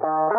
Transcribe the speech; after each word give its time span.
Hallo 0.00 0.31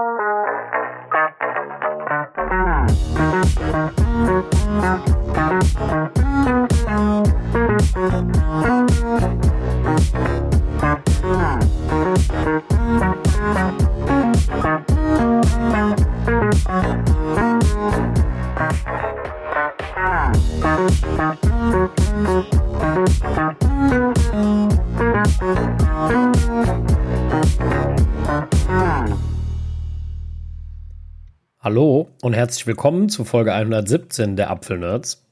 herzlich 32.44 32.68
willkommen 32.68 33.08
zu 33.08 33.24
Folge 33.24 33.54
117 33.54 34.36
der 34.36 34.50
Apfelnerds. 34.50 35.24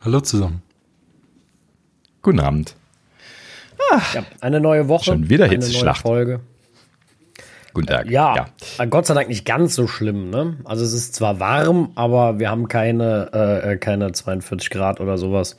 Hallo 0.00 0.20
zusammen. 0.20 0.62
Guten 2.22 2.38
Abend. 2.38 2.76
Ja, 3.90 4.24
eine 4.40 4.60
neue 4.60 4.86
Woche. 4.86 5.06
Schon 5.06 5.28
wieder 5.28 5.46
eine 5.46 5.54
Hitzeschlacht. 5.54 6.04
neue 6.04 6.14
Folge. 6.14 6.40
Guten 7.72 7.88
Tag. 7.88 8.08
Ja, 8.08 8.46
Gott 8.88 9.06
sei 9.06 9.14
Dank 9.14 9.26
nicht 9.26 9.44
ganz 9.44 9.74
so 9.74 9.88
schlimm. 9.88 10.30
Ne? 10.30 10.58
Also 10.62 10.84
es 10.84 10.92
ist 10.92 11.16
zwar 11.16 11.40
warm, 11.40 11.90
aber 11.96 12.38
wir 12.38 12.50
haben 12.50 12.68
keine, 12.68 13.32
äh, 13.64 13.76
keine 13.76 14.12
42 14.12 14.70
Grad 14.70 15.00
oder 15.00 15.18
sowas. 15.18 15.56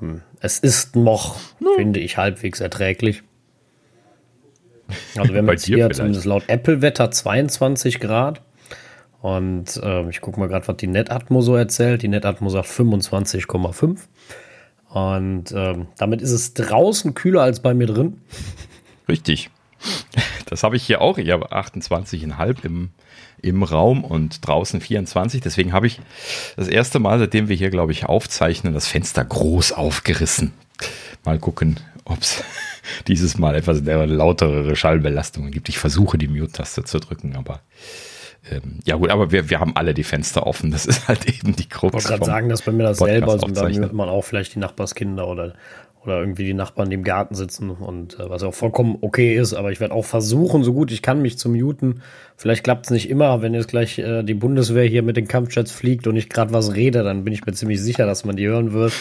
Ähm, 0.00 0.22
es 0.40 0.58
ist 0.58 0.96
noch, 0.96 1.36
finde 1.76 2.00
ich, 2.00 2.16
halbwegs 2.16 2.60
erträglich. 2.60 3.24
Also 5.18 5.34
wir 5.34 5.40
haben 5.40 5.48
jetzt 5.50 5.66
hier 5.66 5.76
vielleicht. 5.76 5.96
zumindest 5.96 6.24
laut 6.24 6.44
Apple-Wetter 6.46 7.10
22 7.10 8.00
Grad. 8.00 8.40
Und 9.20 9.80
ähm, 9.82 10.10
ich 10.10 10.20
gucke 10.20 10.38
mal 10.38 10.48
gerade, 10.48 10.68
was 10.68 10.76
die 10.76 10.86
Netatmo 10.86 11.40
so 11.40 11.56
erzählt. 11.56 12.02
Die 12.02 12.08
Netatmo 12.08 12.50
sagt 12.50 12.68
25,5. 12.68 13.98
Und 14.90 15.52
ähm, 15.52 15.88
damit 15.98 16.22
ist 16.22 16.30
es 16.30 16.54
draußen 16.54 17.14
kühler 17.14 17.42
als 17.42 17.60
bei 17.60 17.74
mir 17.74 17.86
drin. 17.86 18.20
Richtig. 19.08 19.50
Das 20.46 20.62
habe 20.62 20.76
ich 20.76 20.84
hier 20.84 21.00
auch. 21.00 21.18
Ich 21.18 21.30
habe 21.30 21.52
28,5 21.52 22.64
im, 22.64 22.90
im 23.42 23.62
Raum 23.62 24.04
und 24.04 24.46
draußen 24.46 24.80
24. 24.80 25.40
Deswegen 25.40 25.72
habe 25.72 25.86
ich 25.86 26.00
das 26.56 26.68
erste 26.68 26.98
Mal, 26.98 27.18
seitdem 27.18 27.48
wir 27.48 27.56
hier, 27.56 27.70
glaube 27.70 27.92
ich, 27.92 28.06
aufzeichnen, 28.06 28.72
das 28.72 28.86
Fenster 28.86 29.24
groß 29.24 29.72
aufgerissen. 29.72 30.52
Mal 31.24 31.38
gucken, 31.38 31.80
ob 32.04 32.22
es 32.22 32.42
dieses 33.08 33.36
Mal 33.36 33.56
etwas 33.56 33.82
lautere 33.82 34.74
Schallbelastungen 34.74 35.50
gibt. 35.50 35.68
Ich 35.68 35.78
versuche, 35.78 36.18
die 36.18 36.28
Mute-Taste 36.28 36.84
zu 36.84 36.98
drücken, 36.98 37.36
aber 37.36 37.60
ähm, 38.50 38.80
ja 38.84 38.96
gut, 38.96 39.10
aber 39.10 39.30
wir, 39.30 39.50
wir 39.50 39.60
haben 39.60 39.76
alle 39.76 39.94
die 39.94 40.04
Fenster 40.04 40.46
offen. 40.46 40.70
Das 40.70 40.86
ist 40.86 41.08
halt 41.08 41.26
eben 41.28 41.54
die 41.56 41.68
Krux. 41.68 41.88
Ich 41.88 41.94
wollte 41.94 42.08
gerade 42.08 42.24
sagen, 42.24 42.48
dass 42.48 42.62
bei 42.62 42.72
mir 42.72 42.84
das 42.84 42.98
selber 42.98 43.36
ist 43.36 43.44
und 43.44 43.56
da 43.56 43.68
hört 43.68 43.92
man 43.92 44.08
auch 44.08 44.22
vielleicht 44.22 44.54
die 44.54 44.58
Nachbarskinder 44.58 45.28
oder, 45.28 45.54
oder 46.04 46.20
irgendwie 46.20 46.44
die 46.44 46.54
Nachbarn, 46.54 46.90
die 46.90 46.94
im 46.94 47.04
Garten 47.04 47.34
sitzen 47.34 47.70
und 47.70 48.18
äh, 48.18 48.30
was 48.30 48.42
auch 48.42 48.54
vollkommen 48.54 48.98
okay 49.00 49.36
ist, 49.36 49.54
aber 49.54 49.72
ich 49.72 49.80
werde 49.80 49.94
auch 49.94 50.04
versuchen, 50.04 50.64
so 50.64 50.72
gut 50.72 50.90
ich 50.92 51.02
kann, 51.02 51.22
mich 51.22 51.38
zu 51.38 51.48
muten. 51.48 52.02
Vielleicht 52.36 52.64
klappt 52.64 52.86
es 52.86 52.90
nicht 52.90 53.10
immer, 53.10 53.42
wenn 53.42 53.54
jetzt 53.54 53.68
gleich 53.68 53.98
äh, 53.98 54.22
die 54.22 54.34
Bundeswehr 54.34 54.84
hier 54.84 55.02
mit 55.02 55.16
den 55.16 55.28
Kampfjets 55.28 55.72
fliegt 55.72 56.06
und 56.06 56.16
ich 56.16 56.28
gerade 56.28 56.52
was 56.52 56.74
rede, 56.74 57.02
dann 57.02 57.24
bin 57.24 57.32
ich 57.32 57.44
mir 57.44 57.52
ziemlich 57.52 57.80
sicher, 57.80 58.06
dass 58.06 58.24
man 58.24 58.36
die 58.36 58.46
hören 58.46 58.72
wird. 58.72 58.92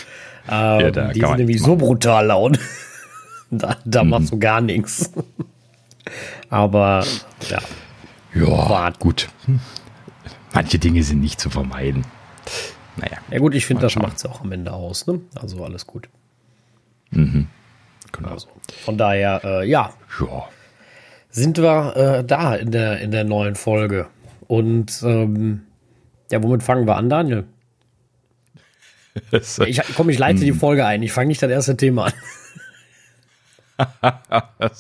Ähm, 0.50 0.94
da 0.94 1.12
die 1.12 1.20
sind 1.20 1.38
nämlich 1.38 1.62
so 1.62 1.76
brutal 1.76 2.28
laut. 2.28 2.60
da 3.52 3.78
da 3.86 4.04
machst 4.04 4.32
du 4.32 4.40
gar 4.40 4.62
nichts. 4.62 5.12
aber 6.50 7.06
ja, 7.50 7.60
Ja, 8.38 8.92
gut. 9.00 9.30
Manche 10.54 10.80
Dinge 10.80 11.04
sind 11.04 11.22
nicht 11.22 11.40
zu 11.40 11.50
vermeiden. 11.50 12.06
Naja. 12.98 13.18
ja 13.30 13.40
gut, 13.40 13.54
ich 13.56 13.66
finde, 13.66 13.84
das 13.84 13.96
macht 13.96 14.18
es 14.18 14.26
auch 14.26 14.42
am 14.42 14.52
Ende 14.52 14.74
aus. 14.74 15.08
Ne? 15.08 15.22
Also 15.36 15.64
alles 15.64 15.86
gut. 15.88 16.10
Genau. 17.12 18.30
Also, 18.30 18.48
von 18.84 18.98
daher, 18.98 19.42
äh, 19.44 19.70
ja, 19.70 19.94
Ja. 20.20 20.48
sind 21.30 21.58
wir 21.58 21.96
äh, 21.96 22.24
da 22.24 22.56
in 22.56 22.72
der, 22.72 23.00
in 23.00 23.12
der 23.12 23.24
neuen 23.24 23.56
Folge. 23.56 24.08
Und 24.48 25.02
ähm, 25.04 25.64
ja, 26.32 26.42
womit 26.42 26.64
fangen 26.64 26.88
wir 26.88 26.96
an, 26.96 27.10
Daniel? 27.10 27.46
Das, 29.32 29.58
Ich, 29.60 29.82
komm, 29.96 30.10
ich 30.10 30.20
leite 30.20 30.42
die 30.42 30.52
Folge 30.52 30.86
ein. 30.86 31.02
Ich 31.02 31.12
fange 31.12 31.30
nicht 31.30 31.42
das 31.42 31.50
erste 31.50 31.76
Thema 31.76 32.06
an. 32.06 32.14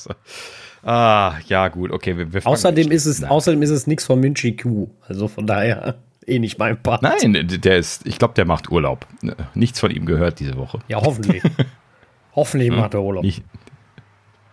ah, 0.83 1.35
ja, 1.47 1.67
gut, 1.67 1.91
okay. 1.91 2.17
Wir, 2.17 2.33
wir 2.33 2.45
Außerdem 2.45 2.91
ist 2.91 3.05
es, 3.05 3.23
außerdem 3.23 3.61
ist 3.61 3.69
es 3.69 3.87
nichts 3.87 4.05
von 4.05 4.19
Minchi 4.19 4.55
Q. 4.55 4.89
Also 5.07 5.27
von 5.27 5.47
daher 5.47 5.95
eh 6.25 6.39
nicht 6.39 6.59
mein 6.59 6.81
Part. 6.81 7.01
Nein, 7.01 7.47
der 7.47 7.77
ist, 7.77 8.05
ich 8.05 8.19
glaube, 8.19 8.33
der 8.35 8.45
macht 8.45 8.69
Urlaub. 8.69 9.07
Nichts 9.55 9.79
von 9.79 9.91
ihm 9.91 10.05
gehört 10.05 10.39
diese 10.39 10.57
Woche. 10.57 10.79
Ja, 10.87 11.01
hoffentlich. 11.01 11.41
hoffentlich 12.35 12.71
macht 12.71 12.93
er 12.93 13.01
Urlaub. 13.01 13.23
Nicht. 13.23 13.43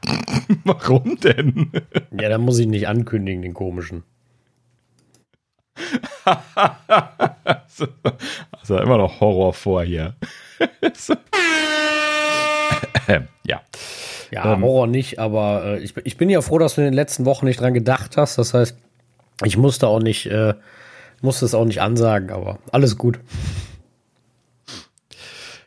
Warum 0.65 1.17
denn? 1.17 1.71
Ja, 2.21 2.29
dann 2.29 2.43
muss 2.43 2.59
ich 2.59 2.67
nicht 2.67 2.87
ankündigen, 2.87 3.43
den 3.43 3.55
komischen. 3.55 4.05
Also 8.61 8.79
immer 8.79 8.99
noch 8.99 9.21
Horror 9.21 9.53
vor 9.53 9.83
hier. 9.83 10.15
Ja. 13.45 13.61
Ja, 14.31 14.55
Ähm. 14.55 14.63
Horror 14.63 14.87
nicht, 14.87 15.19
aber 15.19 15.65
äh, 15.65 15.79
ich, 15.79 15.97
ich 16.05 16.17
bin 16.17 16.31
ja 16.31 16.41
froh, 16.41 16.59
dass 16.59 16.75
du 16.75 16.81
in 16.81 16.87
den 16.87 16.95
letzten 16.95 17.25
Wochen 17.25 17.47
nicht 17.47 17.61
dran 17.61 17.75
gedacht 17.75 18.17
hast. 18.17 18.39
Das 18.39 18.55
heißt, 18.55 18.77
ich 19.45 19.57
musste 19.57 19.89
auch 19.89 20.01
nicht, 20.01 20.27
äh, 20.27 20.55
musste 21.21 21.45
es 21.45 21.55
auch 21.55 21.65
nicht 21.65 21.81
ansagen, 21.81 22.31
aber 22.31 22.59
alles 22.73 22.97
gut. 22.99 23.21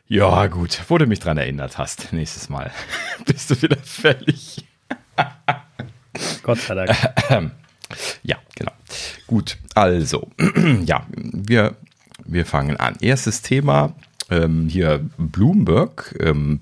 Ja, 0.06 0.46
gut. 0.46 0.80
Wo 0.88 0.96
du 0.96 1.06
mich 1.06 1.20
dran 1.20 1.36
erinnert 1.36 1.76
hast, 1.76 2.12
nächstes 2.12 2.48
Mal 2.48 2.70
bist 3.26 3.50
du 3.50 3.60
wieder 3.60 3.76
fällig. 3.76 4.64
Gott 6.42 6.58
sei 6.58 6.74
Dank. 6.74 6.96
Ja, 8.22 8.36
genau. 8.54 8.72
Gut, 9.26 9.58
also, 9.74 10.28
ja, 10.84 11.06
wir, 11.10 11.76
wir 12.24 12.46
fangen 12.46 12.76
an. 12.78 12.96
Erstes 13.00 13.42
Thema, 13.42 13.94
ähm, 14.30 14.68
hier 14.68 15.00
Bloomberg 15.16 16.16
ähm, 16.20 16.60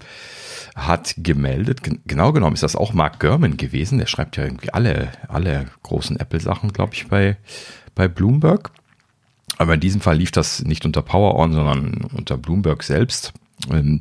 hat 0.75 1.15
gemeldet, 1.19 1.83
gen 1.83 2.01
genau 2.07 2.33
genommen 2.33 2.55
ist 2.55 2.63
das 2.63 2.77
auch 2.77 2.93
Mark 2.93 3.21
Gurman 3.21 3.57
gewesen, 3.57 3.99
der 3.99 4.07
schreibt 4.07 4.37
ja 4.37 4.45
irgendwie 4.45 4.73
alle, 4.73 5.11
alle 5.29 5.67
großen 5.83 6.19
Apple-Sachen, 6.21 6.73
glaube 6.73 6.95
ich, 6.95 7.09
bei, 7.09 7.37
bei 7.95 8.09
Bloomberg. 8.09 8.71
Aber 9.59 9.75
in 9.75 9.81
diesem 9.81 10.01
Fall 10.01 10.19
lief 10.19 10.33
das 10.33 10.63
nicht 10.63 10.85
unter 10.85 11.03
PowerOn, 11.03 11.53
sondern 11.53 12.07
unter 12.13 12.37
Bloomberg 12.37 12.83
selbst. 12.83 13.33
Ähm, 13.71 14.01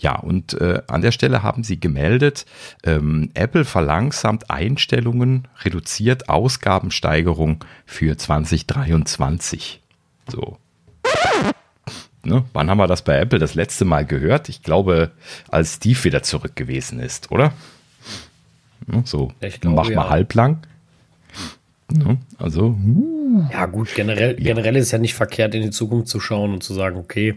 ja, 0.00 0.16
und 0.16 0.54
äh, 0.54 0.82
an 0.86 1.02
der 1.02 1.12
Stelle 1.12 1.42
haben 1.42 1.64
sie 1.64 1.78
gemeldet, 1.78 2.46
ähm, 2.82 3.30
Apple 3.34 3.64
verlangsamt 3.64 4.50
Einstellungen, 4.50 5.48
reduziert 5.62 6.28
Ausgabensteigerung 6.28 7.64
für 7.84 8.16
2023. 8.16 9.82
So. 10.28 10.58
Ne? 12.26 12.44
Wann 12.52 12.68
haben 12.68 12.78
wir 12.78 12.86
das 12.86 13.02
bei 13.02 13.18
Apple 13.18 13.38
das 13.38 13.54
letzte 13.54 13.84
Mal 13.84 14.04
gehört? 14.04 14.48
Ich 14.48 14.62
glaube, 14.62 15.12
als 15.48 15.74
Steve 15.74 16.04
wieder 16.04 16.22
zurück 16.22 16.56
gewesen 16.56 16.98
ist, 16.98 17.30
oder? 17.30 17.52
Ne? 18.86 19.02
So, 19.04 19.32
glaube, 19.40 19.76
mach 19.76 19.84
mal 19.84 20.04
ja. 20.04 20.10
halblang. 20.10 20.58
Ne? 21.88 22.18
Also, 22.38 22.76
uh, 22.84 23.44
Ja, 23.52 23.66
gut, 23.66 23.94
generell, 23.94 24.34
generell 24.34 24.76
ist 24.76 24.90
ja 24.90 24.98
nicht 24.98 25.14
verkehrt, 25.14 25.54
in 25.54 25.62
die 25.62 25.70
Zukunft 25.70 26.08
zu 26.08 26.18
schauen 26.18 26.52
und 26.52 26.62
zu 26.64 26.74
sagen, 26.74 26.96
okay, 26.96 27.36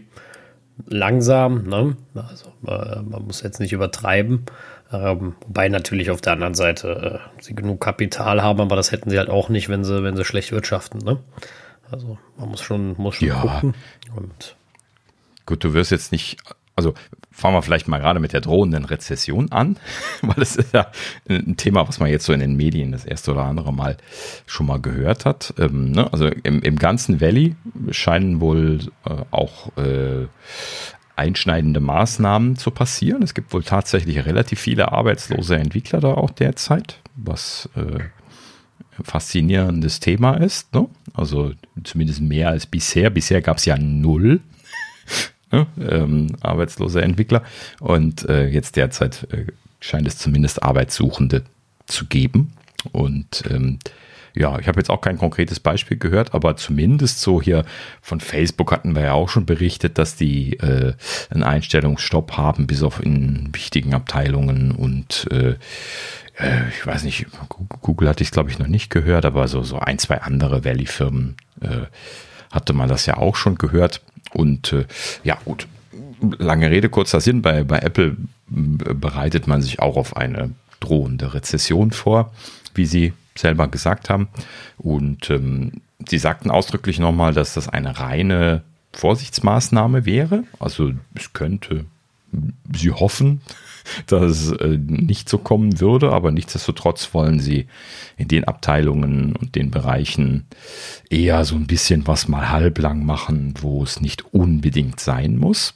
langsam, 0.88 1.64
ne? 1.68 1.96
Also 2.16 2.52
äh, 2.66 3.02
man 3.02 3.26
muss 3.26 3.42
jetzt 3.44 3.60
nicht 3.60 3.74
übertreiben. 3.74 4.46
Ähm, 4.92 5.36
wobei 5.46 5.70
natürlich 5.70 6.10
auf 6.10 6.22
der 6.22 6.34
anderen 6.34 6.56
Seite 6.56 7.22
äh, 7.38 7.42
sie 7.44 7.54
genug 7.54 7.80
Kapital 7.80 8.42
haben, 8.42 8.60
aber 8.60 8.76
das 8.76 8.92
hätten 8.92 9.12
sie 9.12 9.20
halt 9.20 9.30
auch 9.30 9.50
nicht, 9.50 9.70
wenn 9.70 9.84
sie, 9.84 10.04
wenn 10.04 10.16
sie 10.16 10.26
schlecht 10.26 10.52
wirtschaften, 10.52 11.00
ne? 11.00 11.20
Also 11.92 12.18
man 12.38 12.50
muss 12.50 12.62
schon, 12.62 12.96
muss 12.98 13.16
schon 13.16 13.28
Ja. 13.28 13.42
gucken. 13.42 13.76
Und 14.16 14.56
Gut, 15.50 15.64
du 15.64 15.74
wirst 15.74 15.90
jetzt 15.90 16.12
nicht, 16.12 16.38
also 16.76 16.94
fangen 17.32 17.56
wir 17.56 17.64
vielleicht 17.64 17.88
mal 17.88 17.98
gerade 17.98 18.20
mit 18.20 18.34
der 18.34 18.42
drohenden 18.42 18.86
Rezession 18.86 19.52
an, 19.52 19.78
weil 20.22 20.40
es 20.44 20.56
ist 20.58 20.76
ja 20.76 20.92
ein 21.28 21.58
Thema, 21.58 21.88
was 21.88 22.00
man 22.00 22.12
jetzt 22.12 22.26
so 22.26 22.34
in 22.34 22.40
den 22.40 22.56
Medien 22.56 22.92
das 22.92 23.04
erste 23.04 23.32
oder 23.32 23.46
andere 23.46 23.74
Mal 23.74 23.98
schon 24.46 24.68
mal 24.68 24.80
gehört 24.80 25.26
hat. 25.26 25.56
Ähm, 25.58 25.90
ne? 25.90 26.14
Also 26.14 26.28
im, 26.28 26.62
im 26.62 26.76
ganzen 26.76 27.20
Valley 27.20 27.56
scheinen 27.90 28.42
wohl 28.42 28.78
äh, 29.06 29.16
auch 29.32 29.76
äh, 29.76 30.28
einschneidende 31.16 31.80
Maßnahmen 31.80 32.56
zu 32.56 32.70
passieren. 32.70 33.24
Es 33.24 33.34
gibt 33.34 33.52
wohl 33.52 33.64
tatsächlich 33.64 34.24
relativ 34.28 34.60
viele 34.60 34.92
arbeitslose 34.92 35.56
Entwickler 35.56 36.00
da 36.00 36.14
auch 36.14 36.30
derzeit, 36.30 37.00
was 37.16 37.68
äh, 37.76 38.02
ein 39.00 39.04
faszinierendes 39.04 40.00
Thema 40.00 40.36
ist. 40.36 40.76
Ne? 40.76 40.88
Also 41.16 41.54
zumindest 41.84 42.22
mehr 42.22 42.50
als 42.50 42.68
bisher. 42.68 43.10
Bisher 43.10 43.42
gab 43.42 43.58
es 43.58 43.66
ja 43.66 43.80
null 43.80 44.42
ne, 45.52 45.68
ähm, 45.90 46.36
arbeitslose 46.42 47.02
Entwickler. 47.02 47.44
Und 47.80 48.28
äh, 48.28 48.48
jetzt 48.48 48.76
derzeit 48.76 49.28
äh, 49.32 49.46
scheint 49.80 50.08
es 50.08 50.18
zumindest 50.18 50.64
Arbeitssuchende 50.64 51.44
zu 51.86 52.06
geben. 52.06 52.54
Und 52.92 53.44
ähm, 53.50 53.80
ja, 54.36 54.58
ich 54.60 54.68
habe 54.68 54.80
jetzt 54.80 54.90
auch 54.90 55.02
kein 55.02 55.18
konkretes 55.18 55.60
Beispiel 55.60 55.98
gehört, 55.98 56.34
aber 56.34 56.56
zumindest 56.56 57.20
so 57.22 57.42
hier 57.42 57.66
von 58.02 58.20
Facebook 58.20 58.72
hatten 58.72 58.96
wir 58.96 59.04
ja 59.04 59.14
auch 59.14 59.30
schon 59.30 59.46
berichtet, 59.46 59.98
dass 59.98 60.16
die 60.16 60.54
äh, 60.60 60.94
einen 61.30 61.44
Einstellungsstopp 61.44 62.38
haben, 62.38 62.68
bis 62.68 62.84
auf 62.84 63.04
in 63.04 63.50
wichtigen 63.54 63.94
Abteilungen 63.94 64.72
und 64.72 65.28
äh, 65.32 65.56
äh 66.38 66.70
ich 66.70 66.86
weiß 66.86 67.04
nicht, 67.04 67.26
Google 67.82 68.08
hatte 68.08 68.24
ich 68.24 68.32
glaube 68.32 68.50
ich 68.50 68.60
noch 68.60 68.68
nicht 68.68 68.90
gehört, 68.90 69.26
aber 69.26 69.48
so, 69.48 69.64
so 69.64 69.80
ein, 69.80 69.98
zwei 70.00 70.22
andere 70.22 70.64
Valley-Firmen 70.64 71.36
äh, 71.62 71.88
hatte 72.52 72.74
man 72.74 72.88
das 72.88 73.06
ja 73.06 73.18
auch 73.18 73.36
schon 73.36 73.58
gehört. 73.58 74.02
Und 74.34 74.74
äh, 74.74 74.86
ja, 75.24 75.38
gut, 75.46 75.68
lange 76.38 76.70
Rede, 76.70 76.90
kurzer 76.90 77.22
Sinn, 77.22 77.42
bei, 77.42 77.64
bei 77.64 77.80
Apple 77.80 78.18
bereitet 78.48 79.48
man 79.48 79.62
sich 79.62 79.80
auch 79.80 79.96
auf 79.96 80.18
eine 80.18 80.52
drohende 80.80 81.34
Rezession 81.34 81.92
vor, 81.92 82.34
wie 82.74 82.86
sie 82.86 83.14
selber 83.36 83.68
gesagt 83.68 84.10
haben. 84.10 84.28
Und 84.78 85.30
ähm, 85.30 85.82
sie 86.08 86.18
sagten 86.18 86.52
ausdrücklich 86.52 87.00
nochmal, 87.00 87.34
dass 87.34 87.54
das 87.54 87.70
eine 87.70 88.00
reine 88.00 88.64
Vorsichtsmaßnahme 88.94 90.06
wäre. 90.06 90.44
Also 90.60 90.92
es 91.16 91.34
könnte, 91.34 91.86
sie 92.74 92.92
hoffen, 92.92 93.42
dass 94.08 94.24
es 94.24 94.52
äh, 94.52 94.78
nicht 94.78 95.30
so 95.30 95.38
kommen 95.38 95.80
würde, 95.80 96.12
aber 96.12 96.32
nichtsdestotrotz 96.32 97.14
wollen 97.14 97.40
sie 97.40 97.68
in 98.18 98.28
den 98.28 98.44
Abteilungen 98.44 99.36
und 99.36 99.56
den 99.56 99.72
Bereichen 99.72 100.46
eher 101.10 101.46
so 101.46 101.56
ein 101.56 101.68
bisschen 101.68 102.08
was 102.08 102.28
mal 102.28 102.50
halblang 102.50 103.06
machen, 103.06 103.54
wo 103.62 103.84
es 103.84 104.02
nicht 104.02 104.34
unbedingt 104.34 105.00
sein 105.00 105.38
muss. 105.38 105.74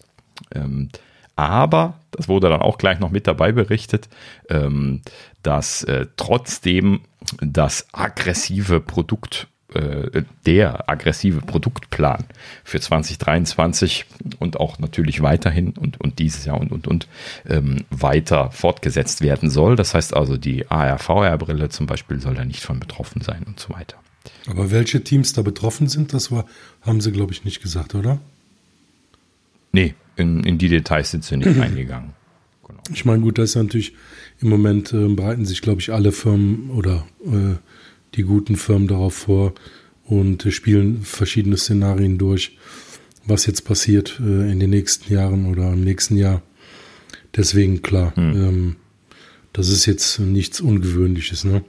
Ähm, 0.54 0.90
aber, 1.36 1.96
das 2.12 2.28
wurde 2.28 2.50
dann 2.50 2.62
auch 2.62 2.78
gleich 2.78 3.00
noch 3.00 3.10
mit 3.10 3.26
dabei 3.26 3.52
berichtet, 3.52 4.08
ähm, 4.50 5.02
dass 5.42 5.84
äh, 5.84 6.06
trotzdem 6.16 7.02
das 7.42 7.88
aggressive 7.92 8.80
Produkt, 8.80 9.48
äh, 9.76 10.24
der 10.46 10.90
aggressive 10.90 11.42
Produktplan 11.42 12.26
für 12.64 12.80
2023 12.80 14.06
und 14.40 14.60
auch 14.60 14.80
natürlich 14.80 15.22
weiterhin 15.22 15.70
und, 15.72 16.00
und 16.00 16.20
dieses 16.20 16.46
Jahr 16.46 16.60
und, 16.60 16.72
und, 16.72 16.88
und 16.88 17.08
ähm, 17.48 17.86
weiter 17.90 18.52
fortgesetzt 18.52 19.22
werden 19.22 19.50
soll. 19.50 19.76
Das 19.76 19.94
heißt 19.94 20.16
also, 20.16 20.38
die 20.38 20.70
AR-VR-Brille 20.70 21.70
zum 21.70 21.88
Beispiel 21.88 22.20
soll 22.20 22.36
da 22.36 22.46
nicht 22.46 22.62
von 22.62 22.80
betroffen 22.80 23.22
sein 23.22 23.44
und 23.46 23.60
so 23.60 23.74
weiter. 23.74 23.98
Aber 24.48 24.72
welche 24.72 25.04
Teams 25.04 25.34
da 25.34 25.42
betroffen 25.42 25.88
sind, 25.88 26.14
das 26.14 26.32
war, 26.32 26.46
haben 26.82 27.02
sie, 27.02 27.12
glaube 27.12 27.34
ich, 27.34 27.44
nicht 27.44 27.62
gesagt, 27.62 27.96
oder? 27.96 28.20
Nee, 29.72 29.96
in, 30.16 30.44
in 30.44 30.58
die 30.58 30.70
Details 30.70 31.12
sind 31.12 31.24
sie 31.24 31.38
nicht 31.38 31.60
eingegangen. 31.60 32.12
Genau. 32.68 32.82
Ich 32.94 33.06
meine, 33.06 33.22
gut, 33.22 33.38
das 33.38 33.52
ist 33.52 33.56
natürlich 33.56 33.94
im 34.40 34.50
Moment 34.50 34.94
äh, 34.94 35.08
bereiten 35.08 35.46
sich, 35.46 35.62
glaube 35.62 35.82
ich, 35.82 35.92
alle 35.92 36.12
Firmen 36.12 36.70
oder 36.72 37.06
äh, 37.26 37.56
die 38.16 38.24
guten 38.24 38.56
Firmen 38.56 38.88
darauf 38.88 39.14
vor 39.14 39.54
und 40.06 40.46
äh, 40.46 40.52
spielen 40.52 41.04
verschiedene 41.04 41.58
Szenarien 41.58 42.18
durch, 42.18 42.58
was 43.26 43.46
jetzt 43.46 43.66
passiert 43.66 44.20
äh, 44.20 44.52
in 44.52 44.60
den 44.60 44.70
nächsten 44.70 45.12
Jahren 45.14 45.46
oder 45.46 45.74
im 45.74 45.84
nächsten 45.84 46.18
Jahr. 46.18 46.42
Deswegen 47.36 47.82
klar, 47.82 48.16
hm. 48.16 48.36
ähm, 48.36 48.76
das 49.54 49.70
ist 49.70 49.86
jetzt 49.86 50.20
nichts 50.20 50.62
Ungewöhnliches. 50.62 51.44
Ne? 51.44 51.64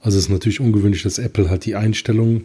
Also 0.00 0.18
es 0.18 0.24
ist 0.24 0.30
natürlich 0.30 0.60
ungewöhnlich, 0.60 1.02
dass 1.02 1.18
Apple 1.18 1.50
halt 1.50 1.64
die 1.64 1.76
Einstellung 1.76 2.44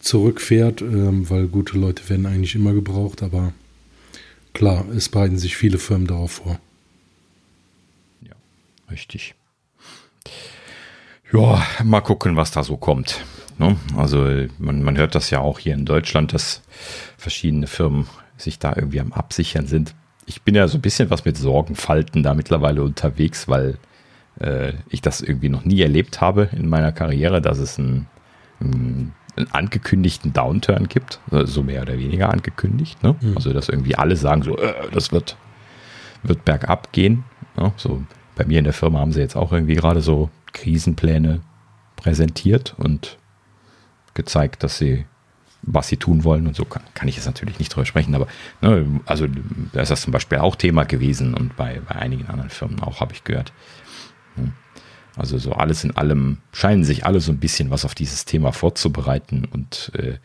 zurückfährt, 0.00 0.82
ähm, 0.82 1.28
weil 1.28 1.46
gute 1.46 1.78
Leute 1.78 2.08
werden 2.08 2.26
eigentlich 2.26 2.54
immer 2.54 2.72
gebraucht, 2.72 3.22
aber 3.22 3.52
Klar, 4.52 4.88
es 4.90 5.08
bereiten 5.08 5.38
sich 5.38 5.56
viele 5.56 5.78
Firmen 5.78 6.06
darauf 6.06 6.32
vor. 6.32 6.60
Ja, 8.22 8.34
richtig. 8.90 9.34
Ja, 11.32 11.62
mal 11.84 12.00
gucken, 12.00 12.36
was 12.36 12.50
da 12.50 12.62
so 12.62 12.76
kommt. 12.76 13.20
Ne? 13.58 13.76
Also 13.96 14.26
man, 14.58 14.82
man 14.82 14.96
hört 14.96 15.14
das 15.14 15.30
ja 15.30 15.40
auch 15.40 15.58
hier 15.58 15.74
in 15.74 15.84
Deutschland, 15.84 16.32
dass 16.32 16.62
verschiedene 17.16 17.66
Firmen 17.66 18.06
sich 18.36 18.58
da 18.58 18.72
irgendwie 18.74 19.00
am 19.00 19.12
Absichern 19.12 19.66
sind. 19.66 19.94
Ich 20.26 20.42
bin 20.42 20.54
ja 20.54 20.66
so 20.66 20.78
ein 20.78 20.82
bisschen 20.82 21.10
was 21.10 21.24
mit 21.24 21.36
Sorgenfalten 21.36 22.22
da 22.22 22.34
mittlerweile 22.34 22.82
unterwegs, 22.82 23.48
weil 23.48 23.78
äh, 24.40 24.72
ich 24.88 25.02
das 25.02 25.20
irgendwie 25.20 25.48
noch 25.48 25.64
nie 25.64 25.80
erlebt 25.82 26.20
habe 26.20 26.48
in 26.52 26.68
meiner 26.68 26.92
Karriere, 26.92 27.40
dass 27.40 27.58
es 27.58 27.78
ein, 27.78 28.06
ein 28.60 29.12
einen 29.36 29.52
angekündigten 29.52 30.32
Downturn 30.32 30.88
gibt, 30.88 31.20
so 31.30 31.62
mehr 31.62 31.82
oder 31.82 31.98
weniger 31.98 32.30
angekündigt. 32.30 33.02
Ne? 33.02 33.16
Mhm. 33.20 33.36
Also 33.36 33.52
dass 33.52 33.68
irgendwie 33.68 33.96
alle 33.96 34.16
sagen 34.16 34.42
so, 34.42 34.56
äh, 34.56 34.74
das 34.92 35.12
wird, 35.12 35.36
wird 36.22 36.44
bergab 36.44 36.92
gehen. 36.92 37.24
Ne? 37.56 37.72
So 37.76 38.02
bei 38.36 38.44
mir 38.44 38.58
in 38.58 38.64
der 38.64 38.72
Firma 38.72 39.00
haben 39.00 39.12
sie 39.12 39.20
jetzt 39.20 39.36
auch 39.36 39.52
irgendwie 39.52 39.74
gerade 39.74 40.00
so 40.00 40.30
Krisenpläne 40.52 41.40
präsentiert 41.96 42.74
und 42.78 43.18
gezeigt, 44.14 44.62
dass 44.62 44.78
sie 44.78 45.06
was 45.62 45.88
sie 45.88 45.96
tun 45.96 46.24
wollen 46.24 46.46
und 46.46 46.56
so 46.56 46.64
kann, 46.64 46.82
kann 46.94 47.08
ich 47.08 47.16
jetzt 47.16 47.26
natürlich 47.26 47.58
nicht 47.58 47.74
drüber 47.74 47.84
sprechen, 47.84 48.14
aber 48.14 48.26
ne, 48.60 49.00
also 49.06 49.26
da 49.72 49.82
ist 49.82 49.90
das 49.90 50.02
zum 50.02 50.12
Beispiel 50.12 50.38
auch 50.38 50.56
Thema 50.56 50.84
gewesen 50.84 51.34
und 51.34 51.56
bei, 51.56 51.80
bei 51.86 51.96
einigen 51.96 52.26
anderen 52.28 52.50
Firmen 52.50 52.80
auch, 52.80 53.00
habe 53.00 53.12
ich 53.12 53.24
gehört. 53.24 53.52
Hm. 54.36 54.52
Also 55.16 55.38
so 55.38 55.52
alles 55.52 55.84
in 55.84 55.96
allem 55.96 56.38
scheinen 56.52 56.84
sich 56.84 57.04
alle 57.04 57.20
so 57.20 57.32
ein 57.32 57.38
bisschen 57.38 57.70
was 57.70 57.84
auf 57.84 57.94
dieses 57.94 58.24
Thema 58.24 58.52
vorzubereiten 58.52 59.44
und 59.44 59.92
äh, 59.94 60.18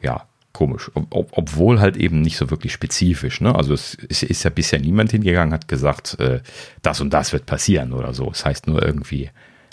ja, 0.00 0.26
komisch. 0.54 0.90
Ob, 0.94 1.36
obwohl 1.36 1.80
halt 1.80 1.98
eben 1.98 2.22
nicht 2.22 2.38
so 2.38 2.48
wirklich 2.48 2.72
spezifisch. 2.72 3.42
Ne? 3.42 3.54
Also 3.54 3.74
es, 3.74 3.98
es 4.08 4.22
ist 4.22 4.44
ja 4.44 4.50
bisher 4.50 4.80
niemand 4.80 5.10
hingegangen, 5.10 5.52
hat 5.52 5.68
gesagt, 5.68 6.18
äh, 6.18 6.40
das 6.80 7.02
und 7.02 7.12
das 7.12 7.34
wird 7.34 7.44
passieren 7.44 7.92
oder 7.92 8.14
so. 8.14 8.30
Es 8.30 8.38
das 8.38 8.46
heißt 8.46 8.66
nur 8.68 8.82
irgendwie 8.82 9.28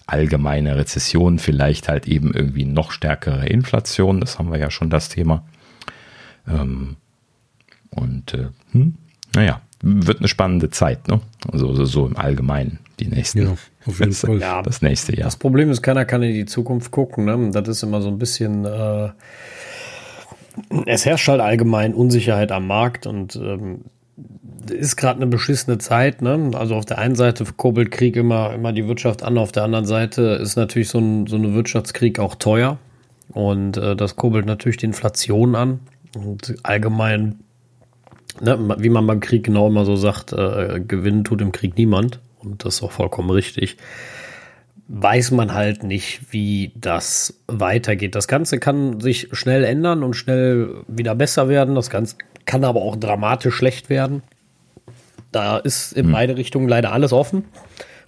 allgemeine 0.08 0.76
Rezession, 0.76 1.40
vielleicht 1.40 1.88
halt 1.88 2.08
eben 2.08 2.34
irgendwie 2.34 2.66
noch 2.66 2.92
stärkere 2.92 3.48
Inflation. 3.48 4.20
Das 4.20 4.38
haben 4.38 4.52
wir 4.52 4.60
ja 4.60 4.70
schon 4.70 4.90
das 4.90 5.08
Thema. 5.08 5.46
Ähm, 6.48 6.98
und 7.92 8.34
äh, 8.34 8.48
hm, 8.72 8.96
naja, 9.34 9.62
wird 9.82 10.20
eine 10.20 10.28
spannende 10.28 10.70
Zeit, 10.70 11.08
ne? 11.08 11.22
Also 11.52 11.74
so, 11.76 11.86
so 11.86 12.08
im 12.08 12.18
Allgemeinen 12.18 12.80
die 13.00 13.08
nächsten. 13.08 13.44
Ja, 13.44 13.56
auf 13.86 14.00
jeden 14.00 14.14
Fall. 14.14 14.40
Ja, 14.40 14.62
das 14.62 14.82
nächste 14.82 15.16
Jahr. 15.16 15.26
Das 15.26 15.38
Problem 15.38 15.70
ist, 15.72 15.82
keiner 15.82 16.06
kann 16.06 16.24
in 16.24 16.34
die 16.34 16.46
Zukunft 16.46 16.92
gucken. 16.92 17.26
Ne? 17.26 17.52
Das 17.52 17.68
ist 17.68 17.84
immer 17.84 18.02
so 18.02 18.10
ein 18.10 18.18
bisschen. 18.18 18.66
Äh, 18.66 19.10
es 20.86 21.06
herrscht 21.06 21.28
halt 21.28 21.42
allgemein 21.42 21.94
Unsicherheit 21.94 22.52
am 22.52 22.68
Markt 22.68 23.08
und 23.08 23.36
ähm, 23.36 23.86
ist 24.70 24.96
gerade 24.96 25.18
eine 25.18 25.28
beschissene 25.28 25.78
Zeit. 25.78 26.22
Ne? 26.22 26.52
Also 26.54 26.76
auf 26.76 26.86
der 26.86 26.98
einen 26.98 27.16
Seite 27.16 27.46
kurbelt 27.58 27.92
Krieg 27.92 28.16
immer, 28.16 28.54
immer 28.54 28.74
die 28.74 28.88
Wirtschaft 28.88 29.24
an, 29.24 29.38
auf 29.38 29.52
der 29.52 29.64
anderen 29.64 29.86
Seite 29.86 30.40
ist 30.42 30.56
natürlich 30.56 30.90
so 30.90 31.00
ein 31.00 31.28
so 31.28 31.36
eine 31.36 31.54
Wirtschaftskrieg 31.54 32.20
auch 32.20 32.36
teuer 32.36 32.78
und 33.30 33.78
äh, 33.78 33.96
das 33.96 34.16
kurbelt 34.16 34.46
natürlich 34.46 34.78
die 34.78 34.86
Inflation 34.86 35.56
an 35.56 35.80
und 36.16 36.56
allgemein 36.64 37.40
ne, 38.40 38.76
wie 38.80 38.90
man 38.90 39.08
beim 39.08 39.20
Krieg 39.20 39.44
genau 39.44 39.68
immer 39.68 39.86
so 39.86 39.96
sagt, 39.96 40.34
äh, 40.34 40.82
gewinnen 40.86 41.24
tut 41.24 41.42
im 41.42 41.52
Krieg 41.52 41.78
niemand. 41.78 42.20
Und 42.40 42.66
das 42.66 42.76
ist 42.76 42.84
auch 42.84 42.92
vollkommen 42.92 43.30
richtig. 43.30 43.78
Weiß 44.94 45.32
man 45.32 45.54
halt 45.54 45.84
nicht, 45.84 46.34
wie 46.34 46.74
das 46.76 47.42
weitergeht. 47.48 48.14
Das 48.14 48.28
Ganze 48.28 48.60
kann 48.60 49.00
sich 49.00 49.30
schnell 49.32 49.64
ändern 49.64 50.04
und 50.04 50.16
schnell 50.16 50.84
wieder 50.88 51.16
besser 51.16 51.48
werden. 51.48 51.76
Das 51.76 51.90
Ganze 51.90 52.18
kann 52.46 52.66
aber 52.66 52.82
auch 52.82 52.98
dramatisch 52.98 53.56
schlecht 53.56 53.90
werden. 53.90 54.22
Da 55.32 55.58
ist 55.58 55.94
in 55.94 56.08
hm. 56.08 56.12
beide 56.12 56.36
Richtungen 56.36 56.68
leider 56.68 56.92
alles 56.92 57.14
offen. 57.14 57.46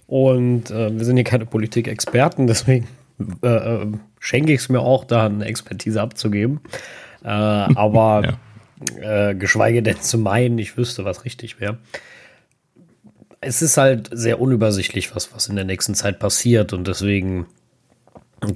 Und 0.06 0.70
äh, 0.70 0.96
wir 0.96 1.04
sind 1.06 1.16
hier 1.16 1.24
keine 1.24 1.46
Politikexperten, 1.46 2.46
deswegen 2.48 2.86
äh, 3.42 3.46
äh 3.46 3.86
schenke 4.20 4.52
ich 4.52 4.60
es 4.60 4.68
mir 4.68 4.80
auch, 4.80 5.04
da 5.04 5.26
eine 5.26 5.44
Expertise 5.46 6.02
abzugeben. 6.02 6.60
Äh, 7.22 7.28
aber 7.28 8.22
ja. 8.24 9.30
Äh, 9.30 9.34
geschweige 9.34 9.82
denn 9.82 10.00
zu 10.00 10.18
meinen, 10.18 10.58
ich 10.58 10.76
wüsste, 10.76 11.06
was 11.06 11.24
richtig 11.24 11.60
wäre. 11.60 11.78
Es 13.44 13.62
ist 13.62 13.76
halt 13.76 14.10
sehr 14.12 14.40
unübersichtlich, 14.40 15.14
was, 15.14 15.34
was 15.34 15.48
in 15.48 15.56
der 15.56 15.64
nächsten 15.64 15.94
Zeit 15.94 16.18
passiert 16.18 16.72
und 16.72 16.88
deswegen 16.88 17.46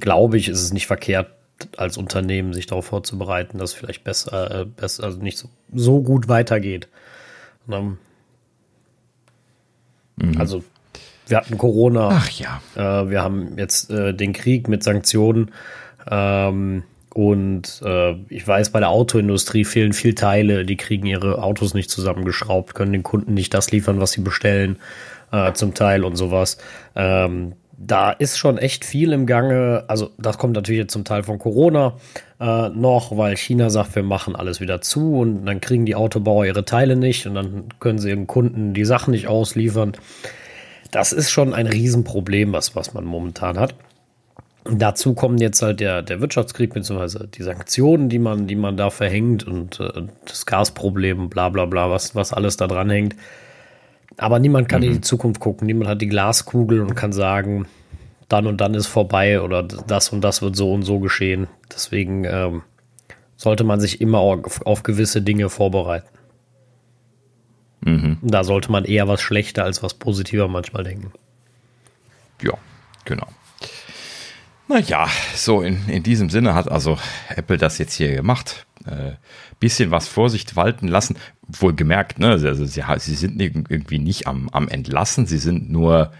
glaube 0.00 0.37
ich, 0.37 0.49
ist 0.49 0.62
es 0.62 0.73
nicht 0.73 0.87
verkehrt, 0.87 1.30
als 1.76 1.97
Unternehmen 1.97 2.52
sich 2.52 2.66
darauf 2.66 2.87
vorzubereiten, 2.87 3.59
dass 3.59 3.71
es 3.71 3.76
vielleicht 3.76 4.04
besser, 4.04 4.61
äh, 4.61 4.64
besser 4.64 5.04
also 5.04 5.18
nicht 5.18 5.38
so, 5.38 5.49
so 5.75 6.02
gut 6.02 6.28
weitergeht. 6.28 6.88
Mhm. 7.66 7.99
Also 10.38 10.62
wir 11.26 11.37
hatten 11.37 11.59
Corona. 11.59 12.09
Ach 12.12 12.30
ja. 12.30 12.61
Äh, 12.75 13.11
wir 13.11 13.23
haben 13.23 13.59
jetzt 13.59 13.90
äh, 13.90 14.14
den 14.14 14.33
Krieg 14.33 14.68
mit 14.68 14.83
Sanktionen. 14.83 15.50
Ähm, 16.11 16.85
und 17.18 17.82
äh, 17.84 18.12
ich 18.28 18.46
weiß, 18.46 18.70
bei 18.70 18.78
der 18.78 18.90
Autoindustrie 18.90 19.64
fehlen 19.64 19.92
viel 19.92 20.14
Teile, 20.14 20.64
die 20.64 20.76
kriegen 20.76 21.04
ihre 21.04 21.42
Autos 21.42 21.75
nicht 21.75 21.90
zusammengeschraubt, 21.90 22.76
können 22.76 22.92
den 22.92 23.02
Kunden 23.02 23.34
nicht 23.34 23.52
das 23.54 23.72
liefern, 23.72 23.98
was 23.98 24.12
sie 24.12 24.20
bestellen, 24.20 24.76
äh, 25.32 25.52
zum 25.52 25.75
Teil 25.75 26.04
und 26.04 26.14
sowas. 26.14 26.58
Ähm, 26.94 27.54
da 27.76 28.12
ist 28.12 28.38
schon 28.38 28.56
echt 28.56 28.84
viel 28.84 29.12
im 29.12 29.26
Gange. 29.26 29.82
Also 29.88 30.10
das 30.16 30.38
kommt 30.38 30.54
natürlich 30.54 30.82
jetzt 30.82 30.92
zum 30.92 31.02
Teil 31.02 31.25
von 31.25 31.40
Corona 31.40 31.96
äh, 32.38 32.68
noch, 32.68 33.16
weil 33.16 33.37
China 33.37 33.68
sagt, 33.68 33.96
wir 33.96 34.04
machen 34.04 34.37
alles 34.37 34.60
wieder 34.60 34.80
zu 34.80 35.18
und 35.18 35.44
dann 35.44 35.60
kriegen 35.60 35.87
die 35.87 35.96
Autobauer 35.96 36.46
ihre 36.46 36.64
Teile 36.64 36.94
nicht 36.94 37.26
und 37.26 37.34
dann 37.34 37.64
können 37.80 37.98
sie 37.98 38.10
ihren 38.10 38.28
Kunden 38.28 38.75
die 38.75 38.84
Sachen 38.84 39.10
nicht 39.10 39.26
ausliefern. 39.26 39.96
Das 40.92 41.12
ist 41.12 41.32
schon 41.32 41.52
ein 41.52 41.66
Riesenproblem, 41.66 42.52
was, 42.52 42.76
was 42.76 42.94
man 42.94 43.04
momentan 43.04 43.58
hat. 43.58 43.75
Dazu 44.65 45.15
kommen 45.15 45.38
jetzt 45.38 45.62
halt 45.62 45.81
der, 45.81 46.03
der 46.03 46.21
Wirtschaftskrieg 46.21 46.75
bzw. 46.75 47.27
die 47.27 47.43
Sanktionen, 47.43 48.09
die 48.09 48.19
man, 48.19 48.47
die 48.47 48.57
man 48.57 48.77
da 48.77 48.91
verhängt 48.91 49.47
und 49.47 49.81
äh, 49.81 50.03
das 50.27 50.47
Gasproblem, 50.47 51.31
bla 51.31 51.49
bla 51.49 51.65
bla, 51.65 51.91
was, 51.91 52.15
was 52.15 52.33
alles 52.33 52.57
da 52.57 52.67
dran 52.67 52.91
hängt. 52.91 53.17
Aber 54.17 54.38
niemand 54.38 54.69
kann 54.69 54.81
mhm. 54.81 54.88
in 54.88 54.93
die 54.95 55.00
Zukunft 55.00 55.41
gucken, 55.41 55.67
niemand 55.67 55.88
hat 55.88 56.03
die 56.03 56.09
Glaskugel 56.09 56.81
und 56.81 56.95
kann 56.95 57.12
sagen, 57.12 57.67
dann 58.29 58.47
und 58.47 58.61
dann 58.61 58.75
ist 58.75 58.87
vorbei 58.87 59.41
oder 59.41 59.62
das 59.62 60.11
und 60.11 60.23
das 60.23 60.43
wird 60.43 60.55
so 60.55 60.73
und 60.73 60.83
so 60.83 60.99
geschehen. 60.99 61.47
Deswegen 61.73 62.25
ähm, 62.25 62.62
sollte 63.37 63.65
man 63.65 63.81
sich 63.81 64.00
immer 64.00 64.19
auf, 64.19 64.67
auf 64.67 64.83
gewisse 64.83 65.23
Dinge 65.23 65.49
vorbereiten. 65.49 66.09
Mhm. 67.81 68.19
Da 68.23 68.45
sollte 68.45 68.71
man 68.71 68.85
eher 68.85 69.09
was 69.09 69.23
schlechter 69.23 69.65
als 69.65 69.83
was 69.83 69.95
positiver 69.95 70.49
manchmal 70.49 70.85
denken. 70.85 71.12
Ja, 72.43 72.55
genau. 73.05 73.29
Naja, 74.68 75.08
so 75.34 75.62
in, 75.62 75.88
in 75.88 76.02
diesem 76.02 76.28
Sinne 76.28 76.54
hat 76.54 76.70
also 76.70 76.98
Apple 77.28 77.56
das 77.56 77.78
jetzt 77.78 77.94
hier 77.94 78.14
gemacht. 78.14 78.66
Äh, 78.84 79.12
bisschen 79.60 79.90
was 79.90 80.08
Vorsicht 80.08 80.56
walten 80.56 80.88
lassen. 80.88 81.16
Wohl 81.46 81.75
gemerkt, 81.75 82.18
ne? 82.18 82.28
Also 82.28 82.64
sie, 82.64 82.82
sie 82.98 83.14
sind 83.14 83.40
irgendwie 83.40 83.98
nicht 83.98 84.26
am, 84.26 84.48
am 84.50 84.68
Entlassen, 84.68 85.26
sie 85.26 85.38
sind 85.38 85.70
nur 85.70 86.12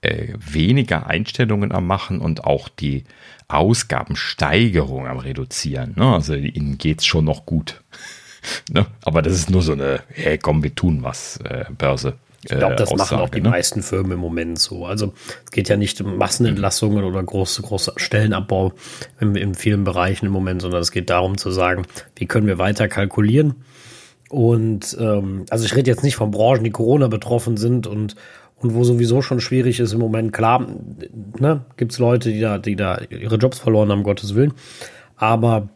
äh, 0.00 0.32
weniger 0.38 1.06
Einstellungen 1.06 1.72
am 1.72 1.86
Machen 1.86 2.20
und 2.20 2.44
auch 2.44 2.68
die 2.68 3.04
Ausgabensteigerung 3.48 5.06
am 5.06 5.18
Reduzieren. 5.18 5.94
Ne? 5.96 6.14
Also 6.14 6.34
ihnen 6.34 6.78
geht 6.78 7.00
es 7.00 7.06
schon 7.06 7.24
noch 7.24 7.46
gut. 7.46 7.82
ne? 8.70 8.86
Aber 9.02 9.22
das 9.22 9.34
ist 9.34 9.50
nur 9.50 9.62
so 9.62 9.72
eine, 9.72 10.02
hey 10.08 10.38
komm, 10.38 10.62
wir 10.62 10.74
tun 10.74 11.02
was, 11.02 11.38
äh, 11.38 11.64
Börse. 11.76 12.14
Ich 12.44 12.56
glaube, 12.56 12.76
das 12.76 12.92
Aussage, 12.92 13.14
machen 13.14 13.18
auch 13.18 13.30
die 13.30 13.40
ne? 13.40 13.50
meisten 13.50 13.82
Firmen 13.82 14.12
im 14.12 14.20
Moment 14.20 14.58
so. 14.58 14.86
Also 14.86 15.12
es 15.44 15.50
geht 15.50 15.68
ja 15.68 15.76
nicht 15.76 16.00
um 16.00 16.16
Massenentlassungen 16.16 17.04
oder 17.04 17.22
große, 17.22 17.62
große 17.62 17.94
Stellenabbau 17.96 18.72
in, 19.20 19.34
in 19.34 19.54
vielen 19.54 19.82
Bereichen 19.82 20.26
im 20.26 20.32
Moment, 20.32 20.62
sondern 20.62 20.80
es 20.80 20.92
geht 20.92 21.10
darum 21.10 21.36
zu 21.36 21.50
sagen, 21.50 21.84
wie 22.16 22.26
können 22.26 22.46
wir 22.46 22.58
weiter 22.58 22.86
kalkulieren. 22.86 23.56
Und 24.28 24.96
ähm, 25.00 25.46
also 25.50 25.64
ich 25.64 25.74
rede 25.74 25.90
jetzt 25.90 26.04
nicht 26.04 26.16
von 26.16 26.30
Branchen, 26.30 26.62
die 26.62 26.70
Corona 26.70 27.08
betroffen 27.08 27.56
sind 27.56 27.86
und, 27.86 28.14
und 28.56 28.74
wo 28.74 28.84
sowieso 28.84 29.20
schon 29.20 29.40
schwierig 29.40 29.80
ist 29.80 29.92
im 29.92 29.98
Moment. 29.98 30.32
Klar, 30.32 30.64
ne, 31.40 31.64
gibt 31.76 31.92
es 31.92 31.98
Leute, 31.98 32.30
die 32.30 32.40
da, 32.40 32.58
die 32.58 32.76
da 32.76 33.00
ihre 33.10 33.36
Jobs 33.36 33.58
verloren 33.58 33.90
haben, 33.90 34.04
Gottes 34.04 34.36
Willen. 34.36 34.52
Aber 35.16 35.70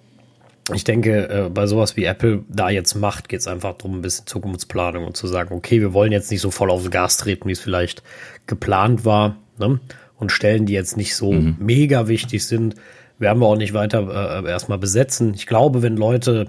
ich 0.73 0.85
denke, 0.85 1.28
äh, 1.28 1.49
bei 1.49 1.66
sowas 1.66 1.97
wie 1.97 2.04
Apple 2.04 2.45
da 2.49 2.71
jetzt 2.71 2.95
macht, 2.95 3.28
geht 3.28 3.40
es 3.40 3.49
einfach 3.49 3.75
darum, 3.75 3.99
ein 3.99 4.02
bisschen 4.02 4.26
Zukunftsplanung 4.26 5.04
und 5.04 5.16
zu 5.16 5.26
sagen, 5.26 5.54
okay, 5.54 5.81
wir 5.81 5.92
wollen 5.92 6.12
jetzt 6.12 6.31
nicht 6.31 6.40
so 6.40 6.50
voll 6.50 6.71
aufs 6.71 6.90
Gas 6.90 7.16
treten, 7.16 7.49
wie 7.49 7.52
es 7.52 7.61
vielleicht 7.61 8.02
geplant 8.47 9.04
war, 9.04 9.37
ne? 9.59 9.81
und 10.19 10.31
Stellen, 10.31 10.66
die 10.66 10.73
jetzt 10.73 10.97
nicht 10.97 11.16
so 11.16 11.33
mhm. 11.33 11.57
mega 11.59 12.07
wichtig 12.07 12.47
sind, 12.47 12.76
werden 13.19 13.40
wir 13.40 13.47
auch 13.47 13.57
nicht 13.57 13.75
weiter 13.75 14.45
äh, 14.45 14.49
erstmal 14.49 14.78
besetzen. 14.78 15.35
Ich 15.35 15.47
glaube, 15.47 15.83
wenn 15.83 15.97
Leute, 15.97 16.47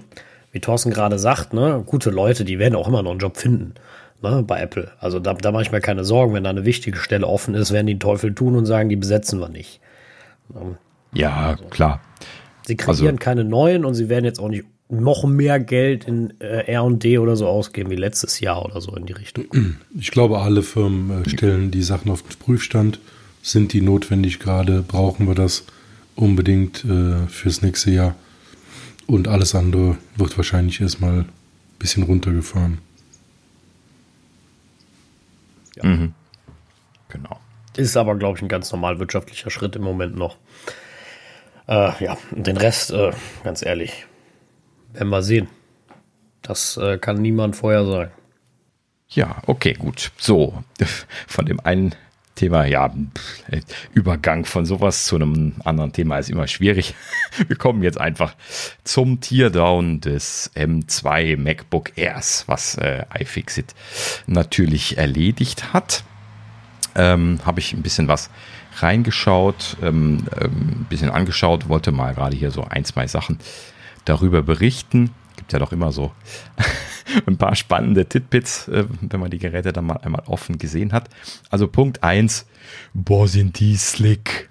wie 0.52 0.60
Thorsten 0.60 0.92
gerade 0.92 1.18
sagt, 1.18 1.52
ne, 1.52 1.82
gute 1.84 2.10
Leute, 2.10 2.44
die 2.44 2.60
werden 2.60 2.76
auch 2.76 2.86
immer 2.86 3.02
noch 3.02 3.10
einen 3.10 3.20
Job 3.20 3.36
finden 3.36 3.74
ne, 4.22 4.44
bei 4.46 4.60
Apple. 4.60 4.92
Also 5.00 5.18
da, 5.18 5.34
da 5.34 5.50
mache 5.50 5.62
ich 5.62 5.72
mir 5.72 5.80
keine 5.80 6.04
Sorgen, 6.04 6.34
wenn 6.34 6.44
da 6.44 6.50
eine 6.50 6.64
wichtige 6.64 6.98
Stelle 6.98 7.26
offen 7.26 7.54
ist, 7.54 7.72
werden 7.72 7.88
die 7.88 7.98
Teufel 7.98 8.34
tun 8.34 8.54
und 8.54 8.66
sagen, 8.66 8.88
die 8.88 8.96
besetzen 8.96 9.40
wir 9.40 9.48
nicht. 9.48 9.80
Ja, 11.12 11.50
also. 11.50 11.64
klar. 11.64 12.00
Sie 12.66 12.76
kreieren 12.76 13.06
also, 13.06 13.18
keine 13.18 13.44
neuen 13.44 13.84
und 13.84 13.94
sie 13.94 14.08
werden 14.08 14.24
jetzt 14.24 14.40
auch 14.40 14.48
nicht 14.48 14.64
noch 14.88 15.24
mehr 15.24 15.60
Geld 15.60 16.04
in 16.04 16.38
äh, 16.40 16.66
R&D 16.66 17.18
oder 17.18 17.36
so 17.36 17.46
ausgeben 17.46 17.90
wie 17.90 17.96
letztes 17.96 18.40
Jahr 18.40 18.64
oder 18.64 18.80
so 18.80 18.94
in 18.96 19.06
die 19.06 19.12
Richtung. 19.12 19.44
Ich 19.98 20.10
glaube, 20.10 20.40
alle 20.40 20.62
Firmen 20.62 21.24
äh, 21.24 21.28
stellen 21.28 21.70
die 21.70 21.82
Sachen 21.82 22.10
auf 22.10 22.22
den 22.22 22.38
Prüfstand. 22.38 23.00
Sind 23.42 23.72
die 23.72 23.80
notwendig 23.80 24.40
gerade? 24.40 24.82
Brauchen 24.82 25.26
wir 25.26 25.34
das 25.34 25.64
unbedingt 26.16 26.84
äh, 26.84 27.26
fürs 27.28 27.62
nächste 27.62 27.90
Jahr? 27.90 28.14
Und 29.06 29.28
alles 29.28 29.54
andere 29.54 29.98
wird 30.16 30.36
wahrscheinlich 30.36 30.80
erstmal 30.80 31.20
ein 31.20 31.28
bisschen 31.78 32.04
runtergefahren. 32.04 32.78
Ja. 35.76 35.84
Mhm. 35.84 36.14
Genau. 37.08 37.40
Ist 37.76 37.96
aber, 37.96 38.16
glaube 38.16 38.38
ich, 38.38 38.42
ein 38.42 38.48
ganz 38.48 38.70
normal 38.72 38.98
wirtschaftlicher 38.98 39.50
Schritt 39.50 39.76
im 39.76 39.82
Moment 39.82 40.16
noch. 40.16 40.36
Äh, 41.66 42.04
ja, 42.04 42.16
den 42.30 42.56
Rest, 42.56 42.90
äh, 42.90 43.12
ganz 43.42 43.64
ehrlich, 43.64 44.06
werden 44.92 45.08
wir 45.08 45.22
sehen. 45.22 45.48
Das 46.42 46.76
äh, 46.76 46.98
kann 46.98 47.22
niemand 47.22 47.56
vorher 47.56 47.84
sagen. 47.86 48.10
Ja, 49.08 49.42
okay, 49.46 49.72
gut. 49.74 50.12
So, 50.18 50.62
von 51.26 51.46
dem 51.46 51.60
einen 51.60 51.94
Thema, 52.34 52.64
ja, 52.64 52.92
Übergang 53.92 54.44
von 54.44 54.66
sowas 54.66 55.04
zu 55.04 55.14
einem 55.14 55.54
anderen 55.64 55.92
Thema 55.92 56.18
ist 56.18 56.30
immer 56.30 56.48
schwierig. 56.48 56.94
Wir 57.46 57.54
kommen 57.56 57.82
jetzt 57.82 58.00
einfach 58.00 58.34
zum 58.82 59.20
Teardown 59.20 60.00
des 60.00 60.50
M2 60.56 61.36
MacBook 61.36 61.96
Airs, 61.96 62.44
was 62.48 62.76
äh, 62.76 63.04
iFixit 63.20 63.74
natürlich 64.26 64.98
erledigt 64.98 65.72
hat. 65.72 66.02
Ähm, 66.96 67.38
Habe 67.44 67.60
ich 67.60 67.72
ein 67.72 67.82
bisschen 67.82 68.08
was 68.08 68.30
reingeschaut, 68.82 69.76
ähm, 69.82 70.24
ähm, 70.40 70.86
bisschen 70.88 71.10
angeschaut, 71.10 71.68
wollte 71.68 71.92
mal 71.92 72.14
gerade 72.14 72.36
hier 72.36 72.50
so 72.50 72.64
ein, 72.64 72.84
zwei 72.84 73.06
Sachen 73.06 73.38
darüber 74.04 74.42
berichten. 74.42 75.10
Gibt 75.36 75.52
ja 75.52 75.58
doch 75.58 75.72
immer 75.72 75.92
so 75.92 76.12
ein 77.26 77.36
paar 77.36 77.54
spannende 77.56 78.06
Titbits, 78.06 78.68
äh, 78.68 78.84
wenn 79.00 79.20
man 79.20 79.30
die 79.30 79.38
Geräte 79.38 79.72
dann 79.72 79.86
mal 79.86 79.98
einmal 79.98 80.22
offen 80.26 80.58
gesehen 80.58 80.92
hat. 80.92 81.08
Also 81.50 81.68
Punkt 81.68 82.02
eins, 82.02 82.46
boah, 82.92 83.28
sind 83.28 83.60
die 83.60 83.76
slick. 83.76 84.48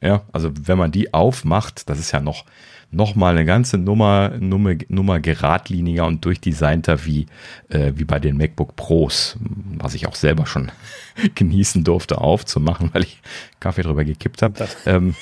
Ja, 0.00 0.22
also 0.32 0.50
wenn 0.54 0.78
man 0.78 0.92
die 0.92 1.12
aufmacht, 1.12 1.88
das 1.90 1.98
ist 1.98 2.12
ja 2.12 2.20
noch 2.20 2.44
nochmal 2.90 3.36
eine 3.36 3.44
ganze 3.44 3.78
Nummer, 3.78 4.32
Nummer, 4.38 4.74
Nummer 4.88 5.20
geradliniger 5.20 6.06
und 6.06 6.24
durchdesignter 6.24 7.04
wie, 7.04 7.26
äh, 7.68 7.92
wie 7.94 8.04
bei 8.04 8.18
den 8.18 8.36
MacBook 8.36 8.76
Pros, 8.76 9.36
was 9.78 9.94
ich 9.94 10.06
auch 10.06 10.14
selber 10.14 10.46
schon 10.46 10.72
genießen 11.34 11.84
durfte 11.84 12.18
aufzumachen, 12.18 12.90
weil 12.92 13.02
ich 13.02 13.20
Kaffee 13.60 13.82
drüber 13.82 14.04
gekippt 14.04 14.42
habe. 14.42 14.54
Das, 14.58 14.76
ähm, 14.86 15.14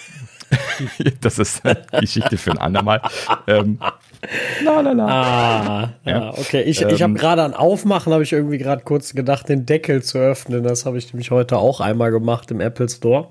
das 1.20 1.38
ist 1.38 1.64
eine 1.64 1.82
Geschichte 2.00 2.38
für 2.38 2.52
ein 2.52 2.58
andermal. 2.58 3.02
Ähm, 3.46 3.78
la, 4.64 4.80
la, 4.80 4.92
la. 4.92 5.06
Ah, 5.06 5.92
ja. 6.04 6.30
okay. 6.30 6.62
Ich, 6.62 6.80
ähm, 6.80 6.88
ich 6.88 7.02
habe 7.02 7.14
gerade 7.14 7.42
an 7.42 7.52
Aufmachen, 7.52 8.12
habe 8.12 8.22
ich 8.22 8.32
irgendwie 8.32 8.58
gerade 8.58 8.82
kurz 8.82 9.14
gedacht, 9.14 9.48
den 9.50 9.66
Deckel 9.66 10.02
zu 10.02 10.18
öffnen. 10.18 10.62
Das 10.62 10.86
habe 10.86 10.96
ich 10.96 11.12
nämlich 11.12 11.30
heute 11.30 11.58
auch 11.58 11.80
einmal 11.80 12.10
gemacht 12.10 12.50
im 12.50 12.60
Apple 12.60 12.88
Store 12.88 13.28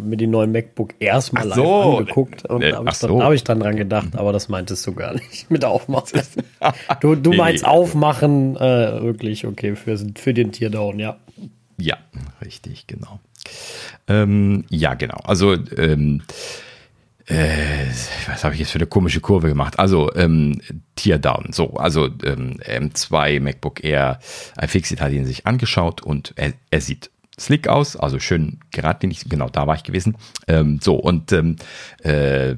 mir 0.00 0.16
die 0.16 0.26
neuen 0.26 0.52
MacBook 0.52 0.94
erstmal 0.98 1.52
so. 1.52 1.98
angeguckt 1.98 2.44
und 2.46 2.62
äh, 2.62 2.72
habe 2.72 2.88
ich, 2.88 2.96
so. 2.96 3.22
hab 3.22 3.32
ich, 3.32 3.44
dann 3.44 3.60
dran 3.60 3.76
gedacht, 3.76 4.16
aber 4.16 4.32
das 4.32 4.48
meintest 4.48 4.86
du 4.86 4.94
gar 4.94 5.14
nicht 5.14 5.50
mit 5.50 5.64
Aufmachen. 5.64 6.20
du, 7.00 7.14
du 7.14 7.32
meinst 7.32 7.64
nee, 7.64 7.70
Aufmachen 7.70 8.56
äh, 8.56 9.02
wirklich, 9.02 9.46
okay, 9.46 9.76
für, 9.76 9.98
für 10.16 10.34
den 10.34 10.52
Teardown, 10.52 10.98
ja. 10.98 11.16
Ja, 11.78 11.96
richtig, 12.44 12.86
genau. 12.86 13.20
Ähm, 14.06 14.64
ja, 14.68 14.94
genau. 14.94 15.18
Also, 15.24 15.54
ähm, 15.76 16.22
äh, 17.26 17.86
was 18.26 18.44
habe 18.44 18.54
ich 18.54 18.60
jetzt 18.60 18.72
für 18.72 18.78
eine 18.78 18.86
komische 18.86 19.20
Kurve 19.20 19.48
gemacht? 19.48 19.78
Also, 19.78 20.12
ähm, 20.14 20.60
Teardown. 20.96 21.52
So, 21.52 21.74
also 21.74 22.08
ähm, 22.24 22.58
M2 22.60 23.40
MacBook 23.40 23.84
Air 23.84 24.18
iFixit 24.60 25.00
hat 25.00 25.12
ihn 25.12 25.24
sich 25.24 25.46
angeschaut 25.46 26.02
und 26.02 26.32
er, 26.36 26.52
er 26.70 26.80
sieht 26.80 27.09
slick 27.40 27.68
aus, 27.68 27.96
also 27.96 28.18
schön 28.18 28.60
geradlinig, 28.70 29.28
genau 29.28 29.48
da 29.48 29.66
war 29.66 29.74
ich 29.74 29.82
gewesen. 29.82 30.16
Ähm, 30.46 30.78
so, 30.80 30.96
und 30.96 31.32
ähm, 31.32 31.56
äh, 32.02 32.56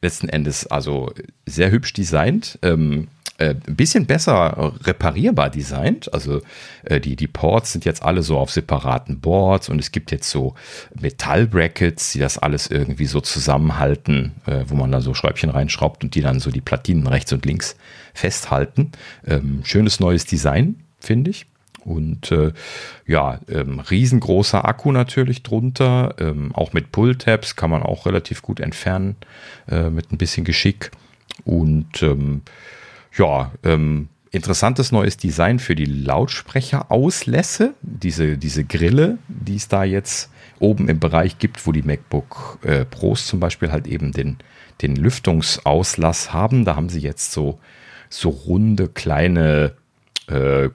letzten 0.00 0.28
Endes 0.28 0.66
also 0.66 1.12
sehr 1.46 1.70
hübsch 1.70 1.92
designt. 1.92 2.58
Ähm, 2.62 3.08
äh, 3.36 3.54
ein 3.66 3.76
bisschen 3.76 4.06
besser 4.06 4.74
reparierbar 4.84 5.50
designt. 5.50 6.12
Also 6.14 6.40
äh, 6.84 7.00
die, 7.00 7.16
die 7.16 7.26
Ports 7.26 7.72
sind 7.72 7.84
jetzt 7.84 8.02
alle 8.02 8.22
so 8.22 8.38
auf 8.38 8.50
separaten 8.50 9.20
Boards 9.20 9.68
und 9.68 9.80
es 9.80 9.90
gibt 9.90 10.12
jetzt 10.12 10.30
so 10.30 10.54
Metallbrackets, 11.00 12.12
die 12.12 12.20
das 12.20 12.38
alles 12.38 12.68
irgendwie 12.68 13.06
so 13.06 13.20
zusammenhalten, 13.20 14.36
äh, 14.46 14.64
wo 14.68 14.76
man 14.76 14.92
da 14.92 15.00
so 15.00 15.14
Schräubchen 15.14 15.50
reinschraubt 15.50 16.04
und 16.04 16.14
die 16.14 16.20
dann 16.20 16.38
so 16.38 16.50
die 16.50 16.60
Platinen 16.60 17.06
rechts 17.08 17.32
und 17.32 17.44
links 17.44 17.76
festhalten. 18.14 18.92
Ähm, 19.26 19.62
schönes 19.64 19.98
neues 19.98 20.24
Design, 20.26 20.84
finde 21.00 21.30
ich. 21.30 21.46
Und 21.84 22.32
äh, 22.32 22.52
ja, 23.06 23.40
ähm, 23.48 23.80
riesengroßer 23.80 24.66
Akku 24.66 24.92
natürlich 24.92 25.42
drunter. 25.42 26.14
Ähm, 26.18 26.54
auch 26.54 26.72
mit 26.72 26.92
Pull-Tabs 26.92 27.56
kann 27.56 27.70
man 27.70 27.82
auch 27.82 28.06
relativ 28.06 28.42
gut 28.42 28.60
entfernen 28.60 29.16
äh, 29.68 29.90
mit 29.90 30.12
ein 30.12 30.18
bisschen 30.18 30.44
Geschick. 30.44 30.90
Und 31.44 32.02
ähm, 32.02 32.42
ja, 33.16 33.52
ähm, 33.62 34.08
interessantes 34.30 34.92
neues 34.92 35.16
Design 35.16 35.58
für 35.58 35.74
die 35.74 35.84
Lautsprecherauslässe. 35.84 37.74
Diese, 37.82 38.36
diese 38.36 38.64
Grille, 38.64 39.18
die 39.28 39.56
es 39.56 39.68
da 39.68 39.84
jetzt 39.84 40.30
oben 40.58 40.88
im 40.88 40.98
Bereich 40.98 41.38
gibt, 41.38 41.66
wo 41.66 41.72
die 41.72 41.82
MacBook 41.82 42.58
äh, 42.62 42.84
Pros 42.84 43.26
zum 43.26 43.40
Beispiel 43.40 43.70
halt 43.70 43.86
eben 43.86 44.12
den, 44.12 44.38
den 44.82 44.96
Lüftungsauslass 44.96 46.32
haben. 46.32 46.64
Da 46.64 46.76
haben 46.76 46.88
sie 46.88 47.00
jetzt 47.00 47.32
so, 47.32 47.58
so 48.08 48.30
runde 48.30 48.88
kleine 48.88 49.74
äh, 50.28 50.68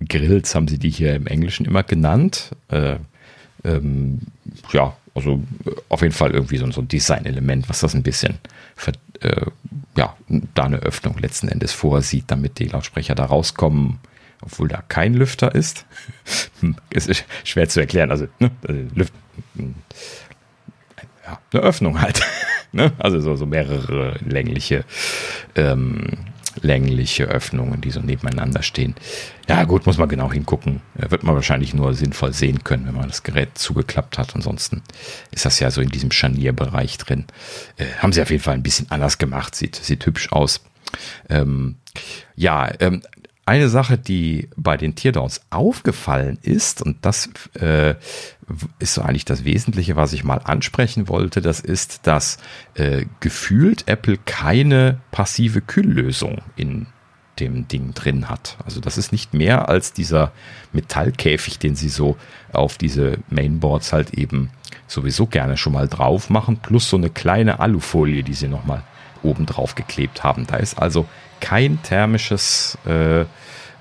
Grills 0.00 0.54
haben 0.54 0.68
sie 0.68 0.78
die 0.78 0.90
hier 0.90 1.14
im 1.14 1.26
Englischen 1.26 1.66
immer 1.66 1.82
genannt. 1.82 2.50
Äh, 2.68 2.96
ähm, 3.64 4.20
ja, 4.72 4.96
also 5.14 5.42
äh, 5.64 5.70
auf 5.88 6.02
jeden 6.02 6.14
Fall 6.14 6.32
irgendwie 6.32 6.58
so, 6.58 6.70
so 6.70 6.80
ein 6.80 6.88
Design-Element, 6.88 7.68
was 7.68 7.80
das 7.80 7.94
ein 7.94 8.02
bisschen, 8.02 8.38
für, 8.76 8.92
äh, 9.20 9.46
ja, 9.96 10.14
da 10.54 10.64
eine 10.64 10.78
Öffnung 10.78 11.18
letzten 11.18 11.48
Endes 11.48 11.72
vorsieht, 11.72 12.24
damit 12.28 12.58
die 12.58 12.66
Lautsprecher 12.66 13.14
da 13.14 13.24
rauskommen, 13.24 13.98
obwohl 14.42 14.68
da 14.68 14.82
kein 14.88 15.14
Lüfter 15.14 15.54
ist. 15.54 15.86
es 16.90 17.06
ist 17.06 17.24
schwer 17.44 17.68
zu 17.68 17.80
erklären, 17.80 18.10
also, 18.10 18.28
ne, 18.38 18.50
also 18.66 18.80
Lüft, 18.94 19.12
ja, 21.24 21.38
eine 21.52 21.62
Öffnung 21.62 22.00
halt. 22.00 22.22
ne? 22.72 22.92
Also 22.98 23.20
so, 23.20 23.36
so 23.36 23.46
mehrere 23.46 24.18
längliche 24.24 24.84
ähm, 25.54 26.06
längliche 26.62 27.24
Öffnungen, 27.24 27.80
die 27.80 27.90
so 27.90 28.00
nebeneinander 28.00 28.62
stehen. 28.62 28.94
Ja, 29.48 29.64
gut, 29.64 29.86
muss 29.86 29.98
man 29.98 30.08
genau 30.08 30.32
hingucken. 30.32 30.80
Wird 30.94 31.22
man 31.22 31.34
wahrscheinlich 31.34 31.74
nur 31.74 31.94
sinnvoll 31.94 32.32
sehen 32.32 32.64
können, 32.64 32.86
wenn 32.86 32.94
man 32.94 33.08
das 33.08 33.22
Gerät 33.22 33.56
zugeklappt 33.58 34.18
hat. 34.18 34.34
Ansonsten 34.34 34.82
ist 35.30 35.44
das 35.44 35.60
ja 35.60 35.70
so 35.70 35.80
in 35.80 35.88
diesem 35.88 36.10
Scharnierbereich 36.10 36.98
drin. 36.98 37.26
Äh, 37.76 37.86
haben 37.98 38.12
sie 38.12 38.22
auf 38.22 38.30
jeden 38.30 38.42
Fall 38.42 38.54
ein 38.54 38.62
bisschen 38.62 38.90
anders 38.90 39.18
gemacht. 39.18 39.54
Sieht, 39.54 39.76
sieht 39.76 40.04
hübsch 40.06 40.32
aus. 40.32 40.64
Ähm, 41.28 41.76
ja, 42.34 42.72
ähm, 42.80 43.02
eine 43.46 43.68
Sache, 43.68 43.96
die 43.96 44.48
bei 44.56 44.76
den 44.76 44.96
Teardowns 44.96 45.40
aufgefallen 45.50 46.38
ist, 46.42 46.82
und 46.82 46.98
das 47.02 47.30
äh, 47.54 47.94
ist 48.80 48.94
so 48.94 49.02
eigentlich 49.02 49.24
das 49.24 49.44
Wesentliche, 49.44 49.94
was 49.94 50.12
ich 50.12 50.24
mal 50.24 50.38
ansprechen 50.38 51.08
wollte, 51.08 51.40
das 51.40 51.60
ist, 51.60 52.06
dass 52.08 52.38
äh, 52.74 53.06
gefühlt 53.20 53.86
Apple 53.86 54.18
keine 54.24 55.00
passive 55.12 55.60
Kühllösung 55.60 56.42
in 56.56 56.86
dem 57.38 57.68
Ding 57.68 57.94
drin 57.94 58.28
hat. 58.28 58.56
Also 58.64 58.80
das 58.80 58.98
ist 58.98 59.12
nicht 59.12 59.32
mehr 59.32 59.68
als 59.68 59.92
dieser 59.92 60.32
Metallkäfig, 60.72 61.58
den 61.58 61.76
sie 61.76 61.88
so 61.88 62.16
auf 62.52 62.78
diese 62.78 63.18
Mainboards 63.28 63.92
halt 63.92 64.14
eben 64.14 64.50
sowieso 64.88 65.26
gerne 65.26 65.56
schon 65.56 65.74
mal 65.74 65.86
drauf 65.86 66.30
machen, 66.30 66.56
plus 66.56 66.88
so 66.88 66.96
eine 66.96 67.10
kleine 67.10 67.60
Alufolie, 67.60 68.24
die 68.24 68.34
sie 68.34 68.48
nochmal 68.48 68.82
oben 69.22 69.46
drauf 69.46 69.74
geklebt 69.74 70.24
haben. 70.24 70.46
Da 70.46 70.56
ist 70.56 70.78
also 70.78 71.06
kein 71.40 71.82
thermisches 71.82 72.78
äh, 72.86 73.22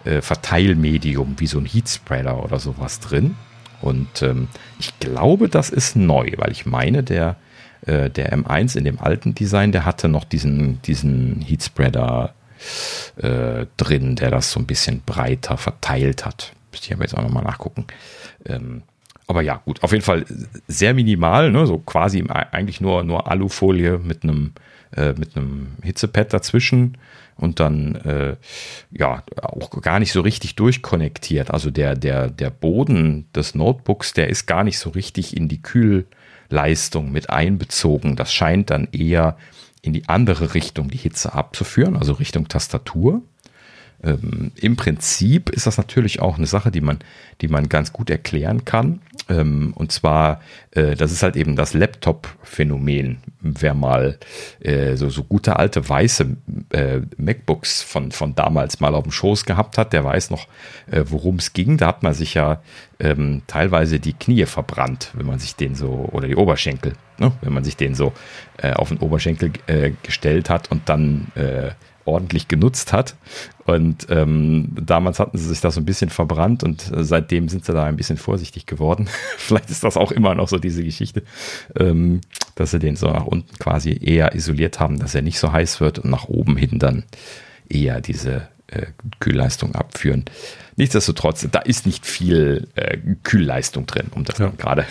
äh, 0.05 0.21
Verteilmedium 0.21 1.35
wie 1.39 1.47
so 1.47 1.59
ein 1.59 1.65
Heatspreader 1.65 2.43
oder 2.43 2.59
sowas 2.59 2.99
drin. 2.99 3.35
Und 3.81 4.21
ähm, 4.21 4.47
ich 4.79 4.97
glaube, 4.99 5.49
das 5.49 5.69
ist 5.69 5.95
neu, 5.95 6.31
weil 6.37 6.51
ich 6.51 6.65
meine, 6.65 7.03
der, 7.03 7.37
äh, 7.85 8.09
der 8.09 8.31
M1 8.31 8.77
in 8.77 8.83
dem 8.83 8.99
alten 8.99 9.35
Design, 9.35 9.71
der 9.71 9.85
hatte 9.85 10.07
noch 10.07 10.23
diesen, 10.23 10.81
diesen 10.83 11.41
Heatspreader 11.41 12.33
äh, 13.17 13.65
drin, 13.77 14.15
der 14.15 14.31
das 14.31 14.51
so 14.51 14.59
ein 14.59 14.65
bisschen 14.65 15.01
breiter 15.05 15.57
verteilt 15.57 16.25
hat. 16.25 16.53
Müsste 16.71 16.87
ich 16.87 16.93
aber 16.93 17.03
jetzt 17.03 17.17
auch 17.17 17.23
nochmal 17.23 17.43
nachgucken. 17.43 17.85
Ähm, 18.45 18.83
aber 19.27 19.41
ja, 19.41 19.61
gut, 19.65 19.81
auf 19.81 19.91
jeden 19.91 20.03
Fall 20.03 20.25
sehr 20.67 20.93
minimal, 20.93 21.51
ne? 21.51 21.65
so 21.65 21.79
quasi 21.79 22.23
eigentlich 22.27 22.79
nur, 22.79 23.03
nur 23.03 23.29
Alufolie 23.29 23.97
mit 23.97 24.23
einem, 24.23 24.53
äh, 24.95 25.13
mit 25.13 25.35
einem 25.35 25.69
Hitzepad 25.81 26.31
dazwischen 26.31 26.97
und 27.37 27.59
dann 27.59 27.95
äh, 27.95 28.35
ja 28.91 29.23
auch 29.41 29.69
gar 29.81 29.99
nicht 29.99 30.11
so 30.11 30.21
richtig 30.21 30.55
durchkonnektiert. 30.55 31.51
Also 31.51 31.71
der, 31.71 31.95
der, 31.95 32.29
der 32.29 32.49
Boden 32.49 33.27
des 33.33 33.55
Notebooks, 33.55 34.13
der 34.13 34.29
ist 34.29 34.45
gar 34.45 34.63
nicht 34.63 34.79
so 34.79 34.91
richtig 34.91 35.35
in 35.35 35.47
die 35.47 35.61
Kühlleistung 35.61 37.11
mit 37.11 37.29
einbezogen. 37.29 38.15
Das 38.15 38.33
scheint 38.33 38.69
dann 38.69 38.87
eher 38.91 39.37
in 39.81 39.93
die 39.93 40.07
andere 40.07 40.53
Richtung 40.53 40.89
die 40.89 40.97
Hitze 40.97 41.33
abzuführen, 41.33 41.95
also 41.95 42.13
Richtung 42.13 42.47
Tastatur. 42.47 43.21
Ähm, 44.03 44.51
Im 44.55 44.75
Prinzip 44.75 45.49
ist 45.49 45.67
das 45.67 45.77
natürlich 45.77 46.21
auch 46.21 46.37
eine 46.37 46.47
Sache, 46.47 46.71
die 46.71 46.81
man, 46.81 46.99
die 47.41 47.47
man 47.47 47.69
ganz 47.69 47.93
gut 47.93 48.09
erklären 48.09 48.65
kann. 48.65 49.01
Ähm, 49.27 49.73
und 49.75 49.91
zwar, 49.91 50.41
äh, 50.71 50.95
das 50.95 51.11
ist 51.11 51.23
halt 51.23 51.35
eben 51.35 51.55
das 51.55 51.73
Laptop-Phänomen. 51.73 53.17
Wer 53.41 53.73
mal 53.73 54.19
äh, 54.59 54.95
so, 54.95 55.09
so 55.09 55.23
gute 55.23 55.57
alte 55.57 55.87
weiße 55.87 56.37
äh, 56.71 57.01
MacBooks 57.17 57.81
von, 57.81 58.11
von 58.11 58.35
damals 58.35 58.79
mal 58.79 58.93
auf 58.93 59.03
dem 59.03 59.11
Schoß 59.11 59.45
gehabt 59.45 59.77
hat, 59.77 59.93
der 59.93 60.03
weiß 60.03 60.29
noch, 60.29 60.47
äh, 60.91 61.03
worum 61.05 61.37
es 61.37 61.53
ging. 61.53 61.77
Da 61.77 61.87
hat 61.87 62.03
man 62.03 62.13
sich 62.13 62.35
ja 62.35 62.61
ähm, 62.99 63.41
teilweise 63.47 63.99
die 63.99 64.13
Knie 64.13 64.45
verbrannt, 64.45 65.11
wenn 65.13 65.25
man 65.25 65.39
sich 65.39 65.55
den 65.55 65.75
so, 65.75 66.09
oder 66.11 66.27
die 66.27 66.35
Oberschenkel, 66.35 66.93
ne? 67.17 67.31
wenn 67.41 67.53
man 67.53 67.63
sich 67.63 67.77
den 67.77 67.95
so 67.95 68.13
äh, 68.57 68.73
auf 68.73 68.89
den 68.89 68.99
Oberschenkel 68.99 69.51
äh, 69.67 69.91
gestellt 70.03 70.49
hat 70.49 70.69
und 70.71 70.87
dann 70.87 71.31
ordentlich 72.05 72.47
genutzt 72.47 72.93
hat. 72.93 73.15
Und 73.65 74.07
ähm, 74.09 74.69
damals 74.75 75.19
hatten 75.19 75.37
sie 75.37 75.47
sich 75.47 75.59
da 75.59 75.71
so 75.71 75.81
ein 75.81 75.85
bisschen 75.85 76.09
verbrannt 76.09 76.63
und 76.63 76.91
äh, 76.91 77.03
seitdem 77.03 77.49
sind 77.49 77.65
sie 77.65 77.73
da 77.73 77.83
ein 77.85 77.97
bisschen 77.97 78.17
vorsichtig 78.17 78.65
geworden. 78.67 79.07
Vielleicht 79.37 79.69
ist 79.69 79.83
das 79.83 79.97
auch 79.97 80.11
immer 80.11 80.35
noch 80.35 80.47
so 80.47 80.59
diese 80.59 80.83
Geschichte, 80.83 81.23
ähm, 81.77 82.21
dass 82.53 82.71
sie 82.71 82.79
den 82.79 82.95
so 82.95 83.07
nach 83.07 83.25
unten 83.25 83.57
quasi 83.57 83.99
eher 83.99 84.35
isoliert 84.35 84.79
haben, 84.79 84.99
dass 84.99 85.15
er 85.15 85.23
nicht 85.23 85.39
so 85.39 85.51
heiß 85.51 85.81
wird 85.81 85.99
und 85.99 86.11
nach 86.11 86.25
oben 86.29 86.57
hin 86.57 86.77
dann 86.79 87.03
eher 87.67 88.01
diese 88.01 88.47
äh, 88.67 88.87
Kühlleistung 89.19 89.75
abführen. 89.75 90.25
Nichtsdestotrotz, 90.77 91.47
da 91.51 91.59
ist 91.59 91.85
nicht 91.85 92.05
viel 92.05 92.67
äh, 92.75 92.97
Kühlleistung 93.23 93.85
drin, 93.85 94.07
um 94.13 94.25
das 94.25 94.39
ja. 94.39 94.51
gerade. 94.57 94.85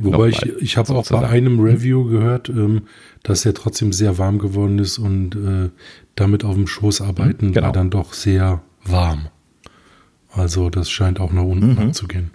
Wobei 0.00 0.28
ich, 0.28 0.42
ich 0.60 0.76
habe 0.76 0.92
auch 0.94 1.08
bei 1.08 1.26
einem 1.26 1.60
Review 1.60 2.04
gehört, 2.04 2.48
ähm, 2.50 2.82
dass 3.22 3.46
er 3.46 3.54
trotzdem 3.54 3.92
sehr 3.92 4.18
warm 4.18 4.38
geworden 4.38 4.78
ist 4.78 4.98
und 4.98 5.34
äh, 5.36 5.70
damit 6.14 6.44
auf 6.44 6.54
dem 6.54 6.66
Schoß 6.66 7.00
arbeiten 7.00 7.52
genau. 7.52 7.66
war 7.66 7.72
dann 7.72 7.90
doch 7.90 8.12
sehr 8.12 8.62
warm. 8.84 9.28
Also 10.32 10.70
das 10.70 10.90
scheint 10.90 11.20
auch 11.20 11.32
nach 11.32 11.42
unten 11.42 11.72
mhm. 11.72 11.78
abzugehen. 11.78 12.30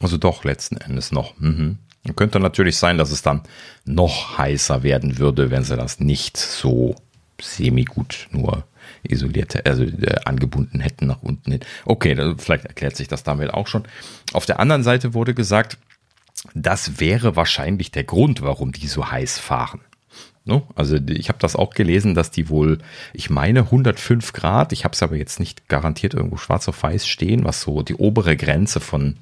Also 0.00 0.18
doch 0.18 0.44
letzten 0.44 0.76
Endes 0.76 1.12
noch. 1.12 1.38
Mhm. 1.38 1.78
Könnte 2.16 2.38
natürlich 2.38 2.76
sein, 2.76 2.98
dass 2.98 3.10
es 3.10 3.22
dann 3.22 3.42
noch 3.86 4.36
heißer 4.36 4.82
werden 4.82 5.18
würde, 5.18 5.50
wenn 5.50 5.64
sie 5.64 5.76
das 5.76 6.00
nicht 6.00 6.36
so 6.36 6.96
semi-gut 7.40 8.28
nur 8.30 8.64
isolierte, 9.02 9.64
also 9.64 9.84
äh, 9.84 10.16
angebunden 10.24 10.80
hätten 10.80 11.06
nach 11.06 11.22
unten 11.22 11.52
hin. 11.52 11.60
Okay, 11.86 12.14
da, 12.14 12.34
vielleicht 12.36 12.66
erklärt 12.66 12.96
sich 12.96 13.08
das 13.08 13.22
damit 13.22 13.52
auch 13.52 13.66
schon. 13.66 13.84
Auf 14.32 14.44
der 14.44 14.60
anderen 14.60 14.82
Seite 14.82 15.14
wurde 15.14 15.32
gesagt, 15.32 15.78
das 16.54 17.00
wäre 17.00 17.36
wahrscheinlich 17.36 17.90
der 17.90 18.04
Grund, 18.04 18.42
warum 18.42 18.72
die 18.72 18.86
so 18.86 19.10
heiß 19.10 19.38
fahren. 19.38 19.80
No? 20.46 20.68
Also 20.74 20.96
ich 20.96 21.28
habe 21.28 21.38
das 21.38 21.56
auch 21.56 21.70
gelesen, 21.70 22.14
dass 22.14 22.30
die 22.30 22.50
wohl, 22.50 22.78
ich 23.14 23.30
meine 23.30 23.60
105 23.60 24.34
Grad, 24.34 24.72
ich 24.72 24.84
habe 24.84 24.92
es 24.92 25.02
aber 25.02 25.16
jetzt 25.16 25.40
nicht 25.40 25.68
garantiert 25.68 26.12
irgendwo 26.12 26.36
schwarz 26.36 26.68
auf 26.68 26.82
weiß 26.82 27.06
stehen, 27.06 27.44
was 27.44 27.62
so 27.62 27.80
die 27.80 27.94
obere 27.94 28.36
Grenze 28.36 28.80
von 28.80 29.16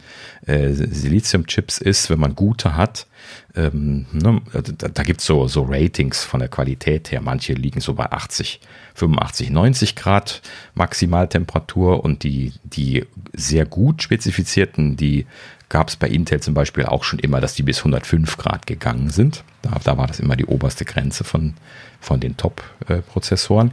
äh, 0.46 0.72
Siliziumchips 0.72 1.78
ist, 1.78 2.10
wenn 2.10 2.18
man 2.18 2.34
gute 2.34 2.76
hat. 2.76 3.06
Ähm, 3.54 4.06
ne? 4.12 4.40
Da, 4.52 4.88
da 4.88 5.02
gibt 5.02 5.20
es 5.20 5.26
so, 5.26 5.46
so 5.46 5.66
Ratings 5.68 6.24
von 6.24 6.40
der 6.40 6.48
Qualität 6.48 7.12
her. 7.12 7.20
Manche 7.20 7.52
liegen 7.52 7.80
so 7.80 7.94
bei 7.94 8.10
80, 8.10 8.60
85, 8.94 9.50
90 9.50 9.96
Grad 9.96 10.42
Maximaltemperatur 10.74 12.02
und 12.02 12.22
die, 12.22 12.52
die 12.64 13.04
sehr 13.32 13.66
gut 13.66 14.02
spezifizierten, 14.02 14.96
die 14.96 15.26
gab 15.68 15.88
es 15.88 15.96
bei 15.96 16.08
Intel 16.08 16.40
zum 16.40 16.54
Beispiel 16.54 16.84
auch 16.84 17.02
schon 17.02 17.18
immer, 17.18 17.40
dass 17.40 17.54
die 17.54 17.62
bis 17.62 17.78
105 17.78 18.36
Grad 18.36 18.66
gegangen 18.66 19.10
sind. 19.10 19.42
Da, 19.62 19.78
da 19.82 19.96
war 19.96 20.06
das 20.06 20.20
immer 20.20 20.36
die 20.36 20.44
oberste 20.46 20.84
Grenze 20.84 21.24
von, 21.24 21.54
von 22.00 22.20
den 22.20 22.36
Top-Prozessoren. 22.36 23.72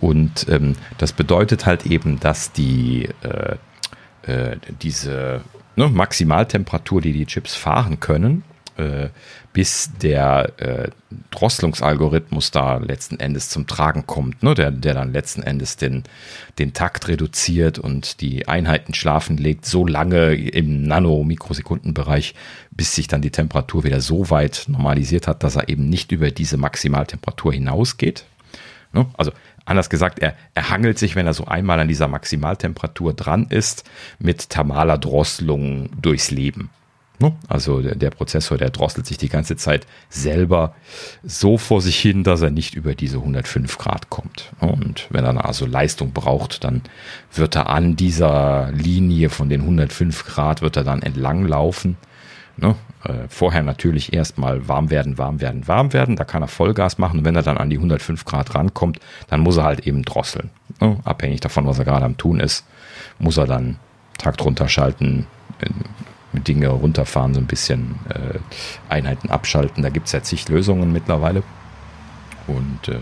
Und 0.00 0.46
ähm, 0.48 0.74
das 0.98 1.12
bedeutet 1.12 1.64
halt 1.64 1.86
eben, 1.86 2.20
dass 2.20 2.52
die 2.52 3.08
äh, 3.22 3.56
äh, 4.30 4.56
diese 4.82 5.40
ne, 5.76 5.88
Maximaltemperatur, 5.88 7.00
die 7.00 7.12
die 7.12 7.26
Chips 7.26 7.54
fahren 7.54 8.00
können, 8.00 8.44
äh, 8.82 9.10
bis 9.52 9.90
der 10.00 10.52
äh, 10.58 10.88
Drosselungsalgorithmus 11.30 12.50
da 12.50 12.78
letzten 12.78 13.20
Endes 13.20 13.50
zum 13.50 13.66
Tragen 13.66 14.06
kommt, 14.06 14.42
ne? 14.42 14.54
der, 14.54 14.70
der 14.70 14.94
dann 14.94 15.12
letzten 15.12 15.42
Endes 15.42 15.76
den, 15.76 16.04
den 16.58 16.72
Takt 16.72 17.08
reduziert 17.08 17.78
und 17.78 18.20
die 18.22 18.48
Einheiten 18.48 18.94
schlafen 18.94 19.36
legt, 19.36 19.66
so 19.66 19.86
lange 19.86 20.34
im 20.34 20.84
Nano-Mikrosekundenbereich, 20.84 22.34
bis 22.70 22.94
sich 22.94 23.08
dann 23.08 23.20
die 23.20 23.30
Temperatur 23.30 23.84
wieder 23.84 24.00
so 24.00 24.30
weit 24.30 24.64
normalisiert 24.68 25.26
hat, 25.26 25.42
dass 25.42 25.56
er 25.56 25.68
eben 25.68 25.88
nicht 25.88 26.12
über 26.12 26.30
diese 26.30 26.56
Maximaltemperatur 26.56 27.52
hinausgeht. 27.52 28.24
Ne? 28.92 29.06
Also 29.18 29.32
anders 29.66 29.90
gesagt, 29.90 30.18
er, 30.18 30.34
er 30.54 30.70
hangelt 30.70 30.98
sich, 30.98 31.14
wenn 31.14 31.26
er 31.26 31.34
so 31.34 31.44
einmal 31.44 31.78
an 31.78 31.88
dieser 31.88 32.08
Maximaltemperatur 32.08 33.12
dran 33.12 33.46
ist, 33.50 33.84
mit 34.18 34.48
thermaler 34.48 34.96
Drosselung 34.96 35.90
durchs 36.00 36.30
Leben. 36.30 36.70
Ne? 37.22 37.32
Also 37.48 37.80
der, 37.80 37.94
der, 37.94 38.10
Prozessor, 38.10 38.58
der 38.58 38.70
drosselt 38.70 39.06
sich 39.06 39.16
die 39.16 39.28
ganze 39.28 39.54
Zeit 39.54 39.86
selber 40.10 40.74
so 41.22 41.56
vor 41.56 41.80
sich 41.80 41.96
hin, 41.96 42.24
dass 42.24 42.42
er 42.42 42.50
nicht 42.50 42.74
über 42.74 42.96
diese 42.96 43.18
105 43.18 43.78
Grad 43.78 44.10
kommt. 44.10 44.50
Und 44.58 45.06
wenn 45.10 45.24
er 45.24 45.44
also 45.44 45.64
Leistung 45.64 46.10
braucht, 46.12 46.64
dann 46.64 46.82
wird 47.32 47.54
er 47.54 47.68
an 47.68 47.94
dieser 47.94 48.72
Linie 48.72 49.30
von 49.30 49.48
den 49.48 49.60
105 49.60 50.24
Grad, 50.26 50.62
wird 50.62 50.76
er 50.76 50.82
dann 50.82 51.00
entlang 51.00 51.46
laufen. 51.46 51.96
Ne? 52.56 52.74
Äh, 53.04 53.28
vorher 53.28 53.62
natürlich 53.62 54.12
erstmal 54.12 54.66
warm 54.66 54.90
werden, 54.90 55.16
warm 55.16 55.40
werden, 55.40 55.68
warm 55.68 55.92
werden. 55.92 56.16
Da 56.16 56.24
kann 56.24 56.42
er 56.42 56.48
Vollgas 56.48 56.98
machen. 56.98 57.20
Und 57.20 57.24
wenn 57.24 57.36
er 57.36 57.44
dann 57.44 57.56
an 57.56 57.70
die 57.70 57.76
105 57.76 58.24
Grad 58.24 58.56
rankommt, 58.56 58.98
dann 59.28 59.42
muss 59.42 59.58
er 59.58 59.62
halt 59.62 59.86
eben 59.86 60.02
drosseln. 60.02 60.50
Ne? 60.80 60.98
Abhängig 61.04 61.38
davon, 61.38 61.68
was 61.68 61.78
er 61.78 61.84
gerade 61.84 62.04
am 62.04 62.16
tun 62.16 62.40
ist, 62.40 62.66
muss 63.20 63.36
er 63.36 63.46
dann 63.46 63.78
Takt 64.18 64.44
runterschalten, 64.44 65.26
Dinge 66.32 66.68
runterfahren, 66.68 67.34
so 67.34 67.40
ein 67.40 67.46
bisschen 67.46 67.96
äh, 68.08 68.38
Einheiten 68.88 69.30
abschalten. 69.30 69.82
Da 69.82 69.90
gibt 69.90 70.06
es 70.06 70.12
ja 70.12 70.22
zig 70.22 70.48
Lösungen 70.48 70.92
mittlerweile. 70.92 71.42
Und 72.46 72.88
äh, 72.88 72.98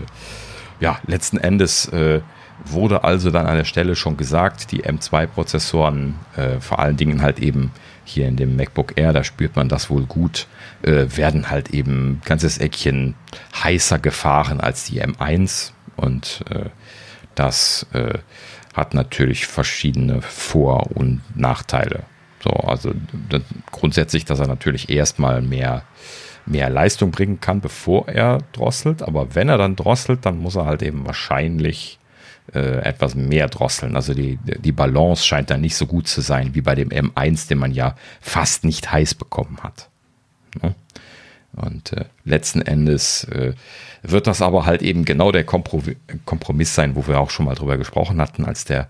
ja, 0.79 0.99
letzten 1.07 1.37
Endes 1.37 1.87
äh, 1.87 2.21
wurde 2.65 3.03
also 3.03 3.31
dann 3.31 3.45
an 3.45 3.57
der 3.57 3.65
Stelle 3.65 3.95
schon 3.95 4.17
gesagt, 4.17 4.71
die 4.71 4.83
M2-Prozessoren, 4.83 6.15
äh, 6.35 6.59
vor 6.59 6.79
allen 6.79 6.97
Dingen 6.97 7.21
halt 7.21 7.39
eben 7.39 7.71
hier 8.03 8.27
in 8.27 8.35
dem 8.35 8.55
MacBook 8.55 8.97
Air, 8.97 9.13
da 9.13 9.23
spürt 9.23 9.55
man 9.55 9.69
das 9.69 9.89
wohl 9.89 10.05
gut, 10.05 10.47
äh, 10.81 11.05
werden 11.15 11.49
halt 11.49 11.69
eben 11.69 12.21
ganzes 12.25 12.57
Eckchen 12.57 13.15
heißer 13.63 13.99
gefahren 13.99 14.59
als 14.59 14.85
die 14.85 15.01
M1 15.01 15.71
und 15.95 16.43
äh, 16.49 16.69
das 17.35 17.85
hat 18.73 18.93
natürlich 18.93 19.47
verschiedene 19.47 20.21
Vor- 20.21 20.91
und 20.95 21.21
Nachteile. 21.33 22.03
So, 22.43 22.49
also 22.49 22.93
das, 23.29 23.41
grundsätzlich, 23.71 24.25
dass 24.25 24.39
er 24.39 24.47
natürlich 24.47 24.89
erstmal 24.89 25.41
mehr, 25.41 25.83
mehr 26.45 26.69
Leistung 26.69 27.11
bringen 27.11 27.39
kann, 27.39 27.61
bevor 27.61 28.07
er 28.07 28.39
drosselt. 28.53 29.03
Aber 29.03 29.35
wenn 29.35 29.49
er 29.49 29.57
dann 29.57 29.75
drosselt, 29.75 30.25
dann 30.25 30.37
muss 30.37 30.55
er 30.55 30.65
halt 30.65 30.81
eben 30.81 31.05
wahrscheinlich 31.05 31.99
äh, 32.53 32.81
etwas 32.83 33.15
mehr 33.15 33.47
drosseln. 33.47 33.95
Also 33.95 34.13
die, 34.13 34.39
die 34.43 34.71
Balance 34.71 35.25
scheint 35.25 35.49
da 35.49 35.57
nicht 35.57 35.75
so 35.75 35.85
gut 35.85 36.07
zu 36.07 36.21
sein 36.21 36.55
wie 36.55 36.61
bei 36.61 36.75
dem 36.75 36.89
M1, 36.89 37.47
den 37.47 37.59
man 37.59 37.71
ja 37.71 37.95
fast 38.19 38.63
nicht 38.63 38.91
heiß 38.91 39.15
bekommen 39.15 39.59
hat. 39.61 39.89
Ne? 40.61 40.75
Und 41.53 41.93
äh, 41.93 42.05
letzten 42.23 42.61
Endes 42.61 43.25
äh, 43.25 43.53
wird 44.03 44.27
das 44.27 44.41
aber 44.41 44.65
halt 44.65 44.81
eben 44.81 45.05
genau 45.05 45.31
der 45.31 45.43
Kompromiss 45.43 46.75
sein, 46.75 46.95
wo 46.95 47.07
wir 47.07 47.19
auch 47.19 47.29
schon 47.29 47.45
mal 47.45 47.55
drüber 47.55 47.77
gesprochen 47.77 48.19
hatten, 48.19 48.45
als 48.45 48.65
der 48.65 48.89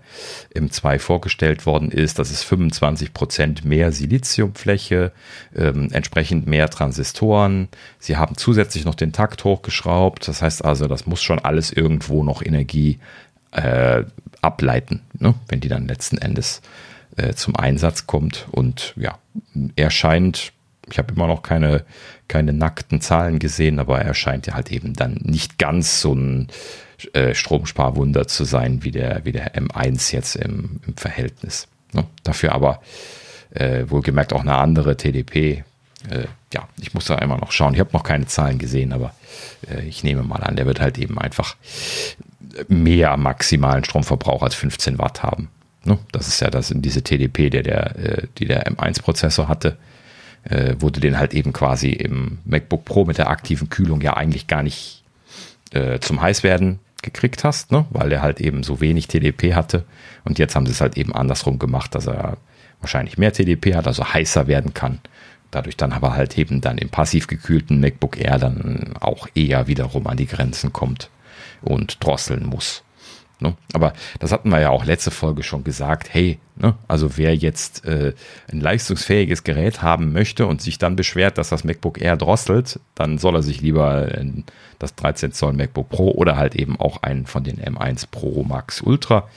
M2 0.54 0.98
vorgestellt 0.98 1.66
worden 1.66 1.90
ist. 1.90 2.18
Das 2.18 2.30
ist 2.30 2.44
25 2.44 3.12
Prozent 3.12 3.64
mehr 3.64 3.92
Siliziumfläche, 3.92 5.12
ähm, 5.54 5.88
entsprechend 5.92 6.46
mehr 6.46 6.70
Transistoren. 6.70 7.68
Sie 7.98 8.16
haben 8.16 8.36
zusätzlich 8.36 8.84
noch 8.84 8.94
den 8.94 9.12
Takt 9.12 9.44
hochgeschraubt. 9.44 10.26
Das 10.28 10.40
heißt 10.40 10.64
also, 10.64 10.88
das 10.88 11.06
muss 11.06 11.22
schon 11.22 11.38
alles 11.38 11.72
irgendwo 11.72 12.24
noch 12.24 12.42
Energie 12.42 12.98
äh, 13.52 14.04
ableiten, 14.40 15.02
ne? 15.18 15.34
wenn 15.48 15.60
die 15.60 15.68
dann 15.68 15.86
letzten 15.86 16.18
Endes 16.18 16.62
äh, 17.16 17.34
zum 17.34 17.54
Einsatz 17.56 18.06
kommt. 18.06 18.46
Und 18.50 18.94
ja, 18.96 19.18
er 19.76 19.90
scheint 19.90 20.52
ich 20.90 20.98
habe 20.98 21.14
immer 21.14 21.26
noch 21.26 21.42
keine, 21.42 21.84
keine 22.28 22.52
nackten 22.52 23.00
Zahlen 23.00 23.38
gesehen, 23.38 23.78
aber 23.78 24.00
er 24.00 24.14
scheint 24.14 24.46
ja 24.46 24.54
halt 24.54 24.70
eben 24.72 24.94
dann 24.94 25.14
nicht 25.22 25.58
ganz 25.58 26.00
so 26.00 26.14
ein 26.14 26.48
äh, 27.12 27.34
Stromsparwunder 27.34 28.26
zu 28.26 28.44
sein 28.44 28.82
wie 28.82 28.90
der, 28.90 29.24
wie 29.24 29.32
der 29.32 29.54
M1 29.54 30.12
jetzt 30.12 30.36
im, 30.36 30.80
im 30.86 30.96
Verhältnis. 30.96 31.68
Ne? 31.92 32.04
Dafür 32.22 32.52
aber 32.52 32.80
äh, 33.54 33.84
wohlgemerkt 33.88 34.32
auch 34.32 34.40
eine 34.40 34.56
andere 34.56 34.96
TDP. 34.96 35.64
Äh, 36.08 36.26
ja, 36.52 36.68
ich 36.80 36.94
muss 36.94 37.06
da 37.06 37.16
immer 37.16 37.38
noch 37.38 37.52
schauen. 37.52 37.74
Ich 37.74 37.80
habe 37.80 37.92
noch 37.92 38.02
keine 38.02 38.26
Zahlen 38.26 38.58
gesehen, 38.58 38.92
aber 38.92 39.14
äh, 39.68 39.82
ich 39.82 40.04
nehme 40.04 40.22
mal 40.22 40.42
an, 40.42 40.56
der 40.56 40.66
wird 40.66 40.80
halt 40.80 40.98
eben 40.98 41.18
einfach 41.18 41.56
mehr 42.68 43.16
maximalen 43.16 43.84
Stromverbrauch 43.84 44.42
als 44.42 44.54
15 44.54 44.98
Watt 44.98 45.22
haben. 45.22 45.48
Ne? 45.84 45.98
Das 46.12 46.28
ist 46.28 46.40
ja 46.40 46.50
das 46.50 46.72
diese 46.74 47.02
TDP, 47.02 47.50
der, 47.50 47.62
der, 47.62 47.96
äh, 47.96 48.26
die 48.38 48.46
der 48.46 48.66
M1-Prozessor 48.66 49.48
hatte 49.48 49.76
äh, 50.44 50.74
du 50.76 51.00
den 51.00 51.18
halt 51.18 51.34
eben 51.34 51.52
quasi 51.52 51.90
im 51.90 52.38
MacBook 52.44 52.84
Pro 52.84 53.04
mit 53.04 53.18
der 53.18 53.28
aktiven 53.28 53.70
Kühlung 53.70 54.00
ja 54.00 54.16
eigentlich 54.16 54.46
gar 54.46 54.62
nicht 54.62 55.02
äh, 55.72 55.98
zum 56.00 56.20
Heißwerden 56.20 56.78
gekriegt 57.02 57.44
hast, 57.44 57.72
ne? 57.72 57.84
weil 57.90 58.12
er 58.12 58.22
halt 58.22 58.40
eben 58.40 58.62
so 58.62 58.80
wenig 58.80 59.08
TDP 59.08 59.54
hatte. 59.54 59.84
Und 60.24 60.38
jetzt 60.38 60.54
haben 60.54 60.66
sie 60.66 60.72
es 60.72 60.80
halt 60.80 60.96
eben 60.96 61.14
andersrum 61.14 61.58
gemacht, 61.58 61.94
dass 61.94 62.06
er 62.06 62.36
wahrscheinlich 62.80 63.18
mehr 63.18 63.32
TDP 63.32 63.74
hat, 63.74 63.86
also 63.86 64.12
heißer 64.12 64.46
werden 64.46 64.74
kann. 64.74 65.00
Dadurch 65.50 65.76
dann 65.76 65.92
aber 65.92 66.14
halt 66.14 66.38
eben 66.38 66.60
dann 66.60 66.78
im 66.78 66.88
passiv 66.88 67.26
gekühlten 67.26 67.80
MacBook 67.80 68.18
Air 68.18 68.38
dann 68.38 68.94
auch 69.00 69.28
eher 69.34 69.66
wiederum 69.66 70.06
an 70.06 70.16
die 70.16 70.26
Grenzen 70.26 70.72
kommt 70.72 71.10
und 71.60 72.02
drosseln 72.02 72.46
muss. 72.46 72.82
Ne? 73.42 73.54
Aber 73.74 73.92
das 74.20 74.32
hatten 74.32 74.48
wir 74.48 74.60
ja 74.60 74.70
auch 74.70 74.84
letzte 74.84 75.10
Folge 75.10 75.42
schon 75.42 75.64
gesagt. 75.64 76.14
Hey, 76.14 76.38
ne? 76.56 76.74
also 76.88 77.16
wer 77.18 77.34
jetzt 77.34 77.84
äh, 77.84 78.14
ein 78.50 78.60
leistungsfähiges 78.60 79.44
Gerät 79.44 79.82
haben 79.82 80.12
möchte 80.12 80.46
und 80.46 80.62
sich 80.62 80.78
dann 80.78 80.96
beschwert, 80.96 81.36
dass 81.36 81.50
das 81.50 81.64
MacBook 81.64 82.00
Air 82.00 82.16
drosselt, 82.16 82.80
dann 82.94 83.18
soll 83.18 83.36
er 83.36 83.42
sich 83.42 83.60
lieber 83.60 84.08
das 84.78 84.94
13 84.94 85.32
Zoll 85.32 85.52
MacBook 85.52 85.88
Pro 85.88 86.10
oder 86.10 86.36
halt 86.36 86.54
eben 86.54 86.78
auch 86.78 87.02
einen 87.02 87.26
von 87.26 87.44
den 87.44 87.60
M1 87.60 88.06
Pro 88.10 88.44
Max 88.44 88.80
Ultra 88.80 89.28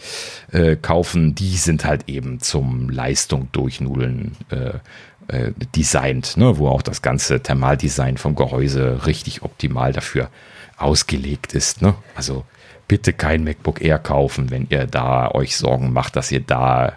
äh, 0.52 0.76
kaufen. 0.76 1.36
Die 1.36 1.58
sind 1.58 1.86
halt 1.86 2.08
eben 2.08 2.39
zum 2.39 2.89
Leistung 2.89 3.50
durchnudeln 3.52 4.36
äh, 4.50 4.80
äh, 5.28 5.52
designt, 5.76 6.38
ne? 6.38 6.58
wo 6.58 6.68
auch 6.68 6.82
das 6.82 7.02
ganze 7.02 7.41
Thermaldesign 7.41 8.18
vom 8.18 8.36
Gehäuse 8.36 9.06
richtig 9.06 9.41
optimal 9.41 9.94
dafür 9.94 10.30
ausgelegt 10.78 11.54
ist. 11.54 11.82
Ne? 11.82 11.96
Also 12.15 12.46
bitte 12.88 13.13
kein 13.13 13.43
MacBook 13.43 13.82
Air 13.82 14.00
kaufen, 14.00 14.52
wenn 14.52 14.67
ihr 14.69 14.86
da 14.86 15.32
euch 15.32 15.58
Sorgen 15.58 15.91
macht, 15.93 16.15
dass 16.15 16.32
ihr 16.32 16.41
da 16.41 16.93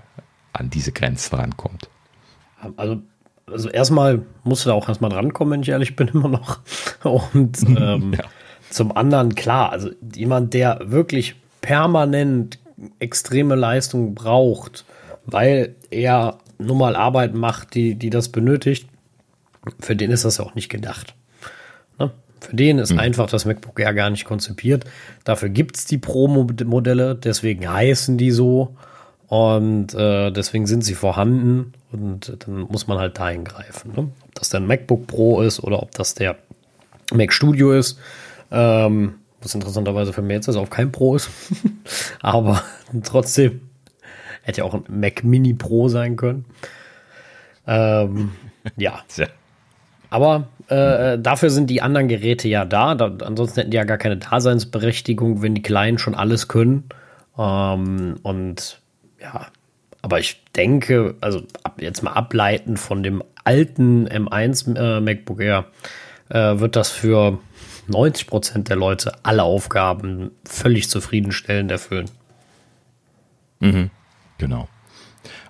an 0.53 0.71
diese 0.71 0.93
Grenzen 0.93 1.37
rankommt. 1.37 1.89
Also, 2.77 3.01
also 3.47 3.71
erstmal 3.71 4.23
musst 4.45 4.65
du 4.65 4.71
da 4.71 4.75
auch 4.75 4.89
erstmal 4.89 5.11
drankommen, 5.11 5.53
wenn 5.53 5.63
ich 5.63 5.69
ehrlich 5.69 5.97
bin, 5.97 6.09
immer 6.13 6.29
noch. 6.29 6.61
Und 7.05 7.63
ähm, 7.69 8.13
ja. 8.19 8.25
zum 8.71 8.97
anderen, 8.97 9.35
klar, 9.35 9.71
also 9.73 9.91
jemand, 10.15 10.55
der 10.55 10.81
wirklich 10.85 11.37
permanent 11.61 12.59
extreme 12.99 13.55
Leistung 13.55 14.15
braucht, 14.15 14.85
weil 15.27 15.75
er 15.91 16.39
nur 16.59 16.77
mal 16.77 16.97
Arbeit 16.97 17.35
macht, 17.35 17.75
die, 17.75 17.95
die 17.95 18.11
das 18.11 18.29
benötigt, 18.29 18.89
für 19.81 19.97
den 19.97 20.11
ist 20.11 20.25
das 20.25 20.39
ja 20.39 20.45
auch 20.45 20.55
nicht 20.55 20.69
gedacht. 20.69 21.15
Für 22.41 22.57
den 22.57 22.79
ist 22.79 22.93
mhm. 22.93 23.01
einfach 23.01 23.29
das 23.29 23.45
MacBook 23.45 23.79
Air 23.81 23.95
gar 23.95 24.11
nicht 24.11 24.25
konzipiert. 24.25 24.85
Dafür 25.25 25.49
gibt 25.49 25.77
es 25.77 25.85
die 25.87 25.99
Pro-Modelle, 25.99 27.15
deswegen 27.15 27.71
heißen 27.71 28.19
die 28.19 28.31
so. 28.31 28.77
Und 29.29 29.95
äh, 29.95 30.31
deswegen 30.31 30.67
sind 30.67 30.85
sie 30.85 30.95
vorhanden 30.95 31.75
und 31.93 32.35
dann 32.47 32.61
muss 32.61 32.87
man 32.87 32.99
halt 32.99 33.19
da 33.19 33.27
eingreifen. 33.27 33.93
Ne? 33.93 33.99
Ob 33.99 34.35
das 34.35 34.49
der 34.49 34.61
MacBook 34.61 35.07
Pro 35.07 35.43
ist 35.43 35.63
oder 35.63 35.83
ob 35.83 35.91
das 35.93 36.15
der 36.15 36.37
Mac 37.13 37.33
Studio 37.33 37.73
ist. 37.73 37.99
Ähm, 38.51 39.17
was 39.43 39.55
interessanterweise 39.55 40.15
für 40.15 40.23
mich 40.23 40.37
jetzt 40.37 40.49
ist, 40.49 40.57
auch 40.57 40.71
kein 40.71 40.93
Pro 40.93 41.15
ist. 41.15 41.31
Aber 42.21 42.63
trotzdem 43.05 43.61
hätte 44.43 44.63
ja 44.63 44.65
auch 44.65 44.75
ein 44.75 44.85
Mac 44.89 45.25
Mini 45.25 45.53
Pro 45.53 45.89
sein 45.89 46.17
können. 46.17 46.47
Ähm, 47.67 48.33
ja. 48.77 49.03
Aber 50.11 50.49
äh, 50.69 51.19
dafür 51.19 51.51
sind 51.51 51.69
die 51.69 51.83
anderen 51.83 52.09
Geräte 52.09 52.49
ja 52.49 52.65
da. 52.65 52.95
da. 52.95 53.17
Ansonsten 53.25 53.61
hätten 53.61 53.71
die 53.71 53.77
ja 53.77 53.85
gar 53.85 53.99
keine 53.99 54.17
Daseinsberechtigung, 54.17 55.43
wenn 55.43 55.55
die 55.55 55.63
Kleinen 55.63 55.99
schon 55.99 56.15
alles 56.15 56.49
können. 56.49 56.85
Ähm, 57.39 58.17
und 58.23 58.81
ja, 59.21 59.47
aber 60.03 60.21
ich 60.21 60.43
denke, 60.57 61.15
also 61.21 61.43
ab, 61.63 61.81
jetzt 61.81 62.03
mal 62.03 62.13
ableiten 62.13 62.77
von 62.77 63.03
dem 63.03 63.23
alten 63.45 64.09
M1 64.09 64.77
äh, 64.77 65.01
MacBook 65.01 65.41
Air, 65.41 65.67
äh, 66.29 66.59
wird 66.59 66.77
das 66.77 66.91
für 66.91 67.39
90 67.89 68.27
Prozent 68.27 68.69
der 68.69 68.77
Leute 68.77 69.13
alle 69.23 69.43
Aufgaben 69.43 70.31
völlig 70.45 70.89
zufriedenstellend 70.89 71.71
erfüllen. 71.71 72.11
Mhm, 73.61 73.91
genau. 74.37 74.69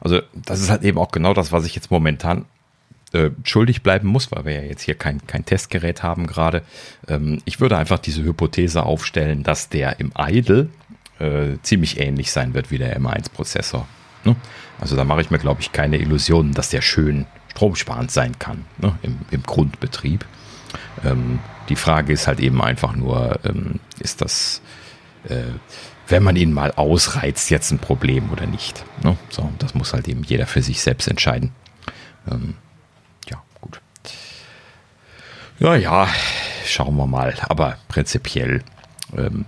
Also 0.01 0.21
das 0.33 0.61
ist 0.61 0.71
halt 0.71 0.83
eben 0.83 0.99
auch 0.99 1.11
genau 1.11 1.35
das, 1.35 1.53
was 1.53 1.67
ich 1.67 1.75
jetzt 1.75 1.91
momentan 1.91 2.47
äh, 3.13 3.31
schuldig 3.45 3.83
bleiben 3.83 4.09
muss, 4.09 4.31
weil 4.33 4.45
wir 4.45 4.53
ja 4.53 4.63
jetzt 4.63 4.83
hier 4.83 4.95
kein, 4.95 5.27
kein 5.27 5.45
Testgerät 5.45 6.03
haben 6.03 6.27
gerade. 6.27 6.63
Ähm, 7.09 7.41
ich 7.45 7.61
würde 7.61 7.77
einfach 7.77 7.99
diese 7.99 8.23
Hypothese 8.23 8.83
aufstellen, 8.83 9.43
dass 9.43 9.69
der 9.69 10.01
im 10.01 10.13
Idle 10.17 10.69
äh, 11.19 11.57
ziemlich 11.63 11.99
ähnlich 12.01 12.31
sein 12.31 12.55
wird 12.55 12.71
wie 12.71 12.79
der 12.79 12.99
M1-Prozessor. 12.99 13.87
Ne? 14.25 14.37
Also 14.81 14.97
da 14.97 15.05
mache 15.05 15.21
ich 15.21 15.31
mir, 15.31 15.39
glaube 15.39 15.61
ich, 15.61 15.73
keine 15.73 15.97
Illusionen, 15.99 16.53
dass 16.53 16.71
der 16.71 16.83
schön 16.83 17.27
stromsparend 17.51 18.11
sein 18.11 18.39
kann 18.39 18.65
ne? 18.79 18.97
Im, 19.03 19.19
im, 19.31 19.43
Grundbetrieb. 19.43 20.25
Ähm, 21.05 21.41
die 21.69 21.77
Frage 21.77 22.13
ist 22.13 22.27
halt 22.29 22.41
eben 22.41 22.63
einfach 22.63 22.95
nur, 22.95 23.41
ähm, 23.45 23.81
ist 23.99 24.21
das, 24.21 24.63
äh, 25.25 25.43
wenn 26.07 26.23
man 26.23 26.37
ihn 26.37 26.53
mal 26.53 26.73
ausreizt, 26.73 27.51
jetzt 27.51 27.73
ein 27.73 27.79
Problem 27.79 28.31
oder 28.31 28.47
nicht? 28.47 28.85
Ne? 29.03 29.17
So, 29.31 29.51
das 29.59 29.75
muss 29.75 29.93
halt 29.93 30.07
eben 30.09 30.23
jeder 30.23 30.47
für 30.47 30.63
sich 30.63 30.81
selbst 30.81 31.09
entscheiden. 31.09 31.53
Ähm, 32.31 32.55
ja, 35.59 35.75
ja, 35.77 36.09
schauen 36.65 36.97
wir 36.97 37.07
mal. 37.07 37.35
Aber 37.49 37.77
prinzipiell 37.89 38.63
ähm, 39.17 39.45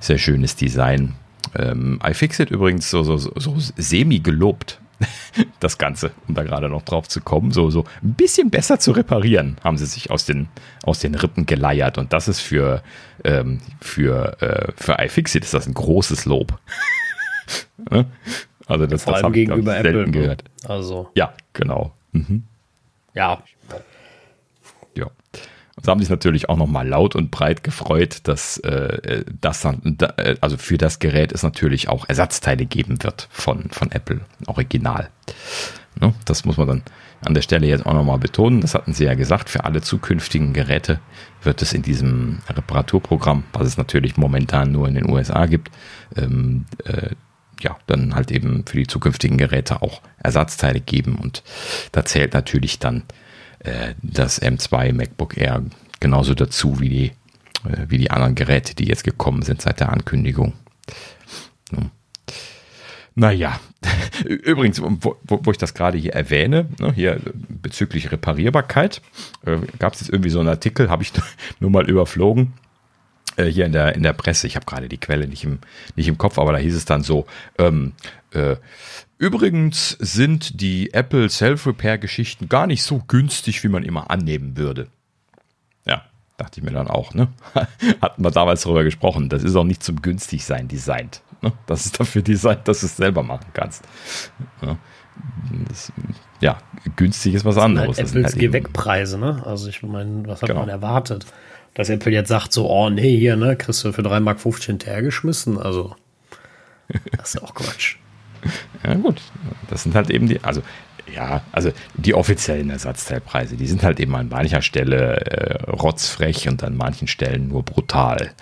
sehr 0.00 0.18
schönes 0.18 0.56
Design. 0.56 1.14
Ähm, 1.54 2.00
iFixit 2.04 2.50
übrigens 2.50 2.90
so, 2.90 3.02
so, 3.02 3.16
so 3.16 3.54
semi 3.76 4.20
gelobt, 4.20 4.80
das 5.60 5.78
Ganze, 5.78 6.12
um 6.28 6.34
da 6.34 6.42
gerade 6.42 6.68
noch 6.68 6.82
drauf 6.82 7.08
zu 7.08 7.20
kommen, 7.20 7.50
so, 7.50 7.70
so 7.70 7.84
ein 8.02 8.14
bisschen 8.14 8.50
besser 8.50 8.78
zu 8.78 8.92
reparieren, 8.92 9.56
haben 9.64 9.78
sie 9.78 9.86
sich 9.86 10.10
aus 10.10 10.24
den, 10.26 10.48
aus 10.82 11.00
den 11.00 11.14
Rippen 11.14 11.46
geleiert. 11.46 11.98
Und 11.98 12.12
das 12.12 12.28
ist 12.28 12.40
für, 12.40 12.82
ähm, 13.24 13.60
für, 13.80 14.40
äh, 14.42 14.72
für 14.76 14.98
iFixit 14.98 15.44
ist 15.44 15.54
das 15.54 15.66
ein 15.66 15.74
großes 15.74 16.24
Lob. 16.24 16.58
Ne? 17.90 18.06
also 18.66 18.86
das, 18.86 19.04
Vor 19.04 19.20
das 19.20 19.32
gegenüber 19.32 19.72
ich, 19.72 19.86
Apple. 19.86 20.10
Gehört. 20.10 20.44
Also. 20.64 21.10
Ja, 21.14 21.32
genau. 21.54 21.92
Mhm. 22.12 22.44
Ja. 23.14 23.42
Und 25.80 25.86
sie 25.86 25.90
haben 25.90 26.00
sich 26.00 26.10
natürlich 26.10 26.50
auch 26.50 26.58
nochmal 26.58 26.86
laut 26.86 27.16
und 27.16 27.30
breit 27.30 27.64
gefreut, 27.64 28.20
dass 28.24 28.58
äh, 28.58 29.24
das 29.40 29.62
dann, 29.62 29.96
äh, 30.18 30.36
also 30.42 30.58
für 30.58 30.76
das 30.76 30.98
Gerät 30.98 31.32
es 31.32 31.42
natürlich 31.42 31.88
auch 31.88 32.06
Ersatzteile 32.06 32.66
geben 32.66 33.02
wird 33.02 33.28
von, 33.30 33.70
von 33.70 33.90
Apple, 33.90 34.20
original. 34.46 35.08
Ne? 35.98 36.12
Das 36.26 36.44
muss 36.44 36.58
man 36.58 36.68
dann 36.68 36.82
an 37.24 37.32
der 37.32 37.40
Stelle 37.40 37.66
jetzt 37.66 37.86
auch 37.86 37.94
nochmal 37.94 38.18
betonen. 38.18 38.60
Das 38.60 38.74
hatten 38.74 38.92
sie 38.92 39.04
ja 39.04 39.14
gesagt, 39.14 39.48
für 39.48 39.64
alle 39.64 39.80
zukünftigen 39.80 40.52
Geräte 40.52 41.00
wird 41.42 41.62
es 41.62 41.72
in 41.72 41.80
diesem 41.80 42.40
Reparaturprogramm, 42.48 43.44
was 43.54 43.66
es 43.66 43.76
natürlich 43.78 44.18
momentan 44.18 44.72
nur 44.72 44.86
in 44.86 44.96
den 44.96 45.10
USA 45.10 45.46
gibt, 45.46 45.70
ähm, 46.14 46.66
äh, 46.84 47.10
ja, 47.62 47.76
dann 47.86 48.14
halt 48.14 48.30
eben 48.30 48.64
für 48.66 48.76
die 48.76 48.86
zukünftigen 48.86 49.38
Geräte 49.38 49.80
auch 49.80 50.02
Ersatzteile 50.18 50.80
geben. 50.80 51.16
Und 51.16 51.42
da 51.92 52.04
zählt 52.04 52.34
natürlich 52.34 52.78
dann 52.78 53.04
äh, 53.60 53.94
das 54.02 54.40
M2 54.40 54.92
MacBook 54.92 55.36
Air 55.36 55.62
genauso 56.00 56.34
dazu 56.34 56.80
wie 56.80 56.88
die, 56.88 57.06
äh, 57.68 57.86
wie 57.88 57.98
die 57.98 58.10
anderen 58.10 58.34
Geräte, 58.34 58.74
die 58.74 58.86
jetzt 58.86 59.04
gekommen 59.04 59.42
sind 59.42 59.62
seit 59.62 59.80
der 59.80 59.92
Ankündigung. 59.92 60.54
Ja. 61.72 61.90
Naja, 63.14 63.60
übrigens, 64.24 64.80
wo, 64.80 65.16
wo, 65.24 65.50
ich 65.50 65.58
das 65.58 65.74
gerade 65.74 65.98
hier 65.98 66.14
erwähne, 66.14 66.68
ne, 66.78 66.92
hier 66.92 67.20
bezüglich 67.48 68.10
Reparierbarkeit, 68.12 69.02
äh, 69.44 69.58
gab 69.78 69.94
es 69.94 70.00
jetzt 70.00 70.10
irgendwie 70.10 70.30
so 70.30 70.40
einen 70.40 70.48
Artikel, 70.48 70.88
habe 70.88 71.02
ich 71.02 71.12
nur 71.60 71.70
mal 71.70 71.88
überflogen, 71.88 72.54
äh, 73.36 73.44
hier 73.44 73.66
in 73.66 73.72
der, 73.72 73.94
in 73.94 74.02
der 74.02 74.12
Presse. 74.12 74.46
Ich 74.46 74.56
habe 74.56 74.66
gerade 74.66 74.88
die 74.88 74.98
Quelle 74.98 75.26
nicht 75.26 75.44
im, 75.44 75.58
nicht 75.96 76.08
im 76.08 76.18
Kopf, 76.18 76.38
aber 76.38 76.52
da 76.52 76.58
hieß 76.58 76.74
es 76.74 76.84
dann 76.84 77.02
so, 77.02 77.26
ähm, 77.58 77.92
äh, 78.32 78.56
übrigens 79.20 79.90
sind 80.00 80.60
die 80.60 80.92
Apple 80.94 81.28
Self-Repair-Geschichten 81.28 82.48
gar 82.48 82.66
nicht 82.66 82.82
so 82.82 83.02
günstig, 83.06 83.62
wie 83.62 83.68
man 83.68 83.84
immer 83.84 84.10
annehmen 84.10 84.56
würde. 84.56 84.88
Ja, 85.86 86.06
dachte 86.38 86.58
ich 86.58 86.64
mir 86.64 86.72
dann 86.72 86.88
auch, 86.88 87.12
ne? 87.12 87.28
Hatten 88.02 88.24
wir 88.24 88.30
damals 88.30 88.62
darüber 88.62 88.82
gesprochen. 88.82 89.28
Das 89.28 89.44
ist 89.44 89.54
auch 89.54 89.64
nicht 89.64 89.82
zum 89.82 90.00
günstig 90.00 90.44
sein 90.44 90.68
designt. 90.68 91.22
Ne? 91.42 91.52
Das 91.66 91.84
ist 91.84 92.00
dafür 92.00 92.22
designt, 92.22 92.66
dass 92.66 92.80
du 92.80 92.86
es 92.86 92.96
selber 92.96 93.22
machen 93.22 93.46
kannst. 93.52 93.84
Ja, 94.62 94.78
das, 95.68 95.92
ja 96.40 96.58
günstig 96.96 97.34
ist 97.34 97.44
was 97.44 97.58
anderes. 97.58 97.98
Das 97.98 98.10
sind 98.10 98.24
halt 98.24 98.32
Apples 98.32 98.52
halt 98.52 98.52
Geh-Weg-Preise, 98.52 99.18
ne? 99.18 99.42
Also 99.44 99.68
ich 99.68 99.82
meine, 99.82 100.26
was 100.26 100.40
hat 100.40 100.48
genau. 100.48 100.60
man 100.60 100.70
erwartet? 100.70 101.26
Dass 101.74 101.90
Apple 101.90 102.10
jetzt 102.10 102.28
sagt 102.28 102.54
so, 102.54 102.68
oh 102.70 102.88
nee, 102.88 103.18
hier, 103.18 103.36
ne, 103.36 103.54
kriegst 103.54 103.84
du 103.84 103.92
für 103.92 104.02
3,15 104.02 104.20
Mark 104.20 104.40
hinterhergeschmissen. 104.40 105.58
Also, 105.58 105.94
das 107.16 107.34
ist 107.34 107.42
auch 107.42 107.54
Quatsch. 107.54 107.96
ja 108.84 108.94
gut, 108.94 109.20
das 109.68 109.82
sind 109.82 109.94
halt 109.94 110.10
eben 110.10 110.28
die, 110.28 110.42
also 110.42 110.62
ja, 111.12 111.42
also 111.52 111.72
die 111.94 112.14
offiziellen 112.14 112.70
Ersatzteilpreise, 112.70 113.56
die 113.56 113.66
sind 113.66 113.82
halt 113.82 114.00
eben 114.00 114.14
an 114.14 114.28
mancher 114.28 114.62
Stelle 114.62 115.20
äh, 115.26 115.70
rotzfrech 115.70 116.48
und 116.48 116.62
an 116.62 116.76
manchen 116.76 117.08
Stellen 117.08 117.48
nur 117.48 117.62
brutal. 117.62 118.32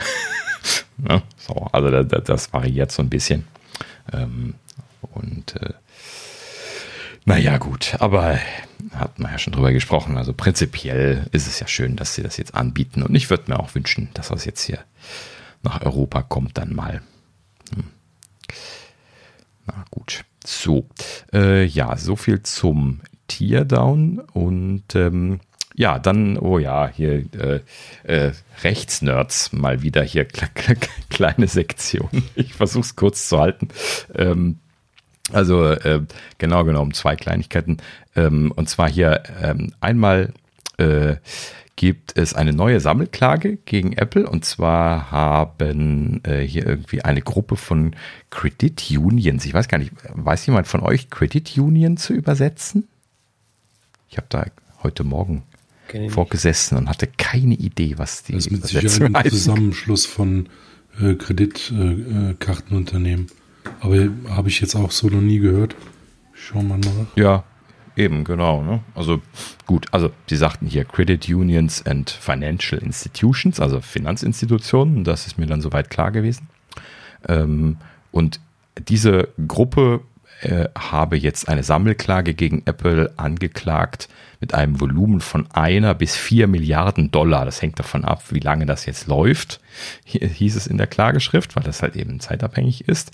Ne? 1.00 1.22
So, 1.37 1.54
also 1.70 2.02
das, 2.02 2.24
das, 2.24 2.52
variiert 2.52 2.90
so 2.90 3.02
ein 3.02 3.08
bisschen. 3.08 3.46
Ähm, 4.12 4.54
und 5.00 5.54
äh, 5.62 5.72
naja, 7.24 7.58
gut, 7.58 7.94
aber 8.00 8.38
hat 8.94 9.18
man 9.18 9.30
ja 9.32 9.38
schon 9.38 9.52
drüber 9.52 9.72
gesprochen. 9.72 10.18
Also 10.18 10.32
prinzipiell 10.32 11.26
ist 11.30 11.46
es 11.46 11.61
ja 11.61 11.68
schön, 11.68 11.94
dass 11.94 12.14
sie 12.14 12.22
das 12.22 12.37
jetzt 12.37 12.54
anbieten. 12.54 13.02
Und 13.02 13.14
ich 13.14 13.30
würde 13.30 13.44
mir 13.48 13.61
auch 13.61 13.74
wünschen, 13.74 14.08
dass 14.14 14.28
das 14.28 14.44
jetzt 14.44 14.62
hier 14.62 14.80
nach 15.62 15.82
Europa 15.82 16.22
kommt 16.22 16.58
dann 16.58 16.74
mal. 16.74 17.02
Na 19.68 19.85
gut. 19.90 20.24
So, 20.44 20.87
äh, 21.33 21.64
ja, 21.64 21.96
so 21.96 22.16
viel 22.16 22.42
zum 22.42 23.00
Teardown 23.28 24.20
und 24.33 24.94
ähm, 24.94 25.40
ja, 25.74 25.98
dann, 25.98 26.38
oh 26.38 26.59
ja, 26.59 26.88
hier 26.88 27.24
äh, 27.35 27.61
äh, 28.02 28.33
Rechtsnerds 28.64 29.52
mal 29.52 29.83
wieder 29.83 30.02
hier 30.02 30.26
kleine 31.11 31.46
Sektion. 31.46 32.24
Ich 32.35 32.54
versuche 32.54 32.83
es 32.83 32.96
kurz 32.96 33.28
zu 33.28 33.38
halten. 33.38 33.68
Ähm, 34.14 34.59
also 35.33 35.66
äh, 35.66 36.02
genau 36.38 36.64
genommen 36.64 36.94
zwei 36.94 37.14
Kleinigkeiten. 37.14 37.76
Ähm, 38.16 38.52
und 38.57 38.68
zwar 38.68 38.88
hier 38.88 39.22
ähm, 39.40 39.72
einmal 39.81 40.33
äh, 40.78 41.16
gibt 41.79 42.19
es 42.19 42.35
eine 42.35 42.53
neue 42.53 42.81
Sammelklage 42.81 43.57
gegen 43.64 43.93
Apple. 43.93 44.29
Und 44.29 44.45
zwar 44.45 45.12
haben 45.12 46.21
äh, 46.25 46.41
hier 46.41 46.67
irgendwie 46.67 47.03
eine 47.03 47.23
Gruppe 47.23 47.55
von 47.55 47.95
Credit 48.31 48.91
Unions. 48.91 49.47
Ich 49.47 49.55
weiß 49.55 49.69
gar 49.69 49.79
nicht, 49.79 49.93
weiß 50.12 50.45
jemand 50.47 50.67
von 50.67 50.81
euch 50.81 51.09
Credit 51.09 51.57
Union 51.57 51.97
zu 51.97 52.14
übersetzen? 52.14 52.88
Ich 54.11 54.17
habe 54.17 54.27
da 54.29 54.47
heute 54.83 55.05
Morgen 55.05 55.45
vorgesessen 56.09 56.77
und 56.77 56.88
hatte 56.88 57.07
keine 57.07 57.55
Idee, 57.55 57.97
was 57.97 58.25
die 58.25 58.33
Das 58.33 58.47
ist 58.47 58.51
mit 58.51 58.67
Sicherheit 58.67 59.14
ein 59.14 59.25
Zusammenschluss 59.31 60.05
von 60.05 60.49
äh, 61.01 61.14
Kreditkartenunternehmen. 61.14 63.29
Äh, 63.64 63.69
Aber 63.81 64.09
habe 64.35 64.49
ich 64.49 64.61
jetzt 64.61 64.75
auch 64.75 64.91
so 64.91 65.07
noch 65.07 65.21
nie 65.21 65.38
gehört. 65.38 65.77
Schauen 66.33 66.67
wir 66.67 66.77
mal 66.77 66.81
nach. 66.81 67.17
Ja, 67.17 67.45
eben, 67.98 68.24
genau. 68.24 68.62
Ne? 68.62 68.80
Also 68.94 69.20
gut, 69.66 69.87
also 69.92 70.11
sie 70.28 70.37
sagten 70.37 70.66
hier 70.66 70.84
Credit 70.84 71.28
Unions 71.28 71.84
and 71.84 72.11
Financial 72.11 72.80
Institutions, 72.80 73.61
also 73.61 73.80
Finanzinstitutionen, 73.80 75.04
das 75.04 75.26
ist 75.26 75.38
mir 75.38 75.46
dann 75.46 75.61
soweit 75.61 75.90
klar 75.90 76.11
gewesen. 76.11 76.48
Ähm, 77.28 77.76
und 78.12 78.40
diese 78.88 79.28
Gruppe 79.46 80.00
äh, 80.40 80.68
habe 80.78 81.16
jetzt 81.16 81.48
eine 81.48 81.64
Sammelklage 81.64 82.34
gegen 82.34 82.62
Apple 82.64 83.12
angeklagt 83.16 84.08
mit 84.40 84.54
einem 84.54 84.80
Volumen 84.80 85.20
von 85.20 85.50
einer 85.50 85.94
bis 85.94 86.16
vier 86.16 86.46
Milliarden 86.46 87.11
Dollar. 87.11 87.44
Das 87.44 87.61
hängt 87.61 87.78
davon 87.78 88.04
ab, 88.04 88.22
wie 88.30 88.38
lange 88.38 88.64
das 88.64 88.87
jetzt 88.87 89.08
läuft, 89.08 89.61
hieß 90.04 90.54
es 90.54 90.68
in 90.68 90.78
der 90.78 90.87
Klageschrift, 90.87 91.56
weil 91.56 91.64
das 91.64 91.82
halt 91.82 91.96
eben 91.96 92.20
zeitabhängig 92.20 92.87
ist. 92.87 93.11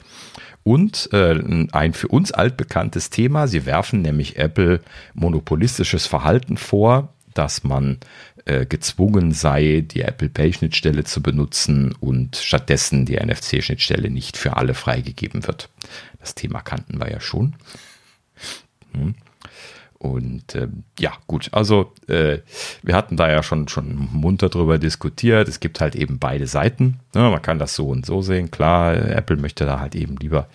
Und 0.64 1.11
äh, 1.12 1.66
ein 1.72 1.92
für 1.92 2.09
uns 2.09 2.33
altbekanntes 2.33 3.11
Thema, 3.11 3.46
sie 3.46 3.66
werfen 3.66 4.00
nämlich 4.03 4.38
Apple 4.38 4.81
monopolistisches 5.12 6.07
Verhalten 6.07 6.57
vor, 6.57 7.12
dass 7.35 7.64
man 7.64 7.98
äh, 8.46 8.64
gezwungen 8.64 9.33
sei, 9.33 9.85
die 9.87 10.00
Apple 10.00 10.31
Pay-Schnittstelle 10.31 11.05
zu 11.05 11.22
benutzen 11.22 11.94
und 12.00 12.37
stattdessen 12.37 13.05
die 13.05 13.16
NFC-Schnittstelle 13.16 14.09
nicht 14.11 14.38
für 14.38 14.57
alle 14.57 14.74
freigegeben 14.74 15.46
wird. 15.46 15.68
Das 16.18 16.35
Thema 16.35 16.61
kannten 16.61 16.98
wir 16.98 17.11
ja 17.11 17.20
schon. 17.20 17.57
Hm. 18.92 19.14
Und 20.04 20.54
äh, 20.54 20.68
ja, 20.98 21.14
gut, 21.26 21.48
also 21.52 21.94
äh, 22.08 22.40
wir 22.82 22.94
hatten 22.94 23.16
da 23.16 23.30
ja 23.30 23.42
schon, 23.42 23.68
schon 23.68 24.10
munter 24.12 24.50
drüber 24.50 24.76
diskutiert. 24.76 25.48
Es 25.48 25.60
gibt 25.60 25.80
halt 25.80 25.96
eben 25.96 26.18
beide 26.18 26.46
Seiten. 26.46 27.00
Ne? 27.14 27.22
Man 27.22 27.40
kann 27.40 27.58
das 27.58 27.74
so 27.74 27.88
und 27.88 28.04
so 28.04 28.20
sehen. 28.20 28.50
Klar, 28.50 28.96
Apple 28.96 29.38
möchte 29.38 29.64
da 29.64 29.80
halt 29.80 29.94
eben 29.94 30.18
lieber 30.18 30.46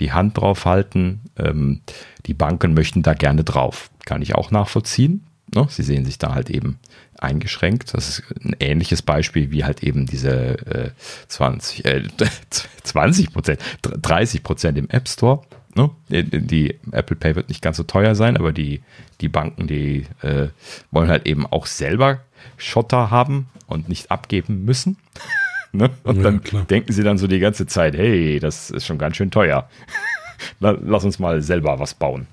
die 0.00 0.10
Hand 0.10 0.38
drauf 0.38 0.64
halten. 0.64 1.20
Ähm, 1.38 1.82
die 2.26 2.34
Banken 2.34 2.74
möchten 2.74 3.04
da 3.04 3.14
gerne 3.14 3.44
drauf. 3.44 3.90
Kann 4.06 4.22
ich 4.22 4.34
auch 4.34 4.50
nachvollziehen. 4.50 5.24
Ne? 5.54 5.68
Sie 5.70 5.84
sehen 5.84 6.04
sich 6.04 6.18
da 6.18 6.34
halt 6.34 6.50
eben 6.50 6.80
eingeschränkt. 7.16 7.94
Das 7.94 8.08
ist 8.08 8.24
ein 8.44 8.56
ähnliches 8.58 9.02
Beispiel 9.02 9.52
wie 9.52 9.62
halt 9.62 9.84
eben 9.84 10.06
diese 10.06 10.58
äh, 10.66 10.90
20, 11.28 11.84
äh, 11.84 12.02
20 12.82 13.32
Prozent, 13.32 13.60
30 13.82 14.42
Prozent 14.42 14.78
im 14.78 14.90
App 14.90 15.08
Store. 15.08 15.42
Ne? 15.76 15.90
Die, 16.08 16.74
Apple 16.90 17.16
Pay 17.16 17.36
wird 17.36 17.50
nicht 17.50 17.60
ganz 17.60 17.76
so 17.76 17.82
teuer 17.82 18.14
sein, 18.14 18.38
aber 18.38 18.52
die, 18.52 18.80
die 19.20 19.28
Banken, 19.28 19.66
die 19.66 20.06
äh, 20.22 20.48
wollen 20.90 21.10
halt 21.10 21.26
eben 21.26 21.46
auch 21.46 21.66
selber 21.66 22.20
Schotter 22.56 23.10
haben 23.10 23.48
und 23.66 23.88
nicht 23.88 24.10
abgeben 24.10 24.64
müssen. 24.64 24.96
ne? 25.72 25.90
Und 26.02 26.16
ja, 26.16 26.22
dann 26.22 26.42
klar. 26.42 26.64
denken 26.64 26.92
sie 26.92 27.02
dann 27.02 27.18
so 27.18 27.26
die 27.26 27.40
ganze 27.40 27.66
Zeit, 27.66 27.94
hey, 27.94 28.40
das 28.40 28.70
ist 28.70 28.86
schon 28.86 28.96
ganz 28.96 29.16
schön 29.16 29.30
teuer. 29.30 29.68
Lass 30.60 31.04
uns 31.04 31.18
mal 31.18 31.42
selber 31.42 31.78
was 31.78 31.92
bauen. 31.94 32.26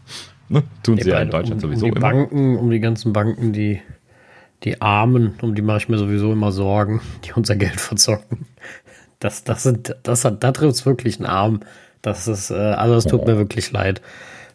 Ne? 0.48 0.64
Tun 0.82 0.98
sie 0.98 1.10
ja 1.10 1.20
in 1.20 1.30
Deutschland 1.30 1.62
um, 1.64 1.70
sowieso 1.70 1.86
um 1.88 1.92
die 1.92 1.98
immer. 1.98 2.10
Banken, 2.10 2.58
um 2.58 2.70
die 2.70 2.80
ganzen 2.80 3.12
Banken, 3.12 3.52
die 3.52 3.82
die 4.64 4.82
Armen, 4.82 5.34
um 5.42 5.56
die 5.56 5.62
mache 5.62 5.80
ich 5.80 5.90
mir 5.90 5.98
sowieso 5.98 6.32
immer 6.32 6.52
Sorgen, 6.54 7.02
die 7.26 7.34
unser 7.34 7.56
Geld 7.56 7.80
verzocken. 7.82 8.46
Das, 9.20 9.44
das 9.44 9.64
sind, 9.64 9.96
das 10.04 10.26
hat, 10.26 10.44
da 10.44 10.52
trifft 10.52 10.76
es 10.76 10.86
wirklich 10.86 11.18
einen 11.18 11.26
Arm. 11.26 11.60
Das 12.04 12.28
ist, 12.28 12.52
äh, 12.52 12.54
also 12.54 12.96
es 12.96 13.06
tut 13.06 13.26
mir 13.26 13.38
wirklich 13.38 13.72
leid. 13.72 14.02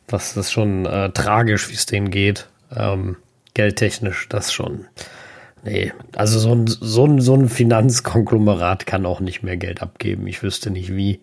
Das 0.07 0.37
ist 0.37 0.53
schon 0.53 0.87
äh, 0.87 1.11
tragisch, 1.11 1.69
wie 1.71 1.75
es 1.75 1.87
denen 1.87 2.11
geht. 2.11 2.49
Ähm, 2.75 3.17
geldtechnisch, 3.55 4.29
das 4.29 4.53
schon. 4.53 4.87
Nee, 5.65 5.93
also 6.15 6.39
so 6.39 6.55
ein, 6.55 6.67
so, 6.69 7.05
ein, 7.05 7.21
so 7.21 7.35
ein 7.35 7.49
Finanzkonglomerat 7.49 8.87
kann 8.87 9.05
auch 9.05 9.19
nicht 9.19 9.43
mehr 9.43 9.57
Geld 9.57 9.83
abgeben. 9.83 10.27
Ich 10.29 10.43
wüsste 10.45 10.71
nicht 10.71 10.95
wie. 10.95 11.21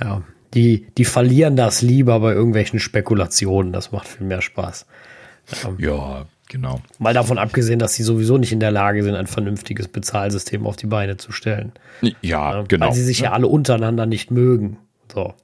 Ja, 0.00 0.22
die, 0.54 0.86
die 0.98 1.04
verlieren 1.04 1.54
das 1.54 1.82
lieber 1.82 2.18
bei 2.18 2.32
irgendwelchen 2.32 2.80
Spekulationen. 2.80 3.72
Das 3.72 3.92
macht 3.92 4.08
viel 4.08 4.26
mehr 4.26 4.42
Spaß. 4.42 4.86
Ähm, 5.64 5.76
ja, 5.78 6.26
Genau. 6.50 6.80
Mal 6.98 7.14
davon 7.14 7.38
abgesehen, 7.38 7.78
dass 7.78 7.94
sie 7.94 8.02
sowieso 8.02 8.36
nicht 8.36 8.50
in 8.50 8.58
der 8.58 8.72
Lage 8.72 9.04
sind, 9.04 9.14
ein 9.14 9.28
vernünftiges 9.28 9.86
Bezahlsystem 9.86 10.66
auf 10.66 10.74
die 10.74 10.88
Beine 10.88 11.16
zu 11.16 11.30
stellen. 11.30 11.70
Ja, 12.00 12.10
ja 12.22 12.64
genau. 12.66 12.86
Weil 12.86 12.92
sie 12.92 13.04
sich 13.04 13.20
ja 13.20 13.30
alle 13.30 13.46
untereinander 13.46 14.04
nicht 14.04 14.32
mögen. 14.32 14.76
So. 15.12 15.34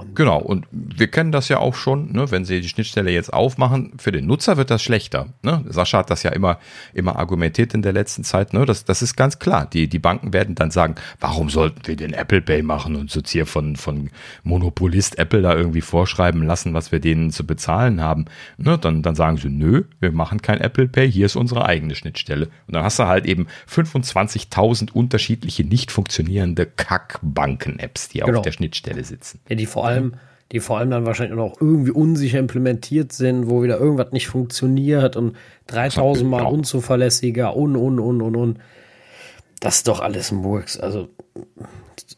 Und 0.00 0.16
genau, 0.16 0.38
und 0.38 0.66
wir 0.70 1.08
kennen 1.08 1.32
das 1.32 1.48
ja 1.48 1.58
auch 1.58 1.74
schon, 1.74 2.12
ne, 2.12 2.30
wenn 2.30 2.44
Sie 2.44 2.60
die 2.60 2.68
Schnittstelle 2.68 3.10
jetzt 3.10 3.32
aufmachen, 3.32 3.94
für 3.98 4.12
den 4.12 4.26
Nutzer 4.26 4.56
wird 4.56 4.70
das 4.70 4.82
schlechter. 4.82 5.28
Ne? 5.42 5.64
Sascha 5.68 5.98
hat 5.98 6.10
das 6.10 6.22
ja 6.22 6.30
immer, 6.30 6.58
immer 6.94 7.16
argumentiert 7.16 7.74
in 7.74 7.82
der 7.82 7.92
letzten 7.92 8.24
Zeit. 8.24 8.52
Ne? 8.52 8.66
Das, 8.66 8.84
das 8.84 9.02
ist 9.02 9.16
ganz 9.16 9.38
klar. 9.38 9.66
Die, 9.66 9.88
die 9.88 9.98
Banken 9.98 10.32
werden 10.32 10.54
dann 10.54 10.70
sagen, 10.70 10.96
warum 11.20 11.50
sollten 11.50 11.86
wir 11.86 11.96
den 11.96 12.12
Apple 12.12 12.40
Pay 12.40 12.62
machen 12.62 12.96
und 12.96 13.14
uns 13.16 13.30
hier 13.30 13.46
von, 13.46 13.76
von 13.76 14.10
Monopolist 14.42 15.18
Apple 15.18 15.42
da 15.42 15.54
irgendwie 15.54 15.80
vorschreiben 15.80 16.42
lassen, 16.42 16.74
was 16.74 16.92
wir 16.92 17.00
denen 17.00 17.30
zu 17.30 17.46
bezahlen 17.46 18.00
haben. 18.00 18.26
Ne? 18.58 18.78
Dann, 18.78 19.02
dann 19.02 19.14
sagen 19.14 19.36
sie, 19.36 19.48
nö, 19.48 19.84
wir 20.00 20.12
machen 20.12 20.42
kein 20.42 20.60
Apple 20.60 20.88
Pay, 20.88 21.10
hier 21.10 21.26
ist 21.26 21.36
unsere 21.36 21.66
eigene 21.66 21.94
Schnittstelle. 21.94 22.46
Und 22.66 22.74
dann 22.74 22.84
hast 22.84 22.98
du 22.98 23.06
halt 23.06 23.26
eben 23.26 23.46
25.000 23.70 24.92
unterschiedliche 24.92 25.64
nicht 25.64 25.90
funktionierende 25.90 26.66
Kack-Banken-Apps, 26.66 28.08
die 28.08 28.20
genau. 28.20 28.38
auf 28.38 28.42
der 28.42 28.52
Schnittstelle 28.52 29.04
sitzen. 29.04 29.40
Ja, 29.48 29.56
die 29.56 29.66
vor 29.66 29.85
allem, 29.86 30.14
die 30.52 30.60
vor 30.60 30.78
allem 30.78 30.90
dann 30.90 31.06
wahrscheinlich 31.06 31.38
auch 31.38 31.60
irgendwie 31.60 31.90
unsicher 31.90 32.38
implementiert 32.38 33.12
sind, 33.12 33.50
wo 33.50 33.62
wieder 33.62 33.78
irgendwas 33.78 34.12
nicht 34.12 34.28
funktioniert 34.28 35.16
und 35.16 35.36
3000 35.66 36.28
Mal 36.28 36.42
unzuverlässiger 36.42 37.56
und, 37.56 37.76
und, 37.76 37.98
und, 37.98 38.22
und, 38.22 38.36
und. 38.36 38.58
Das 39.60 39.76
ist 39.76 39.88
doch 39.88 40.00
alles 40.00 40.30
ein 40.30 40.38
Murks. 40.38 40.78
Also, 40.78 41.08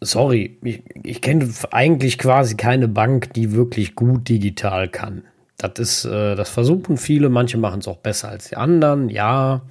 sorry, 0.01 0.59
ich, 0.63 0.83
ich 1.03 1.23
kenne 1.23 1.49
eigentlich 1.71 2.19
quasi 2.19 2.57
keine 2.57 2.89
Bank, 2.89 3.33
die 3.33 3.53
wirklich 3.53 3.95
gut 3.95 4.29
digital 4.29 4.89
kann. 4.89 5.23
Das 5.57 5.73
ist, 5.79 6.05
äh, 6.05 6.37
das 6.37 6.51
versuchen 6.51 6.97
viele, 6.97 7.29
manche 7.29 7.59
machen 7.59 7.81
es 7.81 7.89
auch 7.89 7.97
besser 7.97 8.29
als 8.29 8.49
die 8.49 8.57
anderen, 8.57 9.09
ja. 9.09 9.63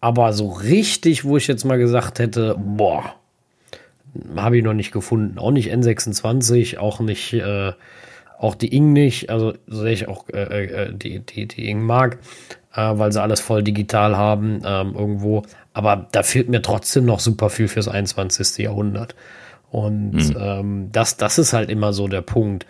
Aber 0.00 0.32
so 0.32 0.48
richtig, 0.50 1.24
wo 1.24 1.36
ich 1.36 1.46
jetzt 1.46 1.64
mal 1.64 1.78
gesagt 1.78 2.18
hätte, 2.18 2.56
boah, 2.58 3.14
habe 4.36 4.58
ich 4.58 4.64
noch 4.64 4.74
nicht 4.74 4.92
gefunden. 4.92 5.38
Auch 5.38 5.50
nicht 5.50 5.72
N26, 5.72 6.78
auch 6.78 7.00
nicht, 7.00 7.32
äh, 7.32 7.72
auch 8.38 8.54
die 8.54 8.74
Ing 8.74 8.92
nicht. 8.92 9.30
Also 9.30 9.54
sehe 9.66 9.92
ich 9.92 10.08
auch 10.08 10.28
äh, 10.30 10.64
äh, 10.64 10.92
die, 10.92 11.20
die, 11.20 11.46
die 11.46 11.68
Ing 11.68 11.82
mag, 11.82 12.18
äh, 12.74 12.90
weil 12.94 13.12
sie 13.12 13.22
alles 13.22 13.40
voll 13.40 13.62
digital 13.62 14.16
haben 14.16 14.62
ähm, 14.64 14.94
irgendwo. 14.94 15.42
Aber 15.72 16.08
da 16.12 16.22
fehlt 16.22 16.48
mir 16.48 16.62
trotzdem 16.62 17.04
noch 17.04 17.20
super 17.20 17.50
viel 17.50 17.68
fürs 17.68 17.88
21. 17.88 18.58
Jahrhundert. 18.58 19.14
Und 19.70 20.12
mhm. 20.12 20.36
ähm, 20.38 20.88
das, 20.92 21.16
das 21.16 21.38
ist 21.38 21.54
halt 21.54 21.70
immer 21.70 21.94
so 21.94 22.06
der 22.06 22.20
Punkt. 22.20 22.66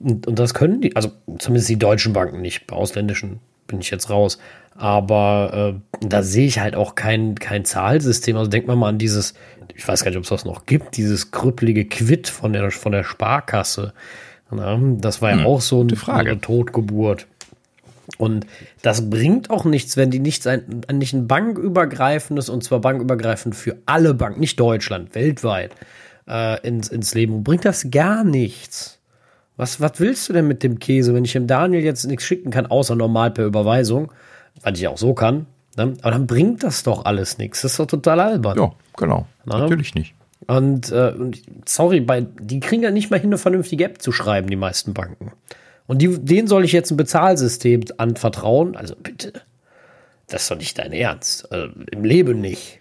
Und, 0.00 0.26
und 0.26 0.38
das 0.38 0.52
können 0.52 0.82
die, 0.82 0.94
also 0.94 1.10
zumindest 1.38 1.70
die 1.70 1.78
deutschen 1.78 2.12
Banken 2.12 2.42
nicht, 2.42 2.66
bei 2.66 2.76
ausländischen 2.76 3.40
bin 3.66 3.80
ich 3.80 3.90
jetzt 3.90 4.10
raus. 4.10 4.38
Aber 4.76 5.74
äh, 6.00 6.06
da 6.06 6.22
sehe 6.22 6.46
ich 6.46 6.60
halt 6.60 6.74
auch 6.74 6.94
kein, 6.94 7.36
kein 7.36 7.64
Zahlsystem. 7.64 8.36
Also 8.36 8.50
denkt 8.50 8.68
man 8.68 8.78
mal 8.78 8.88
an 8.90 8.98
dieses, 8.98 9.34
ich 9.74 9.86
weiß 9.86 10.04
gar 10.04 10.10
nicht, 10.10 10.18
ob 10.18 10.24
es 10.24 10.30
das 10.30 10.44
noch 10.44 10.66
gibt, 10.66 10.96
dieses 10.96 11.30
krüppelige 11.30 11.84
Quid 11.84 12.28
von 12.28 12.52
der, 12.52 12.70
von 12.70 12.92
der 12.92 13.04
Sparkasse. 13.04 13.92
Na, 14.50 14.78
das 14.98 15.22
war 15.22 15.30
ja 15.30 15.38
hm, 15.38 15.46
auch 15.46 15.60
so 15.60 15.80
eine, 15.80 15.96
eine 16.08 16.40
Totgeburt. 16.40 17.26
Und 18.18 18.46
das 18.82 19.08
bringt 19.08 19.50
auch 19.50 19.64
nichts, 19.64 19.96
wenn 19.96 20.10
die 20.10 20.18
nicht 20.18 20.46
ein, 20.46 20.82
nicht 20.92 21.14
ein 21.14 21.26
bankübergreifendes, 21.26 22.48
und 22.48 22.62
zwar 22.62 22.80
bankübergreifend 22.80 23.54
für 23.54 23.78
alle 23.86 24.12
Banken, 24.12 24.40
nicht 24.40 24.60
Deutschland, 24.60 25.14
weltweit, 25.14 25.74
äh, 26.28 26.60
ins, 26.66 26.88
ins 26.88 27.14
Leben. 27.14 27.44
Bringt 27.44 27.64
das 27.64 27.90
gar 27.90 28.24
nichts. 28.24 28.98
Was, 29.56 29.80
was 29.80 29.92
willst 29.98 30.28
du 30.28 30.32
denn 30.32 30.48
mit 30.48 30.62
dem 30.62 30.78
Käse, 30.78 31.14
wenn 31.14 31.24
ich 31.24 31.32
dem 31.32 31.46
Daniel 31.46 31.82
jetzt 31.82 32.04
nichts 32.04 32.24
schicken 32.24 32.50
kann, 32.50 32.66
außer 32.66 32.96
normal 32.96 33.30
per 33.30 33.46
Überweisung, 33.46 34.12
was 34.62 34.78
ich 34.78 34.88
auch 34.88 34.98
so 34.98 35.14
kann, 35.14 35.46
ne? 35.76 35.94
aber 36.02 36.10
dann 36.10 36.26
bringt 36.26 36.62
das 36.62 36.82
doch 36.82 37.04
alles 37.04 37.38
nichts. 37.38 37.62
Das 37.62 37.72
ist 37.72 37.80
doch 37.80 37.86
total 37.86 38.20
albern. 38.20 38.58
Ja, 38.58 38.72
genau. 38.96 39.26
Na? 39.44 39.58
Natürlich 39.58 39.94
nicht. 39.94 40.14
Und, 40.46 40.90
äh, 40.90 41.14
sorry, 41.66 42.00
bei, 42.00 42.22
die 42.22 42.60
kriegen 42.60 42.82
ja 42.82 42.90
nicht 42.90 43.10
mal 43.10 43.20
hin, 43.20 43.28
eine 43.28 43.38
vernünftige 43.38 43.84
App 43.84 44.02
zu 44.02 44.12
schreiben, 44.12 44.48
die 44.48 44.56
meisten 44.56 44.92
Banken. 44.92 45.32
Und 45.86 46.02
die, 46.02 46.18
denen 46.18 46.48
soll 46.48 46.64
ich 46.64 46.72
jetzt 46.72 46.90
ein 46.90 46.96
Bezahlsystem 46.96 47.84
anvertrauen? 47.98 48.76
Also 48.76 48.94
bitte. 48.96 49.32
Das 50.26 50.42
ist 50.42 50.50
doch 50.50 50.56
nicht 50.56 50.78
dein 50.78 50.92
Ernst. 50.92 51.50
Also, 51.52 51.72
Im 51.90 52.04
Leben 52.04 52.40
nicht. 52.40 52.80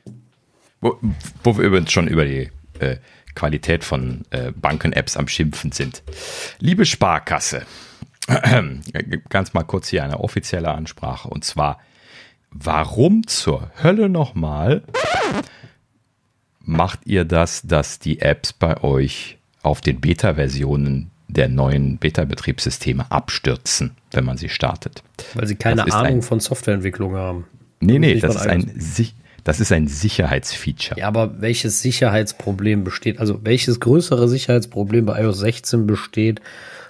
Wo, 0.79 0.97
wo 1.43 1.57
wir 1.57 1.65
übrigens 1.65 1.91
schon 1.91 2.07
über 2.07 2.25
die 2.25 2.49
äh, 2.79 2.97
Qualität 3.35 3.83
von 3.83 4.23
äh, 4.31 4.51
Banken-Apps 4.51 5.17
am 5.17 5.27
Schimpfen 5.27 5.71
sind. 5.71 6.03
Liebe 6.59 6.85
Sparkasse, 6.85 7.63
ganz 9.29 9.53
mal 9.53 9.63
kurz 9.63 9.89
hier 9.89 10.03
eine 10.03 10.19
offizielle 10.19 10.69
Ansprache 10.71 11.29
und 11.29 11.43
zwar, 11.43 11.79
warum 12.51 13.25
zur 13.27 13.71
Hölle 13.81 14.09
nochmal 14.09 14.83
macht 16.59 16.99
ihr 17.05 17.25
das, 17.25 17.63
dass 17.63 17.99
die 17.99 18.19
Apps 18.21 18.53
bei 18.53 18.83
euch 18.83 19.37
auf 19.63 19.81
den 19.81 19.99
Beta-Versionen 19.99 21.11
der 21.27 21.47
neuen 21.47 21.97
Beta-Betriebssysteme 21.97 23.09
abstürzen, 23.11 23.91
wenn 24.11 24.25
man 24.25 24.37
sie 24.37 24.49
startet? 24.49 25.03
Weil 25.33 25.47
sie 25.47 25.55
keine 25.55 25.83
Ahnung 25.91 26.17
ein, 26.17 26.21
von 26.21 26.39
Softwareentwicklung 26.39 27.15
haben. 27.15 27.45
Nee, 27.79 27.99
nee, 27.99 28.19
das 28.19 28.35
ist 28.35 28.47
ein, 28.47 28.81
das 29.43 29.59
ist 29.59 29.71
ein 29.71 29.87
Sicherheitsfeature. 29.87 30.99
Ja, 30.99 31.07
aber 31.07 31.41
welches 31.41 31.81
Sicherheitsproblem 31.81 32.83
besteht? 32.83 33.19
Also 33.19 33.39
welches 33.43 33.79
größere 33.79 34.27
Sicherheitsproblem 34.27 35.05
bei 35.05 35.21
iOS 35.23 35.39
16 35.39 35.87
besteht, 35.87 36.41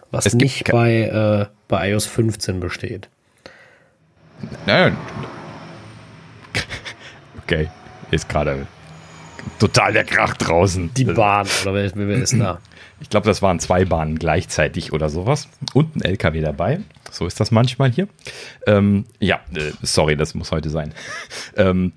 was 0.10 0.26
es 0.26 0.34
nicht 0.34 0.70
bei, 0.70 1.04
äh, 1.04 1.46
bei 1.68 1.92
iOS 1.92 2.06
15 2.08 2.60
besteht? 2.60 3.10
Nein. 4.66 4.98
Okay, 7.52 7.70
ist 8.12 8.30
gerade 8.30 8.66
total 9.60 9.92
der 9.92 10.06
Krach 10.06 10.38
draußen. 10.38 10.94
Die 10.94 11.04
Bahn, 11.04 11.46
oder 11.64 11.74
wer, 11.74 11.92
wer 11.96 12.18
ist 12.18 12.40
da? 12.40 12.60
Ich 13.02 13.10
glaube, 13.10 13.26
das 13.26 13.42
waren 13.42 13.60
zwei 13.60 13.84
Bahnen 13.84 14.18
gleichzeitig 14.18 14.94
oder 14.94 15.10
sowas. 15.10 15.50
Und 15.74 15.98
ein 15.98 16.02
LKW 16.02 16.40
dabei. 16.40 16.80
So 17.12 17.28
ist 17.28 17.42
das 17.42 17.52
manchmal 17.52 17.92
hier. 17.92 18.08
Ähm, 18.68 19.04
ja, 19.20 19.42
äh, 19.54 19.72
sorry, 19.82 20.16
das 20.16 20.34
muss 20.34 20.54
heute 20.54 20.70
sein. 20.70 20.94
ähm, 21.58 21.92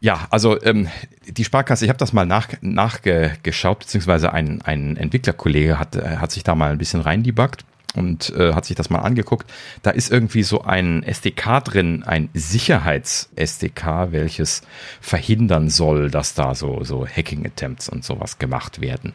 ja, 0.00 0.26
also 0.30 0.60
ähm, 0.62 0.88
die 1.28 1.44
Sparkasse, 1.44 1.84
ich 1.84 1.88
habe 1.88 1.98
das 2.00 2.12
mal 2.12 2.26
nach, 2.26 2.48
nachgeschaut, 2.60 3.78
beziehungsweise 3.78 4.32
ein, 4.32 4.62
ein 4.62 4.96
Entwicklerkollege 4.96 5.78
hat, 5.78 5.94
äh, 5.94 6.16
hat 6.16 6.32
sich 6.32 6.42
da 6.42 6.56
mal 6.56 6.72
ein 6.72 6.78
bisschen 6.78 7.02
reindebuggt 7.02 7.64
und 7.94 8.30
äh, 8.36 8.54
hat 8.54 8.64
sich 8.64 8.76
das 8.76 8.90
mal 8.90 9.00
angeguckt. 9.00 9.50
Da 9.82 9.90
ist 9.90 10.10
irgendwie 10.10 10.42
so 10.42 10.62
ein 10.62 11.02
SDK 11.02 11.60
drin, 11.60 12.02
ein 12.04 12.28
Sicherheits-SDK, 12.34 14.12
welches 14.12 14.62
verhindern 15.00 15.68
soll, 15.68 16.10
dass 16.10 16.34
da 16.34 16.54
so, 16.54 16.84
so 16.84 17.06
Hacking-Attempts 17.06 17.88
und 17.88 18.04
sowas 18.04 18.38
gemacht 18.38 18.80
werden. 18.80 19.12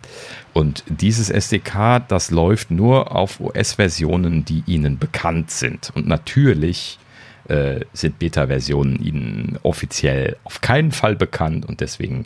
Und 0.54 0.84
dieses 0.88 1.30
SDK, 1.30 2.00
das 2.08 2.32
läuft 2.32 2.72
nur 2.72 3.16
auf 3.16 3.40
OS-Versionen, 3.40 4.46
die 4.46 4.64
Ihnen 4.66 4.98
bekannt 4.98 5.52
sind. 5.52 5.92
Und 5.96 6.08
natürlich 6.08 7.00
äh, 7.48 7.82
sind 7.94 8.20
Beta-Versionen 8.20 9.02
ihnen 9.02 9.60
offiziell 9.64 10.38
auf 10.44 10.62
keinen 10.62 10.92
Fall 10.92 11.16
bekannt 11.16 11.66
und 11.66 11.82
deswegen 11.82 12.26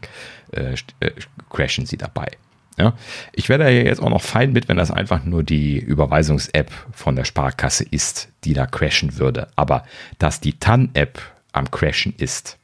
äh, 0.52 0.76
äh, 1.00 1.12
crashen 1.50 1.86
sie 1.86 1.98
dabei. 1.98 2.32
Ja? 2.78 2.94
Ich 3.34 3.50
wäre 3.50 3.64
da 3.64 3.70
jetzt 3.70 4.02
auch 4.02 4.10
noch 4.10 4.22
fein 4.22 4.54
mit, 4.54 4.68
wenn 4.68 4.78
das 4.78 4.92
einfach 4.92 5.24
nur 5.24 5.44
die 5.44 5.78
Überweisungs-App 5.78 6.72
von 6.92 7.16
der 7.16 7.26
Sparkasse 7.26 7.86
ist, 7.90 8.30
die 8.44 8.54
da 8.54 8.66
crashen 8.66 9.18
würde. 9.18 9.50
Aber 9.56 9.84
dass 10.20 10.40
die 10.40 10.58
TAN-App 10.60 11.22
am 11.52 11.70
Crashen 11.70 12.14
ist, 12.18 12.58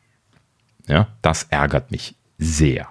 ja, 0.87 1.07
das 1.21 1.43
ärgert 1.49 1.91
mich 1.91 2.15
sehr. 2.37 2.87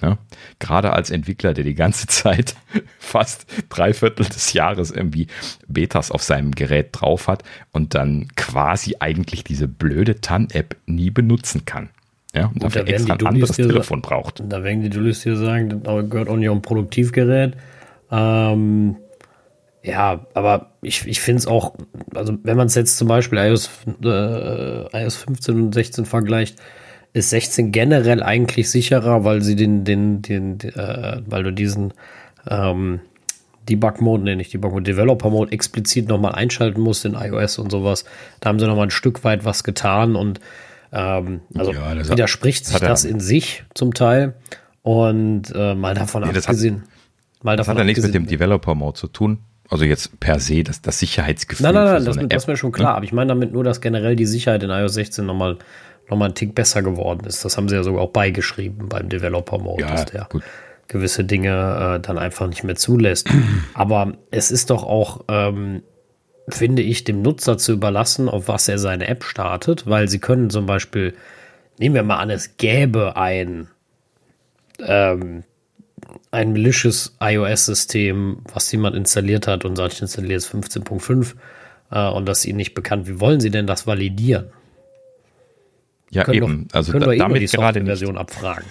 Ja, 0.00 0.18
gerade 0.58 0.92
als 0.92 1.10
Entwickler, 1.10 1.54
der 1.54 1.62
die 1.62 1.76
ganze 1.76 2.06
Zeit 2.08 2.56
fast 2.98 3.46
drei 3.68 3.94
Viertel 3.94 4.26
des 4.26 4.52
Jahres 4.52 4.90
irgendwie 4.90 5.28
Betas 5.68 6.10
auf 6.10 6.22
seinem 6.22 6.52
Gerät 6.52 6.88
drauf 6.92 7.28
hat 7.28 7.44
und 7.70 7.94
dann 7.94 8.28
quasi 8.34 8.96
eigentlich 8.98 9.44
diese 9.44 9.68
blöde 9.68 10.20
TAN-App 10.20 10.76
nie 10.86 11.10
benutzen 11.10 11.64
kann. 11.64 11.88
Ja, 12.34 12.46
und, 12.46 12.54
und 12.54 12.62
dafür 12.64 12.84
da 12.84 12.92
extra 12.92 13.14
ein 13.14 13.26
anderes 13.26 13.52
Telefon 13.56 14.00
sa- 14.02 14.08
braucht. 14.08 14.42
Da 14.48 14.64
werden 14.64 14.80
die 14.82 14.90
Dullis 14.90 15.22
hier 15.22 15.36
sagen, 15.36 15.82
das 15.82 16.10
gehört 16.10 16.28
auch 16.28 16.36
nicht 16.36 16.48
um 16.48 16.62
Produktivgerät. 16.62 17.54
Ähm, 18.10 18.96
ja, 19.82 20.26
aber 20.34 20.70
ich, 20.80 21.06
ich 21.06 21.20
finde 21.20 21.40
es 21.40 21.46
auch, 21.46 21.74
also 22.14 22.38
wenn 22.44 22.56
man 22.56 22.68
es 22.68 22.74
jetzt 22.74 22.96
zum 22.96 23.08
Beispiel 23.08 23.38
iOS, 23.38 23.70
äh, 24.04 25.02
iOS 25.02 25.16
15 25.16 25.54
und 25.62 25.74
16 25.74 26.04
vergleicht, 26.06 26.58
ist 27.14 27.30
16 27.30 27.72
generell 27.72 28.22
eigentlich 28.22 28.70
sicherer, 28.70 29.24
weil 29.24 29.42
sie 29.42 29.56
den, 29.56 29.84
den, 29.84 30.22
den, 30.22 30.58
äh, 30.60 31.20
weil 31.26 31.42
du 31.42 31.52
diesen 31.52 31.92
ähm, 32.48 33.00
Debug-Mode, 33.68 34.24
nee, 34.24 34.36
nicht 34.36 34.54
Debug-Mode, 34.54 34.84
Developer-Mode 34.84 35.52
explizit 35.52 36.08
nochmal 36.08 36.32
einschalten 36.32 36.80
musst 36.80 37.04
in 37.04 37.14
iOS 37.14 37.58
und 37.58 37.70
sowas. 37.70 38.04
Da 38.40 38.48
haben 38.48 38.58
sie 38.58 38.66
nochmal 38.66 38.86
ein 38.86 38.90
Stück 38.90 39.24
weit 39.24 39.44
was 39.44 39.62
getan 39.64 40.16
und 40.16 40.40
ähm, 40.92 41.40
also 41.54 41.72
ja, 41.72 41.94
das 41.94 42.10
widerspricht 42.10 42.66
sich 42.66 42.78
das 42.78 43.04
in 43.04 43.20
sich 43.20 43.64
zum 43.74 43.94
Teil. 43.94 44.34
Und 44.82 45.52
äh, 45.54 45.74
mal 45.74 45.94
davon 45.94 46.22
nee, 46.22 46.36
abgesehen. 46.36 46.82
Hat, 46.82 47.44
mal 47.44 47.56
davon 47.56 47.56
das 47.56 47.68
hat 47.68 47.78
ja 47.78 47.84
nichts 47.84 48.02
mit 48.02 48.14
dem 48.14 48.26
Developer-Mode 48.26 48.98
zu 48.98 49.06
tun. 49.06 49.38
Also 49.70 49.84
jetzt 49.84 50.20
per 50.20 50.38
se, 50.38 50.64
das, 50.64 50.82
das 50.82 50.98
Sicherheitsgefühl. 50.98 51.64
Nein, 51.64 51.74
nein, 51.74 51.84
nein, 51.84 52.04
das, 52.04 52.16
so 52.16 52.26
das 52.26 52.42
ist 52.42 52.46
mir 52.48 52.56
schon 52.56 52.72
klar. 52.72 52.90
Ne? 52.90 52.96
Aber 52.96 53.04
ich 53.04 53.12
meine 53.12 53.28
damit 53.28 53.52
nur, 53.52 53.64
dass 53.64 53.80
generell 53.80 54.16
die 54.16 54.26
Sicherheit 54.26 54.62
in 54.62 54.70
iOS 54.70 54.94
16 54.94 55.24
nochmal 55.24 55.56
nochmal 56.10 56.28
ein 56.28 56.34
Tick 56.34 56.54
besser 56.54 56.82
geworden 56.82 57.24
ist. 57.26 57.44
Das 57.44 57.56
haben 57.56 57.68
sie 57.68 57.76
ja 57.76 57.82
sogar 57.82 58.02
auch 58.02 58.10
beigeschrieben 58.10 58.88
beim 58.88 59.08
Developer-Mode, 59.08 59.82
ja, 59.82 59.90
dass 59.90 60.06
der 60.06 60.26
gut. 60.30 60.42
gewisse 60.88 61.24
Dinge 61.24 61.96
äh, 61.96 62.00
dann 62.00 62.18
einfach 62.18 62.48
nicht 62.48 62.64
mehr 62.64 62.76
zulässt. 62.76 63.28
Aber 63.74 64.12
es 64.30 64.50
ist 64.50 64.70
doch 64.70 64.84
auch, 64.84 65.24
ähm, 65.28 65.82
finde 66.48 66.82
ich, 66.82 67.04
dem 67.04 67.22
Nutzer 67.22 67.58
zu 67.58 67.72
überlassen, 67.72 68.28
auf 68.28 68.48
was 68.48 68.68
er 68.68 68.78
seine 68.78 69.06
App 69.08 69.24
startet, 69.24 69.86
weil 69.86 70.08
sie 70.08 70.18
können 70.18 70.50
zum 70.50 70.66
Beispiel, 70.66 71.14
nehmen 71.78 71.94
wir 71.94 72.02
mal 72.02 72.18
an, 72.18 72.30
es 72.30 72.56
gäbe 72.56 73.16
ein, 73.16 73.68
ähm, 74.80 75.44
ein 76.30 76.52
malicious 76.52 77.16
iOS-System, 77.20 78.38
was 78.52 78.70
jemand 78.72 78.96
installiert 78.96 79.46
hat 79.46 79.64
und 79.64 79.76
sagt, 79.76 79.94
ich 79.94 80.02
installiere 80.02 80.34
jetzt 80.34 80.52
15.5 80.52 81.34
äh, 81.90 82.08
und 82.10 82.26
das 82.26 82.40
ist 82.40 82.46
ihnen 82.46 82.56
nicht 82.56 82.74
bekannt. 82.74 83.06
Wie 83.06 83.20
wollen 83.20 83.40
sie 83.40 83.50
denn 83.50 83.66
das 83.66 83.86
validieren? 83.86 84.50
Ja, 86.10 86.24
können 86.24 86.36
eben. 86.36 86.68
Doch, 86.68 86.76
also 86.76 86.92
können 86.92 87.04
da, 87.04 87.10
wir 87.10 87.18
damit 87.18 87.42
die 87.42 87.46
gerade. 87.46 87.84
Version 87.84 88.18
abfragen. 88.18 88.64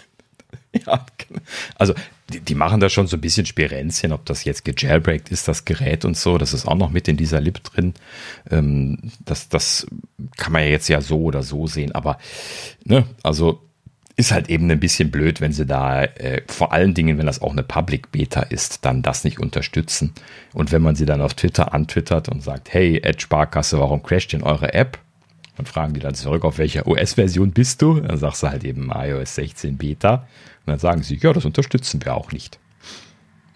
Ja, 0.85 1.05
genau. 1.17 1.41
also 1.75 1.93
die, 2.31 2.39
die 2.39 2.55
machen 2.55 2.79
da 2.79 2.89
schon 2.89 3.07
so 3.07 3.17
ein 3.17 3.21
bisschen 3.21 3.45
Spirenzchen, 3.45 4.13
ob 4.13 4.25
das 4.25 4.45
jetzt 4.45 4.63
gejailbreakt 4.63 5.29
ist, 5.29 5.49
das 5.49 5.65
Gerät 5.65 6.05
und 6.05 6.15
so, 6.15 6.37
das 6.37 6.53
ist 6.53 6.65
auch 6.65 6.75
noch 6.75 6.91
mit 6.91 7.09
in 7.09 7.17
dieser 7.17 7.41
Lib 7.41 7.61
drin. 7.63 7.93
Ähm, 8.49 8.97
das, 9.25 9.49
das 9.49 9.85
kann 10.37 10.53
man 10.53 10.63
ja 10.63 10.69
jetzt 10.69 10.87
ja 10.87 11.01
so 11.01 11.23
oder 11.23 11.43
so 11.43 11.67
sehen, 11.67 11.91
aber 11.93 12.17
ne, 12.85 13.05
also 13.21 13.59
ist 14.15 14.31
halt 14.31 14.49
eben 14.49 14.69
ein 14.69 14.79
bisschen 14.79 15.09
blöd, 15.09 15.41
wenn 15.41 15.51
sie 15.51 15.65
da, 15.65 16.03
äh, 16.03 16.41
vor 16.47 16.73
allen 16.73 16.93
Dingen, 16.93 17.17
wenn 17.17 17.25
das 17.25 17.41
auch 17.41 17.51
eine 17.51 17.63
Public 17.63 18.11
Beta 18.11 18.41
ist, 18.41 18.85
dann 18.85 19.01
das 19.01 19.23
nicht 19.23 19.39
unterstützen. 19.39 20.13
Und 20.53 20.71
wenn 20.71 20.81
man 20.81 20.95
sie 20.95 21.05
dann 21.05 21.21
auf 21.21 21.33
Twitter 21.33 21.73
antwittert 21.73 22.29
und 22.29 22.43
sagt, 22.43 22.73
hey, 22.73 22.99
Ed 23.03 23.21
Sparkasse, 23.21 23.79
warum 23.79 24.03
crasht 24.03 24.33
denn 24.33 24.43
eure 24.43 24.73
App? 24.73 24.99
Und 25.57 25.67
fragen 25.67 25.93
die 25.93 25.99
dann 25.99 26.15
zurück, 26.15 26.43
auf 26.45 26.57
welcher 26.57 26.87
OS-Version 26.87 27.51
bist 27.51 27.81
du? 27.81 27.99
Dann 27.99 28.17
sagst 28.17 28.43
du 28.43 28.49
halt 28.49 28.63
eben 28.63 28.91
iOS 28.93 29.35
16 29.35 29.77
Beta. 29.77 30.27
Und 30.65 30.71
dann 30.71 30.79
sagen 30.79 31.03
sie, 31.03 31.17
ja, 31.17 31.33
das 31.33 31.45
unterstützen 31.45 32.03
wir 32.03 32.15
auch 32.15 32.31
nicht. 32.31 32.59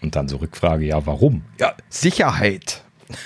Und 0.02 0.16
dann 0.16 0.28
so 0.28 0.36
Rückfrage, 0.36 0.84
ja, 0.86 1.06
warum? 1.06 1.42
Ja, 1.60 1.74
Sicherheit. 1.88 2.82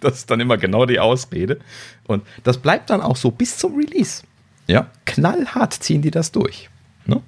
Das 0.00 0.14
ist 0.14 0.30
dann 0.30 0.40
immer 0.40 0.56
genau 0.56 0.86
die 0.86 0.98
Ausrede. 0.98 1.58
Und 2.06 2.22
das 2.42 2.56
bleibt 2.56 2.88
dann 2.88 3.02
auch 3.02 3.16
so 3.16 3.30
bis 3.30 3.58
zum 3.58 3.76
Release. 3.76 4.22
Ja, 4.66 4.86
knallhart 5.04 5.74
ziehen 5.74 6.00
die 6.00 6.10
das 6.10 6.32
durch. 6.32 6.70
Ne? 7.04 7.20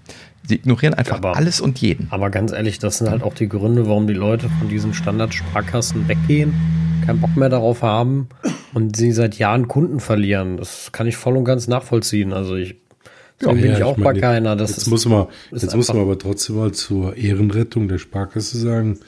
Sie 0.44 0.54
ignorieren 0.54 0.94
einfach 0.94 1.16
Aber- 1.18 1.36
alles 1.36 1.60
und 1.60 1.82
jeden. 1.82 2.08
Aber 2.10 2.30
ganz 2.30 2.50
ehrlich, 2.50 2.78
das 2.78 2.96
sind 2.96 3.10
halt 3.10 3.22
auch 3.24 3.34
die 3.34 3.46
Gründe, 3.46 3.86
warum 3.88 4.06
die 4.06 4.14
Leute 4.14 4.48
von 4.58 4.70
diesen 4.70 4.94
Standardsparkassen 4.94 6.08
weggehen, 6.08 6.54
keinen 7.04 7.20
Bock 7.20 7.36
mehr 7.36 7.50
darauf 7.50 7.82
haben 7.82 8.30
und 8.72 8.96
sie 8.96 9.12
seit 9.12 9.36
Jahren 9.36 9.68
Kunden 9.68 10.00
verlieren. 10.00 10.56
Das 10.56 10.92
kann 10.92 11.06
ich 11.06 11.16
voll 11.18 11.36
und 11.36 11.44
ganz 11.44 11.68
nachvollziehen. 11.68 12.32
Also 12.32 12.56
ich 12.56 12.76
deswegen 13.42 13.60
bin 13.60 13.70
Ja, 13.72 13.76
ich 13.78 13.82
auch 13.84 13.96
meine, 13.96 14.14
bei 14.14 14.20
keiner. 14.20 14.56
Das 14.56 14.70
jetzt 14.70 14.78
ist, 14.78 14.86
muss 14.88 15.06
man, 15.06 15.26
ist 15.50 15.62
jetzt 15.62 15.76
muss 15.76 15.88
man 15.88 15.98
aber 15.98 16.18
trotzdem 16.18 16.56
mal 16.56 16.72
zur 16.72 17.16
Ehrenrettung 17.16 17.88
der 17.88 17.98
Sparkasse 17.98 18.58
sagen, 18.58 18.98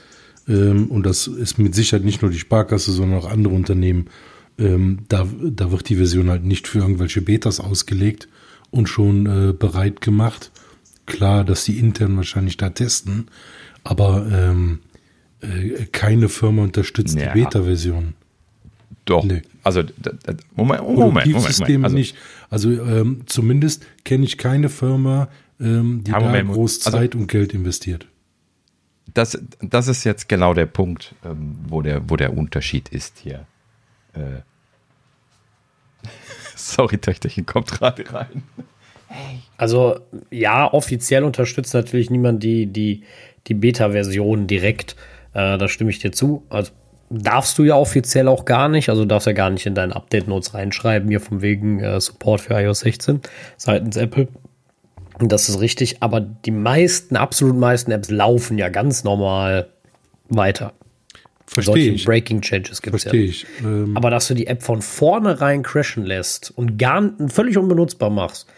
ähm, 0.49 0.87
und 0.89 1.05
das 1.07 1.26
ist 1.26 1.59
mit 1.59 1.74
Sicherheit 1.74 2.05
nicht 2.05 2.22
nur 2.22 2.30
die 2.30 2.39
Sparkasse, 2.39 2.93
sondern 2.93 3.18
auch 3.18 3.30
andere 3.30 3.55
Unternehmen, 3.55 4.07
ähm, 4.59 4.99
da, 5.09 5.26
da 5.43 5.70
wird 5.72 5.89
die 5.89 5.97
Version 5.97 6.30
halt 6.30 6.45
nicht 6.45 6.68
für 6.68 6.78
irgendwelche 6.80 7.22
Betas 7.22 7.61
ausgelegt 7.61 8.28
und 8.70 8.89
schon 8.89 9.26
äh, 9.26 9.53
bereit 9.53 10.01
gemacht. 10.01 10.51
Klar, 11.07 11.45
dass 11.45 11.64
die 11.64 11.78
intern 11.78 12.16
wahrscheinlich 12.16 12.57
da 12.57 12.70
testen, 12.70 13.26
aber 13.82 14.26
ähm, 14.32 14.80
äh, 15.41 15.85
keine 15.93 16.28
Firma 16.28 16.62
unterstützt 16.62 17.18
Ja. 17.18 17.32
die 17.32 17.41
Beta-Version. 17.41 18.14
Doch. 19.05 19.24
Nee. 19.24 19.43
Also, 19.62 19.82
da, 19.82 20.12
da, 20.22 20.32
Moment, 20.57 20.82
Moment, 20.82 21.26
Moment, 21.26 21.59
Moment, 21.59 21.85
Also, 21.85 21.95
nicht. 21.97 22.16
Also 22.55 22.70
ähm, 22.70 23.22
zumindest 23.26 23.84
kenne 24.05 24.22
ich 24.24 24.38
keine 24.38 24.68
Firma, 24.68 25.26
ähm, 25.61 26.05
die 26.05 26.12
Ja, 26.12 26.20
da 26.20 26.40
groß 26.40 26.86
also- 26.86 26.96
Zeit 26.98 27.16
und 27.16 27.26
Geld 27.26 27.52
investiert. 27.52 28.07
das, 29.12 29.36
das 29.61 29.88
ist 29.88 30.05
jetzt 30.05 30.28
genau 30.28 30.55
der 30.55 30.66
Punkt, 30.66 31.16
ähm, 31.24 31.57
wo, 31.66 31.82
der, 31.82 32.09
wo 32.09 32.14
der 32.14 32.36
Unterschied 32.36 32.90
ist 32.90 33.18
hier. 33.18 33.44
Äh. 34.12 34.42
Sorry, 36.55 36.98
Töchterchen 36.98 37.44
kommt 37.44 37.72
gerade 37.72 38.05
rein. 38.12 38.44
Also 39.57 39.98
ja, 40.30 40.72
offiziell 40.72 41.24
unterstützt 41.24 41.74
natürlich 41.74 42.09
niemand 42.09 42.44
die, 42.44 42.66
die, 42.66 43.02
die 43.48 43.55
Beta-Version 43.55 44.46
direkt. 44.46 44.94
Äh, 45.32 45.59
da 45.59 45.66
stimme 45.66 45.90
ich 45.90 45.98
dir 45.98 46.12
zu. 46.12 46.44
Also 46.50 46.70
darfst 47.22 47.58
du 47.58 47.64
ja 47.64 47.76
offiziell 47.76 48.28
auch 48.28 48.44
gar 48.44 48.68
nicht. 48.68 48.88
Also 48.88 49.04
darfst 49.04 49.26
ja 49.26 49.32
gar 49.32 49.50
nicht 49.50 49.66
in 49.66 49.74
deinen 49.74 49.92
Update-Notes 49.92 50.54
reinschreiben, 50.54 51.08
hier 51.08 51.20
von 51.20 51.42
wegen 51.42 51.80
äh, 51.80 52.00
Support 52.00 52.40
für 52.40 52.54
iOS 52.54 52.80
16 52.80 53.20
seitens 53.56 53.96
Apple. 53.96 54.28
Und 55.18 55.30
das 55.30 55.48
ist 55.48 55.60
richtig, 55.60 56.02
aber 56.02 56.20
die 56.20 56.50
meisten, 56.50 57.16
absolut 57.16 57.56
meisten 57.56 57.92
Apps 57.92 58.10
laufen 58.10 58.58
ja 58.58 58.68
ganz 58.68 59.04
normal 59.04 59.68
weiter. 60.28 60.72
Verstehe 61.46 61.74
Solche 61.74 61.90
ich. 61.90 62.04
Breaking 62.04 62.40
Changes 62.40 62.82
gibt 62.82 62.96
es 62.96 63.04
ja. 63.04 63.10
Verstehe 63.10 63.28
ich. 63.28 63.46
Ähm, 63.60 63.96
Aber 63.96 64.10
dass 64.10 64.28
du 64.28 64.34
die 64.34 64.46
App 64.46 64.62
von 64.62 64.82
vornherein 64.82 65.62
crashen 65.62 66.04
lässt 66.04 66.52
und 66.56 66.78
gar 66.78 67.12
völlig 67.28 67.56
unbenutzbar 67.58 68.10
machst, 68.10 68.48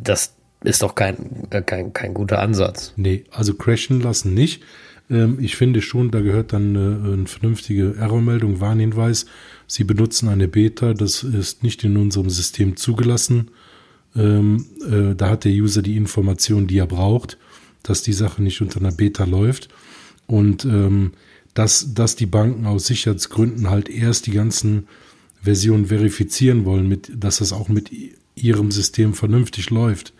das 0.00 0.34
ist 0.62 0.82
doch 0.82 0.94
kein, 0.94 1.48
äh, 1.50 1.62
kein, 1.62 1.92
kein 1.92 2.14
guter 2.14 2.40
Ansatz. 2.40 2.92
nee, 2.96 3.24
also 3.30 3.54
crashen 3.54 4.00
lassen 4.00 4.32
nicht. 4.32 4.62
Ähm, 5.10 5.38
ich 5.40 5.56
finde 5.56 5.82
schon, 5.82 6.10
da 6.10 6.20
gehört 6.20 6.52
dann 6.52 6.76
eine, 6.76 7.12
eine 7.12 7.26
vernünftige 7.26 7.94
Errormeldung, 7.96 8.60
Warnhinweis. 8.60 9.26
Sie 9.66 9.84
benutzen 9.84 10.28
eine 10.28 10.48
Beta, 10.48 10.94
das 10.94 11.22
ist 11.22 11.62
nicht 11.62 11.84
in 11.84 11.96
unserem 11.96 12.30
System 12.30 12.76
zugelassen. 12.76 13.50
Ähm, 14.16 14.66
äh, 14.88 15.14
da 15.14 15.30
hat 15.30 15.44
der 15.44 15.52
User 15.52 15.82
die 15.82 15.96
Information, 15.96 16.66
die 16.66 16.78
er 16.78 16.86
braucht, 16.86 17.38
dass 17.82 18.02
die 18.02 18.12
Sache 18.12 18.42
nicht 18.42 18.60
unter 18.60 18.80
einer 18.80 18.92
Beta 18.92 19.24
läuft. 19.24 19.68
Und 20.26 20.64
ähm, 20.64 21.12
dass, 21.52 21.94
dass 21.94 22.16
die 22.16 22.26
Banken 22.26 22.66
aus 22.66 22.86
Sicherheitsgründen 22.86 23.70
halt 23.70 23.88
erst 23.88 24.26
die 24.26 24.32
ganzen 24.32 24.88
Versionen 25.40 25.86
verifizieren 25.86 26.64
wollen, 26.64 26.88
mit, 26.88 27.12
dass 27.14 27.38
das 27.38 27.52
auch 27.52 27.68
mit 27.68 27.90
ihrem 28.34 28.70
System 28.70 29.14
vernünftig 29.14 29.70
läuft. 29.70 30.13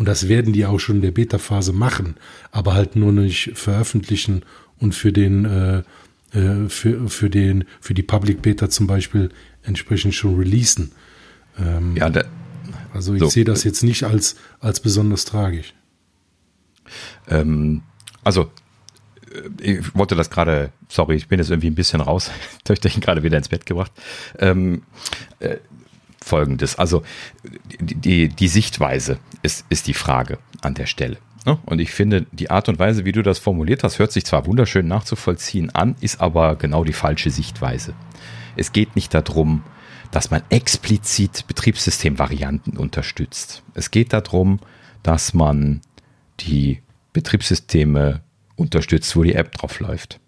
Und 0.00 0.06
das 0.08 0.28
werden 0.28 0.54
die 0.54 0.64
auch 0.64 0.78
schon 0.80 0.96
in 0.96 1.02
der 1.02 1.10
Beta-Phase 1.10 1.74
machen, 1.74 2.14
aber 2.52 2.72
halt 2.72 2.96
nur 2.96 3.12
nicht 3.12 3.52
veröffentlichen 3.54 4.46
und 4.78 4.94
für 4.94 5.12
den, 5.12 5.44
äh, 5.44 5.82
äh, 6.32 6.70
für, 6.70 7.10
für 7.10 7.28
den, 7.28 7.64
für 7.82 7.92
die 7.92 8.02
Public 8.02 8.40
Beta 8.40 8.70
zum 8.70 8.86
Beispiel 8.86 9.28
entsprechend 9.62 10.14
schon 10.14 10.36
releasen. 10.38 10.92
Ja, 11.96 12.08
da, 12.08 12.24
Also 12.94 13.12
ich 13.12 13.20
So. 13.20 13.28
sehe 13.28 13.44
das 13.44 13.62
jetzt 13.64 13.82
nicht 13.82 14.04
als, 14.04 14.36
als 14.60 14.80
besonders 14.80 15.26
tragisch. 15.26 15.74
ähm, 17.28 17.82
also, 18.24 18.50
äh, 19.60 19.78
ich 19.78 19.94
wollte 19.94 20.14
das 20.14 20.30
gerade, 20.30 20.72
sorry, 20.88 21.16
ich 21.16 21.28
bin 21.28 21.38
jetzt 21.40 21.50
irgendwie 21.50 21.68
ein 21.68 21.74
bisschen 21.74 22.00
raus, 22.00 22.30
Töchterchen 22.64 23.02
gerade 23.02 23.22
wieder 23.22 23.36
ins 23.36 23.50
Bett 23.50 23.66
gebracht. 23.66 23.92
Ähm, 24.38 24.82
äh, 25.40 25.58
Folgendes, 26.30 26.76
also 26.76 27.02
die, 27.80 28.28
die, 28.28 28.48
Sichtweise 28.48 29.18
ist, 29.42 29.66
ist 29.68 29.88
die 29.88 29.94
Frage 29.94 30.38
an 30.62 30.74
der 30.74 30.86
Stelle. 30.86 31.18
ne? 31.44 31.58
Und 31.66 31.80
ich 31.80 31.90
finde, 31.90 32.26
die 32.30 32.50
Art 32.50 32.68
und 32.68 32.78
Weise, 32.78 33.04
wie 33.04 33.12
du 33.12 33.22
das 33.22 33.38
formuliert 33.38 33.82
hast, 33.82 33.98
hört 33.98 34.12
sich 34.12 34.24
zwar 34.24 34.46
wunderschön 34.46 34.86
nachzuvollziehen 34.86 35.74
an, 35.74 35.96
ist 36.00 36.20
aber 36.20 36.56
genau 36.56 36.84
die 36.84 36.92
falsche 36.92 37.30
Sichtweise. 37.30 37.94
Es 38.56 38.72
geht 38.72 38.94
nicht 38.94 39.12
darum, 39.12 39.64
dass 40.12 40.30
man 40.30 40.42
explizit 40.50 41.46
Betriebssystemvarianten 41.46 42.76
unterstützt. 42.76 43.62
Es 43.74 43.90
geht 43.90 44.12
darum, 44.12 44.60
dass 45.02 45.34
man 45.34 45.80
die 46.40 46.80
Betriebssysteme 47.12 48.20
unterstützt, 48.56 49.16
wo 49.16 49.22
die 49.22 49.34
App 49.34 49.52
drauf 49.52 49.80
läuft. 49.80 50.20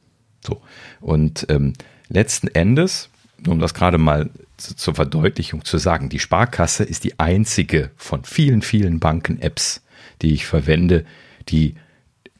So. 0.44 0.60
Und 1.00 1.46
ähm, 1.48 1.74
letzten 2.08 2.48
Endes, 2.48 3.08
um 3.46 3.58
das 3.58 3.74
gerade 3.74 3.98
mal 3.98 4.30
zur 4.56 4.94
Verdeutlichung 4.94 5.64
zu 5.64 5.78
sagen, 5.78 6.08
die 6.08 6.18
Sparkasse 6.18 6.84
ist 6.84 7.04
die 7.04 7.18
einzige 7.18 7.90
von 7.96 8.24
vielen, 8.24 8.62
vielen 8.62 9.00
Banken-Apps, 9.00 9.82
die 10.20 10.34
ich 10.34 10.46
verwende, 10.46 11.04
die 11.48 11.74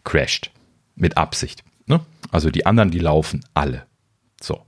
crasht. 0.04 0.50
Mit 0.94 1.16
Absicht. 1.16 1.64
Ne? 1.86 2.00
Also 2.30 2.50
die 2.50 2.66
anderen, 2.66 2.90
die 2.90 2.98
laufen 2.98 3.44
alle. 3.54 3.86
So. 4.40 4.60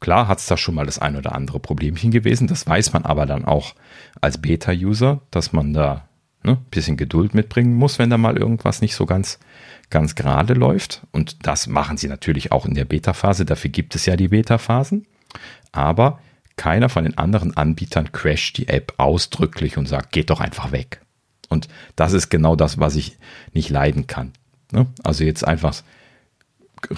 Klar 0.00 0.26
hat 0.26 0.38
es 0.38 0.46
da 0.46 0.56
schon 0.56 0.74
mal 0.74 0.86
das 0.86 0.98
ein 0.98 1.16
oder 1.16 1.34
andere 1.34 1.60
Problemchen 1.60 2.10
gewesen. 2.10 2.48
Das 2.48 2.66
weiß 2.66 2.92
man 2.92 3.04
aber 3.04 3.26
dann 3.26 3.44
auch 3.44 3.74
als 4.20 4.38
Beta-User, 4.38 5.20
dass 5.30 5.52
man 5.52 5.72
da 5.72 6.08
ne, 6.42 6.52
ein 6.52 6.70
bisschen 6.70 6.96
Geduld 6.96 7.34
mitbringen 7.34 7.74
muss, 7.74 7.98
wenn 7.98 8.10
da 8.10 8.18
mal 8.18 8.36
irgendwas 8.36 8.80
nicht 8.80 8.96
so 8.96 9.06
ganz, 9.06 9.38
ganz 9.90 10.14
gerade 10.14 10.54
läuft. 10.54 11.02
Und 11.12 11.46
das 11.46 11.66
machen 11.66 11.96
sie 11.96 12.08
natürlich 12.08 12.52
auch 12.52 12.66
in 12.66 12.74
der 12.74 12.84
Beta-Phase. 12.84 13.44
Dafür 13.44 13.70
gibt 13.70 13.94
es 13.94 14.06
ja 14.06 14.16
die 14.16 14.28
Beta-Phasen. 14.28 15.06
Aber 15.70 16.18
keiner 16.56 16.88
von 16.88 17.04
den 17.04 17.18
anderen 17.18 17.56
Anbietern 17.56 18.12
crasht 18.12 18.58
die 18.58 18.68
App 18.68 18.94
ausdrücklich 18.98 19.76
und 19.76 19.86
sagt, 19.86 20.12
geht 20.12 20.30
doch 20.30 20.40
einfach 20.40 20.72
weg. 20.72 21.00
Und 21.48 21.68
das 21.96 22.12
ist 22.12 22.30
genau 22.30 22.56
das, 22.56 22.78
was 22.78 22.96
ich 22.96 23.16
nicht 23.52 23.70
leiden 23.70 24.06
kann. 24.06 24.32
Ne? 24.70 24.86
Also 25.02 25.24
jetzt 25.24 25.46
einfach 25.46 25.82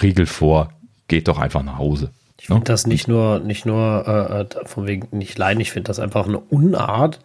Riegel 0.01 0.27
vor, 0.27 0.73
geht 1.09 1.29
doch 1.29 1.39
einfach 1.39 1.63
nach 1.63 1.79
Hause. 1.79 2.11
Ich 2.41 2.47
finde 2.49 2.65
das 2.65 2.87
nicht 2.87 3.09
nur, 3.09 3.41
nicht 3.41 3.65
nur 3.65 4.05
äh, 4.07 4.41
äh, 4.43 4.67
von 4.67 4.87
wegen 4.87 5.17
nicht 5.17 5.39
leiden, 5.39 5.61
ich 5.61 5.73
finde 5.73 5.89
das 5.89 5.99
einfach 5.99 6.27
eine 6.29 6.39
Unart, 6.39 7.21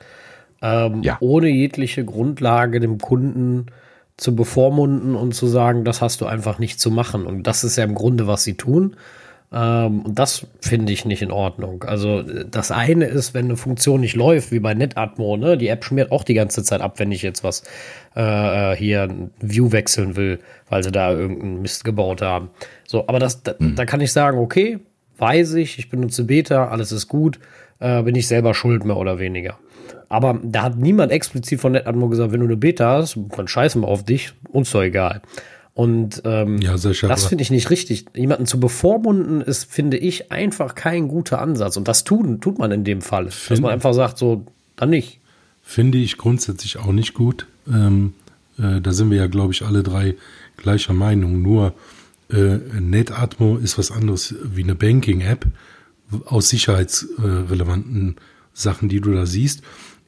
ähm, 0.62 1.04
Ja. 1.04 1.18
ohne 1.20 1.50
jegliche 1.50 2.06
Grundlage 2.06 2.80
dem 2.80 3.00
Kunden 3.00 3.68
zu 4.18 4.36
bevormunden 4.36 5.16
und 5.16 5.34
zu 5.34 5.48
sagen, 5.48 5.86
das 5.86 6.02
hast 6.02 6.22
du 6.22 6.26
einfach 6.26 6.60
nicht 6.60 6.80
zu 6.80 6.92
machen. 6.92 7.26
Und 7.26 7.44
das 7.44 7.64
ist 7.64 7.76
ja 7.78 7.84
im 7.84 7.96
Grunde, 7.96 8.28
was 8.28 8.44
sie 8.44 8.56
tun. 8.56 8.96
Ähm, 9.52 10.02
und 10.02 10.20
das 10.20 10.46
finde 10.62 10.94
ich 10.94 11.06
nicht 11.06 11.22
in 11.22 11.32
Ordnung. 11.32 11.84
Also 11.84 12.22
das 12.22 12.72
eine 12.72 13.06
ist, 13.06 13.34
wenn 13.34 13.46
eine 13.46 13.58
Funktion 13.58 14.02
nicht 14.02 14.16
läuft, 14.16 14.52
wie 14.52 14.60
bei 14.60 14.74
NetAtmo, 14.74 15.38
ne? 15.38 15.58
die 15.58 15.68
App 15.68 15.84
schmiert 15.84 16.12
auch 16.12 16.24
die 16.24 16.36
ganze 16.36 16.64
Zeit 16.64 16.82
ab, 16.82 17.00
wenn 17.00 17.12
ich 17.12 17.24
jetzt 17.24 17.44
was 17.44 17.64
äh, 18.16 18.76
hier 18.76 19.10
View 19.40 19.72
wechseln 19.72 20.16
will, 20.16 20.40
weil 20.70 20.84
sie 20.84 20.92
da 20.92 21.12
irgendeinen 21.12 21.62
Mist 21.62 21.84
gebaut 21.84 22.22
haben. 22.22 22.50
So, 22.86 23.08
aber 23.08 23.20
das, 23.20 23.42
da, 23.42 23.56
mhm. 23.58 23.76
da 23.76 23.86
kann 23.86 24.02
ich 24.02 24.12
sagen, 24.12 24.38
okay, 24.38 24.80
weiß 25.18 25.56
ich, 25.56 25.80
ich 25.80 25.90
benutze 25.90 26.26
Beta, 26.26 26.68
alles 26.68 26.92
ist 26.92 27.08
gut, 27.08 27.40
äh, 27.80 28.04
bin 28.04 28.16
ich 28.16 28.28
selber 28.28 28.54
schuld 28.54 28.86
mehr 28.86 28.98
oder 28.98 29.18
weniger. 29.20 29.58
Aber 30.10 30.40
da 30.44 30.64
hat 30.64 30.78
niemand 30.78 31.12
explizit 31.12 31.60
von 31.60 31.72
NetAtmo 31.72 32.08
gesagt, 32.08 32.32
wenn 32.32 32.40
du 32.40 32.46
eine 32.46 32.58
Beta 32.58 32.98
hast, 32.98 33.18
dann 33.36 33.48
scheißen 33.48 33.82
wir 33.82 33.88
auf 33.88 34.04
dich, 34.04 34.34
uns 34.52 34.72
doch 34.72 34.82
egal. 34.82 35.22
Und 35.80 36.24
ähm, 36.26 36.60
ja, 36.60 36.76
das 36.76 37.26
finde 37.28 37.42
ich 37.42 37.52
nicht 37.52 37.70
richtig. 37.70 38.08
Jemanden 38.14 38.46
zu 38.46 38.60
bevormunden 38.60 39.40
ist, 39.40 39.64
finde 39.64 39.96
ich, 39.96 40.30
einfach 40.30 40.76
kein 40.76 41.08
guter 41.08 41.40
Ansatz. 41.40 41.78
Und 41.78 41.88
das 41.88 42.04
tun, 42.04 42.42
tut 42.42 42.60
man 42.60 42.70
in 42.74 42.84
dem 42.84 43.02
Fall. 43.02 43.32
Find, 43.32 43.52
dass 43.52 43.62
man 43.62 43.72
einfach 43.72 43.94
sagt, 43.94 44.18
so, 44.18 44.46
dann 44.76 44.90
nicht. 44.90 45.22
Finde 45.64 45.98
ich 45.98 46.18
grundsätzlich 46.18 46.76
auch 46.80 46.92
nicht 46.92 47.14
gut. 47.14 47.48
Ähm, 47.66 48.14
äh, 48.58 48.82
da 48.82 48.92
sind 48.92 49.10
wir 49.10 49.20
ja, 49.20 49.28
glaube 49.28 49.54
ich, 49.54 49.64
alle 49.64 49.82
drei 49.82 50.16
gleicher 50.58 50.92
Meinung. 50.92 51.42
Nur 51.42 51.74
äh, 52.30 52.58
NetAtmo 52.78 53.56
ist 53.56 53.78
was 53.78 53.90
anderes 53.90 54.36
wie 54.44 54.64
eine 54.64 54.76
Banking-App 54.76 55.46
aus 56.26 56.50
sicherheitsrelevanten 56.50 58.18
Sachen, 58.54 58.90
die 58.90 59.00
du 59.00 59.14
da 59.14 59.26
siehst. 59.26 59.62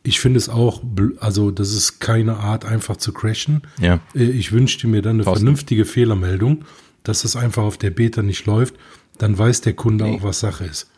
Ich 0.04 0.20
finde 0.20 0.38
es 0.38 0.50
auch, 0.50 0.82
also 1.20 1.52
das 1.52 1.74
ist 1.74 2.00
keine 2.00 2.38
Art, 2.38 2.66
einfach 2.66 2.98
zu 2.98 3.14
crashen. 3.14 3.62
Ja. 3.80 4.00
Äh, 4.16 4.24
ich 4.24 4.52
wünschte 4.52 4.88
mir 4.88 5.02
dann 5.02 5.18
eine 5.18 5.24
Posten. 5.24 5.46
vernünftige 5.46 5.86
Fehlermeldung, 5.86 6.66
dass 7.04 7.22
das 7.22 7.36
einfach 7.36 7.64
auf 7.64 7.78
der 7.78 7.92
Beta 7.92 8.22
nicht 8.22 8.46
läuft. 8.46 8.76
Dann 9.18 9.38
weiß 9.38 9.62
der 9.62 9.74
Kunde 9.74 10.06
nee. 10.06 10.16
auch, 10.16 10.24
was 10.24 10.40
Sache 10.40 10.66
ist. 10.66 10.90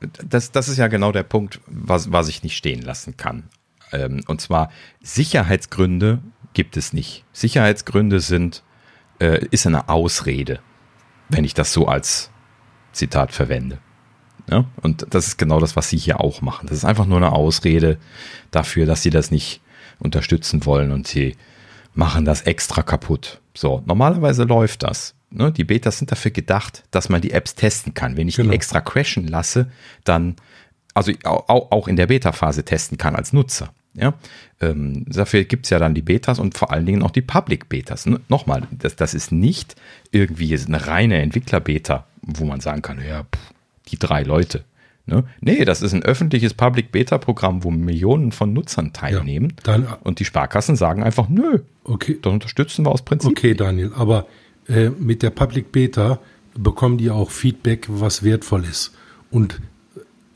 Das, 0.00 0.52
das 0.52 0.68
ist 0.68 0.78
ja 0.78 0.88
genau 0.88 1.12
der 1.12 1.24
Punkt, 1.24 1.60
was, 1.66 2.10
was 2.12 2.28
ich 2.28 2.42
nicht 2.42 2.56
stehen 2.56 2.80
lassen 2.82 3.16
kann. 3.16 3.48
Ähm, 3.92 4.22
und 4.26 4.40
zwar 4.40 4.70
Sicherheitsgründe 5.02 6.22
gibt 6.54 6.76
es 6.76 6.92
nicht. 6.92 7.24
Sicherheitsgründe 7.32 8.20
sind, 8.20 8.62
äh, 9.18 9.44
ist 9.50 9.66
eine 9.66 9.88
Ausrede, 9.88 10.60
wenn 11.28 11.44
ich 11.44 11.54
das 11.54 11.72
so 11.72 11.86
als 11.86 12.30
Zitat 12.92 13.32
verwende. 13.32 13.78
Ja? 14.50 14.64
Und 14.82 15.06
das 15.10 15.28
ist 15.28 15.38
genau 15.38 15.60
das, 15.60 15.76
was 15.76 15.88
sie 15.88 15.96
hier 15.96 16.20
auch 16.20 16.42
machen. 16.42 16.66
Das 16.68 16.76
ist 16.76 16.84
einfach 16.84 17.06
nur 17.06 17.18
eine 17.18 17.32
Ausrede 17.32 17.98
dafür, 18.50 18.86
dass 18.86 19.02
sie 19.02 19.10
das 19.10 19.30
nicht 19.30 19.60
unterstützen 19.98 20.64
wollen 20.66 20.92
und 20.92 21.06
sie 21.06 21.36
machen 21.94 22.24
das 22.24 22.42
extra 22.42 22.82
kaputt. 22.82 23.40
So, 23.54 23.82
normalerweise 23.86 24.44
läuft 24.44 24.82
das. 24.82 25.14
Ne? 25.30 25.52
Die 25.52 25.64
Betas 25.64 25.98
sind 25.98 26.10
dafür 26.10 26.30
gedacht, 26.30 26.84
dass 26.90 27.08
man 27.08 27.20
die 27.20 27.32
Apps 27.32 27.54
testen 27.54 27.94
kann. 27.94 28.16
Wenn 28.16 28.28
ich 28.28 28.36
genau. 28.36 28.50
die 28.50 28.56
extra 28.56 28.80
crashen 28.80 29.28
lasse, 29.28 29.70
dann, 30.04 30.36
also 30.94 31.12
auch, 31.24 31.88
in 31.88 31.96
der 31.96 32.06
Beta-Phase 32.06 32.64
testen 32.64 32.98
kann 32.98 33.14
als 33.14 33.32
Nutzer. 33.32 33.72
Ja, 33.94 34.14
ähm, 34.60 35.04
dafür 35.08 35.42
gibt 35.42 35.66
es 35.66 35.70
ja 35.70 35.80
dann 35.80 35.94
die 35.94 36.02
Betas 36.02 36.38
und 36.38 36.56
vor 36.56 36.70
allen 36.70 36.86
Dingen 36.86 37.02
auch 37.02 37.10
die 37.10 37.22
Public 37.22 37.68
Betas. 37.68 38.06
Nochmal, 38.28 38.68
das, 38.70 38.94
das 38.94 39.14
ist 39.14 39.32
nicht 39.32 39.74
irgendwie 40.12 40.56
eine 40.56 40.86
reine 40.86 41.20
Entwickler-Beta, 41.20 42.06
wo 42.22 42.44
man 42.44 42.60
sagen 42.60 42.82
kann, 42.82 43.04
ja, 43.04 43.24
pff, 43.24 43.52
die 43.90 43.98
drei 43.98 44.22
Leute. 44.22 44.64
Ne? 45.06 45.24
Nee, 45.40 45.64
das 45.64 45.82
ist 45.82 45.92
ein 45.92 46.02
öffentliches 46.02 46.54
Public 46.54 46.92
Beta 46.92 47.18
Programm, 47.18 47.64
wo 47.64 47.70
Millionen 47.70 48.32
von 48.32 48.52
Nutzern 48.52 48.92
teilnehmen. 48.92 49.54
Ja, 49.66 49.78
dann, 49.78 49.86
und 50.04 50.20
die 50.20 50.24
Sparkassen 50.24 50.76
sagen 50.76 51.02
einfach, 51.02 51.28
nö, 51.28 51.58
okay. 51.84 52.18
das 52.22 52.32
unterstützen 52.32 52.84
wir 52.84 52.92
aus 52.92 53.04
Prinzip. 53.04 53.30
Okay, 53.30 53.54
Daniel, 53.54 53.92
aber 53.94 54.26
äh, 54.68 54.90
mit 54.90 55.22
der 55.22 55.30
Public 55.30 55.72
Beta 55.72 56.20
bekommen 56.54 56.98
die 56.98 57.10
auch 57.10 57.30
Feedback, 57.30 57.86
was 57.88 58.22
wertvoll 58.22 58.64
ist. 58.64 58.94
Und 59.30 59.60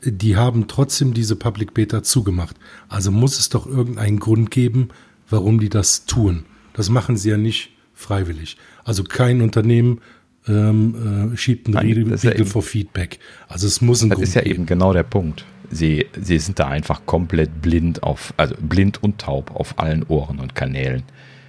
äh, 0.01 0.11
die 0.11 0.35
haben 0.35 0.67
trotzdem 0.67 1.13
diese 1.13 1.35
Public 1.35 1.73
Beta 1.73 2.03
zugemacht. 2.03 2.57
Also 2.89 3.11
muss 3.11 3.39
es 3.39 3.49
doch 3.49 3.65
irgendeinen 3.65 4.19
Grund 4.19 4.51
geben, 4.51 4.89
warum 5.29 5.59
die 5.59 5.69
das 5.69 6.05
tun. 6.05 6.43
Das 6.73 6.89
machen 6.89 7.15
sie 7.15 7.29
ja 7.29 7.37
nicht 7.37 7.71
freiwillig. 7.93 8.57
Also 8.83 9.03
kein 9.03 9.41
Unternehmen 9.41 10.01
ähm, 10.47 11.31
äh, 11.33 11.37
schiebt 11.37 11.67
ein 11.67 11.77
Riegel 11.77 12.17
ja 12.21 12.45
vor 12.45 12.61
Feedback. 12.61 13.19
Also 13.47 13.67
es 13.67 13.81
muss 13.81 14.01
ein 14.01 14.09
Das 14.09 14.17
Grund 14.17 14.27
ist 14.27 14.33
ja 14.35 14.41
geben. 14.41 14.55
eben 14.55 14.65
genau 14.65 14.93
der 14.93 15.03
Punkt. 15.03 15.45
Sie, 15.71 16.05
sie 16.19 16.37
sind 16.37 16.59
da 16.59 16.67
einfach 16.67 17.05
komplett 17.05 17.61
blind 17.61 18.03
auf, 18.03 18.33
also 18.37 18.55
blind 18.59 19.01
und 19.01 19.19
taub 19.19 19.55
auf 19.55 19.79
allen 19.79 20.03
Ohren 20.03 20.39
und 20.39 20.53
Kanälen. 20.55 21.03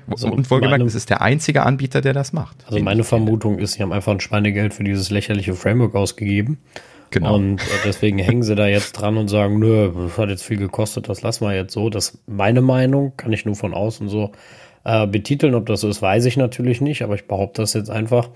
Also 0.09 0.29
und 0.29 0.51
wohlgemerkt, 0.51 0.85
es 0.85 0.95
ist 0.95 1.11
der 1.11 1.21
einzige 1.21 1.65
Anbieter, 1.65 2.01
der 2.01 2.13
das 2.13 2.33
macht. 2.33 2.57
Also 2.67 2.79
meine 2.79 3.05
Vermutung 3.05 3.59
ist, 3.59 3.73
sie 3.73 3.83
haben 3.83 3.93
einfach 3.93 4.13
ein 4.13 4.21
Schweinegeld 4.21 4.73
für 4.73 4.85
dieses 4.85 5.11
lächerliche 5.11 5.55
Framework 5.55 5.95
ausgegeben. 5.95 6.59
Genau. 7.11 7.35
Und 7.35 7.61
äh, 7.61 7.65
deswegen 7.85 8.19
hängen 8.19 8.43
sie 8.43 8.55
da 8.55 8.67
jetzt 8.67 8.93
dran 8.93 9.17
und 9.17 9.29
sagen, 9.29 9.59
nö, 9.59 9.91
das 9.95 10.19
hat 10.19 10.29
jetzt 10.29 10.45
viel 10.45 10.57
gekostet, 10.57 11.09
das 11.09 11.23
lassen 11.23 11.45
wir 11.45 11.55
jetzt 11.55 11.73
so. 11.73 11.91
Das 11.91 12.11
ist 12.11 12.19
meine 12.29 12.61
Meinung, 12.61 13.13
kann 13.17 13.33
ich 13.33 13.45
nur 13.45 13.55
von 13.55 13.75
außen 13.75 14.09
so 14.09 14.33
äh, 14.85 15.07
betiteln. 15.07 15.55
Ob 15.55 15.67
das 15.67 15.81
so 15.81 15.89
ist, 15.89 16.03
weiß 16.03 16.25
ich 16.25 16.37
natürlich 16.37 16.81
nicht, 16.81 17.03
aber 17.03 17.15
ich 17.15 17.27
behaupte 17.27 17.63
das 17.63 17.75
jetzt 17.75 17.91
einfach 17.91 18.29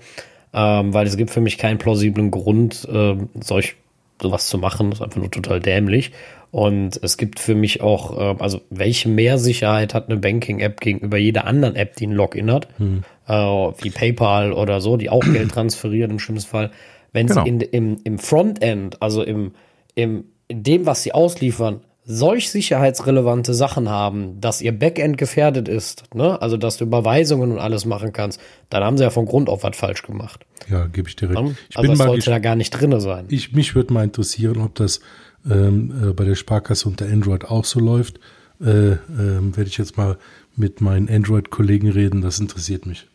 ähm, 0.53 0.93
weil 0.93 1.07
es 1.07 1.17
gibt 1.17 1.31
für 1.31 1.41
mich 1.41 1.57
keinen 1.57 1.77
plausiblen 1.77 2.31
Grund, 2.31 2.87
äh, 2.91 3.15
solch 3.39 3.75
sowas 4.21 4.47
zu 4.47 4.57
machen. 4.57 4.89
Das 4.89 4.99
ist 4.99 5.03
einfach 5.03 5.19
nur 5.19 5.31
total 5.31 5.59
dämlich. 5.59 6.11
Und 6.51 6.99
es 7.01 7.17
gibt 7.17 7.39
für 7.39 7.55
mich 7.55 7.81
auch, 7.81 8.17
äh, 8.17 8.35
also 8.39 8.61
welche 8.69 9.07
mehr 9.07 9.37
Sicherheit 9.37 9.93
hat 9.93 10.09
eine 10.09 10.19
Banking-App 10.19 10.81
gegenüber 10.81 11.17
jeder 11.17 11.45
anderen 11.45 11.75
App, 11.75 11.95
die 11.95 12.07
ein 12.07 12.11
Login 12.11 12.51
hat, 12.51 12.67
hm. 12.77 13.03
äh, 13.27 13.33
wie 13.33 13.89
PayPal 13.89 14.51
oder 14.51 14.81
so, 14.81 14.97
die 14.97 15.09
auch 15.09 15.21
Geld 15.23 15.51
transferieren 15.51 16.11
im 16.11 16.19
schlimmsten 16.19 16.49
Fall. 16.49 16.71
Wenn 17.13 17.27
genau. 17.27 17.43
sie 17.43 17.49
in, 17.49 17.61
im, 17.61 17.97
im 18.03 18.19
Frontend, 18.19 19.01
also 19.01 19.23
im, 19.23 19.53
im, 19.95 20.25
in 20.47 20.63
dem, 20.63 20.85
was 20.85 21.03
sie 21.03 21.13
ausliefern, 21.13 21.81
solch 22.03 22.49
sicherheitsrelevante 22.49 23.53
Sachen 23.53 23.89
haben, 23.89 24.41
dass 24.41 24.61
ihr 24.61 24.77
Backend 24.77 25.17
gefährdet 25.17 25.67
ist, 25.67 26.03
ne? 26.15 26.41
also 26.41 26.57
dass 26.57 26.77
du 26.77 26.85
Überweisungen 26.85 27.51
und 27.51 27.59
alles 27.59 27.85
machen 27.85 28.11
kannst, 28.11 28.39
dann 28.69 28.83
haben 28.83 28.97
sie 28.97 29.03
ja 29.03 29.09
von 29.09 29.25
Grund 29.25 29.49
auf 29.49 29.63
was 29.63 29.77
falsch 29.77 30.03
gemacht. 30.03 30.45
Ja, 30.69 30.87
gebe 30.87 31.09
ich 31.09 31.15
dir 31.15 31.29
recht. 31.29 31.41
Ne? 31.41 31.55
Ich 31.69 31.77
also 31.77 31.89
bin 31.89 31.97
das 31.97 32.07
sollte 32.07 32.29
da 32.29 32.39
gar 32.39 32.55
nicht 32.55 32.71
drin 32.71 32.99
sein. 32.99 33.25
Ich, 33.29 33.53
mich 33.53 33.75
würde 33.75 33.93
mal 33.93 34.03
interessieren, 34.03 34.61
ob 34.61 34.75
das 34.75 35.01
ähm, 35.49 36.09
äh, 36.09 36.13
bei 36.13 36.25
der 36.25 36.35
Sparkasse 36.35 36.87
unter 36.87 37.05
Android 37.05 37.45
auch 37.45 37.65
so 37.65 37.79
läuft. 37.79 38.19
Äh, 38.59 38.91
äh, 38.93 38.97
Werde 39.09 39.67
ich 39.67 39.77
jetzt 39.77 39.97
mal 39.97 40.17
mit 40.55 40.81
meinen 40.81 41.09
Android-Kollegen 41.09 41.89
reden, 41.89 42.21
das 42.21 42.39
interessiert 42.39 42.85
mich. 42.85 43.07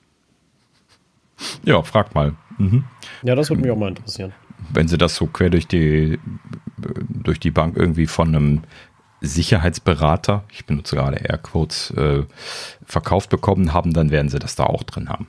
Ja, 1.64 1.82
frag 1.82 2.14
mal. 2.14 2.34
Mhm. 2.59 2.84
Ja, 3.22 3.34
das 3.34 3.51
würde 3.51 3.62
mich 3.62 3.70
auch 3.70 3.76
mal 3.76 3.89
interessieren 3.89 4.32
wenn 4.72 4.88
sie 4.88 4.98
das 4.98 5.16
so 5.16 5.26
quer 5.26 5.50
durch 5.50 5.66
die, 5.66 6.18
durch 7.09 7.40
die 7.40 7.50
Bank 7.50 7.76
irgendwie 7.76 8.07
von 8.07 8.28
einem 8.28 8.62
Sicherheitsberater, 9.20 10.44
ich 10.52 10.66
benutze 10.66 10.96
gerade 10.96 11.16
Airquotes, 11.16 11.90
äh, 11.92 12.24
verkauft 12.84 13.30
bekommen 13.30 13.72
haben, 13.72 13.92
dann 13.92 14.11
werden 14.11 14.28
sie 14.28 14.38
das 14.38 14.57
da 14.57 14.64
auch 14.64 14.82
drin 14.82 15.09
haben. 15.09 15.26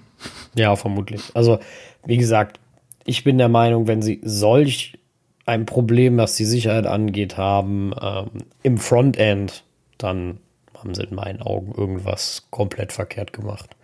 Ja, 0.56 0.76
vermutlich. 0.76 1.32
Also, 1.34 1.60
wie 2.06 2.18
gesagt, 2.18 2.60
ich 3.06 3.24
bin 3.24 3.38
der 3.38 3.50
Meinung, 3.50 3.88
wenn 3.88 4.02
sie 4.02 4.20
solch 4.24 4.98
ein 5.46 5.66
Problem, 5.66 6.18
was 6.18 6.36
die 6.36 6.46
Sicherheit 6.46 6.86
angeht, 6.86 7.38
haben 7.38 7.94
ähm, 8.02 8.30
im 8.64 8.78
Frontend, 8.78 9.64
dann 9.98 10.40
haben 10.78 10.94
sie 10.94 11.04
in 11.04 11.16
meinen 11.16 11.42
Augen 11.42 11.74
irgendwas 11.76 12.48
komplett 12.52 12.92
verkehrt 12.92 13.34
gemacht. 13.34 13.76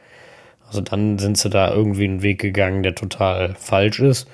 Also 0.67 0.81
dann 0.81 1.19
sind 1.19 1.37
sie 1.37 1.49
da 1.49 1.73
irgendwie 1.73 2.05
einen 2.05 2.21
Weg 2.21 2.39
gegangen, 2.39 2.83
der 2.83 2.95
total 2.95 3.55
falsch 3.55 3.99
ist. 3.99 4.27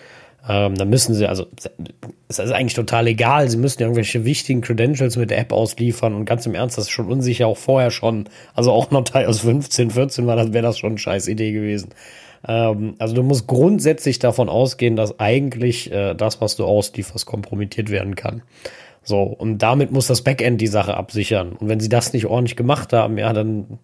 Ähm, 0.48 0.76
dann 0.76 0.90
müssen 0.90 1.14
sie, 1.14 1.28
also 1.28 1.48
es 2.28 2.40
ist 2.40 2.52
eigentlich 2.52 2.74
total 2.74 3.08
egal, 3.08 3.50
sie 3.50 3.58
müssen 3.58 3.82
irgendwelche 3.82 4.24
wichtigen 4.26 4.62
Credentials 4.62 5.18
mit 5.18 5.30
der 5.32 5.40
App 5.40 5.52
ausliefern 5.52 6.14
und 6.14 6.26
ganz 6.26 6.46
im 6.46 6.56
Ernst, 6.56 6.78
das 6.78 6.86
ist 6.86 6.92
schon 6.92 7.12
unsicher, 7.12 7.48
auch 7.48 7.58
vorher 7.58 7.92
schon. 7.92 8.30
Also 8.54 8.72
auch 8.72 8.90
noch 8.92 9.04
Teil 9.04 9.26
aus 9.26 9.42
15, 9.42 9.92
14 9.92 10.28
war 10.28 10.36
das, 10.36 10.54
wäre 10.54 10.64
das 10.64 10.80
schon 10.80 10.92
eine 10.92 10.98
scheiß 10.98 11.28
Idee 11.28 11.52
gewesen. 11.52 11.90
Ähm, 12.48 12.96
also 13.00 13.16
du 13.16 13.24
musst 13.24 13.48
grundsätzlich 13.48 14.20
davon 14.20 14.50
ausgehen, 14.50 14.96
dass 14.96 15.20
eigentlich 15.20 15.92
äh, 15.92 16.14
das, 16.14 16.40
was 16.40 16.56
du 16.56 16.66
auslieferst, 16.66 17.26
kompromittiert 17.26 17.90
werden 17.90 18.16
kann. 18.16 18.44
So, 19.04 19.24
und 19.24 19.60
damit 19.60 19.92
muss 19.92 20.08
das 20.08 20.24
Backend 20.24 20.62
die 20.62 20.68
Sache 20.68 20.96
absichern. 20.96 21.54
Und 21.54 21.68
wenn 21.68 21.80
sie 21.80 21.90
das 21.90 22.14
nicht 22.14 22.28
ordentlich 22.28 22.56
gemacht 22.56 22.94
haben, 22.94 23.18
ja, 23.18 23.34
dann 23.34 23.80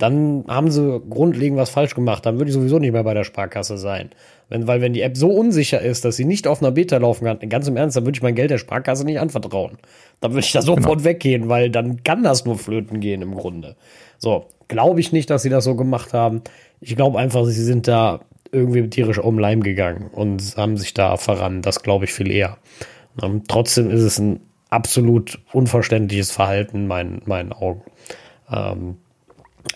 dann 0.00 0.44
haben 0.48 0.70
sie 0.70 1.00
grundlegend 1.10 1.58
was 1.58 1.70
falsch 1.70 1.94
gemacht. 1.94 2.24
Dann 2.24 2.38
würde 2.38 2.48
ich 2.48 2.54
sowieso 2.54 2.78
nicht 2.78 2.92
mehr 2.92 3.04
bei 3.04 3.14
der 3.14 3.24
Sparkasse 3.24 3.76
sein. 3.76 4.10
Wenn, 4.50 4.66
weil 4.66 4.80
wenn 4.80 4.92
die 4.92 5.00
App 5.00 5.16
so 5.16 5.30
unsicher 5.30 5.80
ist, 5.80 6.04
dass 6.04 6.16
sie 6.16 6.24
nicht 6.24 6.46
auf 6.46 6.60
einer 6.60 6.72
Beta 6.72 6.98
laufen 6.98 7.24
kann, 7.24 7.38
ganz 7.48 7.68
im 7.68 7.76
Ernst, 7.76 7.96
dann 7.96 8.04
würde 8.04 8.16
ich 8.16 8.22
mein 8.22 8.34
Geld 8.34 8.50
der 8.50 8.58
Sparkasse 8.58 9.04
nicht 9.06 9.20
anvertrauen. 9.20 9.78
Dann 10.20 10.32
würde 10.32 10.44
ich 10.44 10.52
da 10.52 10.60
sofort 10.60 10.98
genau. 10.98 11.04
weggehen, 11.04 11.48
weil 11.48 11.70
dann 11.70 12.02
kann 12.02 12.22
das 12.22 12.44
nur 12.44 12.58
flöten 12.58 13.00
gehen 13.00 13.22
im 13.22 13.34
Grunde. 13.34 13.76
So, 14.18 14.46
glaube 14.68 15.00
ich 15.00 15.12
nicht, 15.12 15.30
dass 15.30 15.42
sie 15.42 15.50
das 15.50 15.64
so 15.64 15.76
gemacht 15.76 16.12
haben. 16.12 16.42
Ich 16.80 16.96
glaube 16.96 17.18
einfach, 17.18 17.46
sie 17.46 17.64
sind 17.64 17.88
da 17.88 18.20
irgendwie 18.52 18.88
tierisch 18.90 19.18
um 19.18 19.38
Leim 19.38 19.62
gegangen 19.62 20.10
und 20.12 20.56
haben 20.56 20.76
sich 20.76 20.94
da 20.94 21.16
verrannt. 21.16 21.64
Das 21.64 21.82
glaube 21.82 22.04
ich 22.04 22.12
viel 22.12 22.30
eher. 22.30 22.58
Und 23.20 23.24
ähm, 23.24 23.42
trotzdem 23.46 23.90
ist 23.90 24.02
es 24.02 24.18
ein 24.18 24.40
absolut 24.68 25.38
unverständliches 25.52 26.32
Verhalten 26.32 26.78
in 26.78 26.86
meinen, 26.88 27.22
meinen 27.24 27.52
Augen. 27.52 27.82
Ähm, 28.50 28.96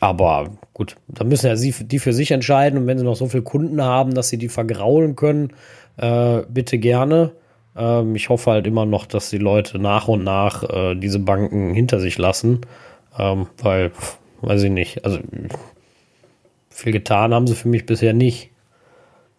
Aber 0.00 0.50
gut, 0.72 0.96
da 1.08 1.24
müssen 1.24 1.46
ja 1.46 1.56
sie, 1.56 1.72
die 1.72 1.98
für 1.98 2.12
sich 2.12 2.30
entscheiden. 2.30 2.78
Und 2.78 2.86
wenn 2.86 2.98
sie 2.98 3.04
noch 3.04 3.16
so 3.16 3.26
viele 3.26 3.42
Kunden 3.42 3.82
haben, 3.82 4.14
dass 4.14 4.28
sie 4.28 4.38
die 4.38 4.48
vergraulen 4.48 5.16
können, 5.16 5.52
äh, 5.96 6.42
bitte 6.48 6.78
gerne. 6.78 7.32
Ähm, 7.76 8.14
ich 8.14 8.28
hoffe 8.28 8.50
halt 8.50 8.66
immer 8.66 8.86
noch, 8.86 9.06
dass 9.06 9.30
die 9.30 9.38
Leute 9.38 9.78
nach 9.78 10.08
und 10.08 10.24
nach 10.24 10.62
äh, 10.64 10.94
diese 10.94 11.18
Banken 11.18 11.74
hinter 11.74 12.00
sich 12.00 12.18
lassen. 12.18 12.60
Ähm, 13.18 13.46
weil, 13.58 13.92
weiß 14.42 14.62
ich 14.64 14.70
nicht, 14.70 15.04
also 15.04 15.18
viel 16.68 16.92
getan 16.92 17.32
haben 17.32 17.46
sie 17.46 17.54
für 17.54 17.68
mich 17.68 17.86
bisher 17.86 18.12
nicht. 18.12 18.50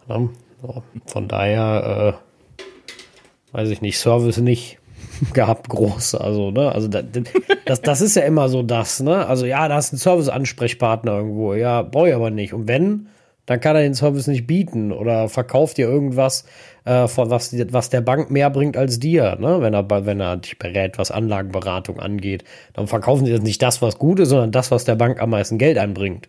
Ja, 0.07 0.21
so, 0.61 0.83
von 1.05 1.27
daher, 1.27 2.15
äh, 2.15 3.55
weiß 3.55 3.69
ich 3.69 3.81
nicht, 3.81 3.97
Service 3.97 4.37
nicht 4.37 4.79
gehabt, 5.33 5.69
groß. 5.69 6.15
Also, 6.15 6.51
ne, 6.51 6.71
also 6.71 6.87
das, 6.87 7.81
das 7.81 8.01
ist 8.01 8.15
ja 8.15 8.23
immer 8.23 8.49
so 8.49 8.63
das, 8.63 9.01
ne? 9.01 9.25
Also, 9.25 9.45
ja, 9.45 9.67
da 9.67 9.75
hast 9.75 9.91
du 9.91 9.95
einen 9.95 9.99
Service-Ansprechpartner 9.99 11.13
irgendwo. 11.17 11.53
Ja, 11.53 11.81
brauche 11.81 12.09
ich 12.09 12.15
aber 12.15 12.29
nicht. 12.29 12.53
Und 12.53 12.67
wenn, 12.67 13.07
dann 13.45 13.59
kann 13.59 13.75
er 13.75 13.83
den 13.83 13.93
Service 13.93 14.27
nicht 14.27 14.47
bieten 14.47 14.91
oder 14.91 15.29
verkauft 15.29 15.77
dir 15.77 15.87
irgendwas, 15.87 16.45
äh, 16.85 17.07
von 17.07 17.29
was, 17.29 17.55
was 17.71 17.89
der 17.89 18.01
Bank 18.01 18.31
mehr 18.31 18.49
bringt 18.49 18.77
als 18.77 18.99
dir, 18.99 19.37
ne? 19.39 19.61
Wenn 19.61 19.73
er, 19.73 19.89
wenn 20.05 20.19
er 20.19 20.37
dich 20.37 20.57
berät, 20.59 20.97
was 20.97 21.11
Anlagenberatung 21.11 21.99
angeht, 21.99 22.43
dann 22.73 22.87
verkaufen 22.87 23.25
sie 23.25 23.31
jetzt 23.31 23.43
nicht 23.43 23.61
das, 23.61 23.81
was 23.81 23.99
gut 23.99 24.19
ist, 24.19 24.29
sondern 24.29 24.51
das, 24.51 24.71
was 24.71 24.85
der 24.85 24.95
Bank 24.95 25.21
am 25.21 25.31
meisten 25.31 25.57
Geld 25.57 25.77
einbringt. 25.77 26.27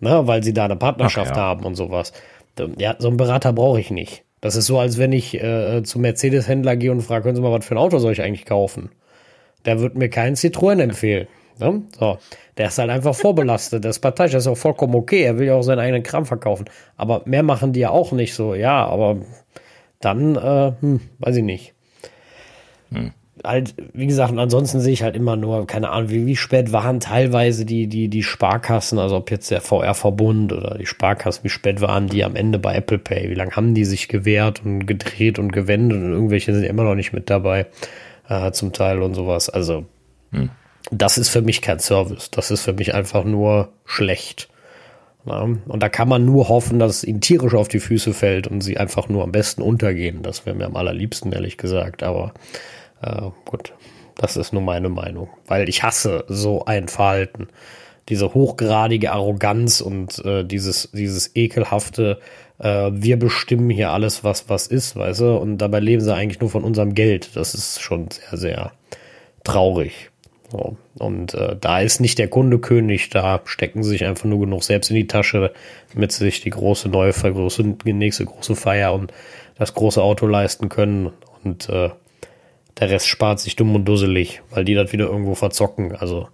Ne? 0.00 0.26
Weil 0.26 0.42
sie 0.42 0.52
da 0.52 0.66
eine 0.66 0.76
Partnerschaft 0.76 1.32
Ach, 1.32 1.36
ja. 1.36 1.42
haben 1.42 1.64
und 1.64 1.74
sowas. 1.74 2.12
Ja, 2.78 2.96
so 2.98 3.08
einen 3.08 3.16
Berater 3.16 3.52
brauche 3.52 3.80
ich 3.80 3.90
nicht. 3.90 4.25
Das 4.46 4.54
ist 4.54 4.66
so, 4.66 4.78
als 4.78 4.96
wenn 4.96 5.12
ich 5.12 5.34
äh, 5.34 5.82
zum 5.82 6.02
Mercedes-Händler 6.02 6.76
gehe 6.76 6.92
und 6.92 7.02
frage, 7.02 7.24
können 7.24 7.34
Sie 7.34 7.42
mal, 7.42 7.50
was 7.50 7.66
für 7.66 7.74
ein 7.74 7.78
Auto 7.78 7.98
soll 7.98 8.12
ich 8.12 8.22
eigentlich 8.22 8.44
kaufen? 8.44 8.90
Der 9.64 9.80
wird 9.80 9.96
mir 9.96 10.08
keinen 10.08 10.36
Citroën 10.36 10.80
empfehlen. 10.80 11.26
Ne? 11.58 11.82
So, 11.98 12.18
der 12.56 12.68
ist 12.68 12.78
halt 12.78 12.90
einfach 12.90 13.16
vorbelastet. 13.16 13.84
Das 13.84 13.96
ist 13.96 14.00
parteiisch, 14.00 14.30
das 14.30 14.44
ist 14.44 14.48
auch 14.48 14.56
vollkommen 14.56 14.94
okay. 14.94 15.22
Er 15.22 15.38
will 15.38 15.48
ja 15.48 15.54
auch 15.54 15.62
seinen 15.62 15.80
eigenen 15.80 16.04
Kram 16.04 16.26
verkaufen. 16.26 16.66
Aber 16.96 17.22
mehr 17.24 17.42
machen 17.42 17.72
die 17.72 17.80
ja 17.80 17.90
auch 17.90 18.12
nicht 18.12 18.34
so. 18.34 18.54
Ja, 18.54 18.86
aber 18.86 19.16
dann, 20.00 20.36
äh, 20.36 20.72
hm, 20.80 21.00
weiß 21.18 21.36
ich 21.36 21.44
nicht. 21.44 21.74
Hm 22.92 23.12
halt, 23.46 23.74
wie 23.92 24.06
gesagt, 24.06 24.32
und 24.32 24.38
ansonsten 24.38 24.80
sehe 24.80 24.92
ich 24.92 25.02
halt 25.02 25.16
immer 25.16 25.36
nur, 25.36 25.66
keine 25.66 25.90
Ahnung, 25.90 26.10
wie, 26.10 26.26
wie 26.26 26.36
spät 26.36 26.72
waren 26.72 27.00
teilweise 27.00 27.64
die, 27.64 27.86
die, 27.86 28.08
die 28.08 28.22
Sparkassen, 28.22 28.98
also 28.98 29.16
ob 29.16 29.30
jetzt 29.30 29.50
der 29.50 29.60
VR-Verbund 29.60 30.52
oder 30.52 30.76
die 30.78 30.86
Sparkassen, 30.86 31.44
wie 31.44 31.48
spät 31.48 31.80
waren 31.80 32.08
die 32.08 32.24
am 32.24 32.36
Ende 32.36 32.58
bei 32.58 32.74
Apple 32.74 32.98
Pay, 32.98 33.30
wie 33.30 33.34
lange 33.34 33.52
haben 33.52 33.74
die 33.74 33.84
sich 33.84 34.08
gewehrt 34.08 34.64
und 34.64 34.86
gedreht 34.86 35.38
und 35.38 35.52
gewendet 35.52 35.98
und 35.98 36.12
irgendwelche 36.12 36.52
sind 36.52 36.64
immer 36.64 36.84
noch 36.84 36.94
nicht 36.94 37.12
mit 37.12 37.30
dabei, 37.30 37.66
äh, 38.28 38.50
zum 38.52 38.72
Teil 38.72 39.02
und 39.02 39.14
sowas. 39.14 39.48
Also, 39.48 39.86
hm. 40.32 40.50
das 40.90 41.18
ist 41.18 41.28
für 41.28 41.42
mich 41.42 41.62
kein 41.62 41.78
Service. 41.78 42.30
Das 42.30 42.50
ist 42.50 42.62
für 42.62 42.72
mich 42.72 42.94
einfach 42.94 43.24
nur 43.24 43.70
schlecht. 43.84 44.48
Ja, 45.26 45.40
und 45.40 45.82
da 45.82 45.88
kann 45.88 46.08
man 46.08 46.24
nur 46.24 46.48
hoffen, 46.48 46.78
dass 46.78 46.98
es 46.98 47.04
ihnen 47.04 47.20
tierisch 47.20 47.54
auf 47.54 47.66
die 47.66 47.80
Füße 47.80 48.14
fällt 48.14 48.46
und 48.46 48.60
sie 48.60 48.78
einfach 48.78 49.08
nur 49.08 49.24
am 49.24 49.32
besten 49.32 49.60
untergehen. 49.60 50.22
Das 50.22 50.46
wäre 50.46 50.54
mir 50.54 50.66
am 50.66 50.76
allerliebsten, 50.76 51.32
ehrlich 51.32 51.58
gesagt. 51.58 52.04
Aber 52.04 52.32
äh, 53.02 53.30
gut, 53.44 53.72
das 54.16 54.36
ist 54.36 54.52
nur 54.52 54.62
meine 54.62 54.88
Meinung, 54.88 55.28
weil 55.46 55.68
ich 55.68 55.82
hasse 55.82 56.24
so 56.28 56.64
ein 56.64 56.88
Verhalten. 56.88 57.48
Diese 58.08 58.34
hochgradige 58.34 59.12
Arroganz 59.12 59.80
und 59.80 60.24
äh, 60.24 60.44
dieses, 60.44 60.90
dieses 60.92 61.34
ekelhafte, 61.34 62.20
äh, 62.58 62.90
wir 62.92 63.18
bestimmen 63.18 63.68
hier 63.68 63.90
alles, 63.90 64.22
was 64.22 64.48
was 64.48 64.68
ist, 64.68 64.94
weißt 64.94 65.20
du, 65.20 65.36
und 65.36 65.58
dabei 65.58 65.80
leben 65.80 66.02
sie 66.02 66.14
eigentlich 66.14 66.40
nur 66.40 66.50
von 66.50 66.62
unserem 66.62 66.94
Geld. 66.94 67.34
Das 67.34 67.54
ist 67.54 67.80
schon 67.80 68.08
sehr, 68.10 68.38
sehr 68.38 68.72
traurig. 69.42 70.10
So. 70.50 70.76
Und 70.98 71.34
äh, 71.34 71.56
da 71.60 71.80
ist 71.80 72.00
nicht 72.00 72.18
der 72.18 72.28
Kunde 72.28 72.58
König, 72.58 73.10
da 73.10 73.40
stecken 73.44 73.82
sie 73.82 73.90
sich 73.90 74.04
einfach 74.04 74.24
nur 74.24 74.40
genug 74.40 74.62
selbst 74.62 74.90
in 74.90 74.96
die 74.96 75.06
Tasche, 75.06 75.52
damit 75.92 76.12
sie 76.12 76.24
sich 76.24 76.40
die 76.40 76.50
große 76.50 76.88
neue, 76.88 77.12
große, 77.12 77.64
die 77.84 77.92
nächste 77.92 78.24
große 78.24 78.56
Feier 78.56 78.94
und 78.94 79.12
das 79.58 79.74
große 79.74 80.02
Auto 80.02 80.26
leisten 80.26 80.68
können. 80.68 81.12
Und 81.44 81.68
äh, 81.68 81.90
der 82.78 82.90
Rest 82.90 83.08
spart 83.08 83.40
sich 83.40 83.56
dumm 83.56 83.74
und 83.74 83.84
dusselig, 83.86 84.42
weil 84.50 84.64
die 84.64 84.74
das 84.74 84.92
wieder 84.92 85.06
irgendwo 85.06 85.34
verzocken. 85.34 85.94
Also, 85.96 86.28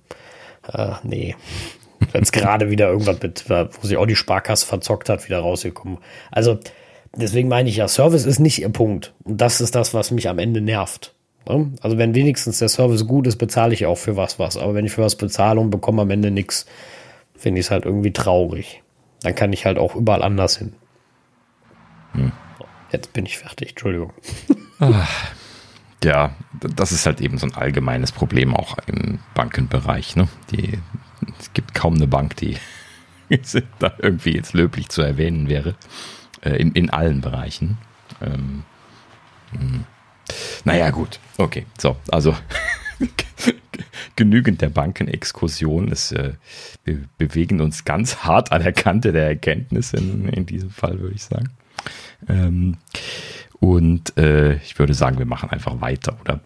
äh, 0.72 0.93
nee. 1.03 1.36
Wenn 2.12 2.22
es 2.22 2.32
gerade 2.32 2.68
wieder 2.70 2.88
irgendwas 2.88 3.22
mit, 3.22 3.49
wo 3.49 3.86
sich 3.86 3.97
auch 3.97 4.07
die 4.07 4.16
Sparkasse 4.16 4.66
verzockt 4.66 5.09
hat, 5.09 5.24
wieder 5.26 5.38
rausgekommen. 5.38 5.99
Also, 6.32 6.59
deswegen 7.14 7.49
meine 7.49 7.68
ich 7.68 7.76
ja, 7.76 7.86
Service 7.86 8.26
ist 8.26 8.40
nicht 8.40 8.61
ihr 8.61 8.70
Punkt. 8.70 9.14
Und 9.22 9.40
das 9.40 9.61
ist 9.61 9.74
das, 9.76 9.95
was 9.95 10.11
mich 10.11 10.28
am 10.28 10.40
Ende 10.40 10.61
nervt. 10.61 11.14
Ne? 11.49 11.72
Also, 11.80 11.97
wenn 11.97 12.14
wenigstens 12.16 12.59
der 12.59 12.68
Service 12.68 13.07
gut 13.07 13.28
ist, 13.28 13.36
bezahle 13.36 13.72
ich 13.72 13.86
auch 13.86 13.99
für 13.99 14.16
was 14.16 14.40
was. 14.40 14.57
Aber 14.57 14.74
wenn 14.74 14.84
ich 14.84 14.93
für 14.93 15.03
was 15.03 15.14
bezahle 15.14 15.61
und 15.61 15.70
bekomme 15.70 16.03
am 16.03 16.11
Ende 16.11 16.32
nichts, 16.32 16.66
finde 17.36 17.61
ich 17.61 17.66
es 17.66 17.70
halt 17.70 17.84
irgendwie 17.84 18.12
traurig. 18.12 18.82
Dann 19.22 19.36
kann 19.36 19.53
ich 19.53 19.64
halt 19.64 19.78
auch 19.78 19.95
überall 19.95 20.22
anders 20.22 20.59
hin. 20.59 20.72
Hm. 22.12 22.32
Jetzt 22.90 23.12
bin 23.12 23.26
ich 23.26 23.38
fertig, 23.38 23.70
Entschuldigung. 23.70 24.12
Ach 24.80 25.34
ja, 26.05 26.34
das 26.61 26.92
ist 26.92 27.07
halt 27.07 27.20
eben 27.20 27.38
so 27.38 27.46
ein 27.46 27.55
allgemeines 27.55 28.12
Problem 28.12 28.55
auch 28.55 28.76
im 28.86 29.18
Bankenbereich. 29.34 30.16
Ne? 30.16 30.28
Die, 30.50 30.78
es 31.38 31.53
gibt 31.53 31.74
kaum 31.74 31.94
eine 31.94 32.07
Bank, 32.07 32.36
die 32.36 32.57
da 33.78 33.92
irgendwie 33.98 34.34
jetzt 34.34 34.53
löblich 34.53 34.88
zu 34.88 35.03
erwähnen 35.03 35.48
wäre. 35.48 35.74
Äh, 36.42 36.57
in, 36.57 36.72
in 36.72 36.90
allen 36.90 37.20
Bereichen. 37.20 37.78
Ähm, 38.20 38.64
hm. 39.53 39.84
naja, 40.64 40.90
gut. 40.90 41.20
Okay, 41.38 41.66
so, 41.78 41.96
also 42.11 42.36
genügend 44.16 44.61
der 44.61 44.70
Bankenexkursion. 44.70 45.92
Äh, 45.92 46.32
wir 46.84 47.00
bewegen 47.16 47.61
uns 47.61 47.84
ganz 47.84 48.18
hart 48.18 48.50
an 48.50 48.62
der 48.62 48.72
Kante 48.72 49.12
der 49.12 49.28
Erkenntnis 49.28 49.92
in, 49.92 50.28
in 50.28 50.46
diesem 50.46 50.70
Fall, 50.70 50.98
würde 51.00 51.14
ich 51.14 51.22
sagen. 51.22 51.50
Ähm, 52.28 52.76
und 53.62 54.18
äh, 54.18 54.54
ich 54.56 54.76
würde 54.80 54.92
sagen, 54.92 55.18
wir 55.18 55.24
machen 55.24 55.48
einfach 55.48 55.80
weiter, 55.80 56.16
oder? 56.20 56.40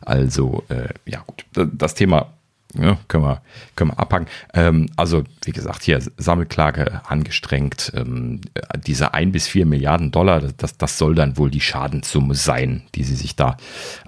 Also, 0.00 0.64
äh, 0.70 0.88
ja 1.04 1.22
gut, 1.26 1.44
das 1.52 1.92
Thema 1.92 2.32
ja, 2.72 2.96
können, 3.06 3.24
wir, 3.24 3.42
können 3.76 3.90
wir 3.90 3.98
abhaken. 3.98 4.28
Ähm, 4.54 4.86
also, 4.96 5.24
wie 5.44 5.52
gesagt, 5.52 5.82
hier 5.82 6.00
Sammelklage 6.16 7.02
angestrengt. 7.06 7.92
Ähm, 7.94 8.40
diese 8.78 9.12
ein 9.12 9.30
bis 9.30 9.46
vier 9.46 9.66
Milliarden 9.66 10.10
Dollar, 10.10 10.40
das, 10.56 10.78
das 10.78 10.96
soll 10.96 11.14
dann 11.14 11.36
wohl 11.36 11.50
die 11.50 11.60
Schadenssumme 11.60 12.34
sein, 12.34 12.84
die 12.94 13.04
sie 13.04 13.16
sich 13.16 13.36
da 13.36 13.58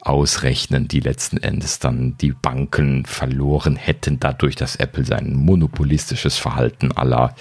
ausrechnen, 0.00 0.88
die 0.88 1.00
letzten 1.00 1.36
Endes 1.36 1.78
dann 1.78 2.16
die 2.16 2.32
Banken 2.32 3.04
verloren 3.04 3.76
hätten, 3.76 4.18
dadurch, 4.18 4.56
dass 4.56 4.76
Apple 4.76 5.04
sein 5.04 5.34
monopolistisches 5.34 6.38
Verhalten 6.38 6.90
aller 6.90 7.36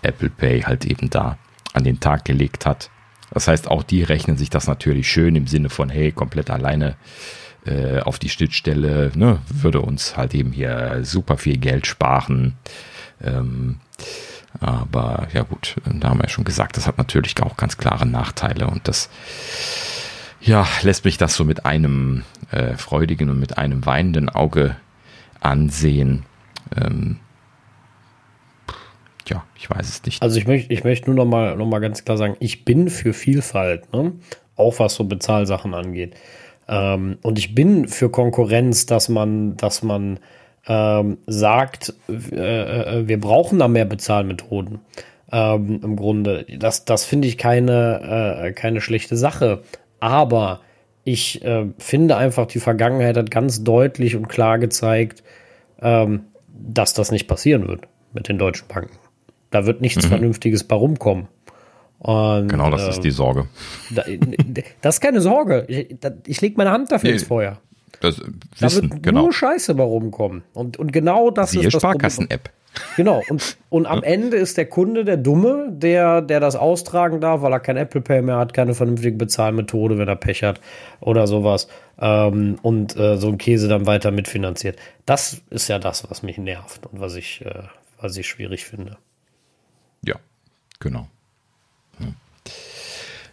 Apple 0.00 0.30
Pay 0.30 0.62
halt 0.62 0.86
eben 0.86 1.10
da 1.10 1.36
an 1.74 1.84
den 1.84 2.00
Tag 2.00 2.24
gelegt 2.24 2.64
hat. 2.64 2.88
Das 3.30 3.48
heißt, 3.48 3.70
auch 3.70 3.82
die 3.82 4.02
rechnen 4.02 4.36
sich 4.36 4.50
das 4.50 4.66
natürlich 4.66 5.10
schön 5.10 5.36
im 5.36 5.46
Sinne 5.46 5.68
von, 5.68 5.88
hey, 5.90 6.12
komplett 6.12 6.50
alleine 6.50 6.96
äh, 7.66 8.00
auf 8.00 8.18
die 8.18 8.28
Schnittstelle, 8.28 9.10
ne, 9.14 9.40
würde 9.48 9.80
uns 9.80 10.16
halt 10.16 10.34
eben 10.34 10.52
hier 10.52 11.00
super 11.02 11.36
viel 11.36 11.58
Geld 11.58 11.86
sparen. 11.86 12.54
Ähm, 13.22 13.80
aber 14.60 15.28
ja 15.32 15.42
gut, 15.42 15.76
da 15.84 16.08
haben 16.08 16.18
wir 16.18 16.24
ja 16.24 16.30
schon 16.30 16.44
gesagt, 16.44 16.76
das 16.76 16.86
hat 16.86 16.98
natürlich 16.98 17.40
auch 17.42 17.56
ganz 17.56 17.76
klare 17.76 18.06
Nachteile 18.06 18.68
und 18.68 18.88
das 18.88 19.10
ja, 20.40 20.66
lässt 20.82 21.04
mich 21.04 21.18
das 21.18 21.34
so 21.34 21.44
mit 21.44 21.66
einem 21.66 22.22
äh, 22.50 22.74
freudigen 22.74 23.30
und 23.30 23.40
mit 23.40 23.58
einem 23.58 23.84
weinenden 23.84 24.28
Auge 24.28 24.76
ansehen. 25.40 26.24
Ähm, 26.74 27.18
ja, 29.28 29.44
ich 29.56 29.68
weiß 29.68 29.88
es 29.88 30.04
nicht. 30.04 30.22
Also 30.22 30.38
ich 30.38 30.46
möchte, 30.46 30.72
ich 30.72 30.84
möchte 30.84 31.10
nur 31.10 31.16
noch 31.24 31.30
mal, 31.30 31.56
noch 31.56 31.66
mal 31.66 31.80
ganz 31.80 32.04
klar 32.04 32.16
sagen, 32.16 32.36
ich 32.40 32.64
bin 32.64 32.88
für 32.88 33.12
Vielfalt, 33.12 33.92
ne? 33.92 34.12
auch 34.56 34.78
was 34.78 34.94
so 34.94 35.04
Bezahlsachen 35.04 35.74
angeht. 35.74 36.14
Ähm, 36.68 37.18
und 37.22 37.38
ich 37.38 37.54
bin 37.54 37.88
für 37.88 38.10
Konkurrenz, 38.10 38.86
dass 38.86 39.08
man, 39.08 39.56
dass 39.56 39.82
man 39.82 40.18
ähm, 40.66 41.18
sagt, 41.26 41.94
äh, 42.08 43.00
äh, 43.00 43.08
wir 43.08 43.20
brauchen 43.20 43.58
da 43.58 43.68
mehr 43.68 43.84
Bezahlmethoden. 43.84 44.80
Ähm, 45.32 45.80
Im 45.82 45.96
Grunde, 45.96 46.46
das, 46.58 46.84
das 46.84 47.04
finde 47.04 47.28
ich 47.28 47.38
keine, 47.38 48.44
äh, 48.46 48.52
keine 48.52 48.80
schlechte 48.80 49.16
Sache. 49.16 49.62
Aber 50.00 50.60
ich 51.04 51.44
äh, 51.44 51.66
finde 51.78 52.16
einfach, 52.16 52.46
die 52.46 52.60
Vergangenheit 52.60 53.16
hat 53.16 53.30
ganz 53.30 53.62
deutlich 53.62 54.16
und 54.16 54.28
klar 54.28 54.58
gezeigt, 54.58 55.22
ähm, 55.80 56.26
dass 56.48 56.94
das 56.94 57.12
nicht 57.12 57.28
passieren 57.28 57.68
wird 57.68 57.82
mit 58.12 58.28
den 58.28 58.38
deutschen 58.38 58.66
Banken. 58.66 58.98
Da 59.50 59.66
wird 59.66 59.80
nichts 59.80 60.04
mhm. 60.04 60.08
Vernünftiges 60.08 60.64
bei 60.64 60.76
rumkommen. 60.76 61.28
Und, 61.98 62.48
genau, 62.48 62.70
das 62.70 62.82
äh, 62.82 62.90
ist 62.90 63.00
die 63.00 63.10
Sorge. 63.10 63.46
das 64.82 64.96
ist 64.96 65.00
keine 65.00 65.20
Sorge. 65.20 65.64
Ich, 65.68 65.96
ich 66.26 66.40
lege 66.40 66.56
meine 66.56 66.70
Hand 66.70 66.92
dafür 66.92 67.08
nee, 67.08 67.14
ins 67.14 67.24
Feuer. 67.24 67.58
Das 68.00 68.20
Wissen, 68.20 68.88
da 68.88 68.94
wird 68.94 69.02
genau. 69.02 69.22
nur 69.22 69.32
Scheiße 69.32 69.74
bei 69.74 69.84
rumkommen. 69.84 70.42
Und, 70.52 70.76
und 70.76 70.92
genau 70.92 71.30
das 71.30 71.52
Siehe 71.52 71.66
ist 71.66 71.74
das 71.74 71.82
Sparkassen-App. 71.82 72.50
Genau, 72.96 73.22
und, 73.30 73.56
und 73.70 73.86
am 73.86 74.02
Ende 74.02 74.36
ist 74.36 74.58
der 74.58 74.66
Kunde 74.66 75.04
der 75.06 75.16
Dumme, 75.16 75.68
der, 75.70 76.20
der 76.20 76.40
das 76.40 76.56
austragen 76.56 77.20
darf, 77.20 77.40
weil 77.40 77.52
er 77.52 77.60
kein 77.60 77.78
Apple 77.78 78.02
Pay 78.02 78.20
mehr 78.22 78.36
hat, 78.36 78.52
keine 78.52 78.74
vernünftige 78.74 79.16
Bezahlmethode, 79.16 79.96
wenn 79.96 80.08
er 80.08 80.16
Pech 80.16 80.42
hat 80.42 80.60
oder 81.00 81.26
sowas. 81.26 81.68
Ähm, 81.98 82.58
und 82.60 82.96
äh, 82.96 83.16
so 83.16 83.28
ein 83.28 83.38
Käse 83.38 83.68
dann 83.68 83.86
weiter 83.86 84.10
mitfinanziert. 84.10 84.78
Das 85.06 85.40
ist 85.48 85.68
ja 85.68 85.78
das, 85.78 86.08
was 86.10 86.22
mich 86.22 86.36
nervt 86.36 86.86
und 86.86 87.00
was 87.00 87.16
ich, 87.16 87.44
äh, 87.44 87.62
was 87.98 88.16
ich 88.16 88.28
schwierig 88.28 88.66
finde. 88.66 88.98
Ja, 90.06 90.16
genau. 90.80 91.08
Hm. 91.98 92.14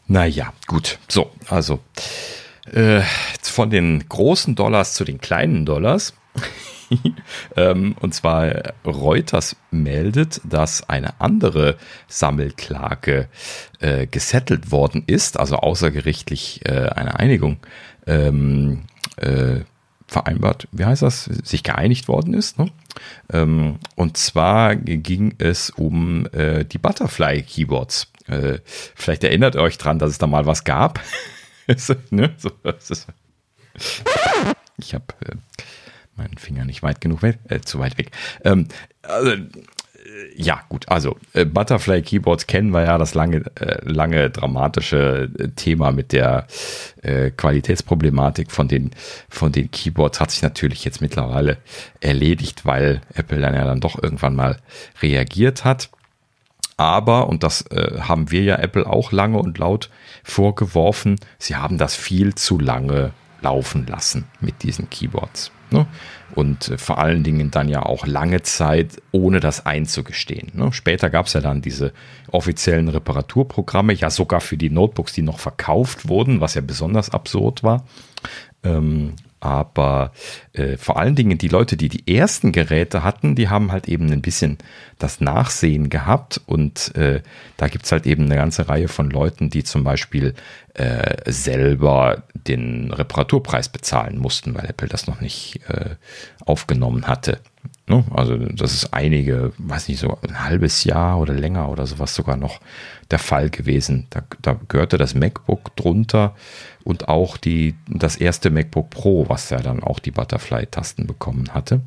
Naja, 0.07 0.53
gut. 0.67 0.99
So, 1.07 1.32
also 1.47 1.80
äh, 2.71 3.01
von 3.41 3.69
den 3.69 4.07
großen 4.09 4.55
Dollars 4.55 4.93
zu 4.95 5.05
den 5.05 5.19
kleinen 5.19 5.65
Dollars. 5.65 6.13
ähm, 7.55 7.95
und 7.99 8.13
zwar 8.13 8.74
Reuters 8.86 9.55
meldet, 9.71 10.41
dass 10.43 10.88
eine 10.89 11.19
andere 11.21 11.78
Sammelklage 12.07 13.30
äh, 13.80 14.07
gesettelt 14.07 14.71
worden 14.71 15.03
ist, 15.07 15.39
also 15.39 15.57
außergerichtlich 15.57 16.61
äh, 16.65 16.89
eine 16.89 17.19
Einigung 17.19 17.57
ähm, 18.05 18.84
äh, 19.17 19.61
vereinbart, 20.14 20.68
wie 20.72 20.86
heißt 20.86 21.01
das, 21.01 21.26
sich 21.26 21.64
geeinigt 21.64 22.07
worden 22.07 22.34
ist. 22.34 22.57
Ne? 22.57 22.68
Ähm, 23.32 23.80
und 23.95 24.16
zwar 24.16 24.76
ging 24.76 25.36
es 25.39 25.70
um 25.72 26.28
äh, 26.28 26.64
die 26.64 26.78
Butterfly 26.78 27.41
Keyboards. 27.41 28.11
Äh, 28.28 28.59
vielleicht 28.95 29.24
erinnert 29.24 29.55
ihr 29.55 29.61
euch 29.61 29.78
dran, 29.78 29.99
dass 29.99 30.11
es 30.11 30.20
da 30.20 30.28
mal 30.28 30.45
was 30.45 30.64
gab. 30.64 31.01
ne? 32.11 32.34
so, 32.38 32.51
ich 34.78 34.93
habe 34.93 35.05
äh, 35.26 35.36
meinen 36.16 36.38
Finger 36.38 36.64
nicht 36.64 36.84
weit 36.84 37.01
genug 37.01 37.22
weg, 37.22 37.39
äh, 37.49 37.59
zu 37.59 37.80
weit 37.80 37.97
weg. 37.97 38.11
Ähm, 38.43 38.68
also, 39.01 39.36
ja, 40.36 40.61
gut, 40.70 40.89
also 40.89 41.18
äh, 41.34 41.45
Butterfly 41.45 42.01
Keyboards 42.01 42.47
kennen 42.47 42.72
wir 42.72 42.84
ja, 42.84 42.97
das 42.97 43.14
lange, 43.14 43.43
äh, 43.59 43.80
lange 43.84 44.30
dramatische 44.30 45.30
äh, 45.38 45.49
Thema 45.49 45.91
mit 45.91 46.11
der 46.11 46.47
äh, 47.01 47.32
Qualitätsproblematik 47.32 48.51
von 48.51 48.68
den, 48.68 48.91
von 49.30 49.51
den 49.51 49.72
Keyboards 49.72 50.20
hat 50.20 50.32
sich 50.32 50.41
natürlich 50.41 50.86
jetzt 50.86 51.01
mittlerweile 51.01 51.57
erledigt, 51.99 52.66
weil 52.66 53.01
Apple 53.14 53.39
dann 53.39 53.55
ja 53.55 53.66
dann 53.66 53.80
doch 53.80 54.01
irgendwann 54.01 54.36
mal 54.36 54.57
reagiert 55.01 55.66
hat. 55.66 55.89
Aber, 56.78 57.28
und 57.30 57.43
das 57.43 57.61
äh, 57.68 58.01
haben 58.01 58.32
wir 58.32 58.41
ja 58.43 58.55
Apple 58.57 58.86
auch 58.88 59.11
lange 59.11 59.38
und 59.38 59.57
laut 59.57 59.89
vorgeworfen, 60.24 61.20
sie 61.38 61.55
haben 61.55 61.78
das 61.78 61.95
viel 61.95 62.36
zu 62.36 62.59
lange 62.59 63.11
laufen 63.41 63.86
lassen 63.88 64.26
mit 64.39 64.64
diesen 64.64 64.89
Keyboards. 64.89 65.51
Ne? 65.74 65.88
Und 66.36 66.69
äh, 66.69 66.78
vor 66.78 66.99
allen 66.99 67.24
Dingen 67.24 67.51
dann 67.51 67.69
ja 67.69 67.84
auch 67.84 68.07
lange 68.07 68.41
Zeit, 68.41 69.01
ohne 69.11 69.39
das 69.39 69.65
einzugestehen. 69.65 70.51
Ne? 70.53 70.71
Später 70.74 71.09
gab 71.09 71.28
es 71.28 71.34
ja 71.34 71.41
dann 71.41 71.61
diese 71.61 71.93
offiziellen 72.32 72.89
Reparaturprogramme, 72.89 73.93
ja 73.93 74.09
sogar 74.09 74.41
für 74.41 74.57
die 74.57 74.69
Notebooks, 74.69 75.13
die 75.13 75.21
noch 75.21 75.39
verkauft 75.39 76.07
wurden, 76.07 76.41
was 76.41 76.55
ja 76.55 76.61
besonders 76.61 77.09
absurd 77.09 77.63
war. 77.63 77.86
Ähm, 78.63 79.13
aber 79.43 80.13
äh, 80.53 80.77
vor 80.77 80.97
allen 80.97 81.15
Dingen 81.15 81.37
die 81.37 81.49
Leute, 81.49 81.75
die 81.75 81.89
die 81.89 82.15
ersten 82.15 82.53
Geräte 82.53 83.03
hatten, 83.03 83.35
die 83.35 83.49
haben 83.49 83.73
halt 83.73 83.89
eben 83.89 84.09
ein 84.09 84.21
bisschen 84.21 84.57
das 84.99 85.19
Nachsehen 85.19 85.89
gehabt. 85.89 86.39
Und 86.45 86.95
äh, 86.95 87.21
da 87.57 87.67
gibt's 87.67 87.91
halt 87.91 88.05
eben 88.05 88.23
eine 88.23 88.35
ganze 88.35 88.69
Reihe 88.69 88.87
von 88.87 89.09
Leuten, 89.09 89.49
die 89.49 89.65
zum 89.65 89.83
Beispiel 89.83 90.33
äh, 90.75 91.29
selber 91.29 92.23
den 92.33 92.93
Reparaturpreis 92.93 93.67
bezahlen 93.67 94.17
mussten, 94.17 94.55
weil 94.55 94.65
Apple 94.65 94.87
das 94.87 95.07
noch 95.07 95.19
nicht 95.19 95.59
äh, 95.67 95.95
aufgenommen 96.45 97.07
hatte. 97.07 97.39
Ne? 97.86 98.03
Also 98.13 98.38
das 98.38 98.73
ist 98.73 98.93
einige, 98.93 99.51
weiß 99.57 99.89
nicht, 99.89 99.99
so 99.99 100.17
ein 100.21 100.43
halbes 100.43 100.86
Jahr 100.86 101.19
oder 101.19 101.34
länger 101.34 101.69
oder 101.69 101.86
sowas 101.86 102.15
sogar 102.15 102.38
noch 102.38 102.61
der 103.11 103.19
Fall 103.19 103.49
gewesen. 103.49 104.07
Da, 104.09 104.23
da 104.41 104.57
gehörte 104.69 104.97
das 104.97 105.15
MacBook 105.15 105.75
drunter 105.75 106.34
und 106.86 107.09
auch 107.09 107.36
die, 107.36 107.75
das 107.89 108.15
erste 108.15 108.49
MacBook 108.49 108.89
Pro, 108.89 109.27
was 109.27 109.49
ja 109.49 109.59
dann 109.59 109.84
auch 109.84 109.99
die 109.99 110.11
Butterfly-Tasten 110.11 111.07
bekommen 111.07 111.53
hatte. 111.53 111.81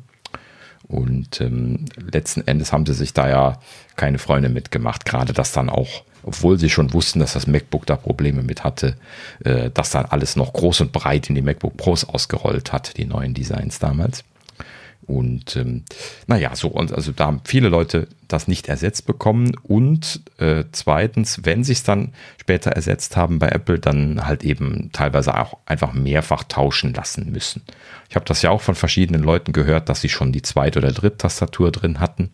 Und 0.87 1.41
ähm, 1.41 1.85
letzten 1.97 2.47
Endes 2.47 2.71
haben 2.71 2.85
sie 2.85 2.93
sich 2.93 3.13
da 3.13 3.27
ja 3.27 3.59
keine 3.95 4.19
Freunde 4.19 4.49
mitgemacht. 4.49 5.03
Gerade 5.03 5.33
das 5.33 5.51
dann 5.51 5.69
auch, 5.69 6.03
obwohl 6.23 6.59
sie 6.59 6.69
schon 6.69 6.93
wussten, 6.93 7.19
dass 7.19 7.33
das 7.33 7.47
MacBook 7.47 7.87
da 7.87 7.95
Probleme 7.97 8.43
mit 8.43 8.63
hatte, 8.63 8.95
äh, 9.43 9.71
das 9.73 9.89
dann 9.89 10.05
alles 10.05 10.35
noch 10.35 10.53
groß 10.53 10.81
und 10.81 10.91
breit 10.91 11.27
in 11.27 11.35
die 11.35 11.41
MacBook 11.41 11.75
Pros 11.75 12.05
ausgerollt 12.05 12.71
hat, 12.71 12.97
die 12.97 13.05
neuen 13.05 13.33
Designs 13.33 13.79
damals. 13.79 14.23
Und 15.07 15.55
ähm, 15.55 15.83
naja, 16.27 16.53
so, 16.53 16.67
und 16.67 16.93
also 16.93 17.13
da 17.13 17.27
haben 17.27 17.41
viele 17.45 17.69
Leute 17.69 18.09
das 18.27 18.49
nicht 18.49 18.67
ersetzt 18.67 19.07
bekommen. 19.07 19.55
Und 19.63 20.21
äh, 20.37 20.65
zweitens, 20.73 21.45
wenn 21.45 21.63
sie 21.63 21.71
es 21.71 21.83
dann 21.83 22.13
später 22.41 22.71
ersetzt 22.71 23.15
haben 23.15 23.39
bei 23.39 23.47
Apple, 23.47 23.79
dann 23.79 24.27
halt 24.27 24.43
eben 24.43 24.89
teilweise 24.91 25.37
auch 25.39 25.57
einfach 25.65 25.93
mehrfach 25.93 26.43
tauschen 26.43 26.93
lassen 26.93 27.31
müssen. 27.31 27.61
Ich 28.09 28.15
habe 28.15 28.25
das 28.25 28.41
ja 28.41 28.49
auch 28.49 28.61
von 28.61 28.75
verschiedenen 28.75 29.23
Leuten 29.23 29.53
gehört, 29.53 29.87
dass 29.87 30.01
sie 30.01 30.09
schon 30.09 30.33
die 30.33 30.41
zweite 30.41 30.79
oder 30.79 30.91
dritte 30.91 31.19
Tastatur 31.19 31.71
drin 31.71 32.01
hatten. 32.01 32.31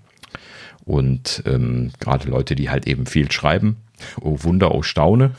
Und 0.84 1.44
ähm, 1.46 1.92
gerade 2.00 2.28
Leute, 2.28 2.56
die 2.56 2.72
halt 2.72 2.88
eben 2.88 3.06
viel 3.06 3.32
schreiben, 3.32 3.78
oh 4.22 4.38
Wunder, 4.42 4.74
oh 4.74 4.82
Staune, 4.82 5.32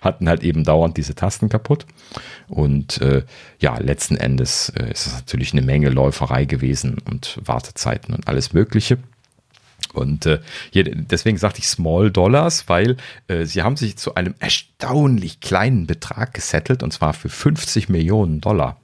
hatten 0.00 0.28
halt 0.28 0.42
eben 0.42 0.64
dauernd 0.64 0.96
diese 0.96 1.14
Tasten 1.14 1.48
kaputt. 1.48 1.86
Und 2.48 3.00
äh, 3.00 3.24
ja, 3.58 3.78
letzten 3.78 4.16
Endes 4.16 4.70
äh, 4.70 4.90
ist 4.90 5.06
es 5.06 5.14
natürlich 5.14 5.52
eine 5.52 5.62
Menge 5.62 5.90
Läuferei 5.90 6.44
gewesen 6.44 6.98
und 7.08 7.38
Wartezeiten 7.44 8.14
und 8.14 8.28
alles 8.28 8.52
Mögliche. 8.52 8.98
Und 9.92 10.26
äh, 10.26 10.40
hier, 10.70 10.84
deswegen 10.84 11.38
sagte 11.38 11.60
ich 11.60 11.68
Small 11.68 12.10
Dollars, 12.10 12.68
weil 12.68 12.96
äh, 13.28 13.44
sie 13.44 13.62
haben 13.62 13.76
sich 13.76 13.96
zu 13.96 14.14
einem 14.14 14.34
erstaunlich 14.38 15.40
kleinen 15.40 15.86
Betrag 15.86 16.34
gesettelt 16.34 16.82
und 16.82 16.92
zwar 16.92 17.12
für 17.12 17.28
50 17.28 17.88
Millionen 17.88 18.40
Dollar 18.40 18.80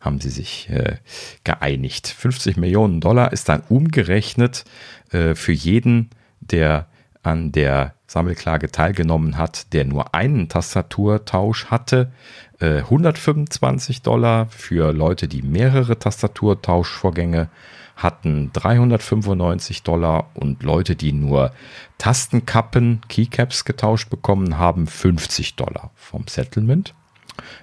haben 0.00 0.20
sie 0.20 0.30
sich 0.30 0.70
äh, 0.70 0.96
geeinigt. 1.44 2.06
50 2.06 2.56
Millionen 2.56 3.00
Dollar 3.00 3.32
ist 3.32 3.48
dann 3.48 3.62
umgerechnet 3.68 4.64
äh, 5.10 5.34
für 5.34 5.52
jeden, 5.52 6.10
der 6.40 6.86
an 7.22 7.50
der 7.50 7.95
Sammelklage 8.06 8.70
teilgenommen 8.70 9.36
hat, 9.36 9.72
der 9.72 9.84
nur 9.84 10.14
einen 10.14 10.48
Tastaturtausch 10.48 11.66
hatte, 11.66 12.12
125 12.60 13.98
äh, 13.98 14.00
Dollar 14.02 14.46
für 14.46 14.92
Leute, 14.92 15.28
die 15.28 15.42
mehrere 15.42 15.98
Tastaturtauschvorgänge 15.98 17.48
hatten 17.96 18.50
395 18.52 19.82
Dollar 19.82 20.30
und 20.34 20.62
Leute, 20.62 20.96
die 20.96 21.12
nur 21.12 21.52
Tastenkappen, 21.98 23.00
Keycaps 23.08 23.64
getauscht 23.64 24.10
bekommen 24.10 24.58
haben, 24.58 24.86
50 24.86 25.56
Dollar 25.56 25.90
vom 25.94 26.26
Settlement. 26.28 26.94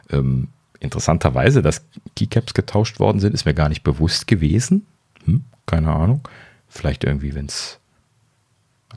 Ähm, 0.10 0.50
interessanterweise, 0.80 1.62
dass 1.62 1.86
Keycaps 2.16 2.54
getauscht 2.54 3.00
worden 3.00 3.20
sind, 3.20 3.34
ist 3.34 3.46
mir 3.46 3.54
gar 3.54 3.70
nicht 3.70 3.84
bewusst 3.84 4.28
gewesen. 4.28 4.88
Hm, 5.26 5.46
keine 5.66 5.92
Ahnung. 5.92 6.28
Vielleicht 6.68 7.04
irgendwie, 7.04 7.36
wenn 7.36 7.46
es 7.46 7.80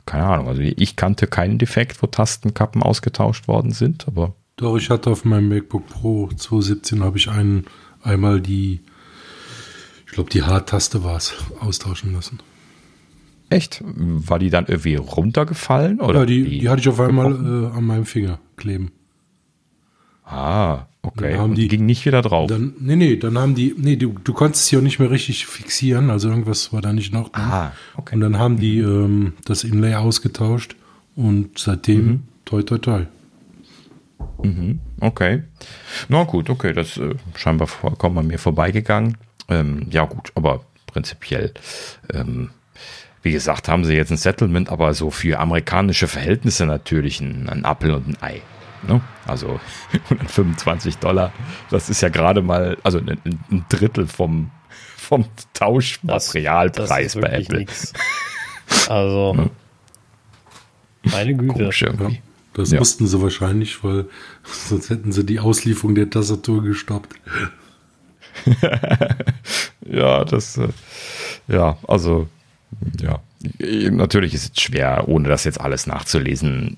keine 0.05 0.25
Ahnung. 0.25 0.47
Also 0.47 0.61
ich 0.61 0.95
kannte 0.95 1.27
keinen 1.27 1.57
Defekt, 1.57 2.01
wo 2.01 2.07
Tastenkappen 2.07 2.83
ausgetauscht 2.83 3.47
worden 3.47 3.71
sind, 3.71 4.07
aber. 4.07 4.35
Doch, 4.55 4.77
ich 4.77 4.89
hatte 4.89 5.11
auf 5.11 5.23
meinem 5.25 5.49
MacBook 5.49 5.87
Pro 5.87 6.27
2017 6.27 7.03
habe 7.03 7.17
ich 7.17 7.29
einen 7.29 7.65
einmal 8.01 8.41
die, 8.41 8.81
ich 10.05 10.13
glaube 10.13 10.29
die 10.29 10.43
H-Taste 10.43 11.03
war 11.03 11.17
es, 11.17 11.35
austauschen 11.59 12.13
lassen. 12.13 12.39
Echt? 13.49 13.81
War 13.85 14.39
die 14.39 14.49
dann 14.49 14.65
irgendwie 14.65 14.95
runtergefallen? 14.95 16.01
Oder 16.01 16.21
ja, 16.21 16.25
die, 16.25 16.43
die, 16.43 16.59
die 16.59 16.69
hatte 16.69 16.81
ich 16.81 16.89
auf 16.89 16.99
einmal 16.99 17.31
äh, 17.31 17.77
an 17.77 17.85
meinem 17.85 18.05
Finger 18.05 18.39
kleben. 18.57 18.91
Ah, 20.25 20.87
Okay, 21.07 21.31
dann 21.31 21.39
haben 21.39 21.55
die, 21.55 21.67
ging 21.67 21.85
nicht 21.85 22.05
wieder 22.05 22.21
drauf. 22.21 22.49
Dann, 22.49 22.73
nee, 22.79 22.95
nee, 22.95 23.15
dann 23.15 23.37
haben 23.37 23.55
die, 23.55 23.73
nee, 23.77 23.95
du, 23.95 24.15
du 24.23 24.33
konntest 24.33 24.67
sie 24.67 24.77
auch 24.77 24.81
nicht 24.81 24.99
mehr 24.99 25.09
richtig 25.09 25.45
fixieren, 25.45 26.09
also 26.09 26.29
irgendwas 26.29 26.73
war 26.73 26.81
da 26.81 26.91
nicht 26.91 27.13
noch. 27.13 27.33
Ah, 27.33 27.71
okay. 27.95 28.15
Und 28.15 28.21
dann 28.21 28.37
haben 28.37 28.59
die 28.59 28.79
ähm, 28.79 29.33
das 29.45 29.63
Inlay 29.63 29.95
ausgetauscht 29.95 30.75
und 31.15 31.57
seitdem 31.57 32.05
mhm. 32.05 32.23
toi 32.45 32.61
toi 32.61 32.77
toi. 32.77 33.05
Mhm, 34.43 34.79
okay. 34.99 35.43
Na 36.09 36.23
gut, 36.23 36.49
okay, 36.49 36.73
das 36.73 36.97
äh, 36.97 37.15
scheinbar 37.35 37.67
vollkommen 37.67 38.17
an 38.17 38.27
mir 38.27 38.39
vorbeigegangen. 38.39 39.17
Ähm, 39.47 39.87
ja 39.89 40.05
gut, 40.05 40.31
aber 40.35 40.65
prinzipiell, 40.87 41.53
ähm, 42.13 42.49
wie 43.21 43.31
gesagt, 43.31 43.69
haben 43.69 43.85
sie 43.85 43.93
jetzt 43.93 44.11
ein 44.11 44.17
Settlement, 44.17 44.69
aber 44.69 44.93
so 44.93 45.09
für 45.09 45.39
amerikanische 45.39 46.07
Verhältnisse 46.07 46.65
natürlich 46.65 47.21
ein, 47.21 47.47
ein 47.47 47.63
Apfel 47.63 47.91
und 47.91 48.07
ein 48.07 48.17
Ei. 48.21 48.41
Ne? 48.87 49.01
Also 49.27 49.59
125 50.09 50.97
Dollar, 50.97 51.33
das 51.69 51.89
ist 51.89 52.01
ja 52.01 52.09
gerade 52.09 52.41
mal, 52.41 52.77
also 52.83 52.99
ein, 52.99 53.19
ein 53.51 53.65
Drittel 53.69 54.07
vom, 54.07 54.51
vom 54.95 55.25
Tauschmaterialpreis 55.53 57.15
bei 57.15 57.29
Apple. 57.29 57.59
Nix. 57.59 57.93
Also, 58.89 59.33
ne? 59.33 59.49
meine 61.03 61.35
Güte. 61.35 61.69
Ja, 61.71 62.09
das 62.53 62.71
ja. 62.71 62.79
mussten 62.79 63.07
sie 63.07 63.21
wahrscheinlich, 63.21 63.83
weil 63.83 64.05
sonst 64.43 64.89
hätten 64.89 65.11
sie 65.11 65.23
die 65.23 65.39
Auslieferung 65.39 65.95
der 65.95 66.09
Tastatur 66.09 66.63
gestoppt. 66.63 67.15
ja, 69.85 70.25
das, 70.25 70.57
äh, 70.57 70.69
ja, 71.47 71.77
also, 71.87 72.27
ja, 72.99 73.19
natürlich 73.91 74.33
ist 74.33 74.51
es 74.51 74.61
schwer, 74.61 75.07
ohne 75.07 75.29
das 75.29 75.43
jetzt 75.43 75.61
alles 75.61 75.87
nachzulesen, 75.87 76.77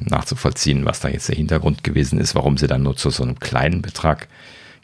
nachzuvollziehen, 0.00 0.84
was 0.84 1.00
da 1.00 1.08
jetzt 1.08 1.28
der 1.28 1.36
Hintergrund 1.36 1.84
gewesen 1.84 2.18
ist, 2.20 2.34
warum 2.34 2.56
sie 2.56 2.66
dann 2.66 2.82
nur 2.82 2.96
zu 2.96 3.10
so 3.10 3.22
einem 3.22 3.38
kleinen 3.38 3.82
Betrag 3.82 4.28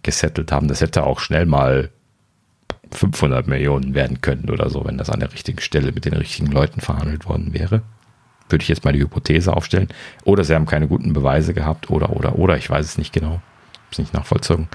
gesettelt 0.03 0.53
haben. 0.53 0.69
Das 0.69 0.81
hätte 0.81 1.05
auch 1.05 1.21
schnell 1.21 1.47
mal 1.47 1.91
500 2.93 3.47
Millionen 3.47 3.95
werden 3.95 4.21
können 4.21 4.51
oder 4.51 4.71
so, 4.71 4.85
wenn 4.85 4.99
das 4.99 5.11
an 5.11 5.21
der 5.21 5.33
richtigen 5.33 5.61
Stelle 5.61 5.93
mit 5.93 6.05
den 6.05 6.15
richtigen 6.15 6.47
Leuten 6.47 6.81
verhandelt 6.81 7.27
worden 7.27 7.53
wäre. 7.53 7.83
Würde 8.49 8.63
ich 8.63 8.69
jetzt 8.69 8.85
mal 8.85 8.93
die 8.93 9.01
Hypothese 9.01 9.57
aufstellen. 9.57 9.89
Oder 10.25 10.45
sie 10.45 10.55
haben 10.55 10.67
keine 10.67 10.87
guten 10.87 11.13
Beweise 11.13 11.55
gehabt 11.55 11.91
oder, 11.91 12.11
oder, 12.11 12.39
oder, 12.39 12.57
ich 12.57 12.69
weiß 12.69 12.85
es 12.85 12.99
nicht 12.99 13.13
genau. 13.13 13.41
Ich 13.91 13.99
es 13.99 13.99
nicht 13.99 14.15
nachvollzogen. 14.15 14.69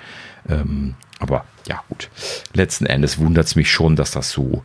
Ähm, 0.48 0.96
aber 1.20 1.46
ja, 1.68 1.84
gut. 1.90 2.10
Letzten 2.54 2.86
Endes 2.86 3.20
wundert 3.20 3.46
es 3.46 3.56
mich 3.56 3.72
schon, 3.72 3.96
dass 3.96 4.12
das 4.12 4.32
so 4.32 4.64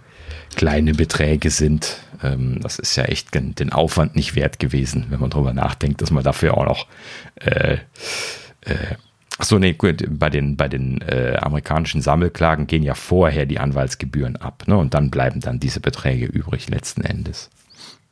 kleine 0.57 0.95
Beträge 0.95 1.51
sind. 1.51 1.99
Ähm, 2.25 2.61
das 2.61 2.79
ist 2.79 2.97
ja 2.97 3.05
echt 3.05 3.35
den 3.35 3.72
Aufwand 3.72 4.16
nicht 4.16 4.35
wert 4.35 4.59
gewesen, 4.59 5.07
wenn 5.11 5.20
man 5.20 5.31
darüber 5.31 5.53
nachdenkt, 5.53 6.03
dass 6.03 6.11
man 6.11 6.25
dafür 6.25 6.57
auch 6.57 6.64
noch 6.64 6.87
äh, 7.37 7.79
äh, 8.62 8.97
Achso, 9.37 9.59
nee, 9.59 9.72
gut, 9.72 10.05
bei 10.09 10.31
den, 10.31 10.57
bei 10.57 10.68
den 10.68 11.01
äh, 11.01 11.37
amerikanischen 11.41 12.01
Sammelklagen 12.01 12.68
gehen 12.68 12.85
ja 12.85 12.95
vorher 12.95 13.47
die 13.47 13.59
Anwaltsgebühren 13.59 14.37
ab, 14.37 14.62
ne? 14.68 14.77
Und 14.77 14.95
dann 14.95 15.11
bleiben 15.11 15.41
dann 15.41 15.59
diese 15.59 15.81
Beträge 15.81 16.27
übrig 16.27 16.68
letzten 16.68 17.03
Endes. 17.03 17.51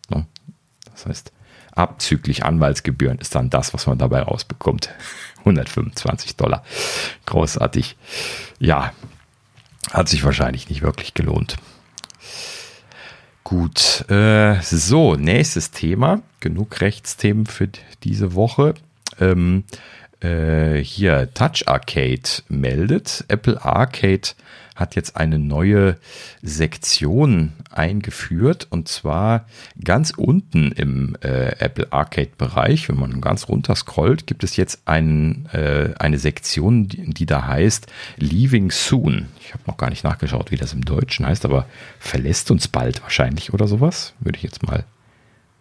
Ne? 0.09 0.27
Das 0.91 1.07
heißt, 1.07 1.33
abzüglich 1.71 2.45
Anwaltsgebühren 2.45 3.19
ist 3.19 3.37
dann 3.37 3.51
das, 3.51 3.73
was 3.73 3.87
man 3.87 3.99
dabei 3.99 4.23
rausbekommt. 4.23 4.91
125 5.41 6.37
Dollar. 6.37 6.65
Großartig. 7.27 7.97
Ja, 8.59 8.93
hat 9.93 10.09
sich 10.09 10.25
wahrscheinlich 10.25 10.69
nicht 10.69 10.83
wirklich 10.83 11.15
gelohnt. 11.15 11.57
Gut, 13.45 14.09
äh, 14.09 14.61
so, 14.63 15.17
nächstes 15.17 15.71
Thema. 15.73 16.23
Genug 16.41 16.81
Rechtsthemen 16.81 17.47
für 17.47 17.69
diese 18.05 18.35
Woche. 18.35 18.75
Ähm, 19.21 19.65
äh, 20.21 20.79
hier 20.79 21.33
Touch 21.35 21.67
Arcade 21.67 22.23
meldet, 22.49 23.25
Apple 23.29 23.63
Arcade 23.63 24.29
hat 24.75 24.97
jetzt 24.97 25.17
eine 25.17 25.39
neue 25.39 25.99
Sektion 26.43 27.53
eingeführt 27.71 28.67
und 28.71 28.89
zwar 28.89 29.47
ganz 29.83 30.13
unten 30.17 30.73
im 30.73 31.17
äh, 31.23 31.57
Apple 31.59 31.93
Arcade 31.93 32.31
Bereich, 32.39 32.89
wenn 32.89 32.99
man 32.99 33.21
ganz 33.21 33.49
runter 33.49 33.77
scrollt, 33.77 34.27
gibt 34.27 34.45
es 34.45 34.57
jetzt 34.57 34.83
ein, 34.87 35.47
äh, 35.53 35.91
eine 35.99 36.19
Sektion, 36.19 36.89
die, 36.89 37.11
die, 37.13 37.27
da 37.27 37.47
heißt 37.47 37.87
Leaving 38.17 38.71
Soon. 38.71 39.29
Ich 39.41 39.53
habe 39.53 39.65
noch 39.67 39.77
gar 39.77 39.91
nicht 39.91 40.05
nachgeschaut, 40.05 40.51
wie 40.51 40.57
das 40.57 40.73
im 40.73 40.85
Deutschen 40.85 41.27
heißt, 41.27 41.45
aber 41.45 41.67
verlässt 41.99 42.51
uns 42.51 42.69
bald 42.69 43.03
wahrscheinlich 43.03 43.53
oder 43.53 43.69
sowas, 43.69 44.15
würde 44.21 44.39
ich 44.39 44.43
jetzt 44.43 44.67
mal 44.67 44.85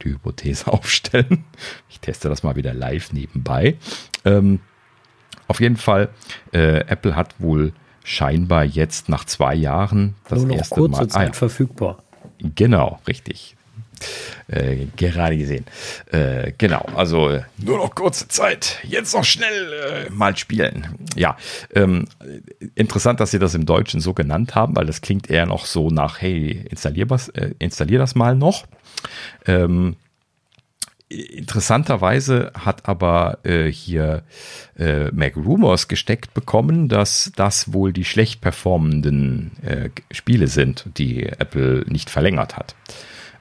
die 0.03 0.09
Hypothese 0.09 0.67
aufstellen. 0.71 1.43
Ich 1.89 1.99
teste 1.99 2.29
das 2.29 2.43
mal 2.43 2.55
wieder 2.55 2.73
live 2.73 3.11
nebenbei. 3.11 3.77
Ähm, 4.23 4.61
auf 5.47 5.59
jeden 5.59 5.77
Fall, 5.77 6.09
äh, 6.53 6.79
Apple 6.87 7.15
hat 7.15 7.35
wohl 7.39 7.73
scheinbar 8.03 8.63
jetzt 8.63 9.09
nach 9.09 9.25
zwei 9.25 9.55
Jahren 9.55 10.15
das 10.27 10.39
Nur 10.39 10.49
noch 10.49 10.55
erste 10.57 10.75
kurze 10.75 10.91
Mal 10.91 11.07
Zeit 11.07 11.21
ah, 11.21 11.25
ja. 11.27 11.33
verfügbar. 11.33 12.03
Genau, 12.55 12.99
richtig. 13.07 13.55
Äh, 14.47 14.87
gerade 14.97 15.37
gesehen. 15.37 15.65
Äh, 16.11 16.53
genau, 16.57 16.85
also 16.95 17.29
äh, 17.29 17.43
nur 17.57 17.77
noch 17.77 17.93
kurze 17.93 18.27
Zeit. 18.27 18.79
Jetzt 18.83 19.13
noch 19.13 19.23
schnell 19.23 20.07
äh, 20.07 20.09
mal 20.09 20.35
spielen. 20.35 20.87
Ja, 21.15 21.37
ähm, 21.75 22.07
interessant, 22.75 23.19
dass 23.19 23.31
Sie 23.31 23.39
das 23.39 23.53
im 23.53 23.65
Deutschen 23.65 24.01
so 24.01 24.13
genannt 24.13 24.55
haben, 24.55 24.75
weil 24.75 24.85
das 24.85 25.01
klingt 25.01 25.29
eher 25.29 25.45
noch 25.45 25.65
so 25.65 25.89
nach, 25.89 26.19
hey, 26.19 26.65
installier, 26.69 27.09
was, 27.09 27.29
äh, 27.29 27.51
installier 27.59 27.99
das 27.99 28.15
mal 28.15 28.35
noch. 28.35 28.65
Ähm, 29.45 29.95
Interessanterweise 31.11 32.51
hat 32.53 32.87
aber 32.87 33.39
äh, 33.43 33.69
hier 33.69 34.23
äh, 34.79 35.11
Mac 35.11 35.35
Rumors 35.35 35.89
gesteckt 35.89 36.33
bekommen, 36.33 36.87
dass 36.87 37.33
das 37.35 37.73
wohl 37.73 37.91
die 37.91 38.05
schlecht 38.05 38.39
performenden 38.39 39.51
äh, 39.61 39.89
Spiele 40.11 40.47
sind, 40.47 40.85
die 40.97 41.23
Apple 41.25 41.83
nicht 41.87 42.09
verlängert 42.09 42.55
hat. 42.55 42.75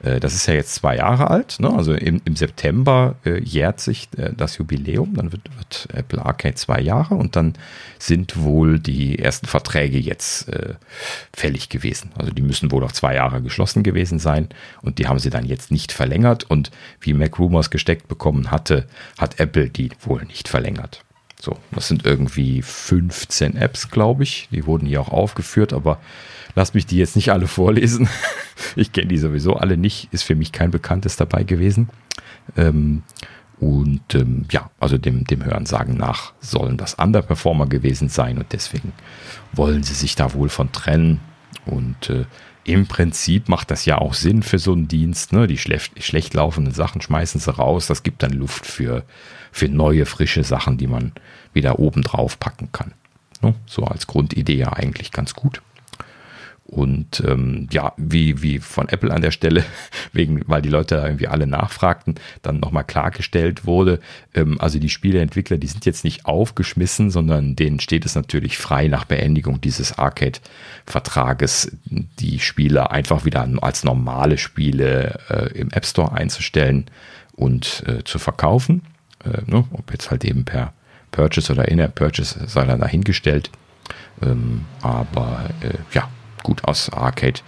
Äh, 0.03 0.19
das 0.19 0.33
ist 0.33 0.47
ja 0.47 0.53
jetzt 0.53 0.75
zwei 0.75 0.97
Jahre 0.97 1.29
alt, 1.29 1.57
ne? 1.59 1.71
also 1.71 1.93
im, 1.93 2.21
im 2.25 2.35
September 2.35 3.15
äh, 3.25 3.39
jährt 3.41 3.79
sich 3.79 4.09
äh, 4.17 4.31
das 4.35 4.57
Jubiläum, 4.57 5.15
dann 5.15 5.31
wird, 5.31 5.49
wird, 5.57 5.87
Apple 5.93 6.23
Arcade 6.23 6.55
zwei 6.55 6.79
Jahre 6.81 7.15
und 7.15 7.35
dann 7.35 7.53
sind 7.99 8.41
wohl 8.41 8.79
die 8.79 9.19
ersten 9.19 9.47
Verträge 9.47 9.99
jetzt 9.99 10.49
äh, 10.49 10.75
fällig 11.33 11.69
gewesen. 11.69 12.11
Also 12.17 12.31
die 12.31 12.41
müssen 12.41 12.71
wohl 12.71 12.81
noch 12.81 12.91
zwei 12.91 13.15
Jahre 13.15 13.41
geschlossen 13.41 13.83
gewesen 13.83 14.19
sein 14.19 14.49
und 14.81 14.97
die 14.97 15.07
haben 15.07 15.19
sie 15.19 15.29
dann 15.29 15.45
jetzt 15.45 15.71
nicht 15.71 15.91
verlängert 15.91 16.43
und 16.49 16.71
wie 16.99 17.13
Mac 17.13 17.37
Rumors 17.39 17.69
gesteckt 17.69 18.07
bekommen 18.07 18.51
hatte, 18.51 18.87
hat 19.17 19.39
Apple 19.39 19.69
die 19.69 19.91
wohl 20.01 20.23
nicht 20.25 20.47
verlängert. 20.47 21.03
So, 21.39 21.57
das 21.71 21.87
sind 21.87 22.05
irgendwie 22.05 22.61
15 22.61 23.57
Apps, 23.57 23.89
glaube 23.89 24.21
ich. 24.21 24.47
Die 24.51 24.67
wurden 24.67 24.85
hier 24.85 25.01
auch 25.01 25.09
aufgeführt, 25.09 25.73
aber 25.73 25.99
Lass 26.55 26.73
mich 26.73 26.85
die 26.85 26.97
jetzt 26.97 27.15
nicht 27.15 27.31
alle 27.31 27.47
vorlesen. 27.47 28.09
Ich 28.75 28.93
kenne 28.93 29.07
die 29.07 29.17
sowieso 29.17 29.55
alle 29.55 29.75
nicht. 29.75 30.07
Ist 30.13 30.23
für 30.23 30.35
mich 30.35 30.53
kein 30.53 30.71
Bekanntes 30.71 31.17
dabei 31.17 31.43
gewesen. 31.43 31.89
Ähm, 32.55 33.03
und 33.59 34.15
ähm, 34.15 34.45
ja, 34.49 34.71
also 34.79 34.97
dem, 34.97 35.25
dem 35.25 35.43
Hörensagen 35.43 35.95
nach 35.95 36.33
sollen 36.39 36.77
das 36.77 36.95
Underperformer 36.95 37.67
gewesen 37.67 38.09
sein 38.09 38.37
und 38.37 38.53
deswegen 38.53 38.93
wollen 39.53 39.83
sie 39.83 39.93
sich 39.93 40.15
da 40.15 40.33
wohl 40.33 40.49
von 40.49 40.71
trennen. 40.71 41.19
Und 41.65 42.09
äh, 42.09 42.25
im 42.63 42.87
Prinzip 42.87 43.49
macht 43.49 43.71
das 43.71 43.85
ja 43.85 43.97
auch 43.97 44.13
Sinn 44.13 44.43
für 44.43 44.59
so 44.59 44.73
einen 44.73 44.87
Dienst. 44.87 45.33
Ne? 45.33 45.47
Die 45.47 45.57
schlecht, 45.57 46.33
laufenden 46.33 46.73
Sachen 46.73 47.01
schmeißen 47.01 47.39
sie 47.39 47.53
raus. 47.53 47.87
Das 47.87 48.03
gibt 48.03 48.23
dann 48.23 48.33
Luft 48.33 48.65
für, 48.65 49.03
für 49.51 49.67
neue, 49.67 50.05
frische 50.05 50.43
Sachen, 50.43 50.77
die 50.77 50.87
man 50.87 51.11
wieder 51.53 51.79
oben 51.79 52.01
drauf 52.01 52.39
packen 52.39 52.71
kann. 52.71 52.93
Ne? 53.41 53.55
So 53.65 53.83
als 53.83 54.07
Grundidee 54.07 54.55
ja 54.55 54.73
eigentlich 54.73 55.11
ganz 55.11 55.33
gut. 55.33 55.61
Und 56.71 57.21
ähm, 57.27 57.67
ja, 57.69 57.91
wie, 57.97 58.41
wie 58.41 58.59
von 58.59 58.87
Apple 58.87 59.13
an 59.13 59.21
der 59.21 59.31
Stelle, 59.31 59.65
wegen, 60.13 60.41
weil 60.47 60.61
die 60.61 60.69
Leute 60.69 60.95
irgendwie 60.95 61.27
alle 61.27 61.45
nachfragten, 61.45 62.15
dann 62.41 62.61
nochmal 62.61 62.85
klargestellt 62.85 63.65
wurde, 63.65 63.99
ähm, 64.33 64.59
also 64.59 64.79
die 64.79 64.87
Spieleentwickler, 64.87 65.57
die 65.57 65.67
sind 65.67 65.85
jetzt 65.85 66.05
nicht 66.05 66.25
aufgeschmissen, 66.25 67.11
sondern 67.11 67.57
denen 67.57 67.81
steht 67.81 68.05
es 68.05 68.15
natürlich 68.15 68.57
frei, 68.57 68.87
nach 68.87 69.03
Beendigung 69.03 69.59
dieses 69.59 69.99
Arcade-Vertrages 69.99 71.75
die 71.85 72.39
Spiele 72.39 72.89
einfach 72.89 73.25
wieder 73.25 73.45
als 73.61 73.83
normale 73.83 74.37
Spiele 74.37 75.19
äh, 75.29 75.59
im 75.59 75.71
App 75.71 75.85
Store 75.85 76.13
einzustellen 76.13 76.85
und 77.33 77.83
äh, 77.85 78.05
zu 78.05 78.17
verkaufen. 78.17 78.83
Äh, 79.25 79.41
ne? 79.45 79.65
Ob 79.73 79.91
jetzt 79.91 80.09
halt 80.09 80.23
eben 80.23 80.45
per 80.45 80.71
Purchase 81.11 81.51
oder 81.51 81.67
In-App 81.67 81.95
Purchase 81.95 82.47
sei 82.47 82.63
dann 82.63 82.79
dahingestellt. 82.79 83.51
Ähm, 84.21 84.63
aber 84.81 85.49
äh, 85.61 85.73
ja, 85.93 86.09
gut, 86.43 86.63
aus 86.65 86.91
Arcade 86.91 87.41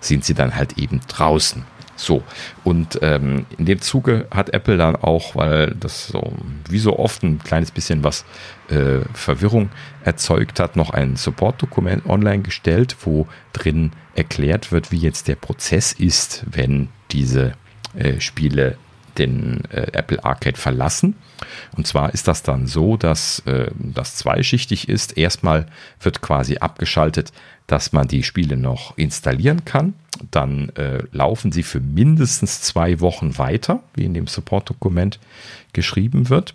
sind 0.00 0.24
sie 0.24 0.34
dann 0.34 0.54
halt 0.54 0.78
eben 0.78 1.00
draußen. 1.08 1.64
So, 1.94 2.24
und 2.64 2.98
ähm, 3.02 3.46
in 3.58 3.66
dem 3.66 3.80
Zuge 3.80 4.26
hat 4.30 4.50
Apple 4.50 4.76
dann 4.76 4.96
auch, 4.96 5.36
weil 5.36 5.76
das 5.78 6.08
so 6.08 6.32
wie 6.68 6.78
so 6.78 6.98
oft 6.98 7.22
ein 7.22 7.38
kleines 7.38 7.70
bisschen 7.70 8.02
was 8.02 8.24
äh, 8.70 9.00
Verwirrung 9.12 9.70
erzeugt 10.02 10.58
hat, 10.58 10.74
noch 10.74 10.90
ein 10.90 11.16
Support-Dokument 11.16 12.06
online 12.06 12.42
gestellt, 12.42 12.96
wo 13.02 13.28
drin 13.52 13.92
erklärt 14.14 14.72
wird, 14.72 14.90
wie 14.90 14.98
jetzt 14.98 15.28
der 15.28 15.36
Prozess 15.36 15.92
ist, 15.92 16.44
wenn 16.50 16.88
diese 17.12 17.52
äh, 17.94 18.20
Spiele 18.20 18.78
den 19.18 19.64
äh, 19.70 19.88
Apple 19.92 20.24
Arcade 20.24 20.56
verlassen. 20.56 21.16
Und 21.76 21.86
zwar 21.86 22.14
ist 22.14 22.28
das 22.28 22.42
dann 22.42 22.66
so, 22.66 22.96
dass 22.96 23.40
äh, 23.40 23.70
das 23.76 24.16
zweischichtig 24.16 24.88
ist. 24.88 25.16
Erstmal 25.16 25.66
wird 26.00 26.20
quasi 26.20 26.58
abgeschaltet, 26.58 27.32
dass 27.66 27.92
man 27.92 28.08
die 28.08 28.22
Spiele 28.22 28.56
noch 28.56 28.96
installieren 28.96 29.64
kann. 29.64 29.94
Dann 30.30 30.70
äh, 30.70 31.02
laufen 31.12 31.52
sie 31.52 31.62
für 31.62 31.80
mindestens 31.80 32.60
zwei 32.60 33.00
Wochen 33.00 33.38
weiter, 33.38 33.82
wie 33.94 34.04
in 34.04 34.14
dem 34.14 34.26
Support-Dokument 34.26 35.18
geschrieben 35.72 36.28
wird. 36.28 36.54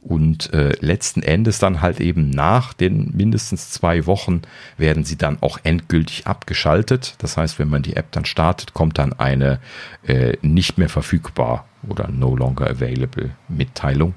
Und 0.00 0.52
äh, 0.52 0.72
letzten 0.80 1.22
Endes 1.22 1.58
dann 1.58 1.80
halt 1.80 2.00
eben 2.00 2.30
nach 2.30 2.72
den 2.72 3.10
mindestens 3.16 3.70
zwei 3.70 4.06
Wochen 4.06 4.42
werden 4.76 5.04
sie 5.04 5.16
dann 5.16 5.38
auch 5.40 5.58
endgültig 5.62 6.26
abgeschaltet. 6.26 7.14
Das 7.18 7.36
heißt, 7.36 7.58
wenn 7.58 7.68
man 7.68 7.82
die 7.82 7.96
App 7.96 8.12
dann 8.12 8.24
startet, 8.24 8.74
kommt 8.74 8.98
dann 8.98 9.12
eine 9.12 9.60
äh, 10.06 10.36
nicht 10.42 10.78
mehr 10.78 10.88
verfügbar 10.88 11.66
oder 11.88 12.08
no 12.08 12.34
longer 12.36 12.68
available 12.68 13.30
Mitteilung. 13.48 14.14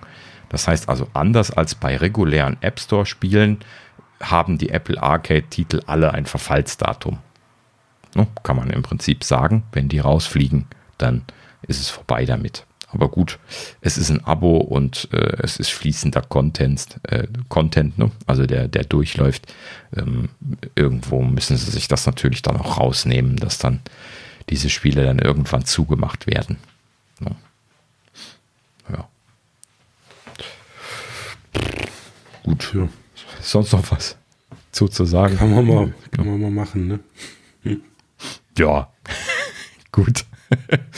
Das 0.50 0.68
heißt 0.68 0.90
also 0.90 1.08
anders 1.14 1.52
als 1.52 1.76
bei 1.76 1.96
regulären 1.96 2.58
App 2.62 2.80
Store 2.80 3.06
Spielen 3.06 3.60
haben 4.22 4.58
die 4.58 4.70
Apple 4.70 5.02
Arcade-Titel 5.02 5.82
alle 5.88 6.14
ein 6.14 6.26
Verfallsdatum. 6.26 7.20
No, 8.16 8.28
kann 8.44 8.58
man 8.58 8.70
im 8.70 8.84
Prinzip 8.84 9.24
sagen, 9.24 9.64
wenn 9.72 9.88
die 9.88 10.00
rausfliegen, 10.00 10.66
dann 10.98 11.24
ist 11.62 11.80
es 11.80 11.90
vorbei 11.90 12.26
damit. 12.26 12.66
Aber 12.92 13.10
gut, 13.10 13.40
es 13.82 13.98
ist 13.98 14.10
ein 14.10 14.24
Abo 14.26 14.58
und 14.58 15.10
äh, 15.14 15.38
es 15.40 15.58
ist 15.58 15.72
fließender 15.72 16.22
Content, 16.22 17.00
äh, 17.04 17.28
Content 17.50 17.98
ne? 17.98 18.12
also 18.28 18.46
der, 18.46 18.68
der 18.68 18.84
durchläuft. 18.84 19.54
Ähm, 19.96 20.30
irgendwo 20.76 21.22
müssen 21.22 21.58
sie 21.58 21.72
sich 21.72 21.88
das 21.88 22.06
natürlich 22.06 22.42
dann 22.42 22.58
auch 22.58 22.78
rausnehmen, 22.78 23.38
dass 23.38 23.58
dann 23.58 23.80
diese 24.50 24.70
Spiele 24.70 25.06
dann 25.06 25.20
irgendwann 25.20 25.66
zugemacht 25.66 26.28
werden. 26.28 26.58
Ne? 27.20 27.36
Ja. 28.92 29.08
Gut, 32.44 32.74
ja. 32.76 32.90
Sonst 33.40 33.72
noch 33.72 33.90
was? 33.92 34.18
sozusagen. 34.72 35.38
Kann 35.38 35.54
man 35.54 35.66
mal, 35.66 35.94
kann 36.12 36.28
man 36.28 36.42
mal 36.42 36.52
machen, 36.52 36.88
ne? 36.88 37.00
Ja, 38.58 38.92
gut. 39.92 40.26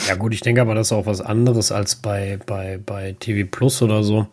Ja, 0.08 0.16
gut, 0.16 0.34
ich 0.34 0.41
denke 0.41 0.62
aber, 0.62 0.76
das 0.76 0.88
ist 0.88 0.91
auch 0.91 1.06
was 1.06 1.22
anderes 1.22 1.72
als 1.72 1.95
bei, 1.95 2.38
bei, 2.45 2.80
bei 2.84 3.16
TV 3.20 3.47
Plus 3.49 3.82
oder 3.82 4.04
so, 4.04 4.28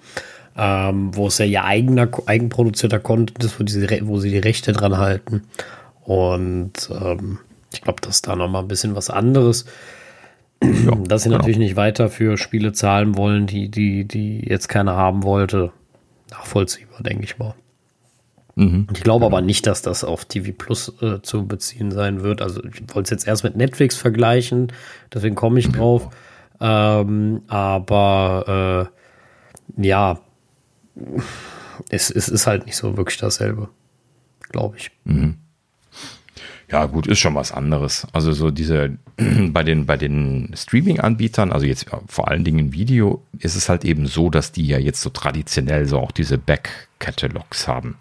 ähm, 0.57 1.15
wo 1.15 1.29
es 1.29 1.39
ja 1.39 1.45
ihr 1.45 1.65
eigener, 1.65 2.09
eigenproduzierter 2.27 2.99
Content 2.99 3.45
ist, 3.45 3.61
wo, 3.61 3.65
diese, 3.65 3.87
wo 4.07 4.19
sie 4.19 4.31
die 4.31 4.39
Rechte 4.39 4.73
dran 4.73 4.99
halten. 4.99 5.45
Und 6.03 6.91
ähm, 6.91 7.39
ich 7.73 7.83
glaube, 7.83 8.01
das 8.03 8.17
ist 8.17 8.27
da 8.27 8.35
nochmal 8.35 8.63
ein 8.63 8.69
bisschen 8.69 8.97
was 8.97 9.11
anderes. 9.11 9.65
Ja, 10.63 10.95
Dass 11.07 11.23
sie 11.23 11.29
genau. 11.29 11.39
natürlich 11.39 11.59
nicht 11.59 11.77
weiter 11.77 12.09
für 12.09 12.37
Spiele 12.37 12.73
zahlen 12.73 13.17
wollen, 13.17 13.47
die, 13.47 13.69
die, 13.69 14.05
die 14.05 14.41
jetzt 14.41 14.69
keiner 14.69 14.97
haben 14.97 15.23
wollte. 15.23 15.73
Nachvollziehbar, 16.31 17.03
denke 17.03 17.25
ich 17.25 17.39
mal. 17.39 17.55
Mhm. 18.61 18.89
Ich 18.93 19.03
glaube 19.03 19.25
aber 19.25 19.41
nicht, 19.41 19.67
dass 19.67 19.81
das 19.81 20.05
auf 20.05 20.27
TV 20.27 20.53
Plus 20.53 20.93
äh, 21.01 21.23
zu 21.23 21.47
beziehen 21.47 21.91
sein 21.91 22.23
wird. 22.23 22.43
Also 22.43 22.63
ich 22.63 22.83
wollte 22.95 23.05
es 23.07 23.11
jetzt 23.11 23.27
erst 23.27 23.43
mit 23.43 23.57
Netflix 23.57 23.97
vergleichen, 23.97 24.71
deswegen 25.15 25.35
komme 25.35 25.59
ich 25.59 25.73
drauf. 25.73 26.11
Ähm, 26.61 27.41
aber 27.49 28.91
äh, 29.79 29.83
ja, 29.83 30.21
es, 31.89 32.11
es 32.11 32.29
ist 32.29 32.47
halt 32.47 32.67
nicht 32.67 32.77
so 32.77 32.99
wirklich 32.99 33.17
dasselbe, 33.17 33.71
glaube 34.51 34.77
ich. 34.77 34.91
Mhm. 35.05 35.37
Ja, 36.71 36.85
gut, 36.85 37.07
ist 37.07 37.19
schon 37.19 37.35
was 37.35 37.53
anderes. 37.53 38.07
Also 38.13 38.33
so 38.33 38.51
diese 38.51 38.99
bei 39.17 39.63
den 39.63 39.87
bei 39.87 39.97
den 39.97 40.53
Streaming-Anbietern, 40.55 41.51
also 41.51 41.65
jetzt 41.65 41.87
vor 42.09 42.29
allen 42.29 42.45
Dingen 42.45 42.75
Video, 42.75 43.25
ist 43.39 43.57
es 43.57 43.71
halt 43.71 43.87
eben 43.87 44.07
so, 44.07 44.29
dass 44.29 44.53
die 44.53 44.67
ja 44.67 44.79
jetzt 44.79 45.01
so 45.01 45.09
traditionell 45.09 45.87
so 45.87 45.99
auch 45.99 46.13
diese 46.13 46.37
Back-Catalogs 46.37 47.67
haben. 47.67 47.97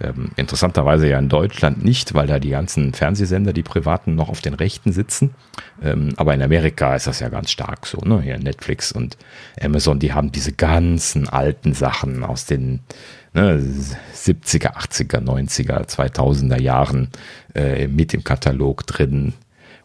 Ähm, 0.00 0.30
interessanterweise 0.36 1.08
ja 1.08 1.18
in 1.18 1.28
Deutschland 1.28 1.84
nicht, 1.84 2.14
weil 2.14 2.26
da 2.26 2.40
die 2.40 2.50
ganzen 2.50 2.94
Fernsehsender, 2.94 3.52
die 3.52 3.62
privaten, 3.62 4.16
noch 4.16 4.28
auf 4.28 4.40
den 4.40 4.54
Rechten 4.54 4.92
sitzen. 4.92 5.34
Ähm, 5.82 6.14
aber 6.16 6.34
in 6.34 6.42
Amerika 6.42 6.96
ist 6.96 7.06
das 7.06 7.20
ja 7.20 7.28
ganz 7.28 7.50
stark 7.50 7.86
so. 7.86 7.98
Ne? 7.98 8.20
Hier 8.20 8.38
Netflix 8.38 8.90
und 8.90 9.16
Amazon, 9.60 10.00
die 10.00 10.12
haben 10.12 10.32
diese 10.32 10.52
ganzen 10.52 11.28
alten 11.28 11.74
Sachen 11.74 12.24
aus 12.24 12.44
den 12.44 12.80
ne, 13.34 13.62
70er, 14.14 14.74
80er, 14.74 15.20
90er, 15.20 15.86
2000er 15.88 16.60
Jahren 16.60 17.10
äh, 17.54 17.86
mit 17.86 18.14
im 18.14 18.24
Katalog 18.24 18.86
drin. 18.86 19.34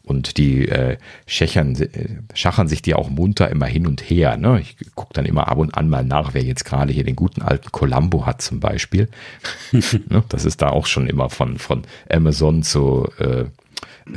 Und 0.10 0.38
die 0.38 0.68
äh, 0.68 0.97
schächern, 1.28 1.76
äh, 1.76 2.18
schachern 2.34 2.68
sich 2.68 2.82
die 2.82 2.95
auch 2.95 3.12
munter 3.12 3.47
immer 3.51 3.68
hin 3.68 3.86
und 3.86 4.01
her. 4.01 4.38
Ne? 4.38 4.60
Ich 4.60 4.76
gucke 4.95 5.14
dann 5.14 5.28
immer 5.28 5.47
ab 5.49 5.60
und 5.60 5.78
an 5.78 5.88
mal 5.88 6.03
nach, 6.03 6.34
wer 6.34 6.41
jetzt 6.41 6.66
gerade 6.66 6.91
hier 6.91 7.03
den 7.03 7.16
guten 7.16 7.43
alten 7.43 7.72
Columbo 7.72 8.26
hat 8.26 8.41
zum 8.41 8.60
Beispiel. 8.60 9.07
ne? 9.72 10.24
Das 10.30 10.45
ist 10.45 10.64
da 10.64 10.70
auch 10.70 10.88
schon 10.88 11.05
immer 11.05 11.30
von, 11.30 11.60
von 11.60 11.84
Amazon 12.12 12.64
zu, 12.64 13.07
äh, 13.20 13.45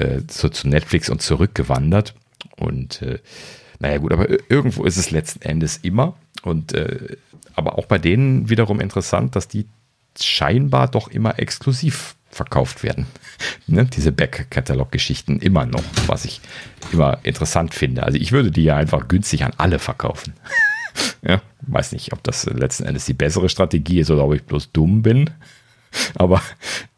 äh, 0.01 0.27
zu, 0.29 0.49
zu 0.49 0.67
Netflix 0.67 1.11
und 1.11 1.21
zurückgewandert. 1.21 2.15
Und 2.57 3.03
äh, 3.03 3.19
naja 3.79 3.99
gut, 3.99 4.15
aber 4.15 4.31
irgendwo 4.51 4.85
ist 4.85 4.97
es 4.97 5.11
letzten 5.11 5.43
Endes 5.43 5.77
immer. 5.77 6.17
Und 6.43 6.73
äh, 6.73 7.19
aber 7.55 7.77
auch 7.77 7.85
bei 7.85 7.99
denen 7.99 8.49
wiederum 8.49 8.81
interessant, 8.81 9.37
dass 9.37 9.47
die 9.47 9.67
scheinbar 10.19 10.89
doch 10.89 11.09
immer 11.09 11.39
exklusiv 11.39 12.17
verkauft 12.33 12.83
werden. 12.83 13.07
ne? 13.67 13.85
Diese 13.85 14.11
Back-Catalog-Geschichten 14.11 15.39
immer 15.39 15.67
noch, 15.67 15.85
was 16.07 16.25
ich 16.25 16.41
immer 16.93 17.19
interessant 17.23 17.75
finde. 17.75 18.03
Also 18.03 18.19
ich 18.19 18.33
würde 18.33 18.51
die 18.51 18.65
ja 18.65 18.77
einfach 18.77 19.07
günstig 19.07 19.45
an 19.45 19.53
alle 19.59 19.79
verkaufen. 19.79 20.33
ja, 21.23 21.41
weiß 21.63 21.93
nicht, 21.93 22.13
ob 22.13 22.23
das 22.23 22.47
letzten 22.47 22.85
Endes 22.85 23.05
die 23.05 23.15
bessere 23.15 23.49
Strategie 23.49 24.01
ist 24.01 24.11
oder 24.11 24.25
ob 24.25 24.35
ich 24.35 24.43
bloß 24.45 24.73
dumm 24.73 25.03
bin. 25.03 25.31
Aber 26.15 26.41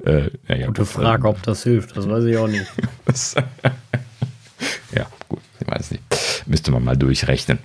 äh, 0.05 0.30
ja, 0.49 0.66
gute 0.68 0.82
gut, 0.82 0.89
Frage, 0.89 1.28
ähm, 1.28 1.35
ob 1.35 1.43
das 1.43 1.64
hilft. 1.64 1.97
Das 1.97 2.09
weiß 2.09 2.24
ich 2.24 2.37
auch 2.37 2.47
nicht. 2.47 2.66
ja, 4.95 5.07
gut, 5.28 5.41
ich 5.61 5.66
weiß 5.66 5.91
nicht. 5.91 6.03
Müsste 6.47 6.70
man 6.70 6.85
mal 6.85 6.97
durchrechnen. 6.97 7.59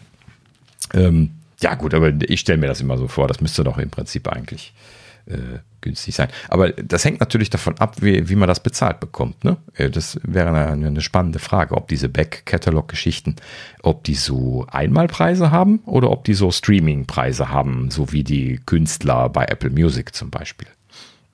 Ähm, 0.93 1.31
ja, 1.61 1.75
gut, 1.75 1.93
aber 1.93 2.13
ich 2.27 2.39
stelle 2.39 2.57
mir 2.57 2.67
das 2.67 2.81
immer 2.81 2.97
so 2.97 3.07
vor. 3.07 3.27
Das 3.27 3.41
müsste 3.41 3.63
doch 3.63 3.77
im 3.77 3.89
Prinzip 3.89 4.27
eigentlich 4.27 4.73
äh, 5.27 5.59
günstig 5.81 6.15
sein. 6.15 6.29
Aber 6.47 6.69
das 6.71 7.05
hängt 7.05 7.19
natürlich 7.19 7.49
davon 7.49 7.77
ab, 7.79 7.97
wie, 8.01 8.29
wie 8.29 8.35
man 8.35 8.47
das 8.47 8.61
bezahlt 8.61 8.99
bekommt. 8.99 9.43
Ne? 9.43 9.57
Äh, 9.75 9.89
das 9.89 10.19
wäre 10.23 10.49
eine, 10.49 10.87
eine 10.87 11.01
spannende 11.01 11.39
Frage, 11.39 11.75
ob 11.75 11.87
diese 11.87 12.09
Back-Catalog-Geschichten, 12.09 13.35
ob 13.83 14.03
die 14.03 14.15
so 14.15 14.65
Einmalpreise 14.69 15.51
haben 15.51 15.79
oder 15.85 16.11
ob 16.11 16.23
die 16.23 16.33
so 16.33 16.51
Streaming-Preise 16.51 17.49
haben, 17.49 17.91
so 17.91 18.11
wie 18.11 18.23
die 18.23 18.59
Künstler 18.65 19.29
bei 19.29 19.45
Apple 19.45 19.69
Music 19.69 20.13
zum 20.13 20.29
Beispiel. 20.29 20.67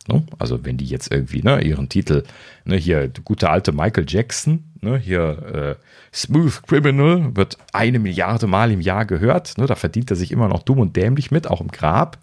Ne? 0.07 0.23
Also 0.37 0.63
wenn 0.63 0.77
die 0.77 0.85
jetzt 0.85 1.11
irgendwie 1.11 1.41
ne, 1.41 1.61
ihren 1.61 1.89
Titel, 1.89 2.23
ne, 2.63 2.75
hier 2.75 3.09
gute 3.23 3.49
alte 3.49 3.71
Michael 3.71 4.05
Jackson, 4.07 4.63
ne, 4.81 4.97
hier 4.97 5.77
äh, 5.79 6.15
Smooth 6.15 6.61
Criminal 6.67 7.35
wird 7.35 7.57
eine 7.73 7.99
Milliarde 7.99 8.47
Mal 8.47 8.71
im 8.71 8.81
Jahr 8.81 9.05
gehört, 9.05 9.57
ne, 9.57 9.65
da 9.65 9.75
verdient 9.75 10.11
er 10.11 10.15
sich 10.15 10.31
immer 10.31 10.47
noch 10.47 10.63
dumm 10.63 10.79
und 10.79 10.95
dämlich 10.95 11.31
mit, 11.31 11.47
auch 11.47 11.61
im 11.61 11.69
Grab. 11.69 12.19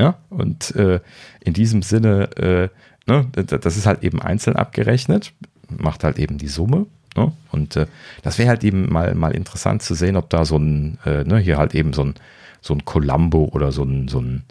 Ja, 0.00 0.16
und 0.30 0.74
äh, 0.76 1.00
in 1.44 1.52
diesem 1.52 1.82
Sinne, 1.82 2.34
äh, 2.38 2.68
ne, 3.06 3.26
das 3.34 3.76
ist 3.76 3.84
halt 3.84 4.02
eben 4.02 4.22
einzeln 4.22 4.56
abgerechnet, 4.56 5.34
macht 5.68 6.04
halt 6.04 6.18
eben 6.18 6.38
die 6.38 6.48
Summe. 6.48 6.86
Ne? 7.14 7.32
Und 7.52 7.76
äh, 7.76 7.86
das 8.22 8.38
wäre 8.38 8.48
halt 8.48 8.64
eben 8.64 8.90
mal, 8.90 9.14
mal 9.14 9.32
interessant 9.32 9.82
zu 9.82 9.92
sehen, 9.92 10.16
ob 10.16 10.30
da 10.30 10.46
so 10.46 10.56
ein, 10.56 10.98
äh, 11.04 11.24
ne, 11.24 11.36
hier 11.38 11.58
halt 11.58 11.74
eben 11.74 11.92
so 11.92 12.04
ein, 12.04 12.14
so 12.62 12.72
ein 12.72 12.86
Columbo 12.86 13.50
oder 13.52 13.72
so 13.72 13.82
ein, 13.82 14.08
so 14.08 14.20
ein 14.22 14.42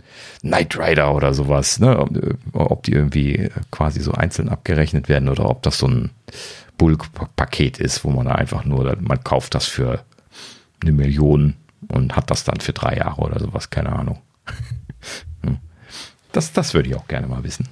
Knight 0.41 0.77
Rider 0.77 1.15
oder 1.15 1.33
sowas, 1.33 1.79
ne? 1.79 1.97
ob, 1.97 2.15
äh, 2.15 2.35
ob 2.53 2.83
die 2.83 2.93
irgendwie 2.93 3.49
quasi 3.71 4.01
so 4.01 4.11
einzeln 4.11 4.49
abgerechnet 4.49 5.09
werden 5.09 5.29
oder 5.29 5.49
ob 5.49 5.63
das 5.63 5.79
so 5.79 5.87
ein 5.87 6.11
Bulk-Paket 6.77 7.79
ist, 7.79 8.03
wo 8.03 8.11
man 8.11 8.27
da 8.27 8.33
einfach 8.33 8.65
nur, 8.65 8.95
man 9.01 9.23
kauft 9.23 9.55
das 9.55 9.65
für 9.65 10.03
eine 10.79 10.91
Million 10.91 11.55
und 11.87 12.15
hat 12.15 12.29
das 12.29 12.43
dann 12.43 12.59
für 12.59 12.73
drei 12.73 12.97
Jahre 12.97 13.19
oder 13.21 13.39
sowas, 13.39 13.71
keine 13.71 13.93
Ahnung. 13.93 14.19
Das, 16.31 16.53
das 16.53 16.73
würde 16.73 16.89
ich 16.89 16.95
auch 16.95 17.07
gerne 17.07 17.27
mal 17.27 17.43
wissen. 17.43 17.67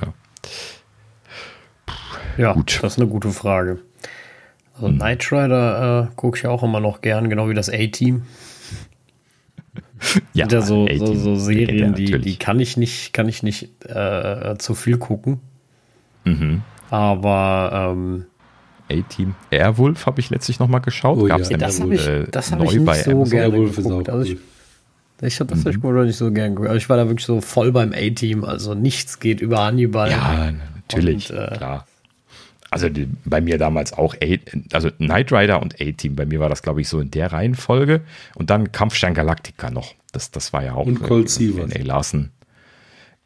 ja, 0.00 0.12
ja 2.36 2.52
Gut. 2.52 2.80
das 2.82 2.94
ist 2.94 2.98
eine 2.98 3.08
gute 3.08 3.30
Frage. 3.30 3.78
Also 4.74 4.88
hm. 4.88 4.96
Knight 4.96 5.30
Rider 5.30 6.08
äh, 6.10 6.14
gucke 6.16 6.38
ich 6.38 6.46
auch 6.46 6.62
immer 6.62 6.80
noch 6.80 7.00
gern, 7.02 7.28
genau 7.28 7.48
wie 7.48 7.54
das 7.54 7.68
A-Team. 7.68 8.22
ja, 10.32 10.46
ja 10.48 10.62
so, 10.62 10.88
so, 10.96 11.14
so, 11.14 11.36
Serien, 11.36 11.94
die, 11.94 12.18
die 12.18 12.36
kann 12.36 12.58
ich 12.58 12.76
nicht, 12.76 13.12
kann 13.12 13.28
ich 13.28 13.42
nicht 13.42 13.84
äh, 13.84 14.56
zu 14.58 14.74
viel 14.74 14.98
gucken. 14.98 15.40
Mhm. 16.24 16.62
Aber 16.90 17.92
ähm, 17.92 18.26
A-Team 18.90 19.34
Airwolf 19.50 20.06
habe 20.06 20.20
ich 20.20 20.30
letztlich 20.30 20.58
noch 20.58 20.68
mal 20.68 20.80
geschaut. 20.80 21.18
Oh, 21.18 21.26
Gab's 21.26 21.50
ja. 21.50 21.56
das 21.56 21.80
habe 21.80 21.94
ich, 21.94 22.06
äh, 22.06 22.24
das 22.30 22.50
hab 22.52 22.62
ich 22.64 22.72
nicht 22.72 23.04
so 23.04 23.10
Amazon. 23.12 23.30
gerne 23.30 23.70
geguckt. 23.70 24.08
Also 24.08 24.32
ich, 24.32 24.38
ich 25.22 25.40
habe 25.40 25.54
das 25.54 25.64
mhm. 25.64 26.04
nicht 26.04 26.16
so 26.16 26.30
gern 26.30 26.54
gehört. 26.54 26.76
Ich 26.76 26.88
war 26.88 26.96
da 26.96 27.08
wirklich 27.08 27.26
so 27.26 27.40
voll 27.40 27.72
beim 27.72 27.92
A-Team. 27.92 28.44
Also 28.44 28.74
nichts 28.74 29.20
geht 29.20 29.40
über 29.40 29.64
Hannibal. 29.64 30.10
Ja, 30.10 30.52
natürlich, 30.74 31.30
und, 31.30 31.38
äh, 31.38 31.56
klar. 31.56 31.86
Also 32.70 32.88
die, 32.88 33.08
bei 33.24 33.40
mir 33.40 33.58
damals 33.58 33.92
auch, 33.92 34.14
A, 34.14 34.36
also 34.72 34.90
Knight 34.92 35.32
Rider 35.32 35.60
und 35.60 35.80
A-Team. 35.80 36.14
Bei 36.14 36.24
mir 36.24 36.40
war 36.40 36.48
das, 36.48 36.62
glaube 36.62 36.80
ich, 36.80 36.88
so 36.88 37.00
in 37.00 37.10
der 37.10 37.32
Reihenfolge. 37.32 38.02
Und 38.36 38.50
dann 38.50 38.72
Kampfstein 38.72 39.12
Galactica 39.12 39.70
noch. 39.70 39.94
Das, 40.12 40.30
das 40.30 40.52
war 40.52 40.64
ja 40.64 40.74
auch. 40.74 40.86
Und 40.86 41.02
Cold 41.02 41.28
Seavers. 41.28 41.74
Larsen. 41.82 42.30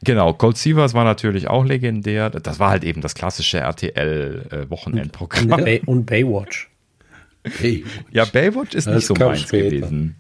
Genau, 0.03 0.33
Cold 0.35 0.57
Seavers 0.57 0.95
war 0.95 1.05
natürlich 1.05 1.49
auch 1.49 1.65
legendär. 1.65 2.31
Das 2.31 2.59
war 2.59 2.71
halt 2.71 2.85
eben 2.85 3.01
das 3.01 3.15
klassische 3.15 3.59
RTL-Wochenendprogramm. 3.59 5.67
Äh, 5.67 5.81
und, 5.81 5.89
und, 5.99 6.07
Baywatch. 6.07 6.71
Baywatch. 7.43 7.85
Ja, 8.11 8.25
Baywatch 8.25 8.75
ist 8.75 8.87
das 8.87 8.97
nicht 8.97 9.07
so 9.07 9.15
meins 9.15 9.43
später. 9.43 9.71
gewesen. 9.71 10.17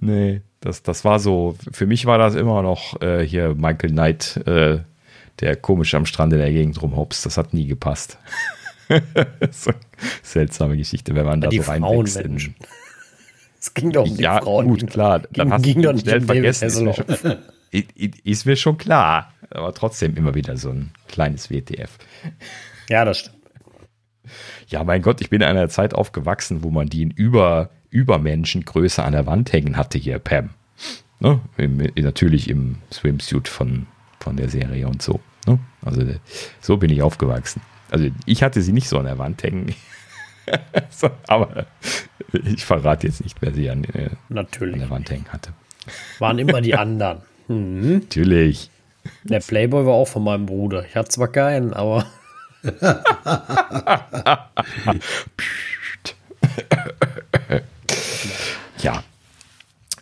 Nee. 0.00 0.42
Das, 0.66 0.82
das 0.82 1.04
war 1.04 1.20
so, 1.20 1.56
für 1.70 1.86
mich 1.86 2.06
war 2.06 2.18
das 2.18 2.34
immer 2.34 2.60
noch 2.60 3.00
äh, 3.00 3.24
hier 3.24 3.54
Michael 3.54 3.90
Knight, 3.90 4.36
äh, 4.46 4.80
der 5.38 5.54
komisch 5.54 5.94
am 5.94 6.06
Strand 6.06 6.32
in 6.32 6.40
der 6.40 6.50
Gegend 6.50 6.82
rumhops. 6.82 7.22
Das 7.22 7.38
hat 7.38 7.54
nie 7.54 7.68
gepasst. 7.68 8.18
so, 9.52 9.70
seltsame 10.24 10.76
Geschichte, 10.76 11.14
wenn 11.14 11.24
man 11.24 11.40
da 11.40 11.50
die 11.50 11.60
so 11.60 11.70
reinwächst. 11.70 12.20
Es 13.60 13.74
ging 13.74 13.92
doch 13.92 14.08
um 14.08 14.16
die 14.16 14.24
ja, 14.24 14.40
Frauen. 14.40 14.66
gut, 14.66 14.88
klar. 14.88 15.20
Dann 15.30 15.52
hast 15.52 15.62
ging 15.62 15.82
du 15.82 15.96
schnell 15.98 16.20
vergessen. 16.20 16.66
Ist 16.66 16.80
mir, 16.80 16.94
schon, 16.94 17.36
ist 18.24 18.46
mir 18.46 18.56
schon 18.56 18.76
klar. 18.76 19.32
Aber 19.50 19.72
trotzdem 19.72 20.16
immer 20.16 20.34
wieder 20.34 20.56
so 20.56 20.70
ein 20.70 20.90
kleines 21.06 21.48
WTF. 21.48 21.96
Ja, 22.88 23.04
das 23.04 23.18
stimmt. 23.18 23.36
Ja, 24.66 24.82
mein 24.82 25.00
Gott, 25.00 25.20
ich 25.20 25.30
bin 25.30 25.42
in 25.42 25.46
einer 25.46 25.68
Zeit 25.68 25.94
aufgewachsen, 25.94 26.64
wo 26.64 26.70
man 26.70 26.88
die 26.88 27.02
in 27.02 27.12
über 27.12 27.70
Übermenschengröße 27.96 29.02
an 29.02 29.12
der 29.12 29.26
Wand 29.26 29.52
hängen 29.52 29.76
hatte 29.78 29.96
hier, 29.98 30.18
Pam. 30.18 30.50
Ne? 31.18 31.40
Im, 31.56 31.78
natürlich 31.96 32.50
im 32.50 32.76
Swimsuit 32.92 33.48
von, 33.48 33.86
von 34.20 34.36
der 34.36 34.50
Serie 34.50 34.86
und 34.86 35.00
so. 35.00 35.20
Ne? 35.46 35.58
Also 35.82 36.02
so 36.60 36.76
bin 36.76 36.90
ich 36.90 37.00
aufgewachsen. 37.00 37.62
Also 37.90 38.08
ich 38.26 38.42
hatte 38.42 38.60
sie 38.60 38.72
nicht 38.72 38.88
so 38.88 38.98
an 38.98 39.06
der 39.06 39.16
Wand 39.16 39.42
hängen. 39.42 39.74
so, 40.90 41.08
aber 41.26 41.66
ich 42.32 42.66
verrate 42.66 43.06
jetzt 43.06 43.24
nicht, 43.24 43.40
wer 43.40 43.54
sie 43.54 43.70
an, 43.70 43.84
äh, 43.84 44.10
natürlich. 44.28 44.74
an 44.74 44.80
der 44.80 44.90
Wand 44.90 45.10
hängen 45.10 45.32
hatte. 45.32 45.54
Waren 46.18 46.38
immer 46.38 46.60
die 46.60 46.74
anderen. 46.78 47.22
Mhm. 47.48 48.00
Natürlich. 48.00 48.70
Der 49.24 49.40
Playboy 49.40 49.86
war 49.86 49.94
auch 49.94 50.08
von 50.08 50.22
meinem 50.24 50.44
Bruder. 50.44 50.84
Ich 50.84 50.96
hatte 50.96 51.08
zwar 51.08 51.28
keinen, 51.28 51.72
aber. 51.72 52.04
ja. 58.82 59.02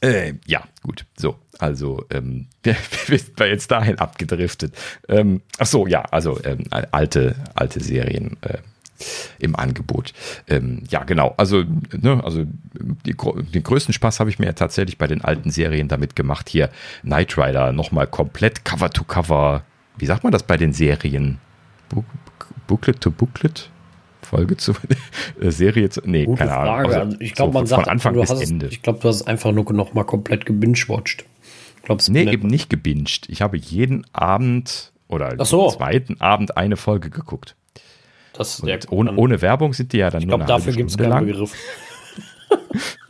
Äh, 0.00 0.34
ja, 0.46 0.64
gut. 0.82 1.06
So, 1.16 1.36
also 1.58 2.04
ähm, 2.10 2.46
wir, 2.62 2.76
wir 3.06 3.18
sind 3.18 3.40
jetzt 3.40 3.70
dahin 3.70 3.98
abgedriftet. 3.98 4.74
Ähm, 5.08 5.42
ach 5.58 5.66
so, 5.66 5.86
ja, 5.86 6.02
also 6.02 6.38
ähm, 6.44 6.64
alte, 6.70 7.36
alte 7.54 7.80
Serien. 7.80 8.36
Äh, 8.42 8.58
im 9.38 9.56
Angebot. 9.56 10.12
Ähm, 10.48 10.84
ja, 10.88 11.02
genau. 11.02 11.34
Also, 11.36 11.64
ne, 11.92 12.22
also 12.24 12.44
die, 12.74 13.14
den 13.14 13.62
größten 13.62 13.92
Spaß 13.92 14.20
habe 14.20 14.30
ich 14.30 14.38
mir 14.38 14.46
ja 14.46 14.52
tatsächlich 14.52 14.98
bei 14.98 15.08
den 15.08 15.22
alten 15.22 15.50
Serien 15.50 15.88
damit 15.88 16.16
gemacht. 16.16 16.48
Hier 16.48 16.70
Knight 17.02 17.36
Rider 17.36 17.72
nochmal 17.72 18.06
komplett 18.06 18.64
Cover 18.64 18.90
to 18.90 19.04
Cover. 19.04 19.64
Wie 19.96 20.06
sagt 20.06 20.22
man 20.22 20.32
das 20.32 20.44
bei 20.44 20.56
den 20.56 20.72
Serien? 20.72 21.38
Booklet 22.66 23.00
to 23.00 23.10
Booklet? 23.10 23.70
Folge 24.24 24.56
zu 24.56 24.72
äh, 25.40 25.50
Serie 25.50 25.90
zu. 25.90 26.00
Nee, 26.04 26.26
Gute 26.26 26.38
keine 26.38 26.50
Frage. 26.50 26.70
Ahnung. 26.70 26.86
Also, 26.86 27.00
also, 27.00 27.16
ich 27.20 27.34
glaube, 27.34 27.52
so 27.52 27.58
man 27.58 27.66
sagt 27.66 27.82
von 27.84 27.90
Anfang 27.90 28.14
bis 28.14 28.30
hast, 28.30 28.42
Ende. 28.42 28.66
Ich 28.66 28.82
glaube, 28.82 28.98
du 29.00 29.08
hast 29.08 29.16
es 29.16 29.26
einfach 29.26 29.52
nur 29.52 29.70
noch 29.72 29.94
mal 29.94 30.04
komplett 30.04 30.46
gebingewatcht. 30.46 31.24
Glaubst 31.82 32.08
nee, 32.08 32.24
eben 32.30 32.48
nicht 32.48 32.70
gebinged. 32.70 33.28
Ich 33.28 33.42
habe 33.42 33.56
jeden 33.56 34.06
Abend 34.12 34.92
oder 35.08 35.44
so. 35.44 35.70
zweiten 35.70 36.20
Abend 36.20 36.56
eine 36.56 36.76
Folge 36.76 37.10
geguckt. 37.10 37.56
Das 38.32 38.60
und 38.60 38.90
ohne, 38.90 39.14
ohne, 39.14 39.42
Werbung 39.42 39.74
sind 39.74 39.92
die 39.92 39.98
ja 39.98 40.10
dann 40.10 40.22
ich 40.22 40.26
nur 40.26 40.38
glaub, 40.38 40.50
eine 40.50 40.58
dafür 40.58 40.72
gibt 40.72 40.90
es 40.90 40.96
keinen 40.96 41.10
lang. 41.10 41.26
Begriff. 41.26 41.54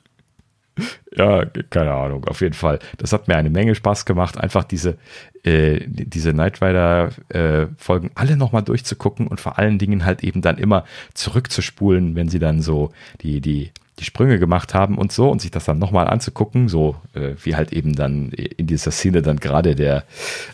ja, 1.17 1.45
keine 1.71 1.93
Ahnung, 1.93 2.25
auf 2.25 2.41
jeden 2.41 2.55
Fall. 2.55 2.79
Das 2.99 3.13
hat 3.13 3.29
mir 3.29 3.37
eine 3.37 3.51
Menge 3.51 3.75
Spaß 3.75 4.05
gemacht, 4.05 4.39
einfach 4.39 4.65
diese, 4.65 4.97
äh, 5.45 5.81
diese 5.87 6.33
Knight 6.33 6.61
Rider 6.61 7.11
äh, 7.29 7.67
Folgen 7.77 8.11
alle 8.15 8.37
nochmal 8.37 8.63
durchzugucken 8.63 9.29
und 9.29 9.41
vor 9.41 9.59
allen 9.59 9.79
Dingen 9.79 10.05
halt 10.05 10.25
eben 10.25 10.43
dann 10.43 10.59
immer 10.59 10.85
zurückzuspulen, 11.15 12.17
wenn 12.17 12.29
sie 12.29 12.41
dann 12.41 12.63
so 12.63 12.93
die, 13.21 13.41
die 13.41 13.71
die 14.01 14.05
Sprünge 14.05 14.41
gemacht 14.41 14.75
haben 14.75 14.99
und 14.99 15.13
so 15.13 15.31
und 15.31 15.41
sich 15.41 15.53
das 15.53 15.67
dann 15.67 15.79
nochmal 15.79 16.09
anzugucken, 16.09 16.69
so 16.69 16.97
äh, 17.15 17.35
wie 17.43 17.55
halt 17.55 17.73
eben 17.73 17.95
dann 17.95 18.31
in 18.31 18.67
dieser 18.67 18.91
Szene 18.91 19.23
dann 19.23 19.39
gerade 19.39 19.77
der, 19.77 20.05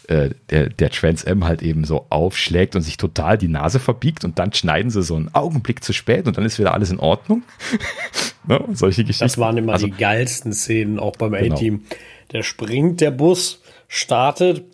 äh, 0.09 0.31
der, 0.51 0.69
der 0.69 0.91
Trans 0.91 1.25
M 1.25 1.45
halt 1.45 1.63
eben 1.63 1.85
so 1.85 2.07
aufschlägt 2.11 2.77
und 2.77 2.83
sich 2.83 2.99
total 2.99 3.39
die 3.39 3.49
Nase 3.49 3.81
verbiegt 3.81 4.25
und 4.25 4.39
dann 4.39 4.53
schneiden 4.53 4.91
sie 4.91 5.03
so 5.03 5.17
einen 5.17 5.35
Augenblick 5.35 5.83
zu 5.83 5.95
spät 5.95 6.27
und 6.27 6.37
dann 6.37 6.45
ist 6.45 6.59
wieder 6.59 6.75
alles 6.75 6.91
in 6.91 6.99
Ordnung. 6.99 7.43
ne? 8.47 8.63
Solche 8.75 9.05
Geschichten. 9.05 9.25
Das 9.25 9.39
waren 9.39 9.57
immer 9.57 9.73
also, 9.73 9.87
die 9.87 9.93
geilsten 9.93 10.53
Szenen, 10.53 10.99
auch 10.99 11.17
beim 11.17 11.33
genau. 11.33 11.55
A-Team. 11.55 11.85
Der 12.33 12.43
springt, 12.43 13.01
der 13.01 13.11
Bus, 13.11 13.63
startet, 13.89 14.65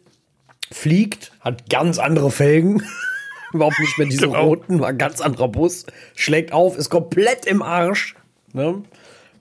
fliegt, 0.73 1.31
hat 1.41 1.71
ganz 1.71 1.99
andere 1.99 2.33
Felgen. 2.33 2.83
Überhaupt 3.53 3.79
nicht 3.79 3.97
mehr 3.97 4.09
diese 4.09 4.27
roten, 4.27 4.81
war 4.81 4.89
ein 4.89 4.99
ganz 4.99 5.21
anderer 5.21 5.47
Bus, 5.47 5.87
schlägt 6.17 6.53
auf, 6.53 6.77
ist 6.77 6.91
komplett 6.91 7.47
im 7.47 7.63
Arsch 7.63 8.17
Ne? 8.57 8.83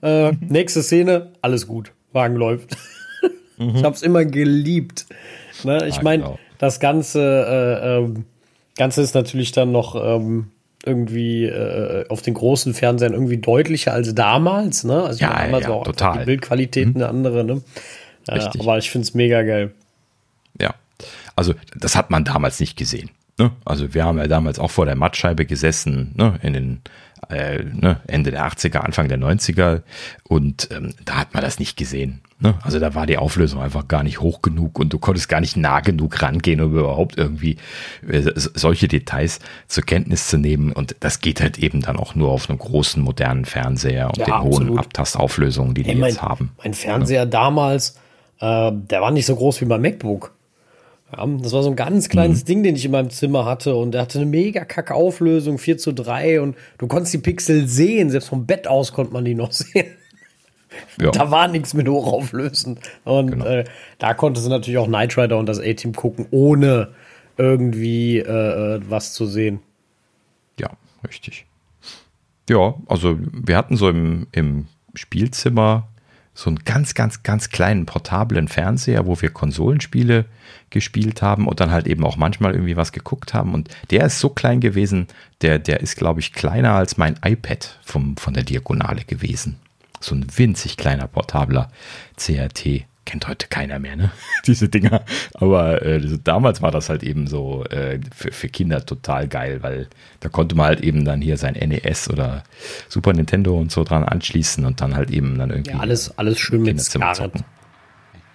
Äh, 0.02 0.32
nächste 0.40 0.82
Szene, 0.82 1.32
alles 1.40 1.66
gut. 1.66 1.92
Wagen 2.12 2.36
läuft. 2.36 2.76
mhm. 3.56 3.70
Ich 3.76 3.82
habe 3.82 3.96
es 3.96 4.02
immer 4.02 4.24
geliebt. 4.24 5.06
Ne? 5.64 5.86
Ich 5.88 6.02
meine, 6.02 6.22
genau. 6.22 6.38
das 6.58 6.78
Ganze, 6.78 7.20
äh, 7.22 8.04
äh, 8.04 8.14
Ganze 8.76 9.00
ist 9.00 9.14
natürlich 9.14 9.52
dann 9.52 9.72
noch 9.72 9.96
ähm, 9.96 10.50
irgendwie 10.84 11.46
äh, 11.46 12.06
auf 12.10 12.20
den 12.20 12.34
großen 12.34 12.74
Fernsehern 12.74 13.14
irgendwie 13.14 13.38
deutlicher 13.38 13.94
als 13.94 14.14
damals. 14.14 14.84
Ne? 14.84 15.02
Also 15.02 15.24
ja, 15.24 15.44
damals 15.44 15.64
ja, 15.64 15.70
war 15.70 15.76
auch 15.76 15.84
total. 15.84 16.18
die 16.18 16.24
Bildqualität 16.26 16.88
mhm. 16.88 16.96
eine 16.96 17.08
andere. 17.08 17.42
Ne? 17.42 17.62
Richtig. 18.30 18.60
aber 18.60 18.76
ich 18.76 18.90
finde 18.90 19.06
es 19.06 19.14
mega 19.14 19.42
geil. 19.42 19.72
Ja, 20.60 20.74
also 21.34 21.54
das 21.74 21.96
hat 21.96 22.10
man 22.10 22.24
damals 22.24 22.60
nicht 22.60 22.76
gesehen. 22.76 23.10
Ne? 23.38 23.52
Also 23.64 23.94
wir 23.94 24.04
haben 24.04 24.18
ja 24.18 24.26
damals 24.26 24.58
auch 24.58 24.70
vor 24.70 24.84
der 24.84 24.94
Mattscheibe 24.94 25.46
gesessen, 25.46 26.12
ne? 26.16 26.38
in 26.42 26.52
den 26.52 26.82
äh, 27.30 27.62
ne, 27.62 28.00
Ende 28.06 28.30
der 28.30 28.46
80er, 28.46 28.78
Anfang 28.78 29.08
der 29.08 29.18
90er 29.18 29.82
und 30.24 30.68
ähm, 30.70 30.94
da 31.04 31.16
hat 31.16 31.34
man 31.34 31.42
das 31.42 31.58
nicht 31.58 31.76
gesehen. 31.76 32.20
Ne? 32.38 32.54
Also 32.62 32.78
da 32.78 32.94
war 32.94 33.06
die 33.06 33.16
Auflösung 33.16 33.62
einfach 33.62 33.88
gar 33.88 34.02
nicht 34.02 34.20
hoch 34.20 34.42
genug 34.42 34.78
und 34.78 34.92
du 34.92 34.98
konntest 34.98 35.28
gar 35.28 35.40
nicht 35.40 35.56
nah 35.56 35.80
genug 35.80 36.20
rangehen, 36.20 36.60
um 36.60 36.76
überhaupt 36.76 37.16
irgendwie 37.16 37.56
äh, 38.06 38.30
solche 38.34 38.88
Details 38.88 39.40
zur 39.68 39.84
Kenntnis 39.84 40.28
zu 40.28 40.36
nehmen 40.36 40.72
und 40.72 40.96
das 41.00 41.20
geht 41.20 41.40
halt 41.40 41.58
eben 41.58 41.80
dann 41.80 41.96
auch 41.96 42.14
nur 42.14 42.30
auf 42.30 42.50
einem 42.50 42.58
großen 42.58 43.02
modernen 43.02 43.46
Fernseher 43.46 44.08
und 44.08 44.18
ja, 44.18 44.26
den 44.26 44.34
absolut. 44.34 44.68
hohen 44.68 44.78
Abtastauflösungen, 44.78 45.74
die 45.74 45.82
die 45.82 45.92
hey, 45.92 46.00
jetzt 46.08 46.20
haben. 46.20 46.52
Mein 46.62 46.74
Fernseher 46.74 47.20
ja. 47.20 47.26
damals, 47.26 47.98
äh, 48.40 48.70
der 48.72 49.00
war 49.00 49.10
nicht 49.10 49.26
so 49.26 49.34
groß 49.34 49.62
wie 49.62 49.64
mein 49.64 49.80
MacBook. 49.80 50.35
Ja, 51.12 51.24
das 51.24 51.52
war 51.52 51.62
so 51.62 51.70
ein 51.70 51.76
ganz 51.76 52.08
kleines 52.08 52.42
mhm. 52.42 52.46
Ding, 52.46 52.62
den 52.62 52.76
ich 52.76 52.84
in 52.84 52.90
meinem 52.90 53.10
Zimmer 53.10 53.44
hatte 53.44 53.76
und 53.76 53.92
der 53.92 54.02
hatte 54.02 54.18
eine 54.18 54.26
mega 54.26 54.64
kacke 54.64 54.94
Auflösung, 54.94 55.58
4 55.58 55.78
zu 55.78 55.92
3 55.92 56.40
und 56.40 56.56
du 56.78 56.86
konntest 56.88 57.14
die 57.14 57.18
Pixel 57.18 57.68
sehen, 57.68 58.10
selbst 58.10 58.28
vom 58.28 58.46
Bett 58.46 58.66
aus 58.66 58.92
konnte 58.92 59.12
man 59.12 59.24
die 59.24 59.34
noch 59.34 59.52
sehen. 59.52 59.86
Ja. 61.00 61.10
Da 61.10 61.30
war 61.30 61.48
nichts 61.48 61.74
mit 61.74 61.88
hochauflösen. 61.88 62.78
Und 63.04 63.30
genau. 63.30 63.44
äh, 63.46 63.64
da 63.98 64.14
konntest 64.14 64.46
du 64.46 64.50
natürlich 64.50 64.78
auch 64.78 64.88
Knight 64.88 65.16
Rider 65.16 65.38
und 65.38 65.46
das 65.46 65.60
A-Team 65.60 65.94
gucken, 65.94 66.26
ohne 66.30 66.88
irgendwie 67.38 68.18
äh, 68.18 68.80
was 68.88 69.12
zu 69.12 69.26
sehen. 69.26 69.60
Ja, 70.58 70.70
richtig. 71.06 71.46
Ja, 72.48 72.74
also 72.86 73.18
wir 73.20 73.56
hatten 73.56 73.76
so 73.76 73.88
im, 73.88 74.26
im 74.32 74.66
Spielzimmer 74.94 75.88
so 76.36 76.50
einen 76.50 76.58
ganz, 76.64 76.94
ganz, 76.94 77.22
ganz 77.22 77.48
kleinen 77.48 77.86
portablen 77.86 78.46
Fernseher, 78.46 79.06
wo 79.06 79.20
wir 79.20 79.30
Konsolenspiele 79.30 80.26
gespielt 80.68 81.22
haben 81.22 81.48
und 81.48 81.60
dann 81.60 81.70
halt 81.70 81.86
eben 81.86 82.04
auch 82.04 82.18
manchmal 82.18 82.52
irgendwie 82.52 82.76
was 82.76 82.92
geguckt 82.92 83.32
haben. 83.32 83.54
Und 83.54 83.70
der 83.90 84.04
ist 84.04 84.20
so 84.20 84.28
klein 84.28 84.60
gewesen, 84.60 85.08
der, 85.40 85.58
der 85.58 85.80
ist, 85.80 85.96
glaube 85.96 86.20
ich, 86.20 86.34
kleiner 86.34 86.74
als 86.74 86.98
mein 86.98 87.18
iPad 87.24 87.78
vom, 87.82 88.18
von 88.18 88.34
der 88.34 88.42
Diagonale 88.42 89.04
gewesen. 89.04 89.56
So 89.98 90.14
ein 90.14 90.26
winzig 90.36 90.76
kleiner 90.76 91.06
portabler 91.08 91.70
CRT 92.16 92.84
kennt 93.06 93.26
heute 93.26 93.46
keiner 93.48 93.78
mehr, 93.78 93.96
ne? 93.96 94.10
Diese 94.46 94.68
Dinger. 94.68 95.02
Aber 95.34 95.80
äh, 95.82 96.00
damals 96.22 96.60
war 96.60 96.70
das 96.70 96.90
halt 96.90 97.02
eben 97.02 97.26
so 97.26 97.64
äh, 97.64 98.00
für, 98.14 98.32
für, 98.32 98.48
Kinder 98.48 98.84
total 98.84 99.28
geil, 99.28 99.62
weil 99.62 99.88
da 100.20 100.28
konnte 100.28 100.54
man 100.54 100.66
halt 100.66 100.80
eben 100.82 101.06
dann 101.06 101.22
hier 101.22 101.38
sein 101.38 101.54
NES 101.54 102.10
oder 102.10 102.44
Super 102.88 103.14
Nintendo 103.14 103.58
und 103.58 103.72
so 103.72 103.84
dran 103.84 104.04
anschließen 104.04 104.66
und 104.66 104.80
dann 104.82 104.94
halt 104.94 105.10
eben 105.10 105.38
dann 105.38 105.50
irgendwie. 105.50 105.70
Ja, 105.70 105.78
alles, 105.78 106.18
alles 106.18 106.38
schön 106.38 106.62
mit 106.62 106.80
Scarlet. 106.80 107.32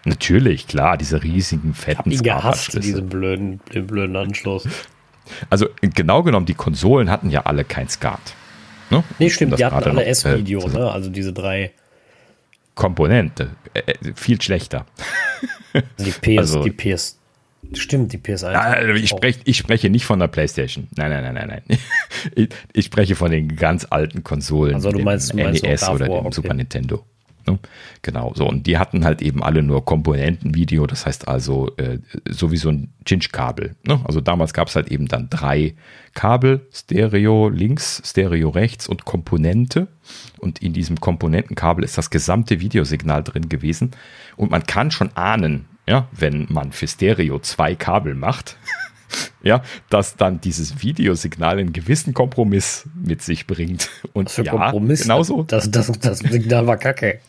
Natürlich, 0.03 0.67
klar, 0.67 0.97
diese 0.97 1.21
riesigen 1.21 1.75
fetten 1.75 2.09
Ich 2.09 2.19
hab 2.19 2.25
ihn 2.25 2.41
gehasst, 2.41 2.83
diesen 2.83 3.07
blöden, 3.07 3.59
den 3.73 3.85
blöden 3.85 4.15
Anschluss. 4.15 4.67
Also 5.49 5.67
genau 5.79 6.23
genommen, 6.23 6.45
die 6.45 6.55
Konsolen 6.55 7.09
hatten 7.09 7.29
ja 7.29 7.41
alle 7.43 7.63
kein 7.63 7.87
Skat. 7.87 8.19
Ne? 8.89 9.03
Nee, 9.19 9.29
stimmt, 9.29 9.57
die 9.57 9.63
hatten 9.63 9.75
alle 9.89 10.03
S-Video, 10.03 10.59
äh, 10.61 10.69
ne? 10.69 10.91
Also 10.91 11.09
diese 11.09 11.31
drei. 11.31 11.71
Komponente. 12.75 13.51
Äh, 13.73 13.79
äh, 13.79 14.13
viel 14.15 14.41
schlechter. 14.41 14.85
Die 15.99 16.11
PS, 16.11 16.37
also, 16.37 16.63
die 16.63 16.71
PS. 16.71 17.17
Stimmt, 17.73 18.11
die 18.11 18.17
PS1. 18.17 18.53
Also 18.53 18.93
ich, 18.93 19.09
sprech, 19.09 19.39
ich 19.45 19.57
spreche 19.57 19.89
nicht 19.89 20.05
von 20.05 20.19
der 20.19 20.27
PlayStation. 20.27 20.87
Nein, 20.97 21.11
nein, 21.11 21.33
nein, 21.33 21.47
nein, 21.47 21.61
nein. 21.67 21.79
Ich, 22.35 22.49
ich 22.73 22.85
spreche 22.85 23.15
von 23.15 23.31
den 23.31 23.55
ganz 23.55 23.87
alten 23.89 24.23
Konsolen. 24.23 24.75
Also 24.75 24.91
du 24.91 24.99
meinst, 24.99 25.31
du 25.31 25.37
meinst 25.37 25.63
NES 25.63 25.87
oder 25.87 26.05
dem 26.05 26.13
okay. 26.13 26.33
Super 26.33 26.53
Nintendo. 26.53 27.05
Ne? 27.47 27.59
Genau, 28.01 28.33
so. 28.35 28.47
Und 28.47 28.67
die 28.67 28.77
hatten 28.77 29.05
halt 29.05 29.21
eben 29.21 29.43
alle 29.43 29.63
nur 29.63 29.85
Komponentenvideo, 29.85 30.87
das 30.87 31.05
heißt 31.05 31.27
also 31.27 31.71
äh, 31.77 31.99
so 32.29 32.51
wie 32.51 32.57
so 32.57 32.69
ein 32.69 32.93
Cinch-Kabel. 33.05 33.75
Ne? 33.85 33.99
Also 34.03 34.21
damals 34.21 34.53
gab 34.53 34.67
es 34.67 34.75
halt 34.75 34.89
eben 34.89 35.07
dann 35.07 35.29
drei 35.29 35.75
Kabel, 36.13 36.67
Stereo 36.71 37.49
links, 37.49 38.01
Stereo 38.05 38.49
rechts 38.49 38.87
und 38.87 39.05
Komponente. 39.05 39.87
Und 40.39 40.61
in 40.61 40.73
diesem 40.73 40.99
Komponentenkabel 40.99 41.83
ist 41.83 41.97
das 41.97 42.09
gesamte 42.09 42.59
Videosignal 42.59 43.23
drin 43.23 43.49
gewesen. 43.49 43.91
Und 44.35 44.51
man 44.51 44.63
kann 44.63 44.91
schon 44.91 45.15
ahnen, 45.15 45.65
ja, 45.87 46.07
wenn 46.11 46.47
man 46.49 46.71
für 46.71 46.87
Stereo 46.87 47.39
zwei 47.39 47.75
Kabel 47.75 48.15
macht, 48.15 48.57
ja, 49.43 49.61
dass 49.89 50.15
dann 50.15 50.41
dieses 50.41 50.81
Videosignal 50.81 51.59
einen 51.59 51.73
gewissen 51.73 52.13
Kompromiss 52.13 52.87
mit 52.95 53.21
sich 53.21 53.47
bringt. 53.47 53.89
Und 54.13 54.25
Was 54.25 54.35
für 54.35 54.45
ja, 54.45 54.51
Kompromiss? 54.51 55.03
Genauso. 55.03 55.43
Das, 55.43 55.69
das, 55.71 55.91
das 55.99 56.19
Signal 56.19 56.67
war 56.67 56.77
kacke. 56.77 57.19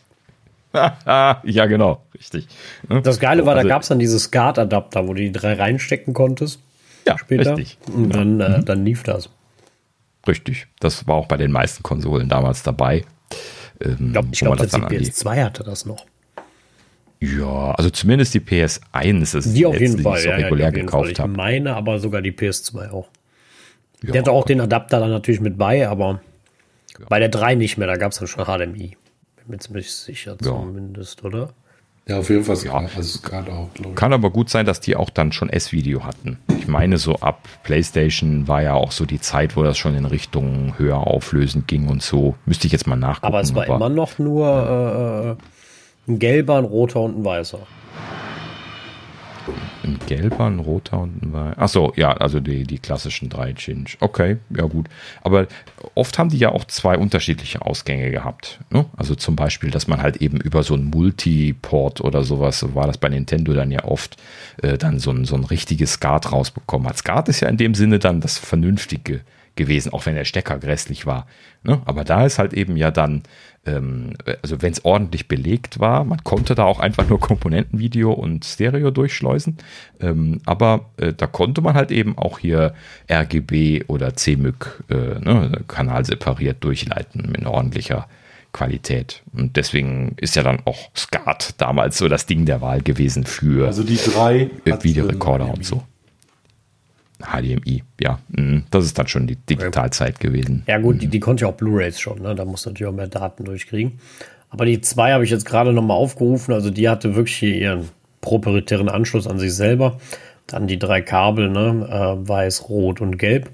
ja, 1.05 1.65
genau, 1.67 2.03
richtig. 2.15 2.47
Das 3.03 3.19
Geile 3.19 3.45
war, 3.45 3.55
also, 3.55 3.67
da 3.67 3.73
gab 3.73 3.83
es 3.83 3.89
dann 3.89 3.99
diese 3.99 4.19
SCART-Adapter, 4.19 5.07
wo 5.07 5.13
du 5.13 5.21
die 5.21 5.31
drei 5.31 5.53
reinstecken 5.53 6.13
konntest. 6.13 6.59
Ja, 7.05 7.17
später. 7.17 7.55
richtig. 7.55 7.77
Und 7.93 8.09
dann, 8.09 8.39
äh, 8.39 8.57
mhm. 8.57 8.65
dann 8.65 8.85
lief 8.85 9.03
das. 9.03 9.29
Richtig. 10.27 10.67
Das 10.79 11.07
war 11.07 11.15
auch 11.15 11.27
bei 11.27 11.37
den 11.37 11.51
meisten 11.51 11.83
Konsolen 11.83 12.29
damals 12.29 12.63
dabei. 12.63 13.05
Ähm, 13.81 14.13
ich 14.31 14.39
glaube, 14.39 14.65
glaub, 14.65 14.89
die 14.89 14.97
PS2 14.97 15.43
hatte 15.43 15.63
das 15.63 15.85
noch. 15.85 16.05
Ja, 17.19 17.71
also 17.71 17.89
zumindest 17.89 18.33
die 18.33 18.41
PS1 18.41 19.37
ist 19.37 19.55
die 19.55 19.65
auf 19.65 19.79
jeden 19.79 19.99
Fall, 19.99 20.19
so 20.19 20.29
ja, 20.29 20.35
regulär 20.35 20.65
ja, 20.65 20.71
gekauft 20.71 21.19
habe. 21.19 21.31
Ich 21.31 21.37
meine 21.37 21.75
aber 21.75 21.99
sogar 21.99 22.21
die 22.21 22.31
PS2 22.31 22.89
auch. 22.89 23.07
Ja, 24.01 24.11
der 24.11 24.21
hatte 24.21 24.31
auch 24.31 24.45
den 24.45 24.59
Adapter 24.59 24.99
dann 24.99 25.09
natürlich 25.09 25.39
mit 25.39 25.57
bei, 25.57 25.87
aber 25.87 26.21
ja. 26.99 27.05
bei 27.07 27.19
der 27.19 27.29
3 27.29 27.55
nicht 27.55 27.77
mehr, 27.77 27.87
da 27.87 27.95
gab 27.95 28.11
es 28.11 28.19
dann 28.19 28.27
schon 28.27 28.43
HDMI. 28.43 28.97
Bin 29.45 29.55
mir 29.55 29.59
ziemlich 29.59 29.91
sicher 29.91 30.37
ja. 30.41 30.47
zumindest, 30.47 31.23
oder? 31.23 31.53
Ja, 32.07 32.19
auf 32.19 32.29
jeden 32.29 32.43
Fall. 32.43 32.57
Ja. 32.63 32.73
Also 32.95 33.19
gerade 33.21 33.51
auch. 33.51 33.69
Kann 33.95 34.11
aber 34.11 34.29
gut 34.29 34.49
sein, 34.49 34.65
dass 34.65 34.81
die 34.81 34.95
auch 34.95 35.09
dann 35.09 35.31
schon 35.31 35.49
S-Video 35.49 36.03
hatten. 36.03 36.37
Ich 36.57 36.67
meine, 36.67 36.97
so 36.97 37.15
ab 37.15 37.47
PlayStation 37.63 38.47
war 38.47 38.61
ja 38.61 38.73
auch 38.73 38.91
so 38.91 39.05
die 39.05 39.21
Zeit, 39.21 39.55
wo 39.55 39.63
das 39.63 39.77
schon 39.77 39.95
in 39.95 40.05
Richtung 40.05 40.77
höher 40.77 40.97
auflösend 40.97 41.67
ging 41.67 41.87
und 41.87 42.01
so. 42.01 42.35
Müsste 42.45 42.67
ich 42.67 42.73
jetzt 42.73 42.87
mal 42.87 42.97
nachgucken. 42.97 43.27
Aber 43.27 43.41
es 43.41 43.55
war 43.55 43.67
immer 43.67 43.89
noch 43.89 44.19
nur 44.19 45.37
äh, 46.07 46.11
ein 46.11 46.19
gelber, 46.19 46.57
ein 46.57 46.65
roter 46.65 46.99
und 47.01 47.19
ein 47.19 47.25
weißer. 47.25 47.59
Ein 49.83 49.99
gelber, 50.07 50.45
ein 50.45 50.59
roter 50.59 50.99
und 50.99 51.21
ein 51.21 51.33
weißer. 51.33 51.61
Achso, 51.61 51.93
ja, 51.95 52.13
also 52.13 52.39
die, 52.39 52.63
die 52.63 52.79
klassischen 52.79 53.29
drei 53.29 53.53
Chinch. 53.53 53.97
Okay, 53.99 54.37
ja 54.49 54.63
gut. 54.65 54.87
Aber 55.21 55.47
oft 55.95 56.17
haben 56.17 56.29
die 56.29 56.37
ja 56.37 56.51
auch 56.51 56.65
zwei 56.65 56.97
unterschiedliche 56.97 57.61
Ausgänge 57.61 58.11
gehabt. 58.11 58.59
Ne? 58.69 58.85
Also 58.95 59.15
zum 59.15 59.35
Beispiel, 59.35 59.71
dass 59.71 59.87
man 59.87 60.01
halt 60.01 60.17
eben 60.17 60.37
über 60.37 60.63
so 60.63 60.75
ein 60.75 60.85
Multiport 60.85 62.01
oder 62.01 62.23
sowas, 62.23 62.59
so 62.59 62.75
war 62.75 62.87
das 62.87 62.97
bei 62.97 63.09
Nintendo 63.09 63.53
dann 63.53 63.71
ja 63.71 63.83
oft, 63.83 64.17
äh, 64.61 64.77
dann 64.77 64.99
so 64.99 65.11
ein, 65.11 65.25
so 65.25 65.35
ein 65.35 65.43
richtiges 65.43 65.93
Skat 65.93 66.31
rausbekommen 66.31 66.87
hat. 66.87 66.97
Skat 66.97 67.29
ist 67.29 67.41
ja 67.41 67.49
in 67.49 67.57
dem 67.57 67.75
Sinne 67.75 67.99
dann 67.99 68.21
das 68.21 68.37
Vernünftige 68.37 69.21
gewesen, 69.55 69.93
auch 69.93 70.05
wenn 70.05 70.15
der 70.15 70.25
Stecker 70.25 70.57
grässlich 70.57 71.05
war. 71.05 71.27
Ne? 71.63 71.81
Aber 71.85 72.03
da 72.03 72.25
ist 72.25 72.39
halt 72.39 72.53
eben 72.53 72.77
ja 72.77 72.91
dann 72.91 73.23
ähm, 73.65 74.13
also 74.41 74.61
wenn 74.61 74.73
es 74.73 74.83
ordentlich 74.83 75.27
belegt 75.27 75.79
war, 75.79 76.03
man 76.03 76.23
konnte 76.23 76.55
da 76.55 76.63
auch 76.65 76.79
einfach 76.79 77.07
nur 77.07 77.19
Komponentenvideo 77.19 78.11
und 78.11 78.45
Stereo 78.45 78.91
durchschleusen, 78.91 79.57
ähm, 80.01 80.41
aber 80.45 80.89
äh, 80.97 81.13
da 81.13 81.27
konnte 81.27 81.61
man 81.61 81.75
halt 81.75 81.91
eben 81.91 82.17
auch 82.17 82.39
hier 82.39 82.73
RGB 83.09 83.85
oder 83.87 84.15
CMYK 84.15 84.83
äh, 84.89 84.95
ne, 84.95 85.61
Kanal 85.67 86.05
separiert 86.05 86.63
durchleiten 86.63 87.31
mit 87.31 87.45
ordentlicher 87.45 88.07
Qualität. 88.51 89.23
Und 89.33 89.55
deswegen 89.55 90.15
ist 90.17 90.35
ja 90.35 90.43
dann 90.43 90.59
auch 90.65 90.91
SCART 90.95 91.59
damals 91.59 91.97
so 91.97 92.07
das 92.07 92.27
Ding 92.27 92.45
der 92.45 92.61
Wahl 92.61 92.81
gewesen 92.81 93.25
für 93.25 93.65
Also 93.65 93.83
die 93.83 93.97
drei 93.97 94.49
äh, 94.65 94.83
Videorekorder 94.83 95.51
und 95.51 95.65
so. 95.65 95.83
HDMI, 97.23 97.83
ja. 97.99 98.19
Mhm. 98.29 98.63
Das 98.71 98.85
ist 98.85 98.97
dann 98.97 99.07
schon 99.07 99.27
die 99.27 99.35
Digitalzeit 99.35 100.19
gewesen. 100.19 100.63
Ja, 100.67 100.77
gut, 100.77 101.01
die, 101.01 101.07
die 101.07 101.19
konnte 101.19 101.45
ja 101.45 101.51
auch 101.51 101.55
Blu-Rays 101.55 101.99
schon, 101.99 102.21
ne? 102.21 102.35
Da 102.35 102.45
musst 102.45 102.65
du 102.65 102.69
natürlich 102.69 102.91
auch 102.91 102.95
mehr 102.95 103.07
Daten 103.07 103.45
durchkriegen. 103.45 103.99
Aber 104.49 104.65
die 104.65 104.81
zwei 104.81 105.13
habe 105.13 105.23
ich 105.23 105.31
jetzt 105.31 105.45
gerade 105.45 105.73
nochmal 105.73 105.97
aufgerufen. 105.97 106.53
Also 106.53 106.69
die 106.69 106.87
hatte 106.87 107.15
wirklich 107.15 107.35
hier 107.35 107.55
ihren 107.55 107.89
proprietären 108.21 108.87
Anschluss 108.87 109.27
an 109.27 109.39
sich 109.39 109.53
selber. 109.53 109.97
Dann 110.47 110.67
die 110.67 110.77
drei 110.77 111.01
Kabel, 111.01 111.49
ne? 111.49 111.87
Äh, 111.89 112.27
weiß, 112.27 112.69
rot 112.69 113.01
und 113.01 113.17
gelb. 113.17 113.49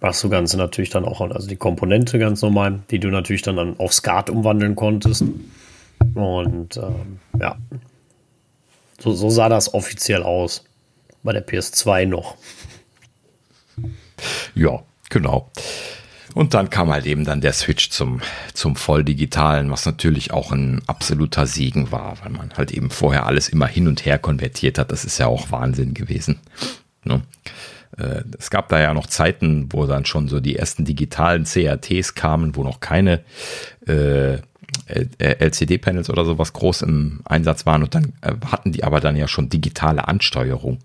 Was 0.00 0.20
du 0.20 0.28
Ganze 0.28 0.56
natürlich 0.58 0.90
dann 0.90 1.04
auch, 1.04 1.20
also 1.20 1.48
die 1.48 1.56
Komponente 1.56 2.18
ganz 2.18 2.42
normal, 2.42 2.80
die 2.90 2.98
du 2.98 3.08
natürlich 3.08 3.42
dann 3.42 3.78
auf 3.78 3.94
SCART 3.94 4.28
umwandeln 4.28 4.76
konntest. 4.76 5.24
Und 6.14 6.76
ähm, 6.76 7.18
ja, 7.40 7.56
so, 8.98 9.12
so 9.12 9.30
sah 9.30 9.48
das 9.48 9.72
offiziell 9.74 10.22
aus. 10.22 10.64
Bei 11.22 11.32
der 11.32 11.46
PS2 11.46 12.06
noch. 12.06 12.36
Ja, 14.54 14.82
genau. 15.10 15.50
Und 16.34 16.52
dann 16.52 16.68
kam 16.68 16.90
halt 16.90 17.06
eben 17.06 17.24
dann 17.24 17.40
der 17.40 17.54
Switch 17.54 17.88
zum, 17.88 18.20
zum 18.52 18.76
Volldigitalen, 18.76 19.70
was 19.70 19.86
natürlich 19.86 20.32
auch 20.32 20.52
ein 20.52 20.82
absoluter 20.86 21.46
Segen 21.46 21.92
war, 21.92 22.18
weil 22.22 22.30
man 22.30 22.52
halt 22.58 22.72
eben 22.72 22.90
vorher 22.90 23.24
alles 23.24 23.48
immer 23.48 23.66
hin 23.66 23.88
und 23.88 24.04
her 24.04 24.18
konvertiert 24.18 24.78
hat. 24.78 24.92
Das 24.92 25.06
ist 25.06 25.16
ja 25.16 25.28
auch 25.28 25.50
Wahnsinn 25.50 25.94
gewesen. 25.94 26.40
Ne? 27.04 27.22
Äh, 27.96 28.22
es 28.38 28.50
gab 28.50 28.68
da 28.68 28.78
ja 28.78 28.92
noch 28.92 29.06
Zeiten, 29.06 29.68
wo 29.70 29.86
dann 29.86 30.04
schon 30.04 30.28
so 30.28 30.40
die 30.40 30.56
ersten 30.56 30.84
digitalen 30.84 31.44
CRTs 31.44 32.14
kamen, 32.14 32.54
wo 32.54 32.64
noch 32.64 32.80
keine 32.80 33.24
äh, 33.86 34.38
LCD-Panels 34.88 36.10
oder 36.10 36.24
sowas 36.24 36.52
groß 36.52 36.82
im 36.82 37.20
Einsatz 37.24 37.66
waren 37.66 37.82
und 37.82 37.94
dann 37.94 38.12
äh, 38.20 38.32
hatten 38.46 38.72
die 38.72 38.84
aber 38.84 39.00
dann 39.00 39.16
ja 39.16 39.28
schon 39.28 39.48
digitale 39.48 40.06
Ansteuerung. 40.06 40.78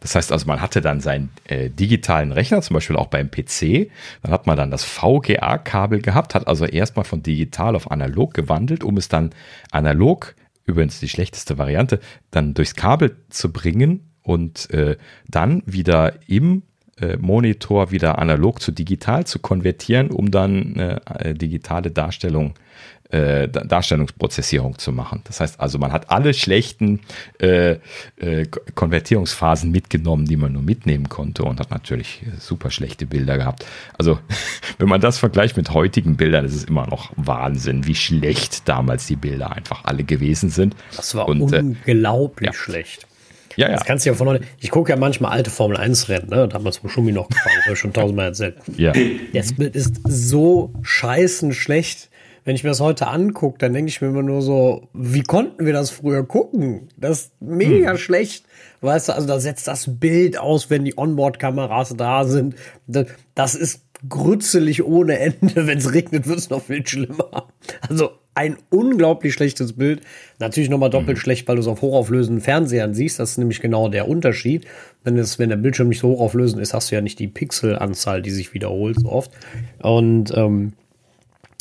Das 0.00 0.14
heißt 0.14 0.32
also, 0.32 0.46
man 0.46 0.60
hatte 0.60 0.80
dann 0.80 1.00
seinen 1.00 1.30
äh, 1.44 1.70
digitalen 1.70 2.32
Rechner, 2.32 2.62
zum 2.62 2.74
Beispiel 2.74 2.96
auch 2.96 3.08
beim 3.08 3.30
PC, 3.30 3.90
dann 4.22 4.32
hat 4.32 4.46
man 4.46 4.56
dann 4.56 4.70
das 4.70 4.84
VGA-Kabel 4.84 6.00
gehabt, 6.00 6.34
hat 6.34 6.46
also 6.46 6.64
erstmal 6.64 7.04
von 7.04 7.22
digital 7.22 7.76
auf 7.76 7.90
analog 7.90 8.34
gewandelt, 8.34 8.84
um 8.84 8.96
es 8.96 9.08
dann 9.08 9.30
analog, 9.70 10.34
übrigens 10.64 11.00
die 11.00 11.08
schlechteste 11.08 11.58
Variante, 11.58 12.00
dann 12.30 12.54
durchs 12.54 12.74
Kabel 12.74 13.16
zu 13.30 13.52
bringen 13.52 14.10
und 14.22 14.70
äh, 14.70 14.96
dann 15.28 15.62
wieder 15.66 16.14
im 16.28 16.62
äh, 17.00 17.16
Monitor 17.16 17.90
wieder 17.90 18.18
analog 18.18 18.60
zu 18.60 18.72
digital 18.72 19.26
zu 19.26 19.38
konvertieren, 19.38 20.10
um 20.10 20.30
dann 20.30 20.74
eine 20.74 21.00
äh, 21.06 21.34
digitale 21.34 21.90
Darstellung 21.90 22.54
äh, 23.10 23.48
Darstellungsprozessierung 23.48 24.78
zu 24.78 24.92
machen. 24.92 25.22
Das 25.24 25.40
heißt 25.40 25.60
also, 25.60 25.78
man 25.78 25.92
hat 25.92 26.10
alle 26.10 26.34
schlechten 26.34 27.00
äh, 27.40 27.76
äh, 28.16 28.46
Konvertierungsphasen 28.74 29.70
mitgenommen, 29.70 30.26
die 30.26 30.36
man 30.36 30.52
nur 30.52 30.62
mitnehmen 30.62 31.08
konnte 31.08 31.44
und 31.44 31.60
hat 31.60 31.70
natürlich 31.70 32.22
super 32.38 32.70
schlechte 32.70 33.06
Bilder 33.06 33.36
gehabt. 33.36 33.66
Also, 33.98 34.18
wenn 34.78 34.88
man 34.88 35.00
das 35.00 35.18
vergleicht 35.18 35.56
mit 35.56 35.70
heutigen 35.70 36.16
Bildern, 36.16 36.44
ist 36.44 36.54
es 36.54 36.64
immer 36.64 36.86
noch 36.86 37.12
Wahnsinn, 37.16 37.86
wie 37.86 37.94
schlecht 37.94 38.68
damals 38.68 39.06
die 39.06 39.16
Bilder 39.16 39.52
einfach 39.52 39.84
alle 39.84 40.04
gewesen 40.04 40.50
sind. 40.50 40.74
Das 40.96 41.14
war 41.14 41.28
und, 41.28 41.52
äh, 41.52 41.58
unglaublich 41.58 42.46
ja. 42.48 42.52
schlecht. 42.52 43.06
Ja, 43.56 43.68
ja. 43.68 43.74
Das 43.74 43.84
kannst 43.84 44.04
du 44.04 44.10
ja 44.10 44.16
von 44.16 44.28
heute. 44.28 44.44
Ich 44.60 44.70
gucke 44.70 44.90
ja 44.90 44.98
manchmal 44.98 45.32
alte 45.32 45.50
Formel 45.50 45.76
1 45.76 46.08
Rennen, 46.08 46.28
ne? 46.28 46.48
Da 46.48 46.54
haben 46.54 46.64
wir 46.64 46.72
zum 46.72 46.88
Schumi 46.88 47.12
noch 47.12 47.28
gefahren, 47.28 47.52
das 47.56 47.64
habe 47.66 47.74
ich 47.74 47.78
schon 47.78 47.92
tausendmal 47.92 48.26
erzählt. 48.26 48.56
Ja. 48.76 48.92
Das 49.32 49.52
Bild 49.52 49.76
ist 49.76 50.00
so 50.04 50.72
scheißen 50.82 51.52
schlecht 51.52 52.08
wenn 52.44 52.54
ich 52.54 52.62
mir 52.62 52.70
das 52.70 52.80
heute 52.80 53.06
angucke, 53.06 53.58
dann 53.58 53.72
denke 53.72 53.88
ich 53.88 54.00
mir 54.00 54.08
immer 54.08 54.22
nur 54.22 54.42
so, 54.42 54.88
wie 54.92 55.22
konnten 55.22 55.64
wir 55.64 55.72
das 55.72 55.90
früher 55.90 56.24
gucken? 56.24 56.88
Das 56.96 57.20
ist 57.20 57.32
mega 57.40 57.92
hm. 57.92 57.98
schlecht. 57.98 58.44
Weißt 58.82 59.08
du, 59.08 59.14
also 59.14 59.26
da 59.26 59.40
setzt 59.40 59.66
das 59.66 59.98
Bild 59.98 60.38
aus, 60.38 60.68
wenn 60.68 60.84
die 60.84 60.98
Onboard-Kameras 60.98 61.94
da 61.96 62.24
sind. 62.24 62.54
Das 63.34 63.54
ist 63.54 63.80
grützelig 64.08 64.84
ohne 64.84 65.18
Ende. 65.18 65.66
Wenn 65.66 65.78
es 65.78 65.94
regnet, 65.94 66.28
wird 66.28 66.38
es 66.38 66.50
noch 66.50 66.62
viel 66.62 66.86
schlimmer. 66.86 67.48
Also 67.88 68.10
ein 68.34 68.58
unglaublich 68.68 69.32
schlechtes 69.32 69.74
Bild. 69.74 70.02
Natürlich 70.38 70.68
nochmal 70.68 70.90
doppelt 70.90 71.16
mhm. 71.16 71.20
schlecht, 71.20 71.48
weil 71.48 71.56
du 71.56 71.62
es 71.62 71.68
auf 71.68 71.82
hochauflösenden 71.82 72.42
Fernsehern 72.42 72.92
siehst. 72.92 73.18
Das 73.18 73.32
ist 73.32 73.38
nämlich 73.38 73.60
genau 73.60 73.88
der 73.88 74.08
Unterschied. 74.08 74.66
Wenn, 75.04 75.16
es, 75.16 75.38
wenn 75.38 75.48
der 75.48 75.56
Bildschirm 75.56 75.88
nicht 75.88 76.00
so 76.00 76.08
hochauflösend 76.08 76.60
ist, 76.60 76.74
hast 76.74 76.90
du 76.90 76.96
ja 76.96 77.00
nicht 77.00 77.18
die 77.18 77.28
Pixelanzahl, 77.28 78.22
die 78.22 78.30
sich 78.30 78.52
wiederholt 78.52 79.00
so 79.00 79.10
oft. 79.10 79.30
Und 79.80 80.32
ähm, 80.36 80.72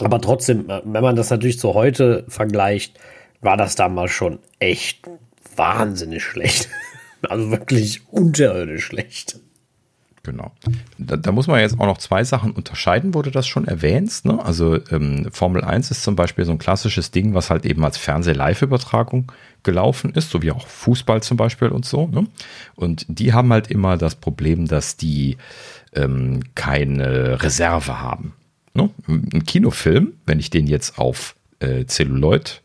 aber 0.01 0.21
trotzdem, 0.21 0.69
äh, 0.69 0.81
wenn 0.85 1.03
man 1.03 1.15
das 1.15 1.29
natürlich 1.29 1.59
zu 1.59 1.73
heute 1.73 2.25
vergleicht, 2.27 2.99
war 3.41 3.57
das 3.57 3.75
damals 3.75 4.11
schon 4.11 4.39
echt 4.59 5.09
wahnsinnig 5.55 6.23
schlecht. 6.23 6.69
Also 7.29 7.51
wirklich 7.51 8.01
unterirdisch 8.09 8.83
schlecht. 8.83 9.39
Genau. 10.23 10.51
Da, 10.97 11.17
da, 11.17 11.31
muss 11.33 11.47
man 11.47 11.59
jetzt 11.59 11.79
auch 11.79 11.85
noch 11.85 11.97
zwei 11.97 12.23
Sachen 12.23 12.51
unterscheiden, 12.51 13.11
du 13.11 13.29
das 13.29 13.45
schon 13.45 13.67
erwähnst. 13.67 14.25
Ne? 14.25 14.43
Also 14.43 14.77
ähm, 14.89 15.27
Formel 15.31 15.63
1 15.63 15.91
ist 15.91 16.03
zum 16.03 16.15
Beispiel 16.15 16.45
so 16.45 16.53
ein 16.53 16.59
klassisches 16.59 17.11
Ding, 17.11 17.33
was 17.33 17.49
halt 17.49 17.65
eben 17.65 17.83
als 17.83 17.97
Fernseh-Live-Übertragung 17.97 19.31
gelaufen 19.63 20.13
ist, 20.13 20.29
so 20.29 20.41
wie 20.41 20.51
auch 20.51 20.65
Fußball 20.65 21.21
zum 21.23 21.35
Beispiel 21.35 21.69
und 21.69 21.85
so. 21.85 22.07
Ne? 22.07 22.27
Und 22.75 23.05
die 23.09 23.33
haben 23.33 23.51
halt 23.51 23.69
immer 23.69 23.97
das 23.97 24.15
Problem, 24.15 24.65
dass 24.65 24.95
die 24.95 25.37
ähm, 25.93 26.41
keine 26.55 27.41
Reserve 27.43 27.99
haben. 27.99 28.33
Ne? 28.73 28.89
Ein 29.07 29.45
Kinofilm, 29.45 30.13
wenn 30.25 30.39
ich 30.39 30.49
den 30.49 30.67
jetzt 30.67 30.97
auf 30.97 31.35
äh, 31.59 31.85
Celluloid 31.85 32.63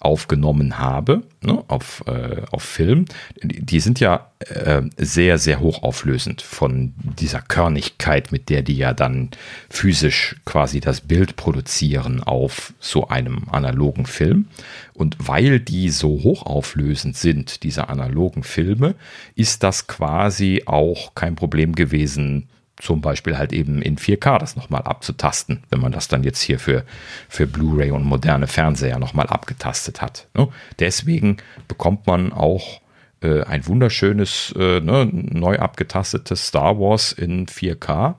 aufgenommen 0.00 0.78
habe, 0.78 1.22
ne, 1.42 1.62
auf, 1.68 2.02
äh, 2.06 2.42
auf 2.50 2.62
Film, 2.62 3.04
die 3.42 3.80
sind 3.80 4.00
ja 4.00 4.30
äh, 4.38 4.82
sehr, 4.96 5.36
sehr 5.36 5.60
hochauflösend 5.60 6.40
von 6.40 6.94
dieser 7.18 7.42
Körnigkeit, 7.42 8.32
mit 8.32 8.48
der 8.48 8.62
die 8.62 8.78
ja 8.78 8.94
dann 8.94 9.28
physisch 9.68 10.36
quasi 10.46 10.80
das 10.80 11.02
Bild 11.02 11.36
produzieren 11.36 12.22
auf 12.22 12.72
so 12.80 13.08
einem 13.08 13.44
analogen 13.50 14.06
Film. 14.06 14.48
Und 14.94 15.16
weil 15.18 15.60
die 15.60 15.90
so 15.90 16.22
hochauflösend 16.22 17.16
sind, 17.16 17.62
diese 17.62 17.90
analogen 17.90 18.42
Filme, 18.42 18.94
ist 19.34 19.62
das 19.62 19.86
quasi 19.86 20.62
auch 20.64 21.14
kein 21.14 21.36
Problem 21.36 21.74
gewesen, 21.74 22.48
zum 22.80 23.00
Beispiel 23.00 23.38
halt 23.38 23.52
eben 23.52 23.82
in 23.82 23.96
4K 23.96 24.38
das 24.38 24.56
nochmal 24.56 24.82
abzutasten, 24.82 25.62
wenn 25.70 25.80
man 25.80 25.92
das 25.92 26.08
dann 26.08 26.24
jetzt 26.24 26.40
hier 26.40 26.58
für, 26.58 26.84
für 27.28 27.46
Blu-ray 27.46 27.90
und 27.90 28.04
moderne 28.04 28.46
Fernseher 28.46 28.98
nochmal 28.98 29.26
abgetastet 29.26 30.02
hat. 30.02 30.26
Ne? 30.34 30.48
Deswegen 30.78 31.36
bekommt 31.68 32.06
man 32.06 32.32
auch 32.32 32.80
äh, 33.22 33.42
ein 33.42 33.66
wunderschönes, 33.66 34.54
äh, 34.58 34.80
ne, 34.80 35.08
neu 35.12 35.58
abgetastetes 35.58 36.48
Star 36.48 36.78
Wars 36.78 37.12
in 37.12 37.46
4K. 37.46 38.14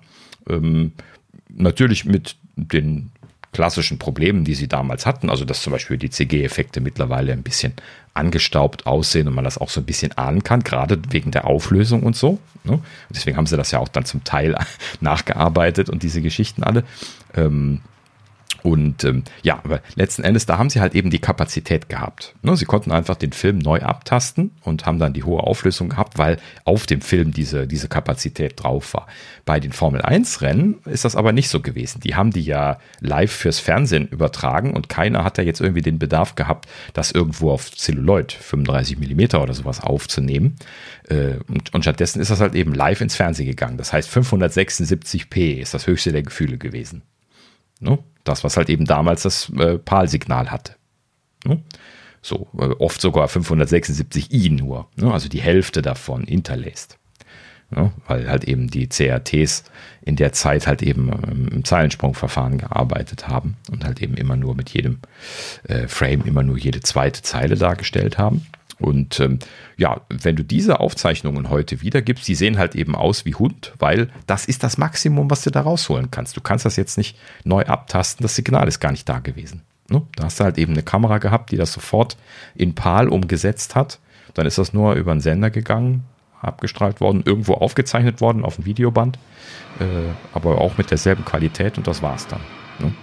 Ähm, 0.48 0.94
natürlich 1.50 2.06
mit 2.06 2.36
den 2.56 3.12
klassischen 3.54 4.00
Problemen, 4.00 4.46
die 4.46 4.54
sie 4.54 4.68
damals 4.68 5.06
hatten. 5.06 5.30
Also, 5.30 5.44
dass 5.44 5.62
zum 5.62 5.74
Beispiel 5.74 5.98
die 5.98 6.10
CG-Effekte 6.10 6.82
mittlerweile 6.82 7.34
ein 7.34 7.44
bisschen 7.44 7.74
angestaubt 8.14 8.86
aussehen 8.86 9.28
und 9.28 9.36
man 9.36 9.44
das 9.44 9.58
auch 9.58 9.70
so 9.70 9.82
ein 9.82 9.86
bisschen 9.86 10.18
ahnen 10.18 10.44
kann, 10.44 10.62
gerade 10.62 11.00
wegen 11.10 11.32
der 11.32 11.46
Auflösung 11.46 12.04
und 12.04 12.16
so. 12.16 12.40
Ne? 12.64 12.80
Deswegen 13.10 13.38
haben 13.38 13.48
sie 13.48 13.58
das 13.58 13.72
ja 13.72 13.80
auch 13.80 13.88
dann 13.88 14.06
zum 14.06 14.24
Teil 14.24 14.56
nachgearbeitet 15.02 15.90
und 15.90 16.04
diese 16.04 16.22
Geschichten 16.22 16.64
alle. 16.64 16.84
Ähm, 17.36 17.82
Und 18.64 19.04
ähm, 19.04 19.24
ja, 19.42 19.60
aber 19.64 19.82
letzten 19.96 20.24
Endes, 20.24 20.46
da 20.46 20.58
haben 20.58 20.70
sie 20.70 20.82
halt 20.82 20.94
eben 20.96 21.10
die 21.10 21.20
Kapazität 21.20 21.90
gehabt. 21.90 22.36
Ne? 22.44 22.56
Sie 22.56 22.66
konnten 22.66 22.92
einfach 22.92 23.16
den 23.16 23.32
Film 23.32 23.58
neu 23.60 23.80
abtasten 23.80 24.52
und 24.62 24.86
haben 24.86 25.00
dann 25.00 25.14
die 25.14 25.24
hohe 25.24 25.42
Auflösung 25.42 25.90
gehabt, 25.90 26.18
weil 26.18 26.38
auf 26.64 26.86
dem 26.86 27.02
Film 27.02 27.32
diese, 27.32 27.68
diese 27.68 27.88
Kapazität 27.88 28.62
drauf 28.62 28.94
war. 28.94 29.08
Bei 29.46 29.60
den 29.60 29.72
Formel 29.72 30.02
1 30.02 30.42
Rennen 30.42 30.80
ist 30.86 31.06
das 31.06 31.16
aber 31.16 31.32
nicht 31.32 31.50
so 31.50 31.62
gewesen. 31.62 32.02
Die 32.02 32.16
haben 32.16 32.32
die 32.32 32.44
ja 32.44 32.78
live 33.00 33.32
fürs 33.32 33.60
Fernsehen 33.60 34.08
übertragen 34.08 34.74
und 34.74 34.90
keiner 34.90 35.24
hat 35.24 35.38
da 35.38 35.42
jetzt 35.42 35.62
irgendwie 35.62 35.82
den 35.82 36.00
Bedarf 36.00 36.36
gehabt, 36.36 36.68
das 36.94 37.12
irgendwo 37.12 37.52
auf 37.52 37.72
Celluloid 37.72 38.32
35 38.32 39.00
Millimeter 39.00 39.42
oder 39.42 39.54
sowas 39.54 39.82
aufzunehmen. 39.82 40.58
Äh, 41.10 41.38
und, 41.48 41.74
und 41.74 41.82
stattdessen 41.82 42.22
ist 42.22 42.30
das 42.30 42.42
halt 42.42 42.56
eben 42.56 42.74
live 42.74 43.02
ins 43.02 43.16
Fernsehen 43.16 43.48
gegangen. 43.48 43.78
Das 43.78 43.92
heißt 43.92 44.10
576p 44.10 45.60
ist 45.60 45.74
das 45.74 45.88
höchste 45.88 46.12
der 46.12 46.24
Gefühle 46.24 46.58
gewesen. 46.58 47.02
Ne? 47.80 47.98
Das, 48.24 48.44
was 48.44 48.58
halt 48.58 48.70
eben 48.70 48.86
damals 48.86 49.24
das 49.24 49.50
äh, 49.58 49.78
PAL-Signal 49.78 50.52
hatte. 50.52 50.76
Ne? 51.46 51.62
So, 52.22 52.48
äh, 52.58 52.66
oft 52.80 53.02
sogar 53.02 53.28
576i 53.28 54.52
nur, 54.52 54.88
ne? 54.96 55.12
also 55.12 55.28
die 55.28 55.42
Hälfte 55.42 55.82
davon 55.82 56.24
interlaced. 56.24 56.98
Ne? 57.72 57.92
Weil 58.08 58.30
halt 58.30 58.44
eben 58.44 58.70
die 58.70 58.88
CRTs 58.88 59.64
in 60.02 60.18
der 60.18 60.34
Zeit 60.34 60.68
halt 60.68 60.84
eben 60.84 61.10
ähm, 61.10 61.48
im 61.52 61.64
Zeilensprungverfahren 61.64 62.58
gearbeitet 62.58 63.28
haben 63.28 63.58
und 63.72 63.86
halt 63.86 64.02
eben 64.02 64.16
immer 64.16 64.36
nur 64.36 64.56
mit 64.56 64.70
jedem 64.72 65.00
äh, 65.64 65.88
Frame 65.88 66.24
immer 66.26 66.44
nur 66.44 66.58
jede 66.58 66.82
zweite 66.82 67.22
Zeile 67.22 67.56
dargestellt 67.56 68.18
haben. 68.18 68.46
Und 68.82 69.20
ähm, 69.20 69.40
ja, 69.78 70.02
wenn 70.10 70.36
du 70.36 70.44
diese 70.44 70.80
Aufzeichnungen 70.80 71.50
heute 71.50 71.82
wiedergibst, 71.82 72.28
die 72.28 72.36
sehen 72.36 72.58
halt 72.58 72.76
eben 72.76 72.96
aus 72.96 73.26
wie 73.26 73.36
Hund, 73.36 73.74
weil 73.80 74.10
das 74.28 74.46
ist 74.46 74.64
das 74.64 74.78
Maximum, 74.78 75.30
was 75.30 75.44
du 75.44 75.52
da 75.52 75.62
rausholen 75.62 76.10
kannst. 76.12 76.36
Du 76.36 76.42
kannst 76.42 76.66
das 76.66 76.76
jetzt 76.76 76.98
nicht 76.98 77.18
neu 77.44 77.64
abtasten, 77.64 78.24
das 78.24 78.36
Signal 78.36 78.68
ist 78.68 78.80
gar 78.80 78.92
nicht 78.92 79.08
da 79.08 79.20
gewesen. 79.20 79.62
Ne? 79.90 80.02
Da 80.16 80.26
hast 80.26 80.40
du 80.40 80.44
halt 80.44 80.58
eben 80.58 80.74
eine 80.74 80.84
Kamera 80.84 81.20
gehabt, 81.20 81.52
die 81.52 81.58
das 81.58 81.74
sofort 81.74 82.18
in 82.56 82.76
PAL 82.76 83.08
umgesetzt 83.08 83.76
hat. 83.76 84.00
Dann 84.34 84.46
ist 84.46 84.58
das 84.58 84.74
nur 84.74 84.94
über 84.94 85.12
einen 85.12 85.22
Sender 85.22 85.50
gegangen, 85.50 86.06
abgestrahlt 86.42 87.02
worden, 87.02 87.22
irgendwo 87.26 87.54
aufgezeichnet 87.54 88.22
worden 88.22 88.44
auf 88.44 88.56
dem 88.56 88.66
Videoband, 88.66 89.20
äh, 89.80 89.84
aber 90.34 90.60
auch 90.60 90.78
mit 90.78 90.90
derselben 90.90 91.26
Qualität 91.26 91.78
und 91.78 91.88
das 91.88 92.02
war's 92.02 92.28
dann. 92.28 92.42
Ne? 92.80 92.94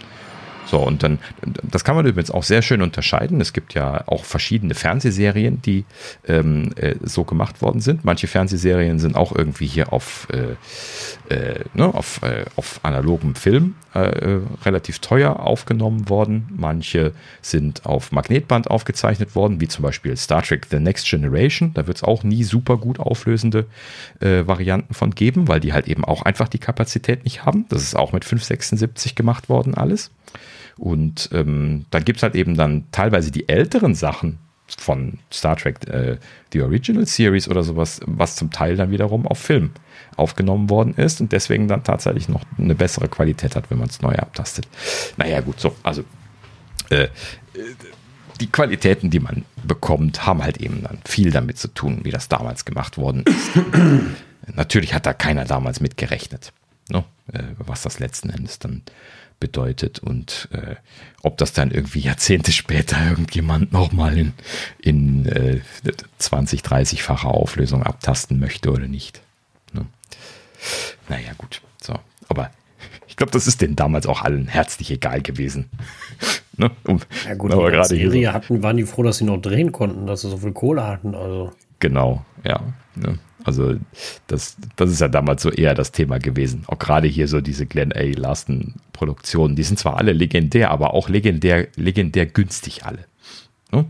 So, 0.71 0.79
und 0.79 1.03
dann, 1.03 1.19
das 1.63 1.83
kann 1.83 1.97
man 1.97 2.05
übrigens 2.05 2.31
auch 2.31 2.43
sehr 2.43 2.61
schön 2.61 2.83
unterscheiden. 2.83 3.41
Es 3.41 3.55
gibt 3.55 3.73
ja 3.73 4.05
auch 4.07 4.25
verschiedene 4.25 4.75
Fernsehserien, 4.75 5.63
die 5.63 5.87
ähm, 6.27 6.73
äh, 6.77 6.97
so 7.03 7.25
gemacht 7.25 7.63
worden 7.63 7.81
sind. 7.81 8.05
Manche 8.05 8.27
Fernsehserien 8.27 8.99
sind 8.99 9.17
auch 9.17 9.35
irgendwie 9.35 9.67
hier 9.67 9.95
auf, 9.95 10.29
äh, 10.31 11.35
äh, 11.35 11.65
ne, 11.73 11.87
auf, 11.95 12.23
äh, 12.23 12.45
auf 12.57 12.81
analogem 12.83 13.35
Film 13.35 13.77
äh, 13.95 14.01
äh, 14.01 14.41
relativ 14.67 14.99
teuer 14.99 15.41
aufgenommen 15.41 16.11
worden. 16.11 16.49
Manche 16.55 17.13
sind 17.41 17.87
auf 17.87 18.13
Magnetband 18.13 18.71
aufgezeichnet 18.71 19.35
worden, 19.35 19.63
wie 19.63 19.69
zum 19.69 19.83
Beispiel 19.83 20.19
Star 20.19 20.43
Trek 20.43 20.67
The 20.71 20.81
Next 20.81 21.09
Generation. 21.09 21.73
Da 21.73 21.87
wird 21.87 21.97
es 21.97 22.05
auch 22.05 22.25
nie 22.25 22.45
super 22.45 22.77
gut 22.77 23.01
auflösende 23.01 23.67
Varianten 24.21 24.95
von 24.95 25.15
geben, 25.15 25.49
weil 25.49 25.61
die 25.61 25.73
halt 25.73 25.87
eben 25.89 26.05
auch 26.05 26.23
einfach 26.23 26.49
die 26.49 26.59
Kapazität 26.59 27.25
nicht 27.25 27.45
haben. 27.45 27.67
Das 27.69 27.83
ist 27.83 27.97
auch 27.97 28.13
mit 28.13 28.25
576 28.25 29.15
gemacht 29.15 29.49
worden 29.49 29.75
alles. 29.75 30.11
Und 30.79 31.31
ähm, 31.33 31.87
dann 31.91 32.05
gibt 32.05 32.19
es 32.19 32.23
halt 32.23 32.35
eben 32.35 32.57
dann 32.57 32.85
teilweise 32.93 33.31
die 33.31 33.49
älteren 33.49 33.95
Sachen 33.95 34.39
von 34.77 35.19
Star 35.33 35.57
Trek, 35.57 35.89
äh, 35.89 36.19
die 36.53 36.61
Original 36.61 37.07
Series 37.07 37.49
oder 37.49 37.63
sowas, 37.63 38.01
was 38.07 38.37
zum 38.37 38.51
Teil 38.51 38.77
dann 38.77 38.91
wiederum 38.91 39.27
auf 39.27 39.39
Film 39.39 39.71
aufgenommen 40.17 40.69
worden 40.69 40.95
ist 40.95 41.21
und 41.21 41.33
deswegen 41.33 41.69
dann 41.69 41.85
tatsächlich 41.85 42.29
noch 42.29 42.43
eine 42.59 42.75
bessere 42.75 43.09
Qualität 43.09 43.57
hat, 43.57 43.71
wenn 43.71 43.79
man 43.79 43.89
es 43.89 44.03
neu 44.03 44.15
abtastet. 44.15 44.69
Naja, 45.17 45.41
gut, 45.41 45.61
so, 45.61 45.75
also 45.83 46.05
äh, 46.91 47.09
die 48.41 48.49
Qualitäten, 48.49 49.11
die 49.11 49.21
man 49.21 49.45
bekommt, 49.65 50.27
haben 50.27 50.43
halt 50.43 50.59
eben 50.59 50.83
dann 50.83 50.99
viel 51.05 51.31
damit 51.31 51.59
zu 51.59 51.69
tun, 51.69 52.01
wie 52.03 52.11
das 52.11 52.29
damals 52.29 52.65
gemacht 52.65 52.99
worden 52.99 53.25
ist. 53.27 53.51
Natürlich 54.55 54.95
hat 54.95 55.07
da 55.07 55.13
keiner 55.13 55.45
damals 55.45 55.81
mitgerechnet, 55.81 56.53
ne, 56.89 57.05
äh, 57.33 57.43
was 57.59 57.83
das 57.83 57.99
letzten 57.99 58.31
Endes 58.31 58.59
dann 58.59 58.83
bedeutet 59.41 59.99
und 59.99 60.49
äh, 60.53 60.77
ob 61.23 61.37
das 61.39 61.53
dann 61.53 61.71
irgendwie 61.71 62.01
Jahrzehnte 62.01 62.53
später 62.53 62.97
irgendjemand 63.09 63.73
nochmal 63.73 64.17
in, 64.19 64.33
in 64.81 65.27
äh, 65.27 65.61
20, 66.19 66.63
30-facher 66.63 67.29
Auflösung 67.29 67.83
abtasten 67.83 68.39
möchte 68.39 68.71
oder 68.71 68.87
nicht. 68.87 69.21
Ne? 69.73 69.87
Naja, 71.09 71.33
gut. 71.37 71.63
So. 71.81 71.95
Aber 72.29 72.51
ich 73.07 73.17
glaube, 73.17 73.33
das 73.33 73.47
ist 73.47 73.61
denen 73.61 73.77
damals 73.77 74.07
auch 74.07 74.23
allen 74.23 74.49
herzlich 74.49 74.91
egal 74.91 75.23
gewesen. 75.23 75.71
ne? 76.57 76.71
um, 76.85 77.01
ja 77.27 77.35
gut, 77.35 77.53
aber 77.53 77.71
gerade 77.71 77.89
Serie 77.89 78.33
hatten, 78.33 78.63
waren 78.63 78.77
die 78.77 78.85
froh, 78.85 79.03
dass 79.03 79.19
sie 79.19 79.25
noch 79.25 79.41
drehen 79.41 79.73
konnten, 79.73 80.07
dass 80.07 80.23
sie 80.23 80.31
so 80.31 80.39
viel 80.39 80.53
Kohle 80.53 80.87
hatten. 80.87 81.15
Also. 81.15 81.53
Genau, 81.79 82.25
ja. 82.45 82.61
Ne? 82.95 83.19
Also 83.45 83.77
das, 84.27 84.57
das 84.77 84.91
ist 84.91 85.01
ja 85.01 85.09
damals 85.09 85.43
so 85.43 85.51
eher 85.51 85.75
das 85.75 85.93
Thema 85.93 86.19
gewesen. 86.19 86.65
Auch 86.67 86.79
gerade 86.79 87.09
hier 87.09 87.29
so 87.29 87.41
diese 87.41 87.67
Glenn 87.67 87.93
A. 87.93 88.03
Larson 88.03 88.75
Produktionen, 88.93 89.57
die 89.57 89.63
sind 89.63 89.79
zwar 89.79 89.97
alle 89.97 90.13
legendär, 90.13 90.71
aber 90.71 90.95
auch 90.95 91.09
legendär, 91.09 91.69
legendär 91.77 92.27
günstig 92.27 92.85
alle. 92.85 93.05
Ne? 93.71 93.85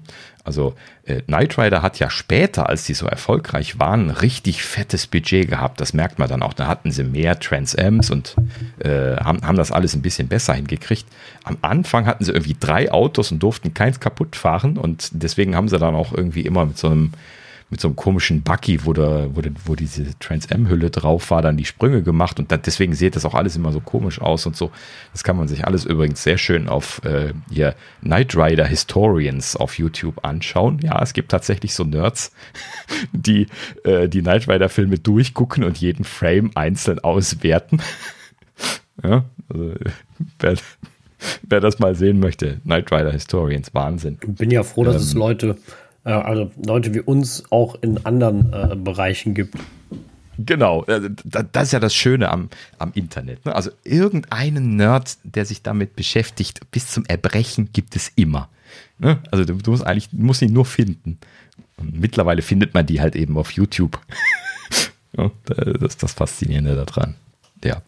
Also 0.44 0.74
äh, 1.04 1.20
Knight 1.22 1.58
Rider 1.58 1.82
hat 1.82 1.98
ja 1.98 2.08
später, 2.08 2.68
als 2.68 2.84
die 2.84 2.94
so 2.94 3.06
erfolgreich 3.06 3.78
waren, 3.78 4.10
richtig 4.10 4.62
fettes 4.62 5.06
Budget 5.06 5.48
gehabt. 5.48 5.78
Das 5.78 5.92
merkt 5.92 6.18
man 6.18 6.28
dann 6.28 6.42
auch. 6.42 6.54
Da 6.54 6.66
hatten 6.66 6.90
sie 6.90 7.04
mehr 7.04 7.38
Trans 7.38 7.76
Ams 7.76 8.10
und 8.10 8.34
äh, 8.78 9.16
haben, 9.16 9.42
haben 9.42 9.58
das 9.58 9.70
alles 9.70 9.94
ein 9.94 10.00
bisschen 10.00 10.28
besser 10.28 10.54
hingekriegt. 10.54 11.06
Am 11.44 11.58
Anfang 11.60 12.06
hatten 12.06 12.24
sie 12.24 12.32
irgendwie 12.32 12.56
drei 12.58 12.90
Autos 12.90 13.30
und 13.30 13.42
durften 13.42 13.74
keins 13.74 14.00
kaputt 14.00 14.36
fahren 14.36 14.78
und 14.78 15.10
deswegen 15.12 15.54
haben 15.54 15.68
sie 15.68 15.78
dann 15.78 15.94
auch 15.94 16.14
irgendwie 16.14 16.42
immer 16.42 16.64
mit 16.64 16.78
so 16.78 16.88
einem 16.88 17.12
mit 17.70 17.80
so 17.80 17.88
einem 17.88 17.96
komischen 17.96 18.42
Buggy, 18.42 18.84
wo, 18.86 18.92
da, 18.92 19.28
wo, 19.34 19.42
wo 19.64 19.74
diese 19.74 20.18
Trans-M-Hülle 20.18 20.90
drauf 20.90 21.30
war, 21.30 21.42
dann 21.42 21.56
die 21.56 21.66
Sprünge 21.66 22.02
gemacht 22.02 22.38
und 22.38 22.50
da, 22.50 22.56
deswegen 22.56 22.94
sieht 22.94 23.14
das 23.14 23.24
auch 23.24 23.34
alles 23.34 23.56
immer 23.56 23.72
so 23.72 23.80
komisch 23.80 24.20
aus 24.20 24.46
und 24.46 24.56
so. 24.56 24.70
Das 25.12 25.22
kann 25.22 25.36
man 25.36 25.48
sich 25.48 25.66
alles 25.66 25.84
übrigens 25.84 26.22
sehr 26.22 26.38
schön 26.38 26.68
auf 26.68 27.04
äh, 27.04 27.34
hier 27.50 27.74
Knight 28.00 28.34
Rider 28.36 28.66
Historians 28.66 29.54
auf 29.54 29.78
YouTube 29.78 30.24
anschauen. 30.24 30.78
Ja, 30.82 31.00
es 31.02 31.12
gibt 31.12 31.30
tatsächlich 31.30 31.74
so 31.74 31.84
Nerds, 31.84 32.32
die 33.12 33.46
äh, 33.84 34.08
die 34.08 34.22
Knight 34.22 34.48
Rider 34.48 34.68
Filme 34.68 34.98
durchgucken 34.98 35.64
und 35.64 35.78
jeden 35.78 36.04
Frame 36.04 36.50
einzeln 36.54 37.00
auswerten. 37.00 37.82
ja, 39.02 39.24
also, 39.52 39.74
wer, 40.38 40.56
wer 41.42 41.60
das 41.60 41.78
mal 41.78 41.94
sehen 41.94 42.18
möchte, 42.18 42.60
Knight 42.62 42.90
Rider 42.90 43.12
Historians, 43.12 43.74
Wahnsinn. 43.74 44.18
Ich 44.22 44.34
bin 44.36 44.50
ja 44.50 44.62
froh, 44.62 44.84
dass 44.84 44.96
ähm, 44.96 45.02
es 45.02 45.14
Leute 45.14 45.56
also 46.16 46.51
Leute 46.64 46.94
wie 46.94 47.01
uns 47.01 47.44
auch 47.51 47.76
in 47.82 48.05
anderen 48.06 48.52
äh, 48.52 48.76
Bereichen 48.76 49.35
gibt. 49.35 49.55
Genau, 50.39 50.85
äh, 50.85 51.10
das 51.24 51.64
ist 51.64 51.72
ja 51.72 51.80
das 51.80 51.94
Schöne 51.94 52.30
am, 52.30 52.48
am 52.78 52.93
Internet. 52.94 53.44
Ne? 53.44 53.55
Also 53.55 53.70
irgendeinen 53.82 54.76
Nerd, 54.76 55.18
der 55.24 55.44
sich 55.44 55.62
damit 55.62 55.97
beschäftigt, 55.97 56.60
bis 56.70 56.86
zum 56.89 57.05
Erbrechen 57.06 57.70
gibt 57.72 57.97
es 57.97 58.12
immer. 58.14 58.48
Ne? 58.98 59.18
Also 59.32 59.44
du, 59.44 59.70
musst 59.70 59.85
eigentlich, 59.85 60.12
musst 60.12 60.43
ihn 60.43 60.52
nur 60.52 60.64
finden. 60.64 61.18
Und 61.76 61.98
mittlerweile 61.98 62.43
findet 62.43 62.72
man 62.72 62.86
die 62.86 63.01
halt 63.01 63.16
eben 63.16 63.36
auf 63.36 63.51
YouTube. 63.51 63.98
das 65.12 65.94
ist 65.94 66.02
das 66.02 66.12
Faszinierende 66.12 66.85
daran. 66.85 67.16
Ja. 67.64 67.82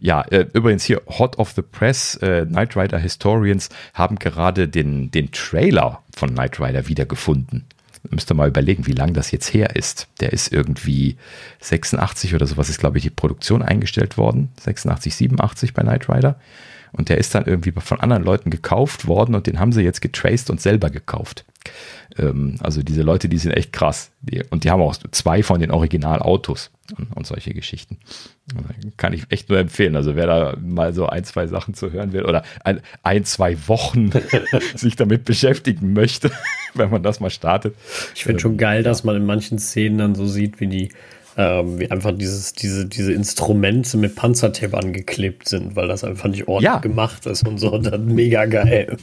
Ja, 0.00 0.22
äh, 0.22 0.46
übrigens 0.52 0.84
hier 0.84 1.02
Hot 1.06 1.38
of 1.38 1.52
the 1.52 1.62
Press, 1.62 2.16
äh, 2.16 2.46
Knight 2.46 2.76
Rider 2.76 2.98
Historians 2.98 3.68
haben 3.94 4.18
gerade 4.18 4.68
den, 4.68 5.10
den 5.10 5.30
Trailer 5.32 6.02
von 6.14 6.30
Knight 6.30 6.60
Rider 6.60 6.88
wiedergefunden. 6.88 7.64
Müsst 8.10 8.30
ihr 8.30 8.34
mal 8.34 8.48
überlegen, 8.48 8.86
wie 8.86 8.92
lang 8.92 9.14
das 9.14 9.30
jetzt 9.30 9.52
her 9.52 9.74
ist. 9.74 10.08
Der 10.20 10.32
ist 10.32 10.52
irgendwie 10.52 11.16
86 11.60 12.34
oder 12.34 12.46
sowas 12.46 12.68
ist, 12.68 12.78
glaube 12.78 12.98
ich, 12.98 13.04
die 13.04 13.10
Produktion 13.10 13.62
eingestellt 13.62 14.16
worden. 14.16 14.50
86, 14.60 15.14
87 15.14 15.74
bei 15.74 15.82
Knight 15.82 16.08
Rider. 16.08 16.38
Und 16.92 17.08
der 17.08 17.18
ist 17.18 17.34
dann 17.34 17.46
irgendwie 17.46 17.72
von 17.72 18.00
anderen 18.00 18.22
Leuten 18.22 18.50
gekauft 18.50 19.06
worden 19.06 19.34
und 19.34 19.46
den 19.46 19.58
haben 19.58 19.72
sie 19.72 19.82
jetzt 19.82 20.00
getraced 20.00 20.50
und 20.50 20.60
selber 20.60 20.88
gekauft. 20.90 21.44
Ähm, 22.18 22.56
also 22.60 22.82
diese 22.82 23.02
Leute, 23.02 23.28
die 23.28 23.38
sind 23.38 23.52
echt 23.52 23.72
krass. 23.72 24.10
Die, 24.20 24.42
und 24.50 24.64
die 24.64 24.70
haben 24.70 24.80
auch 24.80 24.96
zwei 25.10 25.42
von 25.42 25.60
den 25.60 25.70
Originalautos 25.70 26.70
und, 26.96 27.12
und 27.14 27.26
solche 27.26 27.52
Geschichten. 27.54 27.98
Kann 28.96 29.12
ich 29.12 29.24
echt 29.30 29.48
nur 29.48 29.58
empfehlen. 29.58 29.96
Also 29.96 30.16
wer 30.16 30.26
da 30.26 30.56
mal 30.60 30.94
so 30.94 31.06
ein, 31.06 31.24
zwei 31.24 31.46
Sachen 31.46 31.74
zu 31.74 31.92
hören 31.92 32.12
will 32.12 32.24
oder 32.24 32.44
ein, 32.64 32.80
ein 33.02 33.24
zwei 33.24 33.56
Wochen 33.68 34.10
sich 34.74 34.96
damit 34.96 35.24
beschäftigen 35.24 35.92
möchte, 35.92 36.30
wenn 36.74 36.90
man 36.90 37.02
das 37.02 37.20
mal 37.20 37.30
startet. 37.30 37.74
Ich 38.14 38.24
finde 38.24 38.38
ähm, 38.38 38.40
schon 38.40 38.56
geil, 38.56 38.82
dass 38.82 39.04
man 39.04 39.16
in 39.16 39.26
manchen 39.26 39.58
Szenen 39.58 39.98
dann 39.98 40.14
so 40.14 40.26
sieht, 40.26 40.60
wie 40.60 40.68
die 40.68 40.88
ähm, 41.38 41.78
wie 41.78 41.90
einfach 41.90 42.12
dieses, 42.16 42.54
diese, 42.54 42.86
diese 42.86 43.12
Instrumente 43.12 43.98
mit 43.98 44.16
Panzertape 44.16 44.74
angeklebt 44.74 45.46
sind, 45.46 45.76
weil 45.76 45.86
das 45.86 46.02
einfach 46.02 46.30
nicht 46.30 46.48
ordentlich 46.48 46.72
ja. 46.72 46.78
gemacht 46.78 47.26
ist 47.26 47.46
und 47.46 47.58
so. 47.58 47.76
Dann 47.76 48.06
mega 48.06 48.46
geil 48.46 48.96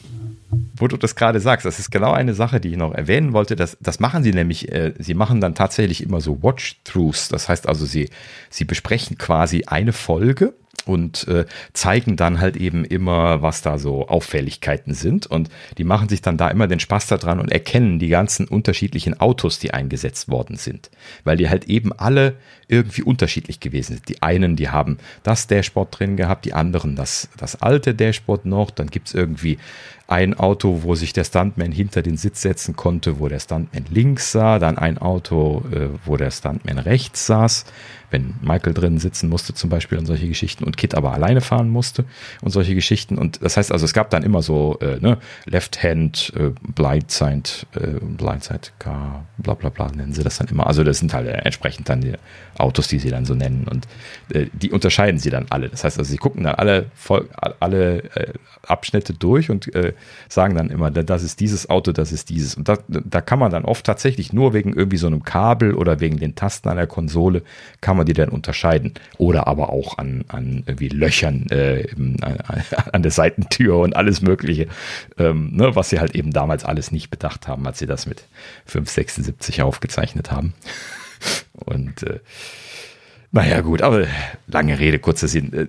wo 0.75 0.87
du 0.87 0.97
das 0.97 1.15
gerade 1.15 1.39
sagst, 1.39 1.65
das 1.65 1.79
ist 1.79 1.91
genau 1.91 2.11
eine 2.11 2.33
Sache, 2.33 2.59
die 2.59 2.71
ich 2.71 2.77
noch 2.77 2.93
erwähnen 2.93 3.33
wollte. 3.33 3.55
Das, 3.55 3.77
das 3.79 3.99
machen 3.99 4.23
sie 4.23 4.33
nämlich, 4.33 4.71
äh, 4.71 4.93
sie 4.97 5.13
machen 5.13 5.41
dann 5.41 5.55
tatsächlich 5.55 6.03
immer 6.03 6.21
so 6.21 6.41
Watch-Throughs. 6.41 7.29
Das 7.29 7.49
heißt 7.49 7.67
also, 7.67 7.85
sie, 7.85 8.09
sie 8.49 8.65
besprechen 8.65 9.17
quasi 9.17 9.63
eine 9.65 9.93
Folge 9.93 10.53
und 10.85 11.27
äh, 11.27 11.45
zeigen 11.73 12.17
dann 12.17 12.39
halt 12.39 12.57
eben 12.57 12.83
immer, 12.83 13.41
was 13.41 13.61
da 13.61 13.77
so 13.77 14.07
Auffälligkeiten 14.07 14.93
sind. 14.93 15.27
Und 15.27 15.49
die 15.77 15.83
machen 15.83 16.09
sich 16.09 16.21
dann 16.21 16.37
da 16.37 16.49
immer 16.49 16.67
den 16.67 16.79
Spaß 16.79 17.07
daran 17.07 17.39
und 17.39 17.51
erkennen 17.51 17.99
die 17.99 18.09
ganzen 18.09 18.47
unterschiedlichen 18.47 19.19
Autos, 19.19 19.59
die 19.59 19.73
eingesetzt 19.73 20.29
worden 20.29 20.57
sind. 20.57 20.89
Weil 21.23 21.37
die 21.37 21.49
halt 21.49 21.65
eben 21.65 21.93
alle 21.93 22.35
irgendwie 22.67 23.03
unterschiedlich 23.03 23.59
gewesen 23.59 23.93
sind. 23.93 24.09
Die 24.09 24.21
einen, 24.21 24.55
die 24.55 24.69
haben 24.69 24.97
das 25.23 25.47
Dashboard 25.47 25.99
drin 25.99 26.17
gehabt, 26.17 26.45
die 26.45 26.53
anderen 26.53 26.95
das, 26.95 27.29
das 27.37 27.61
alte 27.61 27.93
Dashboard 27.93 28.45
noch. 28.45 28.71
Dann 28.71 28.87
gibt's 28.87 29.13
irgendwie 29.13 29.59
ein 30.13 30.35
Auto, 30.35 30.83
wo 30.83 30.93
sich 30.93 31.11
der 31.11 31.23
Stuntman 31.23 31.71
hinter 31.71 32.03
den 32.03 32.17
Sitz 32.17 32.43
setzen 32.43 32.75
konnte, 32.75 33.19
wo 33.19 33.29
der 33.29 33.39
Stuntman 33.39 33.85
links 33.89 34.31
sah, 34.31 34.59
dann 34.59 34.77
ein 34.77 34.99
Auto, 34.99 35.63
äh, 35.71 35.89
wo 36.05 36.17
der 36.17 36.29
Stuntman 36.29 36.77
rechts 36.77 37.25
saß, 37.25 37.65
wenn 38.13 38.35
Michael 38.41 38.73
drin 38.73 38.99
sitzen 38.99 39.27
musste 39.27 39.53
zum 39.53 39.69
Beispiel 39.69 39.97
und 39.97 40.05
solche 40.05 40.27
Geschichten 40.27 40.63
und 40.63 40.77
Kit 40.77 40.95
aber 40.95 41.13
alleine 41.13 41.41
fahren 41.41 41.69
musste 41.69 42.05
und 42.41 42.51
solche 42.51 42.75
Geschichten. 42.75 43.17
Und 43.17 43.43
das 43.43 43.57
heißt 43.57 43.71
also, 43.71 43.83
es 43.85 43.93
gab 43.93 44.11
dann 44.11 44.23
immer 44.23 44.41
so 44.41 44.77
äh, 44.81 44.99
ne, 44.99 45.17
Left 45.45 45.83
Hand, 45.83 46.31
äh, 46.37 46.51
Blindside, 46.61 47.49
äh, 47.75 47.99
Blindside 47.99 48.69
Car, 48.79 49.25
bla 49.37 49.55
bla 49.55 49.69
bla 49.69 49.91
nennen 49.91 50.13
sie 50.13 50.23
das 50.23 50.37
dann 50.37 50.47
immer. 50.47 50.67
Also 50.67 50.83
das 50.83 50.99
sind 50.99 51.13
halt 51.13 51.27
entsprechend 51.27 51.89
dann 51.89 52.01
die 52.01 52.13
Autos, 52.57 52.87
die 52.87 52.99
sie 52.99 53.09
dann 53.09 53.25
so 53.25 53.33
nennen 53.33 53.67
und 53.69 53.87
äh, 54.33 54.47
die 54.53 54.71
unterscheiden 54.71 55.19
sie 55.19 55.31
dann 55.31 55.47
alle. 55.49 55.69
Das 55.69 55.83
heißt 55.83 55.97
also, 55.97 56.09
sie 56.09 56.17
gucken 56.17 56.43
dann 56.43 56.55
alle, 56.55 56.91
alle 57.59 58.03
äh, 58.15 58.33
Abschnitte 58.65 59.13
durch 59.13 59.49
und 59.49 59.73
äh, 59.75 59.93
sagen 60.29 60.55
dann 60.55 60.69
immer, 60.69 60.91
das 60.91 61.23
ist 61.23 61.39
dieses 61.39 61.69
Auto, 61.69 61.91
das 61.91 62.11
ist 62.11 62.29
dieses. 62.29 62.55
Und 62.55 62.69
da, 62.69 62.77
da 62.87 63.21
kann 63.21 63.39
man 63.39 63.51
dann 63.51 63.65
oft 63.65 63.85
tatsächlich 63.85 64.33
nur 64.33 64.53
wegen 64.53 64.73
irgendwie 64.73 64.97
so 64.97 65.07
einem 65.07 65.23
Kabel 65.23 65.73
oder 65.73 65.99
wegen 65.99 66.17
den 66.17 66.35
Tasten 66.35 66.69
an 66.69 66.77
der 66.77 66.87
Konsole, 66.87 67.41
kann 67.81 67.97
man 67.97 68.02
die 68.05 68.13
dann 68.13 68.29
unterscheiden. 68.29 68.93
Oder 69.17 69.47
aber 69.47 69.69
auch 69.69 69.97
an, 69.97 70.25
an 70.27 70.63
irgendwie 70.65 70.89
Löchern 70.89 71.47
äh, 71.49 71.87
an, 72.21 72.37
an 72.91 73.03
der 73.03 73.11
Seitentür 73.11 73.79
und 73.79 73.95
alles 73.95 74.21
Mögliche, 74.21 74.67
ähm, 75.17 75.51
ne, 75.53 75.75
was 75.75 75.89
sie 75.89 75.99
halt 75.99 76.15
eben 76.15 76.31
damals 76.31 76.65
alles 76.65 76.91
nicht 76.91 77.09
bedacht 77.09 77.47
haben, 77.47 77.65
als 77.67 77.79
sie 77.79 77.87
das 77.87 78.05
mit 78.05 78.23
576 78.65 79.61
aufgezeichnet 79.61 80.31
haben. 80.31 80.53
Und 81.53 82.03
äh, 82.03 82.19
naja, 83.31 83.61
gut, 83.61 83.81
aber 83.81 84.05
lange 84.45 84.77
Rede, 84.77 84.99
kurzer 84.99 85.27
Sinn. 85.27 85.53
Äh, 85.53 85.67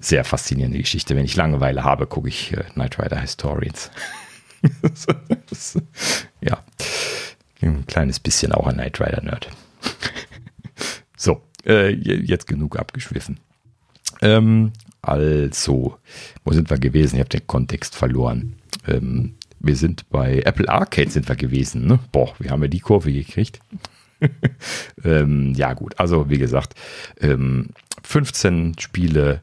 sehr 0.00 0.24
faszinierende 0.24 0.78
Geschichte. 0.78 1.14
Wenn 1.14 1.26
ich 1.26 1.36
Langeweile 1.36 1.84
habe, 1.84 2.06
gucke 2.06 2.28
ich 2.28 2.52
äh, 2.52 2.64
Knight 2.72 2.98
Rider 2.98 3.20
Historians. 3.20 3.90
ja, 6.40 6.62
ein 7.60 7.86
kleines 7.86 8.18
bisschen 8.18 8.52
auch 8.52 8.66
ein 8.66 8.74
Knight 8.74 9.00
Rider 9.00 9.22
Nerd. 9.22 9.48
so, 11.16 11.42
äh, 11.66 11.90
jetzt 11.90 12.46
genug 12.46 12.78
abgeschwiffen. 12.78 13.38
Ähm, 14.20 14.72
also, 15.00 15.98
wo 16.44 16.52
sind 16.52 16.70
wir 16.70 16.78
gewesen? 16.78 17.16
Ich 17.16 17.20
habe 17.20 17.28
den 17.28 17.46
Kontext 17.46 17.96
verloren. 17.96 18.54
Ähm, 18.86 19.34
wir 19.58 19.76
sind 19.76 20.08
bei 20.10 20.40
Apple 20.44 20.68
Arcade 20.68 21.10
sind 21.10 21.28
wir 21.28 21.36
gewesen. 21.36 21.86
Ne? 21.86 21.98
Boah, 22.10 22.34
wir 22.38 22.50
haben 22.50 22.62
ja 22.62 22.68
die 22.68 22.80
Kurve 22.80 23.12
gekriegt. 23.12 23.60
ähm, 25.04 25.54
ja, 25.54 25.74
gut. 25.74 25.98
Also, 25.98 26.30
wie 26.30 26.38
gesagt, 26.38 26.74
ähm, 27.20 27.70
15 28.04 28.76
Spiele 28.78 29.42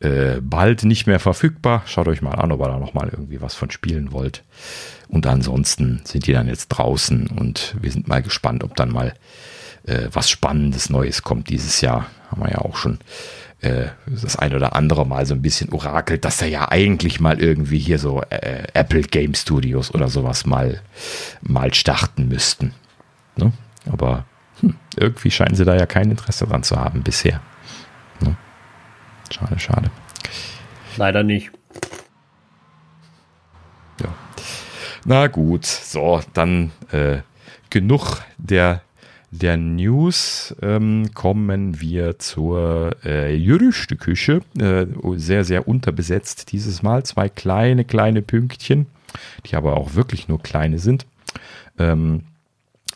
äh, 0.00 0.40
bald 0.40 0.84
nicht 0.84 1.06
mehr 1.06 1.20
verfügbar. 1.20 1.82
Schaut 1.86 2.08
euch 2.08 2.22
mal 2.22 2.34
an, 2.34 2.52
ob 2.52 2.60
ihr 2.60 2.68
da 2.68 2.78
nochmal 2.78 3.08
irgendwie 3.10 3.40
was 3.40 3.54
von 3.54 3.70
spielen 3.70 4.12
wollt. 4.12 4.44
Und 5.08 5.26
ansonsten 5.26 6.00
sind 6.04 6.26
die 6.26 6.32
dann 6.32 6.48
jetzt 6.48 6.68
draußen 6.68 7.26
und 7.28 7.76
wir 7.80 7.90
sind 7.90 8.08
mal 8.08 8.22
gespannt, 8.22 8.64
ob 8.64 8.74
dann 8.76 8.90
mal 8.90 9.14
äh, 9.86 10.08
was 10.12 10.30
Spannendes 10.30 10.90
Neues 10.90 11.22
kommt 11.22 11.48
dieses 11.48 11.80
Jahr. 11.80 12.06
Haben 12.30 12.42
wir 12.42 12.50
ja 12.50 12.58
auch 12.58 12.76
schon 12.76 12.98
äh, 13.60 13.88
das 14.06 14.36
ein 14.36 14.54
oder 14.54 14.76
andere 14.76 15.06
Mal 15.06 15.26
so 15.26 15.34
ein 15.34 15.42
bisschen 15.42 15.72
orakelt, 15.72 16.24
dass 16.24 16.36
da 16.36 16.46
ja 16.46 16.70
eigentlich 16.70 17.20
mal 17.20 17.40
irgendwie 17.40 17.78
hier 17.78 17.98
so 17.98 18.22
äh, 18.30 18.64
Apple 18.74 19.02
Game 19.02 19.34
Studios 19.34 19.92
oder 19.94 20.08
sowas 20.08 20.44
mal, 20.46 20.80
mal 21.40 21.72
starten 21.72 22.28
müssten. 22.28 22.74
Ne? 23.36 23.52
Aber 23.90 24.26
hm, 24.60 24.74
irgendwie 24.96 25.30
scheinen 25.30 25.54
sie 25.54 25.64
da 25.64 25.76
ja 25.76 25.86
kein 25.86 26.10
Interesse 26.10 26.46
dran 26.46 26.62
zu 26.62 26.76
haben 26.76 27.02
bisher. 27.02 27.40
Ne? 28.20 28.36
Schade, 29.30 29.58
schade. 29.58 29.90
Leider 30.96 31.22
nicht. 31.22 31.50
Ja. 34.00 34.14
Na 35.04 35.26
gut, 35.26 35.66
so, 35.66 36.20
dann 36.32 36.70
äh, 36.92 37.18
genug 37.70 38.22
der, 38.38 38.82
der 39.40 39.56
News. 39.56 40.54
Ähm, 40.62 41.10
kommen 41.14 41.80
wir 41.80 42.18
zur 42.18 42.96
äh, 43.04 43.34
Jürischte-Küche. 43.34 44.42
Äh, 44.58 44.86
sehr, 45.16 45.44
sehr 45.44 45.66
unterbesetzt 45.68 46.52
dieses 46.52 46.82
Mal. 46.82 47.04
Zwei 47.04 47.28
kleine, 47.28 47.84
kleine 47.84 48.22
Pünktchen, 48.22 48.86
die 49.46 49.56
aber 49.56 49.76
auch 49.76 49.94
wirklich 49.94 50.28
nur 50.28 50.42
kleine 50.42 50.78
sind. 50.78 51.06
Ähm, 51.78 52.22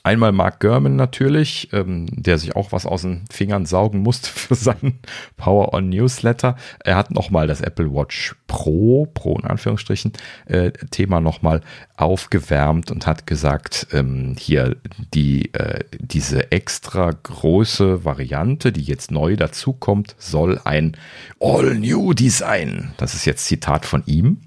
Einmal 0.09 0.33
Mark 0.33 0.61
Gurman 0.61 0.97
natürlich, 0.97 1.69
ähm, 1.75 2.07
der 2.11 2.39
sich 2.39 2.57
auch 2.57 2.73
was 2.73 2.87
aus 2.87 3.03
den 3.03 3.27
Fingern 3.31 3.67
saugen 3.67 3.99
musste 3.99 4.31
für 4.31 4.55
seinen 4.55 5.01
Power 5.37 5.75
On 5.75 5.91
Newsletter. 5.91 6.57
Er 6.83 6.97
hat 6.97 7.11
nochmal 7.11 7.47
das 7.47 7.61
Apple 7.61 7.93
Watch 7.93 8.35
Pro, 8.47 9.05
Pro 9.13 9.37
in 9.37 9.45
Anführungsstrichen, 9.45 10.15
äh, 10.47 10.71
Thema 10.91 11.21
nochmal 11.21 11.61
aufgewärmt 11.99 12.91
und 12.91 13.07
hat 13.07 13.27
gesagt, 13.27 13.89
ähm, 13.93 14.35
hier 14.39 14.79
die, 15.13 15.53
äh, 15.53 15.85
diese 15.99 16.53
extra 16.53 17.11
große 17.11 18.07
Variante, 18.07 18.73
die 18.73 18.85
jetzt 18.85 19.11
neu 19.11 19.37
dazukommt, 19.37 20.17
soll 20.19 20.59
ein 20.65 20.97
All-New 21.39 22.15
Design, 22.15 22.95
das 22.97 23.13
ist 23.13 23.27
jetzt 23.27 23.45
Zitat 23.45 23.85
von 23.85 24.03
ihm, 24.07 24.39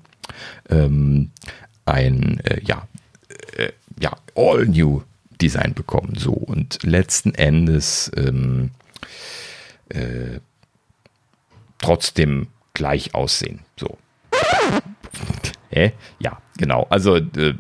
ähm, 0.72 1.30
ein, 1.86 2.40
äh, 2.46 2.62
ja, 2.64 2.88
äh, 3.58 3.70
ja, 4.00 4.18
All-New 4.36 5.04
Design 5.42 5.74
bekommen. 5.74 6.14
So, 6.18 6.32
und 6.32 6.84
letzten 6.84 7.34
Endes 7.34 8.12
ähm, 8.16 8.72
äh, 9.90 10.40
trotzdem 11.80 12.48
gleich 12.74 13.16
aussehen. 13.16 13.60
So. 13.78 13.98
Hä? 15.70 15.94
Ja, 16.20 16.42
genau. 16.58 16.86
Also 16.90 17.16
äh, 17.16 17.54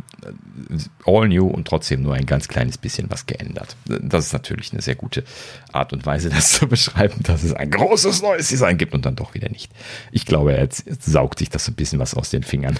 all 1.06 1.28
new 1.28 1.48
und 1.48 1.68
trotzdem 1.68 2.03
nur 2.03 2.14
ein 2.14 2.26
ganz 2.26 2.48
kleines 2.48 2.78
bisschen 2.78 3.10
was 3.10 3.26
geändert. 3.26 3.76
Das 3.86 4.28
ist 4.28 4.34
natürlich 4.34 4.74
eine 4.74 4.82
sehr 4.82 4.95
gute 4.95 5.24
Art 5.72 5.94
und 5.94 6.06
Weise, 6.06 6.30
das 6.30 6.52
zu 6.52 6.68
beschreiben, 6.68 7.24
dass 7.24 7.44
es 7.44 7.53
ein 7.53 7.72
großes 7.72 8.22
neues 8.22 8.49
Design 8.49 8.78
gibt 8.78 8.94
und 8.94 9.06
dann 9.06 9.16
doch 9.16 9.34
wieder 9.34 9.49
nicht. 9.49 9.72
Ich 10.12 10.26
glaube, 10.26 10.56
er 10.56 10.68
saugt 10.99 11.40
sich 11.40 11.49
das 11.49 11.66
so 11.66 11.72
ein 11.72 11.76
bisschen 11.76 11.99
was 11.99 12.14
aus 12.14 12.30
den 12.30 12.44
Fingern 12.44 12.78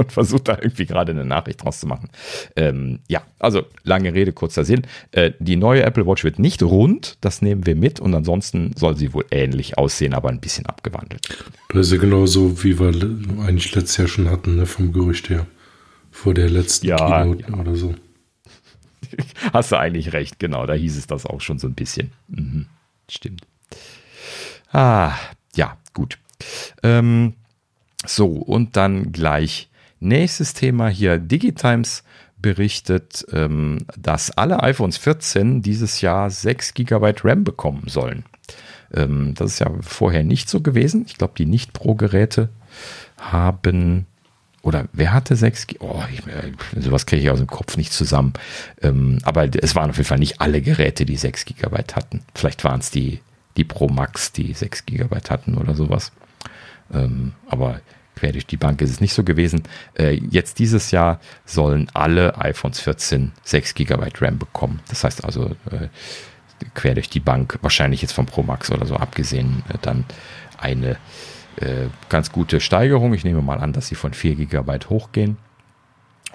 und 0.00 0.12
versucht 0.12 0.48
da 0.48 0.56
irgendwie 0.60 0.86
gerade 0.86 1.12
eine 1.12 1.26
Nachricht 1.26 1.62
draus 1.62 1.80
zu 1.80 1.86
machen. 1.86 2.08
Ähm, 2.56 3.00
ja, 3.06 3.22
also 3.38 3.66
lange 3.84 4.14
Rede, 4.14 4.32
kurzer 4.32 4.64
Sinn. 4.64 4.86
Äh, 5.12 5.32
die 5.38 5.56
neue 5.56 5.82
Apple 5.82 6.06
Watch 6.06 6.24
wird 6.24 6.38
nicht 6.38 6.62
rund, 6.62 7.18
das 7.20 7.42
nehmen 7.42 7.66
wir 7.66 7.76
mit 7.76 8.00
und 8.00 8.14
ansonsten 8.14 8.72
soll 8.76 8.96
sie 8.96 9.12
wohl 9.12 9.26
ähnlich 9.30 9.76
aussehen, 9.76 10.14
aber 10.14 10.30
ein 10.30 10.40
bisschen 10.40 10.64
abgewandelt. 10.64 11.28
Das 11.68 11.88
ist 11.88 11.92
ja 11.92 11.98
genauso, 11.98 12.64
wie 12.64 12.80
wir 12.80 12.88
eigentlich 13.44 13.74
letztes 13.74 13.98
Jahr 13.98 14.08
schon 14.08 14.30
hatten, 14.30 14.56
ne, 14.56 14.64
vom 14.64 14.92
Gerücht 14.94 15.28
her. 15.28 15.46
Vor 16.10 16.32
der 16.32 16.48
letzten 16.48 16.86
ja, 16.86 16.96
Keynote 16.96 17.44
ja. 17.46 17.58
oder 17.58 17.76
so. 17.76 17.94
Hast 19.52 19.70
du 19.70 19.78
eigentlich 19.78 20.14
recht, 20.14 20.38
genau, 20.38 20.64
da 20.64 20.72
hieß 20.72 20.96
es 20.96 21.06
das 21.06 21.26
auch 21.26 21.42
schon 21.42 21.58
so 21.58 21.66
ein 21.66 21.74
bisschen. 21.74 22.12
Mhm, 22.28 22.66
stimmt. 23.10 23.42
Ah, 24.72 25.12
ja, 25.54 25.76
gut. 25.92 26.18
Ähm, 26.82 27.34
so, 28.06 28.28
und 28.28 28.78
dann 28.78 29.12
gleich 29.12 29.69
Nächstes 30.00 30.54
Thema 30.54 30.88
hier, 30.88 31.18
Digitimes 31.18 32.02
berichtet, 32.38 33.26
ähm, 33.32 33.78
dass 33.98 34.30
alle 34.30 34.62
iPhones 34.62 34.96
14 34.96 35.60
dieses 35.62 36.00
Jahr 36.00 36.30
6 36.30 36.74
GB 36.74 37.14
RAM 37.22 37.44
bekommen 37.44 37.84
sollen. 37.86 38.24
Ähm, 38.94 39.34
das 39.34 39.52
ist 39.52 39.58
ja 39.60 39.70
vorher 39.82 40.24
nicht 40.24 40.48
so 40.48 40.60
gewesen. 40.60 41.04
Ich 41.06 41.18
glaube, 41.18 41.34
die 41.36 41.46
Nicht-Pro-Geräte 41.46 42.48
haben 43.18 44.06
oder 44.62 44.86
wer 44.92 45.12
hatte 45.12 45.36
6 45.36 45.66
GB? 45.66 45.84
Oh, 45.84 46.02
ich, 46.12 46.26
äh, 46.26 46.80
sowas 46.80 47.06
kriege 47.06 47.22
ich 47.22 47.30
aus 47.30 47.38
dem 47.38 47.46
Kopf 47.46 47.76
nicht 47.76 47.92
zusammen. 47.92 48.34
Ähm, 48.82 49.18
aber 49.22 49.48
es 49.62 49.74
waren 49.74 49.90
auf 49.90 49.96
jeden 49.96 50.08
Fall 50.08 50.18
nicht 50.18 50.40
alle 50.40 50.60
Geräte, 50.60 51.06
die 51.06 51.16
6 51.16 51.44
GB 51.44 51.76
hatten. 51.94 52.22
Vielleicht 52.34 52.64
waren 52.64 52.80
es 52.80 52.90
die, 52.90 53.20
die 53.56 53.64
Pro 53.64 53.88
Max, 53.88 54.32
die 54.32 54.52
6 54.52 54.86
GB 54.86 55.16
hatten 55.28 55.56
oder 55.56 55.74
sowas. 55.74 56.12
Ähm, 56.92 57.32
aber 57.48 57.80
quer 58.20 58.32
durch 58.32 58.46
die 58.46 58.58
Bank 58.58 58.82
ist 58.82 58.90
es 58.90 59.00
nicht 59.00 59.14
so 59.14 59.24
gewesen. 59.24 59.62
Äh, 59.98 60.20
jetzt 60.30 60.58
dieses 60.58 60.90
Jahr 60.90 61.20
sollen 61.46 61.88
alle 61.94 62.38
iPhones 62.38 62.80
14 62.80 63.32
6 63.42 63.74
GB 63.74 64.08
RAM 64.20 64.38
bekommen. 64.38 64.80
Das 64.88 65.04
heißt 65.04 65.24
also 65.24 65.56
äh, 65.70 65.88
quer 66.74 66.94
durch 66.94 67.08
die 67.08 67.20
Bank, 67.20 67.58
wahrscheinlich 67.62 68.02
jetzt 68.02 68.12
vom 68.12 68.26
Pro 68.26 68.42
Max 68.42 68.70
oder 68.70 68.86
so 68.86 68.96
abgesehen, 68.96 69.62
äh, 69.68 69.78
dann 69.80 70.04
eine 70.58 70.96
ganz 72.08 72.32
gute 72.32 72.58
Steigerung. 72.58 73.12
Ich 73.12 73.24
nehme 73.24 73.42
mal 73.42 73.58
an, 73.58 73.74
dass 73.74 73.88
sie 73.88 73.94
von 73.94 74.14
4 74.14 74.34
GB 74.36 74.78
hochgehen. 74.88 75.36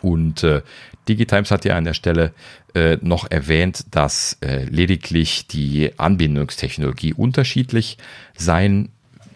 Und 0.01 0.43
äh, 0.43 0.61
Digitimes 1.09 1.49
hat 1.49 1.65
ja 1.65 1.75
an 1.75 1.83
der 1.83 1.95
Stelle 1.95 2.31
äh, 2.75 2.97
noch 3.01 3.31
erwähnt, 3.31 3.85
dass 3.89 4.37
äh, 4.41 4.65
lediglich 4.65 5.47
die 5.47 5.97
Anbindungstechnologie 5.97 7.13
unterschiedlich 7.13 7.97
sein 8.37 8.89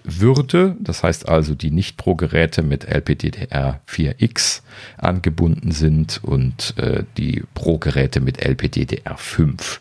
würde. 0.04 0.76
Das 0.80 1.04
heißt 1.04 1.28
also, 1.28 1.56
die 1.56 1.72
Nicht-Pro-Geräte 1.72 2.64
mit 2.64 2.88
LPDDR4X 2.88 4.62
angebunden 4.98 5.72
sind 5.72 6.20
und 6.24 6.78
äh, 6.78 7.04
die 7.18 7.44
Pro-Geräte 7.54 8.20
mit 8.20 8.40
LPDDR5. 8.44 9.80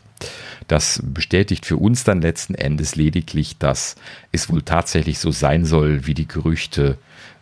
Das 0.66 1.00
bestätigt 1.02 1.64
für 1.64 1.76
uns 1.76 2.04
dann 2.04 2.20
letzten 2.20 2.54
Endes 2.54 2.96
lediglich, 2.96 3.56
dass 3.58 3.96
es 4.32 4.50
wohl 4.50 4.62
tatsächlich 4.62 5.18
so 5.18 5.30
sein 5.30 5.64
soll, 5.64 6.06
wie 6.06 6.14
die 6.14 6.28
Gerüchte 6.28 6.98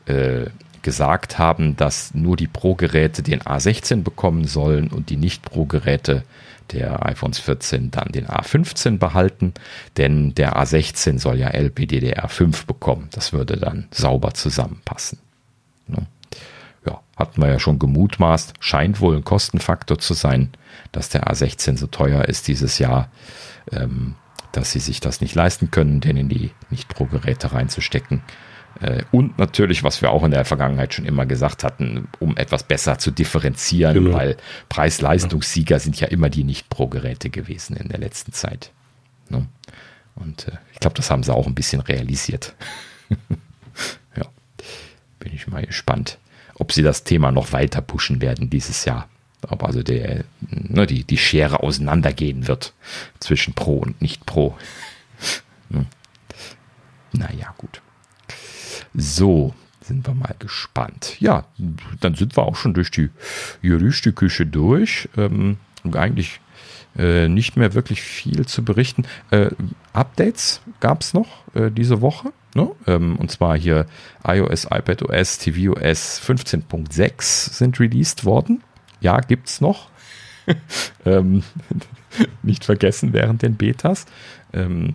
äh, 0.06 0.46
gesagt 0.82 1.36
haben, 1.36 1.76
dass 1.76 2.14
nur 2.14 2.36
die 2.36 2.46
Pro-Geräte 2.46 3.24
den 3.24 3.40
A16 3.40 4.04
bekommen 4.04 4.46
sollen 4.46 4.86
und 4.86 5.10
die 5.10 5.16
Nicht-Pro-Geräte 5.16 6.22
der 6.72 7.04
iPhones 7.06 7.38
14 7.38 7.90
dann 7.90 8.12
den 8.12 8.26
A15 8.26 8.98
behalten, 8.98 9.54
denn 9.96 10.34
der 10.34 10.56
A16 10.56 11.18
soll 11.18 11.38
ja 11.38 11.48
LPDDR5 11.48 12.66
bekommen. 12.66 13.08
Das 13.12 13.32
würde 13.32 13.56
dann 13.56 13.88
sauber 13.90 14.34
zusammenpassen. 14.34 15.18
Ne? 15.86 16.06
Ja, 16.84 17.00
hatten 17.16 17.40
wir 17.40 17.48
ja 17.48 17.58
schon 17.58 17.78
gemutmaßt, 17.78 18.54
scheint 18.60 19.00
wohl 19.00 19.16
ein 19.16 19.24
Kostenfaktor 19.24 19.98
zu 19.98 20.14
sein, 20.14 20.50
dass 20.92 21.08
der 21.08 21.24
A16 21.30 21.76
so 21.76 21.86
teuer 21.86 22.24
ist 22.24 22.48
dieses 22.48 22.78
Jahr, 22.78 23.10
ähm, 23.72 24.14
dass 24.52 24.72
sie 24.72 24.80
sich 24.80 25.00
das 25.00 25.20
nicht 25.20 25.34
leisten 25.34 25.70
können, 25.70 26.00
den 26.00 26.16
in 26.16 26.28
die 26.28 26.50
Nicht-Pro-Geräte 26.70 27.52
reinzustecken. 27.52 28.22
Äh, 28.80 29.04
und 29.12 29.38
natürlich, 29.38 29.82
was 29.82 30.02
wir 30.02 30.10
auch 30.10 30.24
in 30.24 30.30
der 30.30 30.44
Vergangenheit 30.44 30.94
schon 30.94 31.06
immer 31.06 31.26
gesagt 31.26 31.64
hatten, 31.64 32.08
um 32.18 32.36
etwas 32.36 32.62
besser 32.62 32.98
zu 32.98 33.10
differenzieren, 33.10 33.94
genau. 33.94 34.16
weil 34.16 34.36
Preis-Leistungssieger 34.68 35.78
sind 35.78 35.98
ja 36.00 36.08
immer 36.08 36.28
die 36.28 36.44
Nicht-Pro-Geräte 36.44 37.30
gewesen 37.30 37.76
in 37.76 37.88
der 37.88 37.98
letzten 37.98 38.32
Zeit. 38.32 38.72
Ne? 39.28 39.46
Und 40.14 40.48
äh, 40.48 40.52
ich 40.72 40.80
glaube, 40.80 40.96
das 40.96 41.10
haben 41.10 41.22
sie 41.22 41.34
auch 41.34 41.46
ein 41.46 41.54
bisschen 41.54 41.80
realisiert. 41.80 42.54
ja, 44.16 44.24
bin 45.18 45.32
ich 45.32 45.46
mal 45.46 45.64
gespannt, 45.64 46.18
ob 46.54 46.72
sie 46.72 46.82
das 46.82 47.04
Thema 47.04 47.32
noch 47.32 47.52
weiter 47.52 47.80
pushen 47.80 48.20
werden 48.20 48.50
dieses 48.50 48.84
Jahr. 48.84 49.08
Ob 49.48 49.62
also 49.62 49.82
der, 49.82 50.24
ne, 50.40 50.86
die, 50.86 51.04
die 51.04 51.18
Schere 51.18 51.62
auseinandergehen 51.62 52.48
wird 52.48 52.72
zwischen 53.20 53.54
Pro 53.54 53.78
und 53.78 54.00
Nicht-Pro. 54.02 54.56
Hm. 55.68 55.86
Naja, 57.10 57.52
gut. 57.58 57.82
So, 58.96 59.54
sind 59.82 60.06
wir 60.06 60.14
mal 60.14 60.34
gespannt. 60.38 61.20
Ja, 61.20 61.44
dann 62.00 62.14
sind 62.14 62.36
wir 62.36 62.44
auch 62.44 62.56
schon 62.56 62.72
durch 62.74 62.90
die 62.90 63.10
Gerüchteküche 63.62 64.46
durch. 64.46 65.08
Ähm, 65.16 65.58
eigentlich 65.92 66.40
äh, 66.96 67.28
nicht 67.28 67.56
mehr 67.56 67.74
wirklich 67.74 68.00
viel 68.00 68.46
zu 68.46 68.64
berichten. 68.64 69.04
Äh, 69.30 69.50
Updates 69.92 70.62
gab 70.80 71.02
es 71.02 71.12
noch 71.12 71.44
äh, 71.54 71.70
diese 71.70 72.00
Woche. 72.00 72.32
Ne? 72.54 72.70
Ähm, 72.86 73.16
und 73.16 73.30
zwar 73.30 73.56
hier 73.58 73.86
iOS, 74.26 74.64
iPadOS, 74.70 75.38
tvOS 75.38 76.22
15.6 76.26 77.52
sind 77.52 77.78
released 77.78 78.24
worden. 78.24 78.62
Ja, 79.00 79.20
gibt 79.20 79.48
es 79.48 79.60
noch. 79.60 79.90
ähm, 81.04 81.42
nicht 82.42 82.64
vergessen 82.64 83.12
während 83.12 83.42
den 83.42 83.56
Betas. 83.56 84.06
Ähm, 84.54 84.94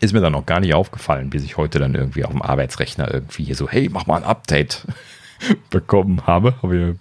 ist 0.00 0.12
mir 0.12 0.20
dann 0.20 0.32
noch 0.32 0.46
gar 0.46 0.60
nicht 0.60 0.74
aufgefallen, 0.74 1.30
bis 1.30 1.44
ich 1.44 1.56
heute 1.56 1.78
dann 1.78 1.94
irgendwie 1.94 2.24
auf 2.24 2.32
dem 2.32 2.42
Arbeitsrechner 2.42 3.12
irgendwie 3.12 3.44
hier 3.44 3.54
so, 3.54 3.68
hey, 3.68 3.88
mach 3.90 4.06
mal 4.06 4.16
ein 4.16 4.24
Update 4.24 4.86
bekommen 5.70 6.26
habe. 6.26 6.54
Habe 6.62 6.76
ich 6.76 6.82
ein 6.82 7.00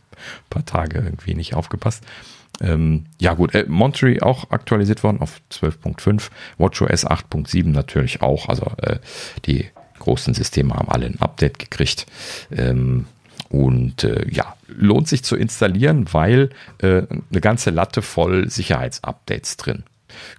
paar 0.49 0.65
Tage 0.65 0.99
irgendwie 0.99 1.33
nicht 1.33 1.53
aufgepasst. 1.53 2.03
Ähm, 2.61 3.05
ja 3.19 3.33
gut, 3.33 3.55
äh, 3.55 3.65
Monterey 3.67 4.21
auch 4.21 4.51
aktualisiert 4.51 5.03
worden 5.03 5.21
auf 5.21 5.41
12.5, 5.51 6.29
WatchOS 6.57 7.07
8.7 7.07 7.69
natürlich 7.69 8.21
auch. 8.21 8.47
Also 8.47 8.71
äh, 8.77 8.99
die 9.45 9.67
großen 9.99 10.33
Systeme 10.33 10.75
haben 10.75 10.89
alle 10.89 11.07
ein 11.07 11.19
Update 11.19 11.59
gekriegt. 11.59 12.05
Ähm, 12.51 13.05
und 13.49 14.03
äh, 14.03 14.27
ja, 14.29 14.55
lohnt 14.67 15.07
sich 15.07 15.23
zu 15.23 15.35
installieren, 15.35 16.07
weil 16.11 16.49
äh, 16.79 17.03
eine 17.07 17.41
ganze 17.41 17.69
Latte 17.69 18.01
voll 18.01 18.49
Sicherheitsupdates 18.49 19.57
drin. 19.57 19.83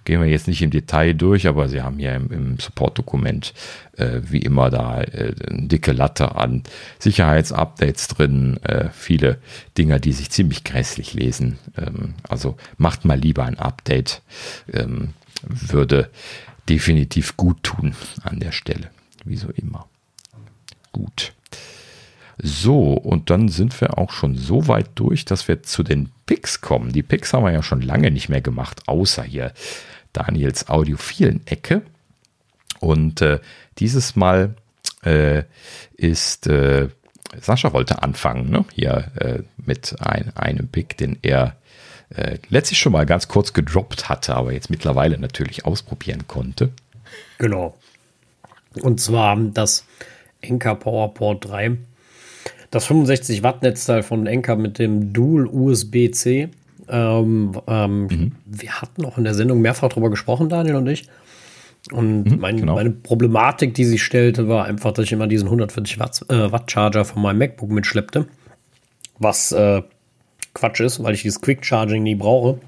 Gehen 0.03 0.21
wir 0.21 0.27
jetzt 0.27 0.47
nicht 0.47 0.61
im 0.61 0.71
Detail 0.71 1.13
durch, 1.13 1.47
aber 1.47 1.69
Sie 1.69 1.81
haben 1.81 1.99
ja 1.99 2.15
im, 2.15 2.31
im 2.31 2.59
Support-Dokument 2.59 3.53
äh, 3.97 4.21
wie 4.23 4.39
immer 4.39 4.69
da 4.69 5.01
äh, 5.01 5.33
eine 5.49 5.67
dicke 5.67 5.91
Latte 5.91 6.35
an 6.35 6.63
Sicherheitsupdates 6.99 8.07
drin, 8.07 8.57
äh, 8.63 8.89
viele 8.91 9.37
Dinger, 9.77 9.99
die 9.99 10.13
sich 10.13 10.29
ziemlich 10.31 10.63
grässlich 10.63 11.13
lesen. 11.13 11.57
Ähm, 11.77 12.15
also 12.27 12.57
macht 12.77 13.05
mal 13.05 13.19
lieber 13.19 13.45
ein 13.45 13.59
Update, 13.59 14.21
ähm, 14.71 15.13
würde 15.43 16.09
definitiv 16.69 17.37
gut 17.37 17.63
tun 17.63 17.95
an 18.23 18.39
der 18.39 18.51
Stelle, 18.51 18.89
wie 19.23 19.37
so 19.37 19.49
immer. 19.49 19.87
Gut. 20.91 21.33
So, 22.37 22.93
und 22.93 23.29
dann 23.29 23.49
sind 23.49 23.79
wir 23.79 23.97
auch 23.97 24.11
schon 24.11 24.35
so 24.35 24.67
weit 24.67 24.89
durch, 24.95 25.25
dass 25.25 25.47
wir 25.47 25.63
zu 25.63 25.83
den 25.83 26.09
Picks 26.25 26.61
kommen. 26.61 26.91
Die 26.91 27.03
Picks 27.03 27.33
haben 27.33 27.45
wir 27.45 27.51
ja 27.51 27.63
schon 27.63 27.81
lange 27.81 28.11
nicht 28.11 28.29
mehr 28.29 28.41
gemacht, 28.41 28.81
außer 28.87 29.23
hier 29.23 29.53
Daniels 30.11 30.67
audiophilen 30.67 31.45
Ecke. 31.47 31.81
Und 32.79 33.21
äh, 33.21 33.39
dieses 33.79 34.15
Mal 34.15 34.55
äh, 35.03 35.43
ist 35.95 36.47
äh, 36.47 36.89
Sascha 37.39 37.73
wollte 37.73 38.01
anfangen, 38.01 38.49
ne? 38.49 38.65
hier 38.73 39.11
äh, 39.15 39.43
mit 39.57 39.95
ein, 39.99 40.35
einem 40.35 40.67
Pick, 40.67 40.97
den 40.97 41.17
er 41.21 41.55
äh, 42.09 42.37
letztlich 42.49 42.79
schon 42.79 42.91
mal 42.91 43.05
ganz 43.05 43.27
kurz 43.27 43.53
gedroppt 43.53 44.09
hatte, 44.09 44.35
aber 44.35 44.53
jetzt 44.53 44.69
mittlerweile 44.69 45.17
natürlich 45.17 45.65
ausprobieren 45.65 46.27
konnte. 46.27 46.71
Genau. 47.37 47.77
Und 48.81 48.99
zwar 48.99 49.37
das 49.37 49.85
Enka 50.41 50.75
PowerPort 50.75 51.45
3 51.45 51.77
das 52.75 52.87
65 52.87 53.41
Watt 53.41 53.61
Netzteil 53.61 54.03
von 54.03 54.27
Enker 54.27 54.57
mit 54.57 54.79
dem 54.79 55.13
Dual 55.13 55.47
USB-C. 55.47 56.49
Ähm, 56.89 57.51
ähm, 57.67 58.07
mhm. 58.07 58.31
Wir 58.45 58.81
hatten 58.81 59.05
auch 59.05 59.17
in 59.17 59.23
der 59.23 59.33
Sendung 59.33 59.61
mehrfach 59.61 59.87
darüber 59.87 60.09
gesprochen, 60.09 60.49
Daniel 60.49 60.75
und 60.75 60.87
ich. 60.87 61.07
Und 61.93 62.25
mhm, 62.25 62.39
mein, 62.41 62.57
genau. 62.57 62.75
meine 62.75 62.89
Problematik, 62.89 63.75
die 63.75 63.85
sich 63.85 64.03
stellte, 64.03 64.49
war 64.49 64.65
einfach, 64.65 64.91
dass 64.91 65.05
ich 65.05 65.13
immer 65.13 65.27
diesen 65.27 65.45
140 65.45 65.99
Watt, 65.99 66.25
äh, 66.27 66.51
Watt 66.51 66.69
Charger 66.69 67.05
von 67.05 67.21
meinem 67.21 67.37
MacBook 67.37 67.69
mitschleppte. 67.69 68.27
Was 69.19 69.53
äh, 69.53 69.81
Quatsch 70.53 70.81
ist, 70.81 71.01
weil 71.01 71.13
ich 71.13 71.21
dieses 71.21 71.39
Quick 71.39 71.65
Charging 71.65 72.03
nie 72.03 72.15
brauche. 72.15 72.59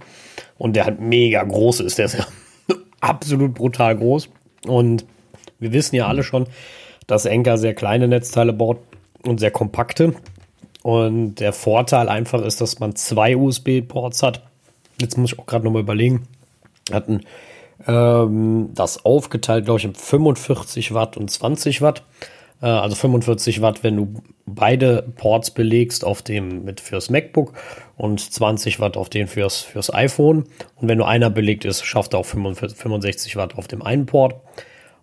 Und 0.58 0.78
der 0.78 0.86
halt 0.86 1.02
mega 1.02 1.44
groß 1.44 1.82
ist. 1.82 1.98
Der 1.98 2.06
ist 2.06 2.18
ja 2.18 2.26
absolut 3.02 3.56
brutal 3.56 3.98
groß. 3.98 4.30
Und 4.68 5.04
wir 5.60 5.74
wissen 5.74 5.98
ja 5.98 6.08
alle 6.08 6.24
schon, 6.24 6.48
dass 7.08 7.26
Enker 7.26 7.58
sehr 7.58 7.74
kleine 7.74 8.08
Netzteile 8.08 8.54
baut 8.54 8.78
und 9.28 9.40
sehr 9.40 9.52
kompakte. 9.52 10.14
Und 10.84 11.36
der 11.36 11.54
Vorteil 11.54 12.10
einfach 12.10 12.42
ist, 12.42 12.62
dass 12.62 12.80
man 12.80 12.96
zwei 12.96 13.36
USB-Ports 13.36 14.24
hat. 14.24 14.44
Jetzt 15.02 15.18
muss 15.18 15.34
ich 15.34 15.40
auch 15.40 15.46
gerade 15.46 15.66
nochmal 15.66 15.82
überlegen. 15.82 16.28
Hatten 16.92 17.22
ähm, 17.86 18.70
das 18.74 19.04
aufgeteilt, 19.04 19.66
glaube 19.66 19.80
ich, 19.80 19.86
in 19.86 19.96
45 19.96 20.94
Watt 20.94 21.18
und 21.18 21.30
20 21.30 21.82
Watt. 21.82 22.04
Äh, 22.62 22.68
also 22.68 22.96
45 22.96 23.62
Watt, 23.62 23.84
wenn 23.84 23.98
du 23.98 24.14
beide 24.46 25.04
Ports 25.18 25.52
belegst 25.52 26.06
auf 26.06 26.22
dem 26.22 26.64
mit 26.64 26.80
fürs 26.80 27.10
MacBook 27.10 27.54
und 27.98 28.20
20 28.20 28.80
Watt 28.80 28.96
auf 28.96 29.10
den 29.10 29.28
fürs, 29.28 29.60
fürs 29.60 29.94
iPhone. 29.94 30.46
Und 30.76 30.88
wenn 30.88 30.98
nur 30.98 31.08
einer 31.08 31.30
belegt 31.30 31.66
ist, 31.66 31.84
schafft 31.84 32.14
er 32.14 32.20
auch 32.20 32.26
45, 32.26 32.78
65 32.78 33.36
Watt 33.36 33.58
auf 33.58 33.68
dem 33.68 33.82
einen 33.82 34.06
Port. 34.06 34.36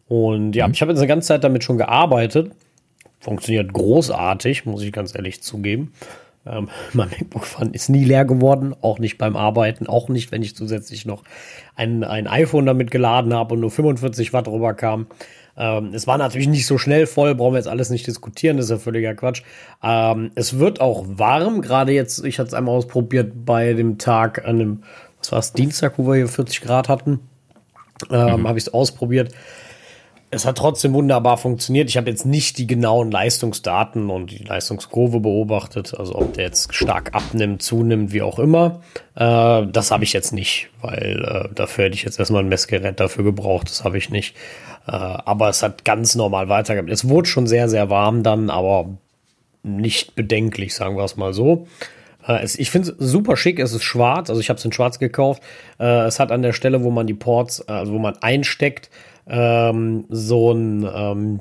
Und 0.09 0.57
ja, 0.57 0.67
mhm. 0.67 0.73
ich 0.73 0.81
habe 0.81 0.93
jetzt 0.93 1.01
eine 1.01 1.09
ganze 1.09 1.29
Zeit 1.29 1.45
damit 1.45 1.63
schon 1.63 1.79
gearbeitet 1.79 2.53
funktioniert 3.25 3.73
großartig, 3.73 4.67
muss 4.67 4.83
ich 4.83 4.93
ganz 4.93 5.15
ehrlich 5.15 5.43
zugeben. 5.43 5.93
Ähm, 6.47 6.69
mein 6.93 7.09
MacBook 7.09 7.47
ist 7.73 7.89
nie 7.89 8.05
leer 8.05 8.25
geworden, 8.25 8.75
auch 8.83 8.99
nicht 8.99 9.19
beim 9.19 9.37
Arbeiten, 9.37 9.87
auch 9.87 10.09
nicht, 10.09 10.31
wenn 10.31 10.43
ich 10.43 10.55
zusätzlich 10.55 11.07
noch 11.07 11.25
ein, 11.75 12.05
ein 12.05 12.27
iPhone 12.27 12.67
damit 12.67 12.91
geladen 12.91 13.35
habe 13.35 13.55
und 13.55 13.61
nur 13.61 13.71
45 13.71 14.33
Watt 14.33 14.47
rüberkam. 14.47 15.07
Ähm, 15.57 15.93
es 15.95 16.07
war 16.07 16.19
natürlich 16.19 16.49
nicht 16.49 16.67
so 16.67 16.79
schnell 16.79 17.07
voll, 17.07 17.35
brauchen 17.35 17.55
wir 17.55 17.59
jetzt 17.59 17.69
alles 17.69 17.89
nicht 17.91 18.07
diskutieren, 18.07 18.57
das 18.57 18.67
ist 18.67 18.71
ja 18.71 18.79
völliger 18.79 19.15
Quatsch. 19.15 19.43
Ähm, 19.83 20.33
es 20.35 20.59
wird 20.59 20.81
auch 20.81 21.05
warm, 21.07 21.63
gerade 21.63 21.93
jetzt, 21.93 22.25
ich 22.25 22.39
hatte 22.39 22.49
es 22.49 22.55
einmal 22.55 22.77
ausprobiert 22.77 23.33
bei 23.47 23.73
dem 23.73 23.99
Tag 23.99 24.45
an 24.47 24.59
dem, 24.59 24.83
was 25.19 25.33
war 25.33 25.39
es, 25.39 25.53
Dienstag, 25.53 25.97
wo 25.97 26.07
wir 26.07 26.17
hier 26.17 26.29
40 26.29 26.61
Grad 26.61 26.89
hatten, 26.89 27.21
ähm, 28.11 28.41
mhm. 28.41 28.49
habe 28.49 28.59
ich 28.59 28.67
es 28.67 28.75
ausprobiert 28.75 29.33
es 30.35 30.44
hat 30.44 30.59
trotzdem 30.59 30.93
wunderbar 30.93 31.36
funktioniert. 31.36 31.89
Ich 31.89 31.97
habe 31.97 32.11
jetzt 32.11 32.27
nicht 32.27 32.59
die 32.59 32.66
genauen 32.66 33.11
Leistungsdaten 33.11 34.11
und 34.11 34.31
die 34.31 34.44
Leistungskurve 34.44 35.20
beobachtet, 35.20 35.94
also 35.97 36.16
ob 36.16 36.35
der 36.35 36.44
jetzt 36.44 36.74
stark 36.74 37.15
abnimmt, 37.15 37.62
zunimmt, 37.62 38.12
wie 38.12 38.23
auch 38.23 38.39
immer. 38.39 38.81
Äh, 39.15 39.66
das 39.66 39.90
habe 39.90 40.05
ich 40.05 40.12
jetzt 40.12 40.32
nicht, 40.32 40.70
weil 40.81 41.24
äh, 41.24 41.55
dafür 41.55 41.85
hätte 41.85 41.94
ich 41.94 42.02
jetzt 42.02 42.19
erstmal 42.19 42.43
ein 42.43 42.48
Messgerät 42.48 43.01
dafür 43.01 43.24
gebraucht. 43.24 43.70
Das 43.70 43.85
habe 43.85 43.97
ich 43.98 44.11
nicht. 44.11 44.36
Äh, 44.86 44.93
aber 44.93 45.48
es 45.48 45.62
hat 45.62 45.85
ganz 45.85 46.15
normal 46.15 46.48
weitergehabt. 46.48 46.90
Es 46.90 47.09
wurde 47.09 47.28
schon 47.28 47.47
sehr, 47.47 47.69
sehr 47.69 47.89
warm 47.90 48.23
dann, 48.23 48.51
aber 48.51 48.90
nicht 49.62 50.15
bedenklich, 50.15 50.74
sagen 50.74 50.97
wir 50.97 51.05
es 51.05 51.16
mal 51.16 51.32
so. 51.32 51.66
Äh, 52.27 52.44
ich 52.44 52.70
finde 52.70 52.90
es 52.90 52.97
super 52.98 53.36
schick, 53.36 53.59
es 53.59 53.73
ist 53.73 53.82
schwarz, 53.82 54.31
also 54.31 54.40
ich 54.40 54.51
habe 54.51 54.59
es 54.59 54.65
in 54.65 54.73
schwarz 54.73 54.98
gekauft. 54.98 55.43
Äh, 55.78 56.06
es 56.06 56.20
hat 56.20 56.32
an 56.32 56.43
der 56.43 56.52
Stelle, 56.52 56.85
wo 56.85 56.90
man 56.90 57.06
die 57.06 57.15
Ports, 57.15 57.66
also 57.69 57.93
wo 57.93 57.98
man 57.98 58.16
einsteckt, 58.19 58.90
ähm, 59.29 60.05
so 60.09 60.53
ein, 60.53 60.89
ähm, 60.95 61.41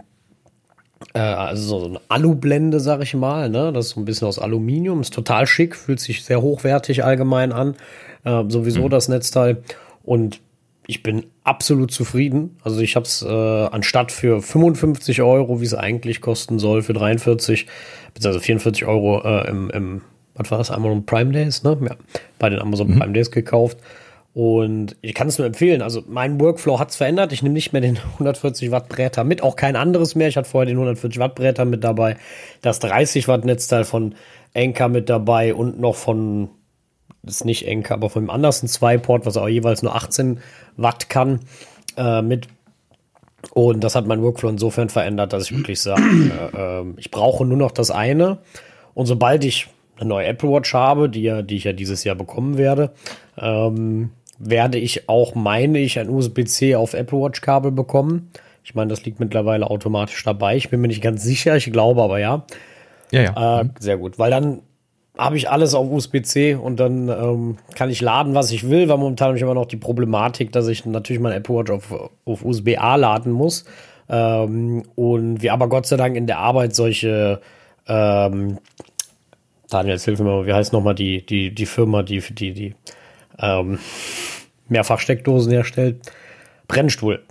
Äh, 1.14 1.20
also 1.20 1.80
so 1.80 1.86
eine 1.86 2.02
Alublende, 2.10 2.80
sag 2.80 3.02
ich 3.02 3.14
mal. 3.14 3.50
Ne? 3.50 3.72
Das 3.74 3.88
ist 3.88 3.92
so 3.92 4.02
ein 4.02 4.06
bisschen 4.06 4.28
aus 4.28 4.40
Aluminium. 4.40 5.02
Ist 5.02 5.14
total 5.14 5.48
schick, 5.48 5.76
fühlt 5.76 6.00
sich 6.00 6.24
sehr 6.24 6.42
hochwertig 6.42 7.04
allgemein 7.04 7.52
an. 7.52 7.76
Äh, 8.24 8.44
sowieso 8.48 8.84
mhm. 8.86 8.90
das 8.90 9.10
Netzteil. 9.10 9.64
Und 10.04 10.42
ich 10.88 11.04
bin 11.04 11.26
absolut 11.44 11.92
zufrieden. 11.92 12.58
Also 12.64 12.80
ich 12.82 12.96
habe 12.96 13.06
es 13.06 13.22
äh, 13.22 13.28
anstatt 13.28 14.12
für 14.12 14.42
55 14.42 15.22
Euro, 15.22 15.62
wie 15.62 15.66
es 15.66 15.74
eigentlich 15.74 16.20
kosten 16.20 16.60
soll, 16.60 16.82
für 16.82 16.94
43, 16.94 17.68
beziehungsweise 18.14 18.44
44 18.44 18.86
Euro 18.86 19.22
äh, 19.24 19.50
im, 19.50 19.70
im, 19.70 20.02
was 20.36 20.52
war 20.52 20.58
das, 20.58 20.72
Amazon 20.72 21.06
Prime 21.06 21.32
Days, 21.32 21.64
ne? 21.64 21.78
Ja, 21.82 21.96
bei 22.40 22.50
den 22.50 22.60
Amazon 22.60 22.88
mhm. 22.88 23.00
Prime 23.00 23.14
Days 23.14 23.32
gekauft. 23.32 23.78
Und 24.34 24.96
ich 25.02 25.14
kann 25.14 25.28
es 25.28 25.38
nur 25.38 25.46
empfehlen. 25.46 25.84
Also 25.84 26.04
mein 26.08 26.40
Workflow 26.42 26.80
hat 26.80 26.90
es 26.90 26.96
verändert. 26.96 27.32
Ich 27.34 27.44
nehme 27.44 27.54
nicht 27.54 27.72
mehr 27.72 27.82
den 27.82 27.98
140 28.14 28.72
Watt 28.72 28.90
Bräter 28.90 29.24
mit, 29.24 29.44
auch 29.44 29.56
kein 29.56 29.76
anderes 29.76 30.16
mehr. 30.16 30.28
Ich 30.28 30.38
hatte 30.38 30.50
vorher 30.50 30.66
den 30.66 30.78
140 30.78 31.20
Watt 31.20 31.36
Bräter 31.36 31.66
mit 31.66 31.84
dabei, 31.84 32.18
das 32.62 32.80
30 32.80 33.28
Watt 33.28 33.46
Netzteil 33.46 33.84
von 33.84 34.16
Anker 34.56 34.90
mit 34.90 35.10
dabei 35.10 35.54
und 35.54 35.80
noch 35.80 35.96
von, 35.96 36.50
das 37.22 37.36
ist 37.36 37.46
nicht 37.46 37.68
Anker, 37.68 37.96
aber 37.96 38.10
von 38.10 38.24
dem 38.24 38.30
Andersen 38.30 38.68
2 38.68 38.98
Port, 38.98 39.26
was 39.26 39.38
auch 39.38 39.48
jeweils 39.48 39.84
nur 39.84 39.96
18 39.96 40.40
Watt 40.78 41.10
kann, 41.10 41.42
äh, 41.98 42.22
mit. 42.22 42.48
Und 43.52 43.84
das 43.84 43.94
hat 43.94 44.08
mein 44.08 44.22
Workflow 44.24 44.50
insofern 44.50 44.90
verändert, 44.90 45.34
dass 45.34 45.44
ich 45.44 45.58
wirklich 45.58 45.80
sage, 45.82 46.02
äh, 46.02 46.82
äh, 46.82 46.86
ich 46.98 47.12
brauche 47.12 47.46
nur 47.46 47.58
noch 47.58 47.72
das 47.72 47.92
eine. 47.92 48.40
Und 48.94 49.06
sobald 49.06 49.44
ich 49.44 49.68
eine 49.98 50.10
neue 50.10 50.28
Apple 50.28 50.50
Watch 50.50 50.74
habe, 50.74 51.10
die, 51.10 51.22
ja, 51.22 51.42
die 51.42 51.58
ich 51.58 51.66
ja 51.66 51.74
dieses 51.74 52.04
Jahr 52.04 52.16
bekommen 52.16 52.58
werde, 52.58 52.94
ähm, 53.38 54.12
werde 54.40 54.78
ich 54.78 55.10
auch, 55.10 55.36
meine 55.36 55.80
ich, 55.80 56.00
ein 56.00 56.10
USB-C 56.10 56.76
auf 56.76 56.94
Apple 56.94 57.20
Watch 57.20 57.42
Kabel 57.42 57.72
bekommen. 57.72 58.32
Ich 58.64 58.76
meine, 58.76 58.90
das 58.90 59.04
liegt 59.06 59.20
mittlerweile 59.20 59.70
automatisch 59.70 60.24
dabei. 60.24 60.56
Ich 60.56 60.70
bin 60.70 60.82
mir 60.82 60.88
nicht 60.88 61.02
ganz 61.02 61.24
sicher, 61.24 61.56
ich 61.56 61.72
glaube 61.72 62.02
aber 62.02 62.20
ja. 62.20 62.46
Ja, 63.12 63.22
ja. 63.22 63.62
Äh, 63.62 63.66
sehr 63.80 63.98
gut, 63.98 64.18
weil 64.18 64.32
dann 64.32 64.62
habe 65.18 65.38
ich 65.38 65.50
alles 65.50 65.76
auf 65.76 65.92
USB-C 65.92 66.56
und 66.56 66.80
dann 66.80 67.08
ähm, 67.08 67.58
kann 67.76 67.90
ich 67.90 68.02
laden, 68.02 68.34
was 68.34 68.52
ich 68.52 68.70
will, 68.70 68.90
weil 68.90 68.98
momentan 68.98 69.28
habe 69.28 69.38
ich 69.38 69.44
immer 69.44 69.54
noch 69.54 69.68
die 69.68 69.78
Problematik, 69.78 70.52
dass 70.52 70.68
ich 70.68 70.86
natürlich 70.86 71.22
mein 71.22 71.34
Apple 71.34 71.56
Watch 71.56 71.72
auf, 71.72 71.94
auf 72.26 72.44
USB-A 72.44 72.96
laden 72.96 73.32
muss. 73.32 73.66
Ähm, 74.10 74.84
und 74.96 75.42
wir 75.44 75.54
aber 75.54 75.70
Gott 75.70 75.86
sei 75.86 75.98
Dank 75.98 76.16
in 76.16 76.26
der 76.26 76.40
Arbeit 76.40 76.74
solche 76.74 77.42
ähm, 77.88 78.58
Daniel, 79.70 79.98
hilf 79.98 80.20
mir 80.20 80.26
mal, 80.26 80.46
wie 80.46 80.54
heißt 80.54 80.72
nochmal 80.72 80.96
die, 80.96 81.26
die, 81.26 81.54
die 81.54 81.66
Firma, 81.66 82.04
die, 82.04 82.20
die, 82.20 82.54
die 82.54 82.76
ähm, 83.40 83.80
Mehrfachsteckdosen 84.70 85.52
herstellt. 85.52 86.02
Brennstuhl. 86.68 87.22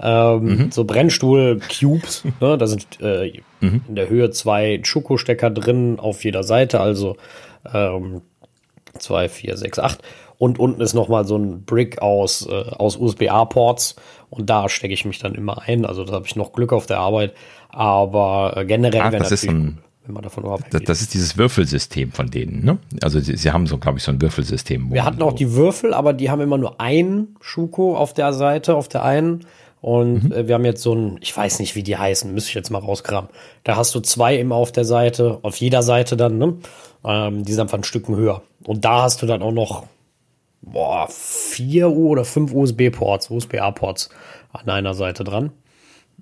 Ähm, 0.00 0.44
mhm. 0.44 0.72
So 0.72 0.84
Brennstuhl-Cubes, 0.84 2.24
ne? 2.40 2.58
da 2.58 2.66
sind 2.66 2.86
äh, 3.00 3.40
mhm. 3.60 3.82
in 3.88 3.94
der 3.94 4.08
Höhe 4.08 4.30
zwei 4.30 4.80
Schokostecker 4.82 5.50
drin 5.50 5.98
auf 5.98 6.24
jeder 6.24 6.42
Seite, 6.42 6.80
also 6.80 7.16
ähm, 7.72 8.22
zwei, 8.98 9.28
vier, 9.28 9.56
sechs, 9.56 9.78
acht. 9.78 10.02
Und 10.38 10.58
unten 10.58 10.80
ist 10.80 10.94
nochmal 10.94 11.26
so 11.26 11.36
ein 11.36 11.64
Brick 11.64 12.00
aus, 12.00 12.46
äh, 12.46 12.52
aus 12.70 12.96
USB-A-Ports 12.96 13.96
und 14.30 14.48
da 14.48 14.70
stecke 14.70 14.94
ich 14.94 15.04
mich 15.04 15.18
dann 15.18 15.34
immer 15.34 15.62
ein. 15.62 15.84
Also 15.84 16.04
da 16.04 16.14
habe 16.14 16.26
ich 16.26 16.34
noch 16.34 16.52
Glück 16.52 16.72
auf 16.72 16.86
der 16.86 16.98
Arbeit. 16.98 17.34
Aber 17.68 18.54
äh, 18.56 18.64
generell 18.64 19.02
ah, 19.02 19.10
das 19.10 19.32
ist 19.32 19.46
ein 19.46 19.78
wenn 20.04 20.14
man 20.14 20.22
davon 20.22 20.44
überhaupt 20.44 20.72
das, 20.72 20.82
das 20.82 21.00
ist 21.02 21.14
dieses 21.14 21.36
Würfelsystem 21.36 22.12
von 22.12 22.30
denen, 22.30 22.64
ne? 22.64 22.78
Also 23.02 23.20
sie, 23.20 23.36
sie 23.36 23.50
haben 23.50 23.66
so, 23.66 23.78
glaube 23.78 23.98
ich, 23.98 24.04
so 24.04 24.12
ein 24.12 24.20
Würfelsystem. 24.20 24.92
Wir 24.92 25.04
hatten 25.04 25.22
auch 25.22 25.34
die 25.34 25.52
Würfel, 25.52 25.92
aber 25.92 26.12
die 26.12 26.30
haben 26.30 26.40
immer 26.40 26.58
nur 26.58 26.80
einen 26.80 27.36
Schuko 27.40 27.96
auf 27.96 28.14
der 28.14 28.32
Seite, 28.32 28.74
auf 28.74 28.88
der 28.88 29.04
einen. 29.04 29.46
Und 29.80 30.24
mhm. 30.24 30.32
äh, 30.32 30.48
wir 30.48 30.54
haben 30.54 30.64
jetzt 30.64 30.82
so 30.82 30.94
ein, 30.94 31.18
ich 31.20 31.36
weiß 31.36 31.58
nicht, 31.60 31.74
wie 31.74 31.82
die 31.82 31.96
heißen, 31.96 32.32
müsste 32.32 32.48
ich 32.48 32.54
jetzt 32.54 32.70
mal 32.70 32.78
rauskramen. 32.78 33.30
Da 33.64 33.76
hast 33.76 33.94
du 33.94 34.00
zwei 34.00 34.36
immer 34.36 34.56
auf 34.56 34.72
der 34.72 34.84
Seite, 34.84 35.38
auf 35.42 35.56
jeder 35.56 35.82
Seite 35.82 36.16
dann, 36.16 36.38
ne? 36.38 36.54
Ähm, 37.04 37.44
die 37.44 37.52
sind 37.52 37.62
einfach 37.62 37.78
ein 37.78 37.84
Stücken 37.84 38.16
höher. 38.16 38.42
Und 38.64 38.84
da 38.84 39.02
hast 39.02 39.22
du 39.22 39.26
dann 39.26 39.42
auch 39.42 39.52
noch, 39.52 39.86
boah, 40.62 41.08
vier 41.10 41.90
oder 41.90 42.24
fünf 42.24 42.52
USB-Ports, 42.52 43.30
USB-A-Ports 43.30 44.10
an 44.52 44.68
einer 44.68 44.94
Seite 44.94 45.24
dran. 45.24 45.52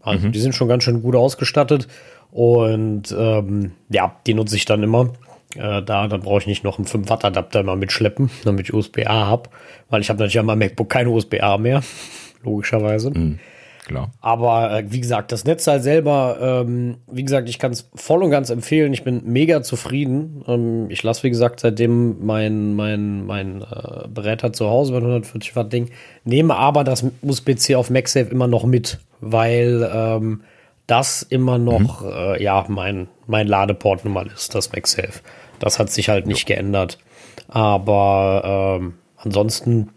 Also 0.01 0.29
mhm. 0.29 0.33
die 0.33 0.41
sind 0.41 0.55
schon 0.55 0.69
ganz 0.69 0.85
schön 0.85 1.03
gut 1.03 1.17
ausgestattet. 1.17 1.89
Und 2.31 3.15
ähm, 3.17 3.73
ja, 3.89 4.17
die 4.27 4.35
nutze 4.35 4.57
ich 4.57 4.65
dann 4.65 4.83
immer. 4.83 5.13
Äh, 5.57 5.83
da, 5.83 6.09
dann 6.09 6.21
brauche 6.21 6.41
ich 6.41 6.47
nicht 6.47 6.63
noch 6.63 6.79
einen 6.79 6.87
5 6.87 7.09
Watt 7.09 7.25
Adapter 7.25 7.61
immer 7.61 7.77
mitschleppen, 7.77 8.31
damit 8.45 8.69
ich 8.69 8.75
USB-A 8.75 9.27
habe, 9.27 9.49
weil 9.89 10.01
ich 10.01 10.11
habe 10.11 10.19
natürlich 10.19 10.39
an 10.39 10.47
meinem 10.47 10.59
MacBook 10.59 10.91
keine 10.91 11.11
USB-A 11.11 11.57
mehr, 11.57 11.83
logischerweise. 12.45 13.11
Mhm, 13.11 13.39
klar. 13.87 14.11
Aber 14.21 14.71
äh, 14.79 14.85
wie 14.93 15.01
gesagt, 15.01 15.33
das 15.33 15.47
Netzteil 15.47 15.81
selber, 15.81 16.65
ähm, 16.67 16.99
wie 17.11 17.25
gesagt, 17.25 17.49
ich 17.49 17.59
kann 17.59 17.73
es 17.73 17.89
voll 17.95 18.23
und 18.23 18.31
ganz 18.31 18.51
empfehlen. 18.51 18.93
Ich 18.93 19.05
bin 19.05 19.23
mega 19.25 19.63
zufrieden. 19.63 20.45
Ähm, 20.47 20.91
ich 20.91 21.03
lasse, 21.03 21.23
wie 21.23 21.31
gesagt, 21.31 21.61
seitdem 21.61 22.27
mein, 22.27 22.75
mein, 22.77 23.25
mein 23.25 23.63
äh, 23.63 24.07
Berater 24.07 24.53
zu 24.53 24.69
Hause 24.69 24.93
mit 24.93 25.01
140 25.01 25.57
Watt 25.57 25.73
Ding, 25.73 25.89
nehme 26.25 26.57
aber 26.57 26.85
das 26.85 27.07
USB-C 27.23 27.75
auf 27.75 27.89
MagSafe 27.89 28.31
immer 28.31 28.49
noch 28.49 28.67
mit, 28.67 28.99
weil 29.21 29.91
ähm, 29.91 30.43
das 30.89 31.23
immer 31.23 31.59
noch 31.59 32.03
mhm. 32.03 32.11
äh, 32.11 32.43
ja 32.43 32.65
mein 32.69 33.07
mein 33.29 33.47
Ladeport 33.47 34.05
nun 34.05 34.15
mal 34.15 34.27
ist, 34.27 34.57
das 34.57 34.73
MagSafe. 34.73 35.21
Das 35.61 35.79
hat 35.79 35.91
sich 35.91 36.09
halt 36.09 36.27
nicht 36.27 36.49
jo. 36.49 36.55
geändert. 36.55 36.99
Aber 37.47 38.79
ähm, 38.81 38.95
ansonsten 39.17 39.91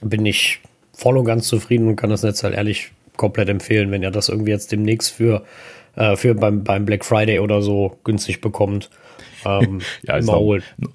bin 0.00 0.26
ich 0.26 0.60
voll 0.92 1.16
und 1.16 1.24
ganz 1.24 1.48
zufrieden 1.48 1.88
und 1.88 1.96
kann 1.96 2.10
das 2.10 2.22
Netz 2.22 2.42
halt 2.42 2.54
ehrlich 2.54 2.92
komplett 3.16 3.48
empfehlen, 3.48 3.90
wenn 3.90 4.02
ihr 4.02 4.10
das 4.10 4.28
irgendwie 4.28 4.50
jetzt 4.50 4.72
demnächst 4.72 5.10
für, 5.10 5.44
äh, 5.94 6.16
für 6.16 6.34
beim, 6.34 6.64
beim 6.64 6.84
Black 6.84 7.04
Friday 7.04 7.38
oder 7.38 7.62
so 7.62 7.96
günstig 8.04 8.40
bekommt. 8.40 8.90
Ähm, 9.44 9.80
ja, 10.02 10.18
immer 10.18 10.38
holen 10.38 10.62
noch 10.76 10.90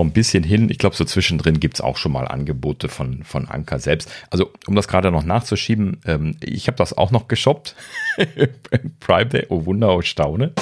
ein 0.00 0.12
bisschen 0.12 0.44
hin. 0.44 0.70
Ich 0.70 0.78
glaube, 0.78 0.96
so 0.96 1.04
zwischendrin 1.04 1.60
gibt 1.60 1.74
es 1.74 1.80
auch 1.80 1.96
schon 1.96 2.12
mal 2.12 2.26
Angebote 2.26 2.88
von, 2.88 3.22
von 3.24 3.48
Anker 3.48 3.78
selbst. 3.78 4.10
Also, 4.30 4.50
um 4.66 4.74
das 4.74 4.88
gerade 4.88 5.10
noch 5.10 5.24
nachzuschieben, 5.24 6.00
ähm, 6.06 6.36
ich 6.40 6.66
habe 6.66 6.76
das 6.76 6.96
auch 6.96 7.10
noch 7.10 7.28
geshoppt. 7.28 7.74
Prime 9.00 9.26
Day, 9.26 9.46
oh 9.48 9.66
Wunder, 9.66 9.94
oh 9.94 10.02
Staune. 10.02 10.52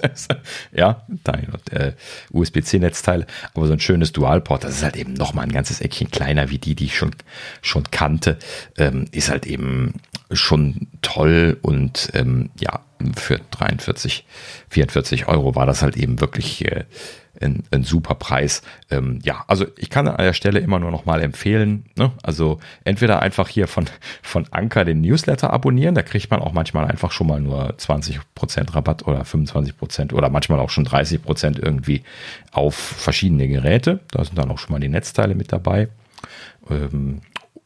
ja, 0.72 1.06
äh, 1.70 1.92
USB-C-Netzteil, 2.32 3.26
aber 3.54 3.66
so 3.66 3.72
ein 3.72 3.80
schönes 3.80 4.12
Dualport, 4.12 4.64
das 4.64 4.76
ist 4.76 4.82
halt 4.82 4.96
eben 4.96 5.14
noch 5.14 5.34
mal 5.34 5.42
ein 5.42 5.52
ganzes 5.52 5.80
Eckchen 5.80 6.10
kleiner 6.10 6.50
wie 6.50 6.58
die, 6.58 6.74
die 6.74 6.86
ich 6.86 6.96
schon, 6.96 7.14
schon 7.62 7.84
kannte, 7.90 8.38
ähm, 8.78 9.06
ist 9.12 9.30
halt 9.30 9.46
eben 9.46 9.94
schon 10.32 10.88
toll 11.02 11.58
und 11.62 12.10
ähm, 12.14 12.50
ja, 12.58 12.80
für 13.16 13.40
43, 13.50 14.26
44 14.68 15.28
Euro 15.28 15.54
war 15.54 15.66
das 15.66 15.82
halt 15.82 15.96
eben 15.96 16.20
wirklich 16.20 16.64
äh, 16.66 16.84
ein, 17.40 17.62
ein 17.70 17.82
super 17.82 18.14
Preis. 18.14 18.62
Ähm, 18.90 19.18
ja, 19.22 19.44
also 19.46 19.66
ich 19.76 19.90
kann 19.90 20.08
an 20.08 20.18
der 20.18 20.32
Stelle 20.32 20.60
immer 20.60 20.78
nur 20.78 20.90
noch 20.90 21.06
mal 21.06 21.22
empfehlen, 21.22 21.84
ne? 21.96 22.12
also 22.22 22.58
entweder 22.84 23.22
einfach 23.22 23.48
hier 23.48 23.66
von, 23.66 23.86
von 24.22 24.46
Anker 24.50 24.84
den 24.84 25.00
Newsletter 25.00 25.52
abonnieren, 25.52 25.94
da 25.94 26.02
kriegt 26.02 26.30
man 26.30 26.40
auch 26.40 26.52
manchmal 26.52 26.86
einfach 26.86 27.12
schon 27.12 27.26
mal 27.26 27.40
nur 27.40 27.74
20% 27.74 28.20
Rabatt 28.74 29.06
oder 29.06 29.22
25% 29.22 30.12
oder 30.12 30.28
manchmal 30.28 30.60
auch 30.60 30.70
schon 30.70 30.86
30% 30.86 31.58
irgendwie 31.62 32.02
auf 32.52 32.74
verschiedene 32.74 33.48
Geräte. 33.48 34.00
Da 34.10 34.24
sind 34.24 34.38
dann 34.38 34.50
auch 34.50 34.58
schon 34.58 34.72
mal 34.72 34.80
die 34.80 34.88
Netzteile 34.88 35.34
mit 35.34 35.52
dabei. 35.52 35.88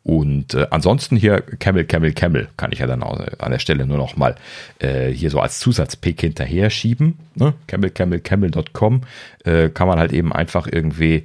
Und 0.05 0.53
äh, 0.53 0.67
ansonsten 0.71 1.17
hier 1.17 1.41
Camel, 1.41 1.85
Camel, 1.85 2.13
Camel 2.13 2.49
kann 2.59 2.73
ich 2.73 2.79
ja 2.79 2.87
dann 2.87 3.03
auch, 3.03 3.19
äh, 3.19 3.31
an 3.39 3.51
der 3.51 3.59
Stelle 3.59 3.87
nur 3.87 3.97
noch 3.97 4.17
mal 4.17 4.37
äh, 4.79 5.09
hier 5.09 5.31
so 5.31 5.41
als 5.41 5.59
Zusatzpick 5.59 6.21
hinterher 6.21 6.69
schieben. 6.69 7.19
Ne? 7.35 7.55
Camel, 7.67 7.89
Camel, 7.89 8.21
Camel.com 8.21 9.01
äh, 9.45 9.71
kann 9.71 9.89
man 9.89 9.99
halt 9.99 10.13
eben 10.13 10.33
einfach 10.33 10.69
irgendwie 10.71 11.25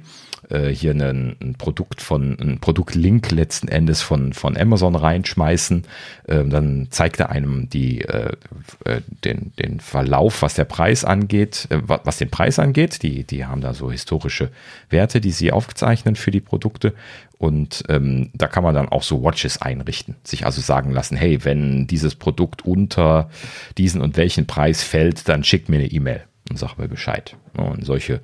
äh, 0.50 0.68
hier 0.68 0.92
einen, 0.92 1.36
ein 1.40 1.54
Produkt 1.54 2.02
von, 2.02 2.38
ein 2.40 2.58
Produktlink 2.60 3.30
letzten 3.30 3.68
Endes 3.68 4.02
von, 4.02 4.32
von 4.32 4.56
Amazon 4.56 4.96
reinschmeißen. 4.96 5.84
Ähm, 6.28 6.50
dann 6.50 6.88
zeigt 6.90 7.20
er 7.20 7.30
einem 7.30 7.68
die, 7.68 8.02
äh, 8.02 8.32
äh, 8.84 9.00
den, 9.24 9.52
den 9.58 9.80
Verlauf, 9.80 10.42
was 10.42 10.54
der 10.54 10.64
Preis 10.64 11.04
angeht, 11.04 11.66
äh, 11.70 11.78
was 11.84 12.18
den 12.18 12.30
Preis 12.30 12.58
angeht. 12.58 13.02
Die, 13.02 13.24
die 13.24 13.46
haben 13.46 13.60
da 13.60 13.74
so 13.74 13.90
historische 13.90 14.50
Werte, 14.88 15.20
die 15.20 15.32
sie 15.32 15.52
aufzeichnen 15.52 16.16
für 16.16 16.30
die 16.30 16.40
Produkte. 16.40 16.94
Und 17.38 17.84
ähm, 17.88 18.30
da 18.34 18.48
kann 18.48 18.62
man 18.62 18.74
dann 18.74 18.90
auch 18.90 19.02
so 19.02 19.22
Watches 19.22 19.62
einrichten, 19.62 20.16
sich 20.24 20.44
also 20.44 20.60
sagen 20.60 20.90
lassen, 20.90 21.16
hey, 21.16 21.42
wenn 21.42 21.86
dieses 21.86 22.14
Produkt 22.14 22.66
unter 22.66 23.30
diesen 23.78 24.02
und 24.02 24.18
welchen 24.18 24.46
Preis 24.46 24.82
fällt, 24.82 25.26
dann 25.26 25.42
schickt 25.42 25.70
mir 25.70 25.78
eine 25.78 25.90
E-Mail 25.90 26.24
und 26.50 26.58
sag 26.58 26.76
mir 26.76 26.88
Bescheid. 26.88 27.36
Und 27.56 27.86
solche 27.86 28.20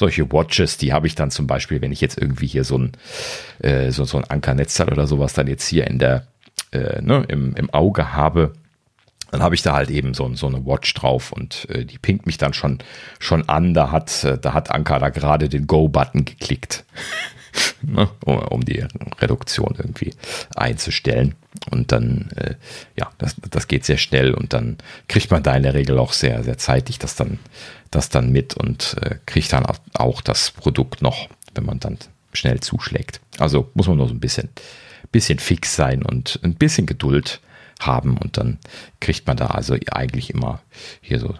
solche 0.00 0.32
Watches, 0.32 0.78
die 0.78 0.92
habe 0.92 1.06
ich 1.06 1.14
dann 1.14 1.30
zum 1.30 1.46
Beispiel, 1.46 1.80
wenn 1.80 1.92
ich 1.92 2.00
jetzt 2.00 2.18
irgendwie 2.18 2.48
hier 2.48 2.64
so 2.64 2.78
ein, 2.78 2.92
äh, 3.60 3.92
so, 3.92 4.04
so 4.04 4.18
ein 4.18 4.24
Ankernetzteil 4.24 4.90
oder 4.90 5.06
sowas 5.06 5.34
dann 5.34 5.46
jetzt 5.46 5.68
hier 5.68 5.86
in 5.86 6.00
der, 6.00 6.26
äh, 6.72 7.00
ne, 7.00 7.24
im, 7.28 7.54
im 7.54 7.70
Auge 7.70 8.12
habe, 8.12 8.54
dann 9.30 9.42
habe 9.42 9.54
ich 9.54 9.62
da 9.62 9.74
halt 9.74 9.90
eben 9.90 10.14
so, 10.14 10.34
so 10.34 10.48
eine 10.48 10.66
Watch 10.66 10.92
drauf 10.94 11.30
und 11.30 11.68
äh, 11.70 11.84
die 11.84 11.98
pinkt 11.98 12.26
mich 12.26 12.38
dann 12.38 12.52
schon, 12.52 12.78
schon 13.20 13.48
an. 13.48 13.74
Da 13.74 13.92
hat, 13.92 14.24
äh, 14.24 14.38
da 14.38 14.54
hat 14.54 14.70
Anker 14.72 14.98
da 14.98 15.10
gerade 15.10 15.48
den 15.48 15.68
Go-Button 15.68 16.24
geklickt. 16.24 16.84
ne, 17.82 18.08
um, 18.24 18.64
die 18.64 18.84
Reduktion 19.20 19.74
irgendwie 19.76 20.12
einzustellen. 20.54 21.34
Und 21.70 21.92
dann, 21.92 22.30
äh, 22.36 22.54
ja, 22.96 23.10
das, 23.18 23.36
das 23.50 23.68
geht 23.68 23.84
sehr 23.84 23.98
schnell 23.98 24.34
und 24.34 24.52
dann 24.52 24.78
kriegt 25.08 25.30
man 25.30 25.42
da 25.42 25.56
in 25.56 25.64
der 25.64 25.74
Regel 25.74 25.98
auch 25.98 26.12
sehr, 26.12 26.42
sehr 26.44 26.58
zeitig 26.58 26.98
das 26.98 27.16
dann, 27.16 27.38
das 27.90 28.08
dann 28.08 28.30
mit 28.30 28.54
und 28.54 28.96
äh, 29.02 29.16
kriegt 29.26 29.52
dann 29.52 29.66
auch 29.94 30.20
das 30.20 30.52
Produkt 30.52 31.02
noch, 31.02 31.28
wenn 31.54 31.64
man 31.64 31.80
dann 31.80 31.98
schnell 32.32 32.60
zuschlägt. 32.60 33.20
Also 33.38 33.70
muss 33.74 33.88
man 33.88 33.96
nur 33.96 34.08
so 34.08 34.14
ein 34.14 34.20
bisschen, 34.20 34.48
bisschen 35.10 35.38
fix 35.38 35.74
sein 35.74 36.02
und 36.02 36.38
ein 36.42 36.54
bisschen 36.54 36.86
Geduld 36.86 37.40
haben 37.80 38.16
und 38.16 38.36
dann 38.36 38.58
kriegt 39.00 39.26
man 39.26 39.36
da 39.36 39.46
also 39.46 39.76
eigentlich 39.90 40.30
immer 40.30 40.60
hier 41.00 41.18
so 41.18 41.34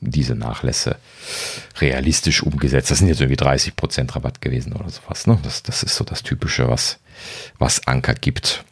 diese 0.00 0.34
Nachlässe 0.34 0.96
realistisch 1.80 2.42
umgesetzt. 2.42 2.90
Das 2.90 2.98
sind 2.98 3.08
jetzt 3.08 3.20
irgendwie 3.20 3.42
30% 3.42 4.14
Rabatt 4.14 4.40
gewesen 4.40 4.74
oder 4.74 4.88
sowas. 4.88 5.26
Ne? 5.26 5.38
Das, 5.42 5.62
das 5.62 5.82
ist 5.82 5.96
so 5.96 6.04
das 6.04 6.22
Typische, 6.22 6.68
was, 6.68 6.98
was 7.58 7.86
Anker 7.86 8.14
gibt. 8.14 8.64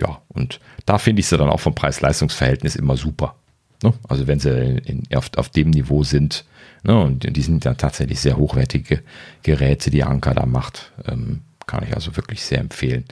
Ja, 0.00 0.20
und 0.28 0.60
da 0.86 0.98
finde 0.98 1.20
ich 1.20 1.26
sie 1.26 1.38
dann 1.38 1.48
auch 1.48 1.60
vom 1.60 1.74
Preis-Leistungs-Verhältnis 1.74 2.76
immer 2.76 2.96
super. 2.96 3.36
Ne? 3.82 3.92
Also 4.08 4.26
wenn 4.26 4.40
sie 4.40 4.78
in, 4.84 5.02
auf, 5.14 5.30
auf 5.36 5.50
dem 5.50 5.70
Niveau 5.70 6.02
sind, 6.02 6.44
ne? 6.82 6.98
und 6.98 7.36
die 7.36 7.42
sind 7.42 7.64
dann 7.64 7.76
tatsächlich 7.76 8.20
sehr 8.20 8.36
hochwertige 8.36 9.02
Geräte, 9.42 9.90
die 9.90 10.02
Anker 10.02 10.34
da 10.34 10.46
macht, 10.46 10.92
ähm, 11.06 11.42
kann 11.66 11.84
ich 11.84 11.94
also 11.94 12.16
wirklich 12.16 12.42
sehr 12.42 12.58
empfehlen. 12.58 13.04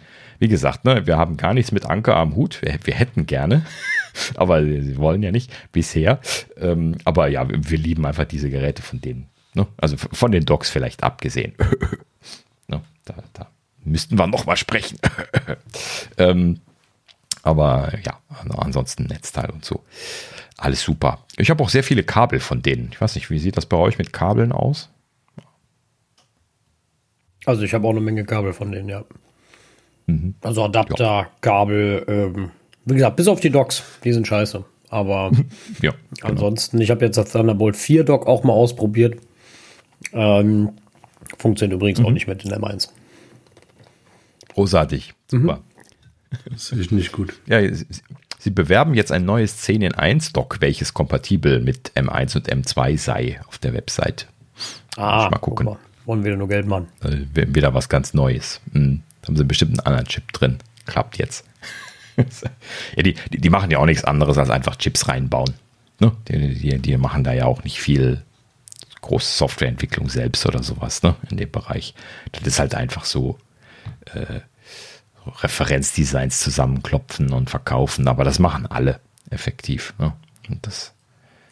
Wie 0.43 0.49
gesagt, 0.49 0.85
ne, 0.85 1.07
wir 1.07 1.19
haben 1.19 1.37
gar 1.37 1.55
nichts 1.55 1.71
mit 1.71 1.87
Anker 1.87 2.17
am 2.17 2.35
Hut. 2.35 2.63
Wir, 2.63 2.77
wir 2.83 2.95
hätten 2.95 3.27
gerne, 3.27 3.65
aber 4.35 4.61
sie 4.65 4.97
wollen 4.97 5.23
ja 5.23 5.31
nicht 5.31 5.53
bisher. 5.71 6.19
Ähm, 6.57 6.97
aber 7.05 7.29
ja, 7.29 7.47
wir 7.49 7.79
lieben 7.79 8.05
einfach 8.05 8.25
diese 8.25 8.51
Geräte 8.51 8.83
von 8.83 9.01
denen. 9.01 9.29
Ne? 9.55 9.69
Also 9.77 9.97
von 9.97 10.33
den 10.33 10.45
Docs 10.45 10.69
vielleicht 10.69 11.05
abgesehen. 11.05 11.55
ne? 12.67 12.83
da, 13.05 13.15
da 13.35 13.51
müssten 13.85 14.19
wir 14.19 14.27
noch 14.27 14.45
mal 14.45 14.57
sprechen. 14.57 14.99
ähm, 16.19 16.59
aber 17.45 17.93
ja, 18.05 18.19
ansonsten 18.57 19.05
Netzteil 19.05 19.49
und 19.49 19.65
so. 19.65 19.85
Alles 20.57 20.83
super. 20.83 21.25
Ich 21.37 21.51
habe 21.51 21.63
auch 21.63 21.71
sehr 21.71 21.85
viele 21.85 22.03
Kabel 22.03 22.41
von 22.41 22.63
denen. 22.63 22.89
Ich 22.91 23.01
weiß 23.01 23.15
nicht, 23.15 23.31
wie 23.31 23.39
sieht 23.39 23.57
das 23.57 23.67
bei 23.67 23.77
euch 23.77 23.97
mit 23.97 24.13
Kabeln 24.13 24.51
aus? 24.51 24.91
Also 27.47 27.63
ich 27.63 27.75
habe 27.75 27.87
auch 27.87 27.93
eine 27.93 28.01
Menge 28.01 28.25
Kabel 28.25 28.53
von 28.53 28.73
denen, 28.73 28.89
ja. 28.89 29.05
Mhm. 30.07 30.35
Also 30.41 30.65
Adapter, 30.65 31.05
ja. 31.05 31.31
Kabel, 31.41 32.05
ähm, 32.09 32.51
wie 32.85 32.95
gesagt, 32.95 33.17
bis 33.17 33.29
auf 33.29 33.41
die 33.41 33.51
Docks, 33.51 33.83
die 34.05 34.13
sind 34.13 34.27
scheiße. 34.27 34.65
Aber 34.89 35.31
ja, 35.83 35.93
genau. 36.17 36.29
ansonsten, 36.29 36.81
ich 36.81 36.91
habe 36.91 37.05
jetzt 37.05 37.17
das 37.17 37.33
Thunderbolt 37.33 37.77
4 37.77 38.05
Dock 38.05 38.27
auch 38.27 38.45
mal 38.45 38.53
ausprobiert. 38.53 39.21
Ähm, 40.13 40.73
funktioniert 41.39 41.77
übrigens 41.77 42.01
mhm. 42.01 42.07
auch 42.07 42.11
nicht 42.11 42.27
mit 42.27 42.45
den 42.45 42.53
M1. 42.53 42.89
Großartig, 44.55 45.15
super. 45.29 45.57
Mhm. 45.57 45.63
Das 46.51 46.73
ist 46.73 46.93
nicht 46.93 47.13
gut. 47.13 47.35
Ja, 47.47 47.61
sie, 48.39 48.51
bewerben 48.51 48.95
jetzt 48.95 49.13
ein 49.13 49.25
neues 49.25 49.59
10 49.59 49.83
in 49.83 49.95
1 49.95 50.33
Dock, 50.33 50.61
welches 50.61 50.95
kompatibel 50.95 51.61
mit 51.61 51.93
M1 51.95 52.37
und 52.37 52.51
M2 52.51 52.99
sei 52.99 53.41
auf 53.49 53.59
der 53.59 53.75
Website. 53.75 54.29
Ah, 54.97 55.29
mal 55.31 55.39
gucken. 55.39 55.67
Mal. 55.67 55.79
Wollen 56.05 56.25
wieder 56.25 56.37
nur 56.37 56.49
Geld 56.49 56.67
machen. 56.67 56.89
Äh, 57.03 57.27
wieder 57.55 57.75
was 57.75 57.89
ganz 57.89 58.15
Neues. 58.15 58.61
Hm. 58.73 59.03
Da 59.23 59.29
haben 59.29 59.37
sie 59.37 59.45
bestimmt 59.45 59.73
einen 59.73 59.87
anderen 59.87 60.07
Chip 60.07 60.33
drin. 60.33 60.59
Klappt 60.87 61.19
jetzt. 61.19 61.45
ja, 62.17 63.03
die, 63.03 63.15
die, 63.31 63.51
machen 63.51 63.71
ja 63.71 63.79
auch 63.79 63.87
nichts 63.87 64.05
anderes 64.05 64.37
als 64.37 64.51
einfach 64.51 64.77
Chips 64.77 65.09
reinbauen. 65.09 65.55
Ne? 66.01 66.13
Die, 66.29 66.55
die, 66.55 66.79
die 66.79 66.97
machen 66.99 67.25
da 67.25 67.33
ja 67.33 67.47
auch 67.47 67.65
nicht 67.65 67.81
viel 67.81 68.23
große 69.01 69.39
Softwareentwicklung 69.39 70.09
selbst 70.09 70.45
oder 70.47 70.63
sowas 70.63 71.03
ne? 71.03 71.15
in 71.31 71.37
dem 71.37 71.51
Bereich. 71.51 71.95
Das 72.33 72.43
ist 72.47 72.59
halt 72.59 72.75
einfach 72.75 73.05
so 73.05 73.39
äh, 74.13 74.41
Referenzdesigns 75.27 76.41
zusammenklopfen 76.41 77.33
und 77.33 77.51
verkaufen, 77.51 78.09
aber 78.09 78.25
das 78.25 78.39
machen 78.39 78.67
alle 78.67 79.01
effektiv. 79.31 79.95
Ne? 79.99 80.13
Und 80.49 80.67
das, 80.67 80.93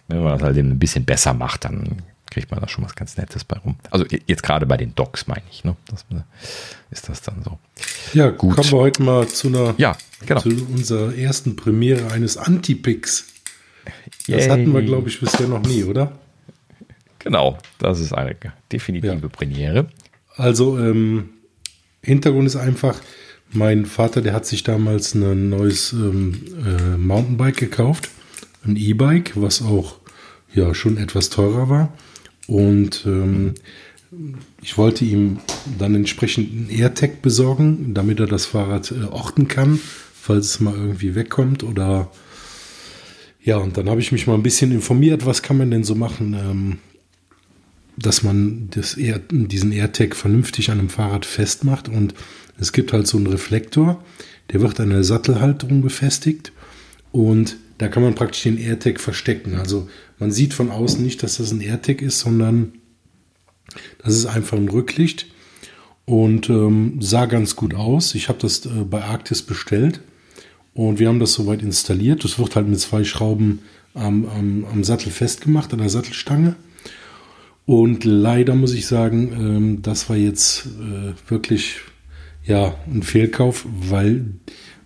wenn 0.08 0.22
man 0.22 0.32
das 0.32 0.42
halt 0.42 0.56
eben 0.56 0.70
ein 0.70 0.78
bisschen 0.78 1.04
besser 1.04 1.32
macht, 1.34 1.64
dann 1.64 2.02
kriegt 2.30 2.50
man 2.50 2.60
da 2.60 2.68
schon 2.68 2.84
was 2.84 2.94
ganz 2.94 3.16
Nettes 3.16 3.44
bei 3.44 3.58
rum. 3.58 3.76
Also 3.90 4.06
jetzt 4.26 4.42
gerade 4.42 4.66
bei 4.66 4.76
den 4.76 4.94
Docs 4.94 5.26
meine 5.26 5.42
ich, 5.50 5.64
ne? 5.64 5.76
Das 5.88 6.04
ist 6.90 7.08
das 7.08 7.22
dann 7.22 7.42
so. 7.42 7.58
Ja, 8.14 8.30
gut. 8.30 8.56
Kommen 8.56 8.70
wir 8.70 8.78
heute 8.78 9.02
mal 9.02 9.28
zu 9.28 9.48
einer, 9.48 9.74
ja, 9.78 9.96
genau. 10.26 10.40
zu 10.40 10.48
unserer 10.48 11.14
ersten 11.14 11.56
Premiere 11.56 12.10
eines 12.12 12.36
Antipix. 12.36 13.26
Das 14.26 14.48
hatten 14.48 14.72
wir, 14.72 14.82
glaube 14.82 15.08
ich, 15.08 15.20
bisher 15.20 15.48
noch 15.48 15.62
nie, 15.62 15.84
oder? 15.84 16.12
Genau, 17.18 17.58
das 17.78 18.00
ist 18.00 18.12
eine 18.12 18.36
definitive 18.72 19.12
ja. 19.20 19.28
Premiere. 19.28 19.88
Also, 20.36 20.78
ähm, 20.78 21.30
Hintergrund 22.02 22.46
ist 22.46 22.56
einfach, 22.56 23.00
mein 23.52 23.84
Vater, 23.84 24.22
der 24.22 24.32
hat 24.32 24.46
sich 24.46 24.62
damals 24.62 25.14
ein 25.14 25.48
neues 25.48 25.92
ähm, 25.92 26.40
äh, 26.64 26.96
Mountainbike 26.96 27.56
gekauft, 27.56 28.10
ein 28.64 28.76
E-Bike, 28.76 29.32
was 29.34 29.60
auch 29.60 29.96
ja 30.54 30.74
schon 30.74 30.96
etwas 30.96 31.30
teurer 31.30 31.68
war. 31.68 31.92
Und 32.50 33.04
ähm, 33.06 33.54
ich 34.60 34.76
wollte 34.76 35.04
ihm 35.04 35.38
dann 35.78 35.94
entsprechend 35.94 36.50
einen 36.50 36.68
AirTag 36.68 37.22
besorgen, 37.22 37.94
damit 37.94 38.18
er 38.18 38.26
das 38.26 38.44
Fahrrad 38.44 38.90
äh, 38.90 39.04
orten 39.04 39.46
kann, 39.46 39.78
falls 40.20 40.46
es 40.46 40.60
mal 40.60 40.74
irgendwie 40.74 41.14
wegkommt 41.14 41.62
oder 41.62 42.10
ja, 43.42 43.56
und 43.56 43.76
dann 43.76 43.88
habe 43.88 44.00
ich 44.00 44.10
mich 44.10 44.26
mal 44.26 44.34
ein 44.34 44.42
bisschen 44.42 44.72
informiert, 44.72 45.24
was 45.24 45.42
kann 45.42 45.58
man 45.58 45.70
denn 45.70 45.84
so 45.84 45.94
machen, 45.94 46.34
ähm, 46.34 46.78
dass 47.96 48.24
man 48.24 48.68
das 48.72 48.94
Air, 48.96 49.20
diesen 49.30 49.70
AirTag 49.70 50.16
vernünftig 50.16 50.70
an 50.70 50.80
einem 50.80 50.88
Fahrrad 50.88 51.24
festmacht. 51.24 51.88
Und 51.88 52.14
es 52.58 52.72
gibt 52.72 52.92
halt 52.92 53.06
so 53.06 53.16
einen 53.16 53.28
Reflektor, 53.28 54.02
der 54.52 54.60
wird 54.60 54.80
an 54.80 54.90
der 54.90 55.04
Sattelhalterung 55.04 55.82
befestigt 55.82 56.52
und 57.12 57.56
da 57.78 57.88
kann 57.88 58.02
man 58.02 58.14
praktisch 58.14 58.42
den 58.42 58.58
AirTag 58.58 59.00
verstecken. 59.00 59.54
Also 59.54 59.88
man 60.18 60.30
sieht 60.30 60.54
von 60.54 60.70
außen 60.70 61.02
nicht, 61.02 61.22
dass 61.22 61.38
das 61.38 61.50
ein 61.50 61.60
AirTag 61.60 62.02
ist, 62.02 62.20
sondern 62.20 62.72
das 64.02 64.14
ist 64.14 64.26
einfach 64.26 64.56
ein 64.56 64.68
Rücklicht 64.68 65.26
und 66.04 66.50
ähm, 66.50 66.96
sah 67.00 67.26
ganz 67.26 67.56
gut 67.56 67.74
aus. 67.74 68.14
Ich 68.14 68.28
habe 68.28 68.38
das 68.38 68.66
äh, 68.66 68.84
bei 68.88 69.02
Arktis 69.02 69.42
bestellt 69.42 70.00
und 70.74 70.98
wir 70.98 71.08
haben 71.08 71.20
das 71.20 71.34
soweit 71.34 71.62
installiert. 71.62 72.24
Das 72.24 72.38
wird 72.38 72.56
halt 72.56 72.68
mit 72.68 72.80
zwei 72.80 73.04
Schrauben 73.04 73.60
am, 73.94 74.26
am, 74.26 74.64
am 74.64 74.84
Sattel 74.84 75.10
festgemacht, 75.10 75.72
an 75.72 75.78
der 75.78 75.88
Sattelstange. 75.88 76.56
Und 77.66 78.04
leider 78.04 78.54
muss 78.54 78.74
ich 78.74 78.86
sagen, 78.86 79.32
ähm, 79.32 79.82
das 79.82 80.08
war 80.08 80.16
jetzt 80.16 80.66
äh, 80.66 81.30
wirklich 81.30 81.76
ja, 82.44 82.74
ein 82.92 83.02
Fehlkauf, 83.02 83.64
weil 83.68 84.24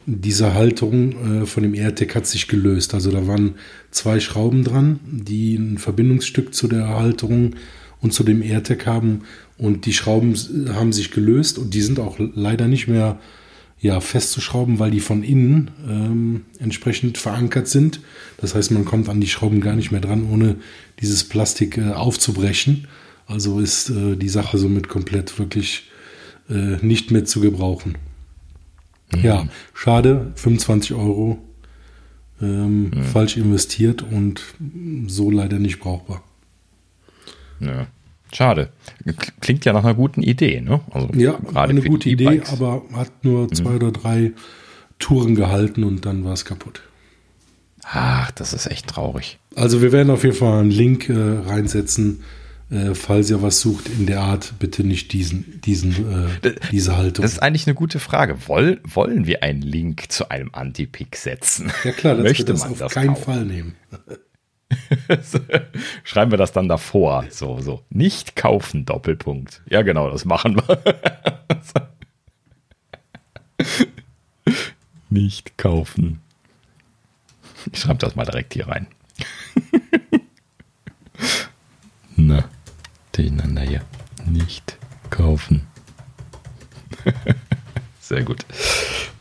diese 0.06 0.54
Halterung 0.54 1.42
äh, 1.42 1.46
von 1.46 1.62
dem 1.62 1.74
AirTag 1.74 2.14
hat 2.14 2.26
sich 2.26 2.48
gelöst. 2.48 2.94
Also 2.94 3.10
da 3.10 3.26
waren 3.26 3.54
zwei 3.90 4.20
Schrauben 4.20 4.64
dran, 4.64 5.00
die 5.06 5.56
ein 5.56 5.78
Verbindungsstück 5.78 6.54
zu 6.54 6.68
der 6.68 6.88
Halterung 6.88 7.56
und 8.00 8.12
zu 8.12 8.22
dem 8.22 8.42
AirTag 8.42 8.86
haben. 8.86 9.22
Und 9.56 9.86
die 9.86 9.92
Schrauben 9.92 10.34
haben 10.74 10.92
sich 10.92 11.10
gelöst 11.10 11.58
und 11.58 11.74
die 11.74 11.80
sind 11.80 12.00
auch 12.00 12.16
leider 12.18 12.68
nicht 12.68 12.88
mehr 12.88 13.18
ja, 13.80 14.00
festzuschrauben, 14.00 14.78
weil 14.78 14.90
die 14.90 15.00
von 15.00 15.22
innen 15.22 15.70
ähm, 15.86 16.42
entsprechend 16.58 17.18
verankert 17.18 17.68
sind. 17.68 18.00
Das 18.38 18.54
heißt, 18.54 18.70
man 18.70 18.84
kommt 18.84 19.08
an 19.08 19.20
die 19.20 19.26
Schrauben 19.26 19.60
gar 19.60 19.76
nicht 19.76 19.90
mehr 19.90 20.00
dran, 20.00 20.28
ohne 20.30 20.56
dieses 21.00 21.24
Plastik 21.24 21.76
äh, 21.76 21.92
aufzubrechen. 21.92 22.88
Also 23.26 23.60
ist 23.60 23.90
äh, 23.90 24.16
die 24.16 24.28
Sache 24.28 24.58
somit 24.58 24.88
komplett 24.88 25.38
wirklich 25.38 25.90
äh, 26.48 26.76
nicht 26.84 27.10
mehr 27.10 27.24
zu 27.24 27.40
gebrauchen. 27.40 27.96
Ja, 29.22 29.46
schade, 29.72 30.32
25 30.36 30.94
Euro 30.94 31.38
ähm, 32.40 32.90
ja. 32.94 33.02
falsch 33.02 33.36
investiert 33.36 34.02
und 34.02 34.42
so 35.06 35.30
leider 35.30 35.58
nicht 35.58 35.80
brauchbar. 35.80 36.22
Ja. 37.60 37.86
Schade. 38.32 38.70
Klingt 39.40 39.64
ja 39.64 39.72
nach 39.72 39.84
einer 39.84 39.94
guten 39.94 40.22
Idee, 40.22 40.60
ne? 40.60 40.80
Also 40.90 41.08
ja, 41.14 41.38
eine 41.54 41.82
gute 41.82 42.08
Idee, 42.08 42.42
aber 42.50 42.82
hat 42.92 43.24
nur 43.24 43.44
mhm. 43.44 43.54
zwei 43.54 43.76
oder 43.76 43.92
drei 43.92 44.32
Touren 44.98 45.36
gehalten 45.36 45.84
und 45.84 46.04
dann 46.04 46.24
war 46.24 46.32
es 46.32 46.44
kaputt. 46.44 46.82
Ach, 47.84 48.30
das 48.32 48.52
ist 48.52 48.66
echt 48.66 48.88
traurig. 48.88 49.38
Also 49.54 49.82
wir 49.82 49.92
werden 49.92 50.10
auf 50.10 50.24
jeden 50.24 50.34
Fall 50.34 50.60
einen 50.60 50.70
Link 50.70 51.08
äh, 51.08 51.14
reinsetzen 51.14 52.24
äh, 52.70 52.94
falls 52.94 53.30
ihr 53.30 53.42
was 53.42 53.60
sucht 53.60 53.88
in 53.88 54.06
der 54.06 54.20
Art, 54.20 54.54
bitte 54.58 54.84
nicht 54.84 55.12
diesen, 55.12 55.60
diesen, 55.60 55.92
äh, 56.42 56.54
diese 56.72 56.96
Haltung. 56.96 57.22
Das 57.22 57.32
ist 57.32 57.38
eigentlich 57.40 57.66
eine 57.66 57.74
gute 57.74 57.98
Frage. 57.98 58.48
Woll, 58.48 58.80
wollen 58.84 59.26
wir 59.26 59.42
einen 59.42 59.60
Link 59.62 60.10
zu 60.10 60.30
einem 60.30 60.50
Anti-Pick 60.52 61.14
setzen? 61.16 61.70
Ja 61.84 61.92
klar, 61.92 62.14
das 62.14 62.24
möchte 62.24 62.54
man 62.54 62.70
das 62.70 62.82
auf 62.82 62.94
keinen 62.94 63.08
kaufen? 63.08 63.24
Fall 63.24 63.44
nehmen. 63.44 63.76
Schreiben 66.04 66.30
wir 66.30 66.38
das 66.38 66.52
dann 66.52 66.68
davor. 66.68 67.26
So, 67.30 67.60
so. 67.60 67.82
Nicht 67.90 68.34
kaufen, 68.34 68.86
Doppelpunkt. 68.86 69.62
Ja, 69.68 69.82
genau, 69.82 70.10
das 70.10 70.24
machen 70.24 70.56
wir. 70.56 70.78
Nicht 75.10 75.58
kaufen. 75.58 76.20
Ich 77.72 77.80
schreibe 77.80 77.98
das 77.98 78.16
mal 78.16 78.24
direkt 78.24 78.54
hier 78.54 78.68
rein. 78.68 78.86
Na 82.16 82.48
durcheinander 83.16 83.62
hier. 83.62 83.82
Nicht 84.26 84.76
kaufen. 85.10 85.66
Sehr 88.00 88.22
gut. 88.22 88.44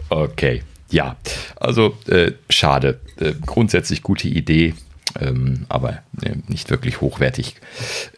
Okay. 0.10 0.64
Ja, 0.90 1.16
also 1.56 1.98
äh, 2.08 2.34
schade. 2.50 3.00
Äh, 3.20 3.34
grundsätzlich 3.46 4.04
gute 4.04 4.28
Idee, 4.28 4.76
ähm, 5.20 5.66
aber 5.70 6.04
äh, 6.22 6.36
nicht 6.48 6.70
wirklich 6.70 7.02
hochwertig 7.02 7.56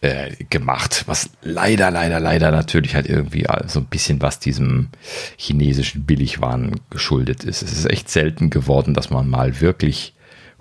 äh, 0.02 0.32
gemacht. 0.50 1.04
Was 1.06 1.30
leider, 1.42 1.90
leider, 1.90 2.20
leider 2.20 2.50
natürlich 2.50 2.94
halt 2.94 3.08
irgendwie 3.08 3.46
so 3.66 3.80
ein 3.80 3.86
bisschen 3.86 4.20
was 4.20 4.40
diesem 4.40 4.88
chinesischen 5.36 6.04
Billigwaren 6.04 6.80
geschuldet 6.90 7.44
ist. 7.44 7.62
Es 7.62 7.72
ist 7.72 7.90
echt 7.90 8.10
selten 8.10 8.50
geworden, 8.50 8.92
dass 8.92 9.10
man 9.10 9.28
mal 9.28 9.60
wirklich 9.60 10.14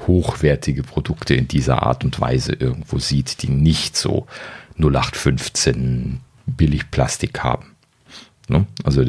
hochwertige 0.08 0.84
Produkte 0.84 1.36
in 1.36 1.48
dieser 1.48 1.84
Art 1.84 2.04
und 2.04 2.20
Weise 2.20 2.54
irgendwo 2.54 3.00
sieht, 3.00 3.42
die 3.42 3.50
nicht 3.50 3.96
so 3.96 4.28
0815 4.78 6.22
Billigplastik 6.46 7.44
haben. 7.44 7.76
Ne? 8.48 8.66
Also 8.84 9.04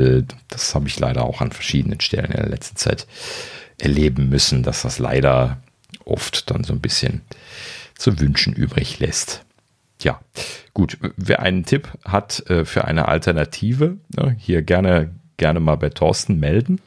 das 0.49 0.75
habe 0.75 0.89
ich 0.89 0.99
leider 0.99 1.25
auch 1.25 1.41
an 1.41 1.53
verschiedenen 1.53 2.01
Stellen 2.01 2.31
in 2.31 2.37
der 2.37 2.49
letzten 2.49 2.77
Zeit 2.77 3.07
erleben 3.79 4.29
müssen, 4.29 4.63
dass 4.63 4.83
das 4.83 4.99
leider 4.99 5.59
oft 6.05 6.51
dann 6.51 6.65
so 6.65 6.73
ein 6.73 6.81
bisschen 6.81 7.23
zu 7.97 8.19
wünschen 8.21 8.55
übrig 8.55 8.99
lässt. 8.99 9.45
Ja, 10.03 10.21
gut. 10.75 10.99
Wer 11.17 11.41
einen 11.41 11.65
Tipp 11.65 11.89
hat 12.05 12.49
äh, 12.51 12.65
für 12.65 12.85
eine 12.85 13.09
Alternative, 13.09 13.97
ne, 14.15 14.37
hier 14.39 14.63
gerne, 14.63 15.15
gerne 15.37 15.61
mal 15.61 15.77
bei 15.77 15.91
Thorsten 15.91 16.39
melden. 16.39 16.81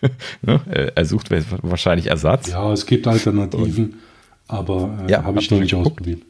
ne, 0.42 0.60
er 0.94 1.04
sucht 1.04 1.30
wahrscheinlich 1.62 2.08
Ersatz. 2.08 2.48
Ja, 2.48 2.72
es 2.72 2.86
gibt 2.86 3.06
Alternativen, 3.06 4.00
aber 4.48 5.04
äh, 5.06 5.10
ja, 5.12 5.24
habe 5.24 5.38
ich 5.38 5.50
noch 5.50 5.60
nicht 5.60 5.74
ausprobiert. 5.74 6.22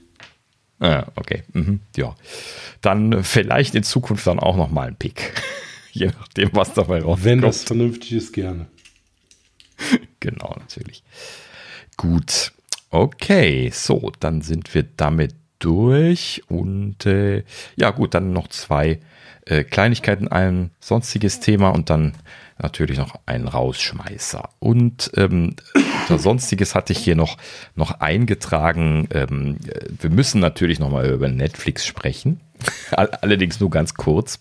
Ah, 0.81 1.07
okay. 1.15 1.43
Mhm. 1.53 1.81
Ja. 1.97 2.17
Dann 2.81 3.23
vielleicht 3.23 3.75
in 3.75 3.83
Zukunft 3.83 4.27
dann 4.27 4.41
auch 4.41 4.57
noch 4.57 4.71
mal 4.71 4.89
ein 4.89 4.97
Pick. 4.97 5.33
Je 5.93 6.07
nachdem, 6.07 6.51
was 6.53 6.73
dabei 6.73 7.03
rauskommt. 7.03 7.25
Wenn 7.25 7.41
das 7.41 7.65
vernünftig 7.65 8.13
ist, 8.13 8.33
gerne. 8.33 8.67
genau, 10.21 10.57
natürlich. 10.59 11.03
Gut. 11.97 12.53
Okay, 12.91 13.71
so, 13.73 14.11
dann 14.21 14.41
sind 14.43 14.75
wir 14.75 14.85
damit 14.97 15.35
durch. 15.59 16.43
Und 16.49 17.07
äh, 17.07 17.45
ja, 17.77 17.91
gut, 17.91 18.15
dann 18.15 18.33
noch 18.33 18.49
zwei 18.49 19.01
äh, 19.51 19.65
Kleinigkeiten, 19.65 20.29
ein 20.29 20.71
sonstiges 20.81 21.41
Thema 21.41 21.71
und 21.71 21.91
dann 21.91 22.15
natürlich 22.59 22.99
noch 22.99 23.19
ein 23.27 23.49
Rausschmeißer. 23.49 24.49
Und 24.59 25.11
ähm, 25.17 25.57
Sonstiges 26.09 26.75
hatte 26.75 26.93
ich 26.93 26.99
hier 26.99 27.17
noch, 27.17 27.37
noch 27.75 28.01
eingetragen. 28.01 29.09
Ähm, 29.13 29.57
wir 30.01 30.11
müssen 30.11 30.41
natürlich 30.41 30.79
noch 30.79 30.91
mal 30.91 31.09
über 31.09 31.29
Netflix 31.29 31.87
sprechen. 31.87 32.41
Allerdings 32.91 33.61
nur 33.61 33.71
ganz 33.71 33.95
kurz 33.95 34.41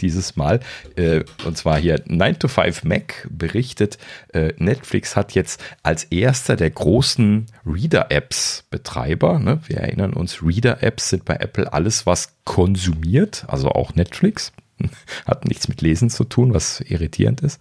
dieses 0.00 0.36
Mal. 0.36 0.60
Äh, 0.96 1.24
und 1.44 1.56
zwar 1.56 1.78
hier 1.78 2.02
9 2.06 2.38
to 2.38 2.48
5 2.48 2.84
Mac 2.84 3.26
berichtet, 3.30 3.98
äh, 4.32 4.52
Netflix 4.58 5.16
hat 5.16 5.32
jetzt 5.32 5.62
als 5.82 6.04
erster 6.04 6.56
der 6.56 6.70
großen 6.70 7.46
Reader-Apps-Betreiber, 7.66 9.38
ne, 9.38 9.60
wir 9.66 9.78
erinnern 9.78 10.12
uns, 10.12 10.42
Reader-Apps 10.42 11.10
sind 11.10 11.24
bei 11.24 11.36
Apple 11.36 11.72
alles, 11.72 12.06
was 12.06 12.36
konsumiert, 12.44 13.44
also 13.48 13.68
auch 13.70 13.94
Netflix. 13.94 14.52
Hat 15.26 15.44
nichts 15.44 15.68
mit 15.68 15.82
Lesen 15.82 16.10
zu 16.10 16.24
tun, 16.24 16.52
was 16.52 16.80
irritierend 16.80 17.40
ist. 17.42 17.60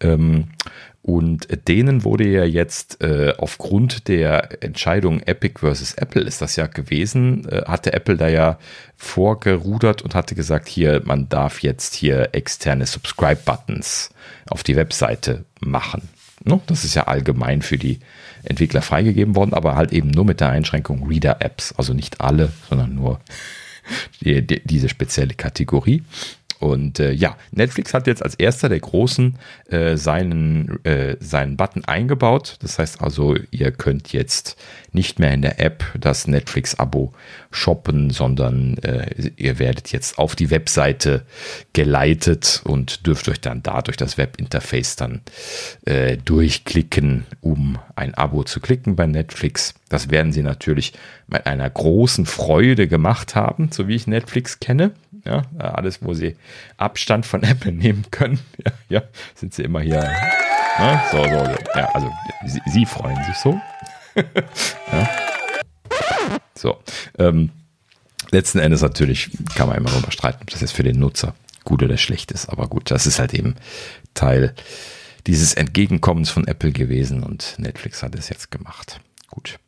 Ähm, 0.00 0.48
und 1.02 1.48
denen 1.68 2.04
wurde 2.04 2.28
ja 2.28 2.44
jetzt 2.44 3.02
äh, 3.02 3.32
aufgrund 3.38 4.08
der 4.08 4.62
Entscheidung 4.62 5.20
Epic 5.20 5.60
versus 5.60 5.94
Apple 5.94 6.22
ist 6.22 6.42
das 6.42 6.56
ja 6.56 6.66
gewesen, 6.66 7.48
äh, 7.48 7.62
hatte 7.66 7.92
Apple 7.92 8.16
da 8.16 8.28
ja 8.28 8.58
vorgerudert 8.96 10.02
und 10.02 10.14
hatte 10.14 10.34
gesagt, 10.34 10.68
hier, 10.68 11.00
man 11.04 11.28
darf 11.28 11.62
jetzt 11.62 11.94
hier 11.94 12.30
externe 12.32 12.84
Subscribe-Buttons 12.84 14.10
auf 14.50 14.62
die 14.62 14.76
Webseite 14.76 15.44
machen. 15.60 16.08
No, 16.44 16.62
das 16.66 16.84
ist 16.84 16.94
ja 16.94 17.04
allgemein 17.04 17.62
für 17.62 17.78
die 17.78 18.00
Entwickler 18.44 18.82
freigegeben 18.82 19.34
worden, 19.34 19.54
aber 19.54 19.76
halt 19.76 19.92
eben 19.92 20.10
nur 20.10 20.24
mit 20.24 20.40
der 20.40 20.50
Einschränkung 20.50 21.06
Reader-Apps. 21.08 21.74
Also 21.76 21.94
nicht 21.94 22.20
alle, 22.20 22.52
sondern 22.68 22.94
nur 22.94 23.20
die, 24.20 24.46
die, 24.46 24.60
diese 24.64 24.88
spezielle 24.88 25.34
Kategorie. 25.34 26.02
Und 26.60 26.98
äh, 26.98 27.12
ja, 27.12 27.36
Netflix 27.52 27.94
hat 27.94 28.06
jetzt 28.06 28.22
als 28.22 28.34
erster 28.34 28.68
der 28.68 28.80
Großen 28.80 29.38
äh, 29.68 29.96
seinen, 29.96 30.84
äh, 30.84 31.16
seinen 31.20 31.56
Button 31.56 31.84
eingebaut. 31.84 32.56
Das 32.60 32.78
heißt 32.78 33.00
also, 33.00 33.36
ihr 33.50 33.70
könnt 33.70 34.12
jetzt 34.12 34.56
nicht 34.92 35.18
mehr 35.18 35.32
in 35.32 35.42
der 35.42 35.60
App 35.60 35.84
das 35.98 36.26
Netflix-Abo 36.26 37.12
shoppen, 37.50 38.10
sondern 38.10 38.78
äh, 38.78 39.30
ihr 39.36 39.58
werdet 39.58 39.92
jetzt 39.92 40.18
auf 40.18 40.34
die 40.34 40.50
Webseite 40.50 41.22
geleitet 41.72 42.62
und 42.64 43.06
dürft 43.06 43.28
euch 43.28 43.40
dann 43.40 43.62
da 43.62 43.82
durch 43.82 43.96
das 43.96 44.18
Webinterface 44.18 44.96
dann 44.96 45.20
äh, 45.84 46.16
durchklicken, 46.16 47.26
um 47.40 47.78
ein 47.94 48.14
Abo 48.14 48.44
zu 48.44 48.60
klicken 48.60 48.96
bei 48.96 49.06
Netflix. 49.06 49.74
Das 49.88 50.10
werden 50.10 50.32
sie 50.32 50.42
natürlich 50.42 50.92
mit 51.26 51.46
einer 51.46 51.68
großen 51.68 52.26
Freude 52.26 52.88
gemacht 52.88 53.34
haben, 53.34 53.70
so 53.72 53.88
wie 53.88 53.94
ich 53.94 54.06
Netflix 54.06 54.60
kenne. 54.60 54.92
Ja, 55.28 55.44
alles, 55.58 56.02
wo 56.02 56.14
sie 56.14 56.36
Abstand 56.78 57.26
von 57.26 57.42
Apple 57.44 57.72
nehmen 57.72 58.04
können. 58.10 58.40
Ja, 58.64 58.72
ja 58.88 59.02
sind 59.34 59.54
sie 59.54 59.62
immer 59.62 59.80
hier. 59.80 60.00
Ne? 60.78 61.00
So, 61.10 61.22
so, 61.22 61.44
so. 61.44 61.56
Ja, 61.74 61.90
also 61.92 62.10
sie, 62.46 62.60
sie 62.66 62.86
freuen 62.86 63.22
sich 63.24 63.36
so. 63.36 63.60
ja. 64.92 65.08
So. 66.54 66.78
Ähm, 67.18 67.50
letzten 68.30 68.58
Endes 68.58 68.82
natürlich 68.82 69.30
kann 69.54 69.68
man 69.68 69.76
immer 69.76 69.90
darüber 69.90 70.10
streiten, 70.10 70.38
ob 70.42 70.50
das 70.50 70.60
jetzt 70.60 70.72
für 70.72 70.82
den 70.82 70.98
Nutzer 70.98 71.34
gut 71.64 71.82
oder 71.82 71.96
schlecht 71.98 72.32
ist. 72.32 72.48
Aber 72.48 72.66
gut, 72.66 72.90
das 72.90 73.06
ist 73.06 73.18
halt 73.18 73.34
eben 73.34 73.56
Teil 74.14 74.54
dieses 75.26 75.54
Entgegenkommens 75.54 76.30
von 76.30 76.46
Apple 76.46 76.72
gewesen 76.72 77.22
und 77.22 77.56
Netflix 77.58 78.02
hat 78.02 78.14
es 78.14 78.28
jetzt 78.28 78.50
gemacht. 78.50 79.00
Gut. 79.28 79.58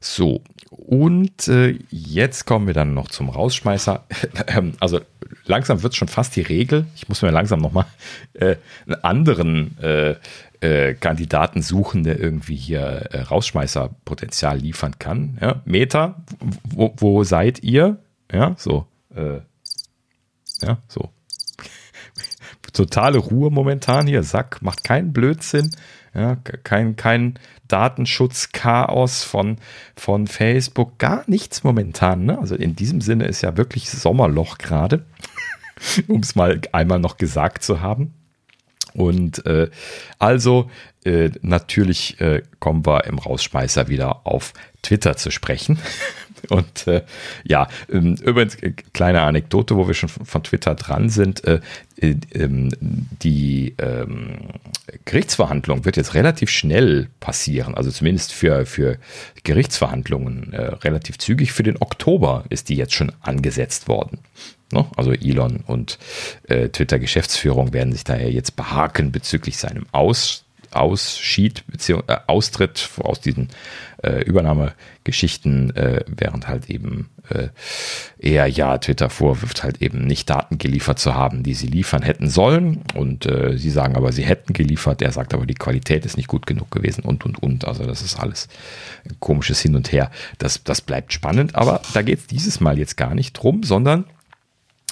So, 0.00 0.42
und 0.70 1.48
äh, 1.48 1.78
jetzt 1.90 2.46
kommen 2.46 2.68
wir 2.68 2.74
dann 2.74 2.94
noch 2.94 3.08
zum 3.08 3.28
Rausschmeißer. 3.28 4.04
also 4.80 5.00
langsam 5.44 5.82
wird 5.82 5.92
es 5.92 5.96
schon 5.96 6.08
fast 6.08 6.36
die 6.36 6.42
Regel. 6.42 6.86
Ich 6.94 7.08
muss 7.08 7.22
mir 7.22 7.32
langsam 7.32 7.60
nochmal 7.60 7.86
äh, 8.34 8.54
einen 8.86 9.02
anderen 9.02 9.78
äh, 9.78 10.14
äh, 10.60 10.94
Kandidaten 10.94 11.62
suchen, 11.62 12.04
der 12.04 12.20
irgendwie 12.20 12.54
hier 12.54 12.80
äh, 12.80 13.22
Rausschmeißerpotenzial 13.22 14.58
liefern 14.58 14.98
kann. 15.00 15.38
Ja, 15.40 15.60
Meta, 15.64 16.22
wo, 16.62 16.94
wo 16.96 17.24
seid 17.24 17.64
ihr? 17.64 17.98
Ja, 18.32 18.54
so. 18.56 18.86
Äh, 19.12 19.40
ja, 20.62 20.78
so. 20.86 21.10
Totale 22.72 23.18
Ruhe 23.18 23.50
momentan 23.50 24.06
hier. 24.06 24.22
Sack, 24.22 24.62
macht 24.62 24.84
keinen 24.84 25.12
Blödsinn. 25.12 25.72
Ja, 26.14 26.36
kein, 26.36 26.94
kein 26.94 27.38
Datenschutzchaos 27.70 29.22
von, 29.22 29.58
von 29.96 30.26
Facebook, 30.26 30.98
gar 30.98 31.24
nichts 31.26 31.64
momentan. 31.64 32.24
Ne? 32.24 32.38
Also 32.38 32.54
in 32.54 32.76
diesem 32.76 33.00
Sinne 33.00 33.26
ist 33.26 33.42
ja 33.42 33.56
wirklich 33.56 33.90
Sommerloch 33.90 34.58
gerade, 34.58 35.04
um 36.08 36.20
es 36.20 36.34
mal 36.34 36.60
einmal 36.72 36.98
noch 36.98 37.16
gesagt 37.16 37.62
zu 37.62 37.80
haben. 37.80 38.14
Und 38.92 39.46
äh, 39.46 39.70
also 40.18 40.70
äh, 41.04 41.30
natürlich 41.42 42.20
äh, 42.20 42.42
kommen 42.58 42.84
wir 42.84 43.04
im 43.04 43.18
Rausschmeißer 43.18 43.88
wieder 43.88 44.26
auf 44.26 44.52
Twitter 44.82 45.16
zu 45.16 45.30
sprechen. 45.30 45.78
Und 46.48 46.86
äh, 46.86 47.02
ja, 47.44 47.68
ähm, 47.90 48.16
übrigens, 48.22 48.54
äh, 48.56 48.72
kleine 48.92 49.22
Anekdote, 49.22 49.76
wo 49.76 49.86
wir 49.86 49.94
schon 49.94 50.08
von 50.08 50.42
Twitter 50.42 50.74
dran 50.74 51.08
sind. 51.08 51.44
Äh, 51.44 51.60
äh, 51.96 52.16
ähm, 52.32 52.70
die 52.80 53.74
ähm, 53.78 54.38
Gerichtsverhandlung 55.04 55.84
wird 55.84 55.96
jetzt 55.96 56.14
relativ 56.14 56.50
schnell 56.50 57.08
passieren, 57.20 57.74
also 57.74 57.90
zumindest 57.90 58.32
für, 58.32 58.64
für 58.66 58.98
Gerichtsverhandlungen 59.44 60.52
äh, 60.52 60.62
relativ 60.62 61.18
zügig. 61.18 61.52
Für 61.52 61.62
den 61.62 61.80
Oktober 61.80 62.44
ist 62.48 62.68
die 62.68 62.76
jetzt 62.76 62.94
schon 62.94 63.12
angesetzt 63.20 63.88
worden. 63.88 64.18
Ne? 64.72 64.86
Also 64.96 65.12
Elon 65.12 65.62
und 65.66 65.98
äh, 66.48 66.68
Twitter-Geschäftsführung 66.68 67.72
werden 67.72 67.92
sich 67.92 68.04
daher 68.04 68.30
jetzt 68.30 68.56
behaken 68.56 69.12
bezüglich 69.12 69.58
seinem 69.58 69.86
Aus 69.92 70.44
ausschied, 70.72 71.64
beziehungsweise 71.66 72.20
äh, 72.20 72.22
austritt 72.26 72.90
aus 73.00 73.20
diesen 73.20 73.48
äh, 74.02 74.22
Übernahmegeschichten, 74.22 75.74
äh, 75.76 76.04
während 76.06 76.48
halt 76.48 76.70
eben 76.70 77.10
äh, 77.28 77.48
eher 78.18 78.46
ja 78.46 78.78
Twitter 78.78 79.10
vorwirft, 79.10 79.62
halt 79.62 79.82
eben 79.82 80.06
nicht 80.06 80.30
Daten 80.30 80.58
geliefert 80.58 80.98
zu 80.98 81.14
haben, 81.14 81.42
die 81.42 81.54
sie 81.54 81.66
liefern 81.66 82.02
hätten 82.02 82.28
sollen. 82.28 82.82
Und 82.94 83.26
äh, 83.26 83.56
sie 83.56 83.70
sagen 83.70 83.96
aber, 83.96 84.12
sie 84.12 84.24
hätten 84.24 84.52
geliefert. 84.52 85.02
Er 85.02 85.12
sagt 85.12 85.34
aber, 85.34 85.46
die 85.46 85.54
Qualität 85.54 86.04
ist 86.04 86.16
nicht 86.16 86.28
gut 86.28 86.46
genug 86.46 86.70
gewesen 86.70 87.04
und 87.04 87.24
und 87.24 87.42
und. 87.42 87.66
Also 87.66 87.84
das 87.84 88.02
ist 88.02 88.18
alles 88.18 88.48
ein 89.08 89.16
komisches 89.20 89.60
Hin 89.60 89.76
und 89.76 89.92
Her. 89.92 90.10
Das, 90.38 90.62
das 90.64 90.80
bleibt 90.80 91.12
spannend, 91.12 91.54
aber 91.54 91.82
da 91.94 92.02
geht 92.02 92.18
es 92.18 92.26
dieses 92.26 92.60
Mal 92.60 92.78
jetzt 92.78 92.96
gar 92.96 93.14
nicht 93.14 93.32
drum, 93.34 93.62
sondern 93.62 94.04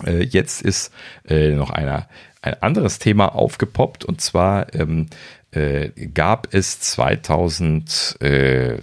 äh, 0.07 0.23
jetzt 0.25 0.63
ist 0.63 0.93
äh, 1.27 1.51
noch 1.51 1.71
einer, 1.71 2.09
ein 2.43 2.63
anderes 2.63 2.99
Thema 2.99 3.35
aufgepoppt 3.35 4.05
und 4.05 4.21
zwar 4.21 4.73
ähm, 4.75 5.07
äh, 5.51 5.91
gab 6.09 6.53
es 6.53 6.81
2000, 6.81 8.17
äh, 8.21 8.75
äh, 8.75 8.81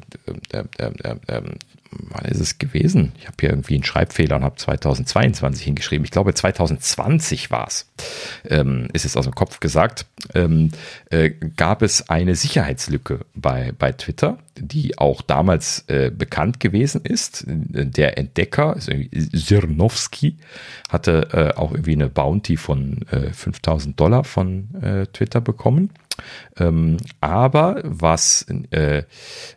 wann 2.09 2.25
ist 2.25 2.39
es 2.39 2.57
gewesen? 2.57 3.13
Ich 3.19 3.27
habe 3.27 3.37
hier 3.39 3.49
irgendwie 3.49 3.75
einen 3.75 3.83
Schreibfehler 3.83 4.37
und 4.37 4.43
habe 4.43 4.55
2022 4.55 5.63
hingeschrieben. 5.63 6.05
Ich 6.05 6.11
glaube 6.11 6.33
2020 6.33 7.51
war 7.51 7.67
es. 7.67 7.87
Ähm, 8.49 8.87
ist 8.93 9.05
es 9.05 9.15
aus 9.15 9.25
dem 9.25 9.35
Kopf 9.35 9.59
gesagt. 9.59 10.05
Ähm, 10.33 10.71
äh, 11.09 11.29
gab 11.29 11.81
es 11.81 12.09
eine 12.09 12.35
Sicherheitslücke 12.35 13.21
bei, 13.35 13.71
bei 13.77 13.91
Twitter, 13.91 14.39
die 14.57 14.97
auch 14.97 15.21
damals 15.21 15.85
äh, 15.87 16.09
bekannt 16.09 16.59
gewesen 16.59 17.01
ist. 17.03 17.43
Der 17.47 18.17
Entdecker, 18.17 18.75
Sirnowski, 18.79 20.37
hatte 20.89 21.29
äh, 21.31 21.57
auch 21.57 21.71
irgendwie 21.71 21.93
eine 21.93 22.09
Bounty 22.09 22.57
von 22.57 23.03
äh, 23.11 23.31
5000 23.31 23.99
Dollar 23.99 24.23
von 24.23 24.73
äh, 24.81 25.07
Twitter 25.07 25.41
bekommen. 25.41 25.91
Ähm, 26.57 26.97
aber 27.21 27.81
was 27.83 28.45
äh, 28.71 29.03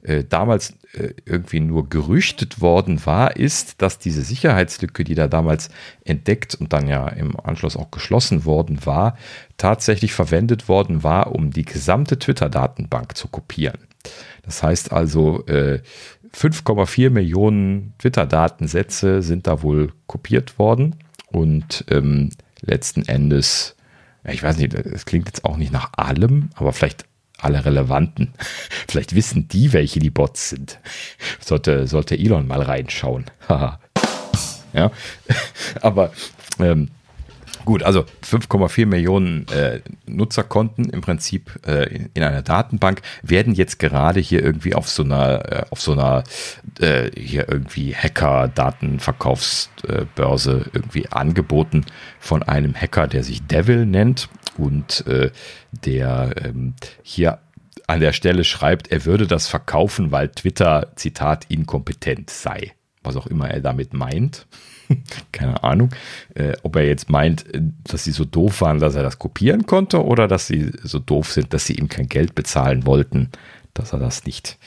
äh, 0.02 0.24
damals 0.28 0.74
äh, 0.93 1.10
irgendwie 1.24 1.60
nur 1.60 1.89
gerüchtet 1.89 2.60
worden 2.60 3.05
war, 3.06 3.36
ist, 3.36 3.80
dass 3.82 3.98
diese 3.98 4.22
Sicherheitslücke, 4.22 5.05
die 5.05 5.14
da 5.14 5.28
damals 5.28 5.70
entdeckt 6.05 6.55
und 6.55 6.72
dann 6.72 6.89
ja 6.89 7.09
im 7.09 7.39
Anschluss 7.39 7.76
auch 7.76 7.90
geschlossen 7.90 8.44
worden 8.44 8.85
war, 8.85 9.16
tatsächlich 9.56 10.12
verwendet 10.12 10.68
worden 10.68 11.02
war, 11.02 11.32
um 11.35 11.51
die 11.51 11.64
gesamte 11.64 12.18
Twitter-Datenbank 12.18 13.16
zu 13.16 13.28
kopieren. 13.28 13.78
Das 14.43 14.62
heißt 14.62 14.93
also, 14.93 15.44
5,4 15.47 17.06
äh, 17.06 17.10
Millionen 17.10 17.94
Twitter-Datensätze 17.98 19.22
sind 19.22 19.47
da 19.47 19.62
wohl 19.62 19.93
kopiert 20.06 20.59
worden 20.59 20.97
und 21.30 21.85
ähm, 21.90 22.30
letzten 22.60 23.06
Endes 23.06 23.76
ich 24.30 24.42
weiß 24.42 24.59
nicht, 24.59 24.74
es 24.74 25.06
klingt 25.06 25.26
jetzt 25.26 25.44
auch 25.44 25.56
nicht 25.56 25.72
nach 25.72 25.92
allem, 25.96 26.50
aber 26.55 26.72
vielleicht 26.72 27.05
alle 27.38 27.64
relevanten. 27.64 28.32
Vielleicht 28.88 29.14
wissen 29.14 29.46
die, 29.46 29.72
welche 29.72 30.00
die 30.00 30.10
Bots 30.10 30.50
sind. 30.50 30.80
Sollte, 31.40 31.86
sollte 31.86 32.18
Elon 32.18 32.48
mal 32.48 32.62
reinschauen. 32.62 33.26
ja, 34.72 34.90
aber 35.80 36.12
ähm, 36.59 36.88
Gut, 37.68 37.82
also 37.82 38.06
5,4 38.24 38.86
Millionen 38.86 39.46
äh, 39.48 39.82
Nutzerkonten 40.06 40.88
im 40.88 41.02
Prinzip 41.02 41.50
äh, 41.66 41.94
in, 41.94 42.08
in, 42.14 42.22
einer 42.22 42.40
Datenbank 42.40 43.02
werden 43.22 43.52
jetzt 43.52 43.78
gerade 43.78 44.20
hier 44.20 44.42
irgendwie 44.42 44.74
auf 44.74 44.88
so 44.88 45.02
einer, 45.02 45.52
äh, 45.52 45.66
auf 45.68 45.82
so 45.82 45.92
einer 45.92 46.24
äh, 46.80 47.10
hier 47.14 47.46
irgendwie 47.46 47.94
Hacker-Datenverkaufsbörse 47.94 50.70
irgendwie 50.72 51.10
angeboten 51.10 51.84
von 52.18 52.42
einem 52.42 52.74
Hacker, 52.74 53.06
der 53.06 53.22
sich 53.22 53.46
Devil 53.46 53.84
nennt 53.84 54.30
und 54.56 55.06
äh, 55.06 55.30
der 55.84 56.36
ähm, 56.42 56.72
hier 57.02 57.40
an 57.86 58.00
der 58.00 58.14
Stelle 58.14 58.44
schreibt, 58.44 58.90
er 58.90 59.04
würde 59.04 59.26
das 59.26 59.46
verkaufen, 59.46 60.10
weil 60.10 60.30
Twitter, 60.30 60.92
Zitat, 60.96 61.44
inkompetent 61.50 62.30
sei. 62.30 62.72
Was 63.02 63.16
auch 63.16 63.26
immer 63.26 63.50
er 63.50 63.60
damit 63.60 63.92
meint. 63.92 64.46
keine 65.32 65.62
Ahnung, 65.65 65.90
äh, 66.35 66.55
ob 66.62 66.77
er 66.77 66.86
jetzt 66.86 67.10
meint, 67.10 67.52
äh, 67.55 67.60
dass 67.85 68.05
sie 68.05 68.12
so 68.12 68.24
doof 68.24 68.60
waren, 68.60 68.78
dass 68.78 68.94
er 68.94 69.02
das 69.02 69.19
kopieren 69.19 69.66
konnte 69.66 70.05
oder 70.05 70.28
dass 70.28 70.47
sie 70.47 70.73
so 70.82 70.98
doof 70.98 71.32
sind, 71.32 71.52
dass 71.52 71.66
sie 71.66 71.74
ihm 71.74 71.89
kein 71.89 72.09
Geld 72.09 72.35
bezahlen 72.35 72.86
wollten, 72.86 73.31
dass 73.74 73.93
er 73.93 73.98
das 73.98 74.24
nicht 74.24 74.59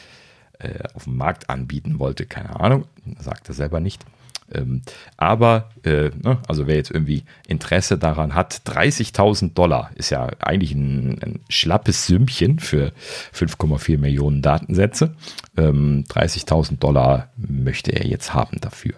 äh, 0.60 0.84
auf 0.94 1.06
dem 1.06 1.18
Markt 1.18 1.50
anbieten 1.50 2.00
wollte. 2.00 2.26
Keine 2.26 2.60
Ahnung, 2.60 2.86
sagt 3.20 3.50
er 3.50 3.54
selber 3.54 3.80
nicht. 3.80 4.06
Ähm, 4.54 4.82
aber, 5.18 5.70
äh, 5.84 6.10
ne, 6.22 6.40
also 6.48 6.68
wer 6.68 6.76
jetzt 6.76 6.92
irgendwie 6.92 7.24
Interesse 7.48 7.98
daran 7.98 8.36
hat, 8.36 8.62
30.000 8.66 9.54
Dollar 9.54 9.92
ist 9.96 10.10
ja 10.10 10.30
eigentlich 10.40 10.74
ein, 10.74 11.20
ein 11.24 11.40
schlappes 11.50 12.08
Sümmchen 12.08 12.60
für 12.60 12.92
5,4 13.34 13.98
Millionen 13.98 14.42
Datensätze. 14.42 15.16
Ähm, 15.58 16.04
30.000 16.10 16.80
Dollar 16.80 17.30
möchte 17.38 17.92
er 17.92 18.06
jetzt 18.06 18.34
haben 18.34 18.60
dafür. 18.60 18.96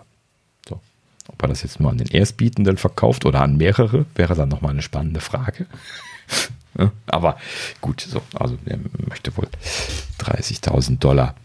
Ob 1.34 1.41
er 1.41 1.49
das 1.49 1.64
jetzt 1.64 1.80
nur 1.80 1.91
an 1.91 1.97
den 1.97 2.07
Erstbietenden 2.07 2.77
verkauft 2.77 3.26
oder 3.26 3.41
an 3.41 3.57
mehrere, 3.57 4.05
wäre 4.15 4.35
dann 4.35 4.49
nochmal 4.49 4.72
eine 4.72 4.81
spannende 4.81 5.19
Frage. 5.19 5.65
aber 7.07 7.38
gut, 7.81 8.01
so, 8.01 8.22
also 8.35 8.57
er 8.65 8.80
möchte 9.07 9.35
wohl 9.35 9.47
30.000 10.19 10.99
Dollar 10.99 11.35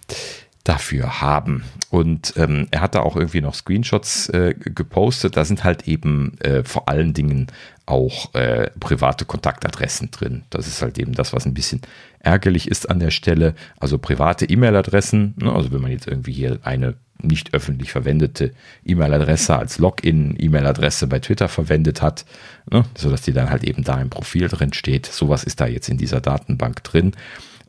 dafür 0.69 1.23
haben. 1.23 1.65
Und 1.89 2.35
ähm, 2.37 2.69
er 2.71 2.83
hat 2.83 2.95
da 2.95 3.01
auch 3.01 3.17
irgendwie 3.17 3.41
noch 3.41 3.55
Screenshots 3.55 4.29
äh, 4.29 4.55
gepostet. 4.55 5.37
Da 5.37 5.47
sind 5.47 5.65
halt 5.65 5.89
eben 5.89 6.37
äh, 6.41 6.63
vor 6.63 6.89
allen 6.91 7.15
Dingen 7.15 7.47
auch 7.87 8.35
äh, 8.35 8.69
private 8.79 9.25
Kontaktadressen 9.25 10.11
drin. 10.11 10.43
Das 10.51 10.67
ist 10.67 10.83
halt 10.83 10.99
eben 10.99 11.15
das, 11.15 11.33
was 11.33 11.47
ein 11.47 11.55
bisschen 11.55 11.81
ärgerlich 12.21 12.69
ist 12.69 12.91
an 12.91 13.01
der 13.01 13.11
Stelle. 13.11 13.55
Also 13.81 13.97
private 13.97 14.45
E-Mail-Adressen. 14.45 15.35
Ne? 15.39 15.51
Also 15.51 15.73
wenn 15.73 15.81
man 15.81 15.91
jetzt 15.91 16.07
irgendwie 16.07 16.33
hier 16.33 16.59
eine 16.63 16.97
nicht 17.23 17.55
öffentlich 17.55 17.91
verwendete 17.91 18.53
E-Mail-Adresse 18.85 19.57
als 19.57 19.79
Login-E-Mail-Adresse 19.79 21.07
bei 21.07 21.19
Twitter 21.19 21.49
verwendet 21.49 22.03
hat, 22.03 22.27
ne, 22.71 22.85
sodass 22.97 23.23
die 23.23 23.33
dann 23.33 23.51
halt 23.51 23.65
eben 23.65 23.83
da 23.83 24.01
im 24.01 24.11
Profil 24.11 24.49
drin 24.49 24.73
steht. 24.73 25.07
Sowas 25.07 25.43
ist 25.45 25.61
da 25.61 25.67
jetzt 25.67 25.89
in 25.89 25.99
dieser 25.99 26.21
Datenbank 26.21 26.85
drin. 26.85 27.15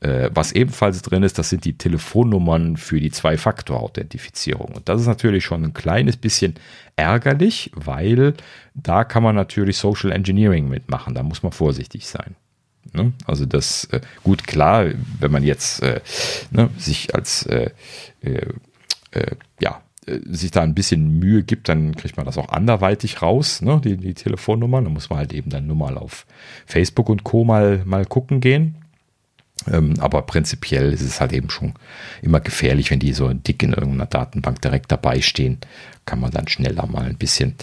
Äh, 0.02 0.30
was 0.34 0.52
ebenfalls 0.52 1.02
drin 1.02 1.24
ist, 1.24 1.38
das 1.38 1.50
sind 1.50 1.66
die 1.66 1.78
Telefonnummern 1.78 2.78
für 2.78 3.00
die 3.00 3.12
Zwei-Faktor-Authentifizierung. 3.12 4.74
Und 4.76 4.88
das 4.88 5.02
ist 5.02 5.08
natürlich 5.08 5.44
schon 5.44 5.64
ein 5.64 5.74
kleines 5.74 6.18
bisschen 6.18 6.56
ärgerlich, 6.96 7.72
weil 7.76 8.34
da 8.74 9.04
kann 9.04 9.24
man 9.24 9.36
natürlich 9.36 9.78
Social 9.78 10.12
Engineering 10.12 10.70
mitmachen. 10.70 11.16
Da 11.16 11.24
muss 11.24 11.44
man 11.44 11.52
vorsichtig 11.52 12.08
sein. 12.08 12.36
Ne? 12.94 13.14
Also 13.26 13.46
das, 13.46 13.86
äh, 13.86 14.02
gut, 14.24 14.48
klar, 14.48 14.86
wenn 15.20 15.32
man 15.32 15.44
jetzt 15.44 15.84
äh, 15.84 16.02
ne, 16.52 16.70
sich 16.78 17.14
als 17.14 17.46
äh, 17.46 17.72
äh 18.22 18.48
äh, 19.12 19.36
ja, 19.60 19.82
sich 20.26 20.52
da 20.52 20.62
ein 20.62 20.74
bisschen 20.74 21.20
Mühe 21.20 21.44
gibt, 21.44 21.70
dann 21.70 21.96
kriegt 21.96 22.18
man 22.18 22.26
das 22.26 22.38
auch 22.38 22.50
anderweitig 22.50 23.22
raus, 23.22 23.62
ne, 23.62 23.80
die, 23.84 23.98
die 23.98 24.14
Telefonnummern. 24.14 24.84
Da 24.84 24.90
muss 24.90 25.10
man 25.10 25.20
halt 25.20 25.34
eben 25.34 25.50
dann 25.50 25.68
nur 25.68 25.76
mal 25.76 25.98
auf 25.98 26.26
Facebook 26.66 27.10
und 27.10 27.24
Co. 27.24 27.44
mal, 27.44 27.84
mal 27.86 28.06
gucken 28.06 28.40
gehen. 28.40 28.76
Ähm, 29.68 29.96
aber 30.00 30.22
prinzipiell 30.22 30.94
ist 30.94 31.02
es 31.02 31.20
halt 31.20 31.34
eben 31.34 31.50
schon 31.50 31.74
immer 32.22 32.40
gefährlich, 32.40 32.92
wenn 32.92 33.00
die 33.00 33.14
so 33.14 33.32
dick 33.34 33.64
in 33.64 33.74
irgendeiner 33.74 34.06
Datenbank 34.06 34.62
direkt 34.62 34.92
dabei 34.92 35.22
stehen, 35.22 35.58
kann 36.06 36.20
man 36.20 36.32
dann 36.32 36.48
schneller 36.48 36.86
mal 36.88 37.06
ein 37.06 37.18
bisschen 37.18 37.56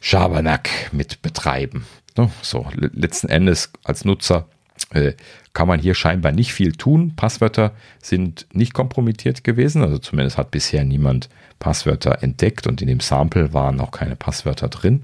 Schabernack 0.00 0.68
mit 0.92 1.22
betreiben. 1.22 1.84
Ne? 2.16 2.30
So, 2.42 2.66
letzten 2.74 3.28
Endes 3.28 3.72
als 3.84 4.04
Nutzer 4.04 4.46
äh, 4.90 5.12
kann 5.52 5.68
man 5.68 5.80
hier 5.80 5.94
scheinbar 5.94 6.32
nicht 6.32 6.52
viel 6.52 6.72
tun. 6.72 7.14
Passwörter 7.16 7.72
sind 8.02 8.46
nicht 8.52 8.72
kompromittiert 8.72 9.44
gewesen, 9.44 9.82
also 9.82 9.98
zumindest 9.98 10.38
hat 10.38 10.50
bisher 10.50 10.84
niemand 10.84 11.28
Passwörter 11.58 12.22
entdeckt 12.22 12.66
und 12.66 12.80
in 12.80 12.88
dem 12.88 13.00
Sample 13.00 13.52
waren 13.52 13.80
auch 13.80 13.90
keine 13.90 14.16
Passwörter 14.16 14.68
drin. 14.68 15.02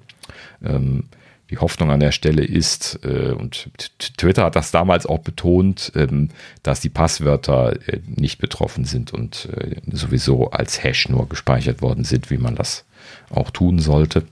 Ähm, 0.65 1.05
die 1.51 1.59
Hoffnung 1.59 1.91
an 1.91 2.01
der 2.01 2.13
Stelle 2.13 2.45
ist, 2.45 3.01
äh, 3.05 3.33
und 3.33 3.71
Twitter 3.99 4.45
hat 4.45 4.57
das 4.57 4.71
damals 4.71 5.07
auch 5.07 5.21
betont, 5.21 5.93
ähm, 5.95 6.31
dass 6.63 6.81
die 6.81 6.89
Passwörter 6.89 7.77
äh, 7.89 8.01
nicht 8.07 8.39
betroffen 8.39 8.85
sind 8.85 9.13
und 9.13 9.49
äh, 9.57 9.77
sowieso 9.91 10.51
als 10.51 10.83
Hash 10.83 11.09
nur 11.09 11.29
gespeichert 11.29 11.83
worden 11.83 12.05
sind, 12.05 12.31
wie 12.31 12.39
man 12.39 12.57
das 12.57 12.85
auch 13.31 13.51
tun 13.51 13.79
sollte. 13.79 14.25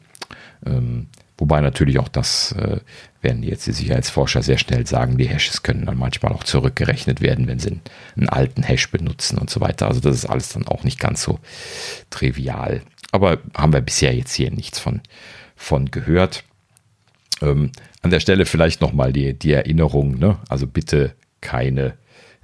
Ähm, 0.67 1.07
Wobei 1.37 1.61
natürlich 1.61 1.99
auch 1.99 2.09
das 2.09 2.53
äh, 2.53 2.79
werden 3.21 3.43
jetzt 3.43 3.67
die 3.67 3.73
Sicherheitsforscher 3.73 4.43
sehr 4.43 4.59
schnell 4.59 4.87
sagen, 4.87 5.19
die 5.19 5.27
Hashes 5.27 5.65
können 5.65 5.87
dann 5.87 5.99
manchmal 5.99 6.33
auch 6.33 6.45
zurückgerechnet 6.45 7.21
werden, 7.21 7.49
wenn 7.49 7.59
sie 7.59 7.71
einen, 7.71 7.81
einen, 8.17 8.29
alten 8.29 8.63
Hash 8.63 8.91
benutzen 8.91 9.39
und 9.39 9.51
so 9.51 9.61
weiter. 9.61 9.89
Also 9.89 10.01
das 10.01 10.15
ist 10.15 10.27
alles 10.27 10.51
dann 10.51 10.69
auch 10.69 10.85
nicht 10.85 11.01
ganz 11.01 11.23
so 11.23 11.41
trivial. 12.11 12.83
Aber 13.11 13.39
haben 13.57 13.73
wir 13.73 13.81
bisher 13.81 14.15
jetzt 14.15 14.35
hier 14.35 14.53
nichts 14.53 14.79
von, 14.79 15.01
von 15.57 15.91
gehört. 15.91 16.45
Ähm, 17.45 17.73
an 18.03 18.11
der 18.11 18.21
Stelle 18.21 18.47
vielleicht 18.47 18.81
nochmal 18.81 19.13
die, 19.13 19.39
die 19.39 19.53
Erinnerung, 19.53 20.19
ne? 20.19 20.39
also 20.49 20.67
bitte 20.67 21.15
keine 21.41 21.95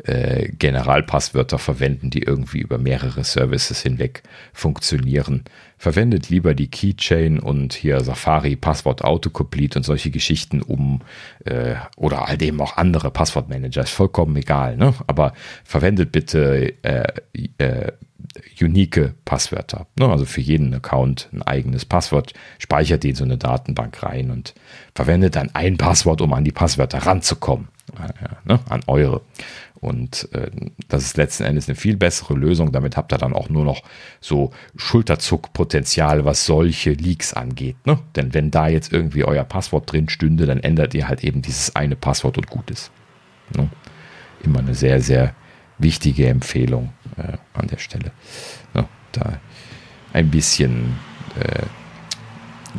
äh, 0.04 0.48
Generalpasswörter 0.52 1.58
verwenden, 1.58 2.10
die 2.10 2.22
irgendwie 2.22 2.60
über 2.60 2.78
mehrere 2.78 3.24
Services 3.24 3.82
hinweg 3.82 4.22
funktionieren. 4.52 5.44
Verwendet 5.76 6.30
lieber 6.30 6.54
die 6.54 6.70
Keychain 6.70 7.38
und 7.38 7.74
hier 7.74 8.00
Safari 8.00 8.56
Passwort 8.56 9.04
Autocomplete 9.04 9.78
und 9.78 9.82
solche 9.82 10.10
Geschichten 10.10 10.62
um 10.62 11.02
äh, 11.44 11.74
oder 11.96 12.26
halt 12.26 12.42
eben 12.42 12.60
auch 12.60 12.76
andere 12.76 13.10
Passwortmanager, 13.10 13.82
ist 13.82 13.90
vollkommen 13.90 14.36
egal. 14.36 14.76
Ne? 14.76 14.94
Aber 15.06 15.34
verwendet 15.64 16.12
bitte 16.12 16.74
äh, 16.82 17.12
äh, 17.58 17.92
unique 18.60 19.14
Passwörter. 19.24 19.86
Ne? 19.98 20.08
Also 20.08 20.24
für 20.24 20.40
jeden 20.40 20.72
Account 20.74 21.28
ein 21.32 21.42
eigenes 21.42 21.84
Passwort, 21.84 22.32
speichert 22.58 23.02
die 23.02 23.10
in 23.10 23.16
so 23.16 23.24
eine 23.24 23.38
Datenbank 23.38 24.02
rein 24.02 24.30
und 24.30 24.54
verwendet 24.94 25.36
dann 25.36 25.50
ein 25.54 25.76
Passwort, 25.76 26.20
um 26.20 26.32
an 26.32 26.44
die 26.44 26.52
Passwörter 26.52 26.98
ranzukommen. 26.98 27.68
Äh, 27.98 28.28
ne? 28.44 28.60
An 28.68 28.82
eure. 28.86 29.22
Und 29.80 30.28
äh, 30.32 30.50
das 30.88 31.04
ist 31.04 31.16
letzten 31.16 31.44
Endes 31.44 31.68
eine 31.68 31.74
viel 31.74 31.96
bessere 31.96 32.34
Lösung. 32.34 32.70
Damit 32.70 32.96
habt 32.96 33.12
ihr 33.12 33.18
dann 33.18 33.32
auch 33.32 33.48
nur 33.48 33.64
noch 33.64 33.82
so 34.20 34.52
Schulterzuckpotenzial, 34.76 36.24
was 36.24 36.44
solche 36.44 36.92
Leaks 36.92 37.32
angeht. 37.32 37.76
Ne? 37.86 37.98
Denn 38.14 38.34
wenn 38.34 38.50
da 38.50 38.68
jetzt 38.68 38.92
irgendwie 38.92 39.24
euer 39.24 39.44
Passwort 39.44 39.90
drin 39.90 40.08
stünde, 40.08 40.46
dann 40.46 40.60
ändert 40.60 40.94
ihr 40.94 41.08
halt 41.08 41.24
eben 41.24 41.40
dieses 41.40 41.74
eine 41.76 41.96
Passwort 41.96 42.36
und 42.36 42.48
gut 42.48 42.70
ist. 42.70 42.90
Immer 44.42 44.60
eine 44.60 44.74
sehr, 44.74 45.00
sehr 45.00 45.34
wichtige 45.82 46.28
Empfehlung 46.28 46.92
äh, 47.16 47.36
an 47.54 47.66
der 47.66 47.78
Stelle. 47.78 48.12
Ne? 48.74 48.86
da 49.12 49.38
ein 50.12 50.30
bisschen 50.30 50.96
äh, 51.38 51.62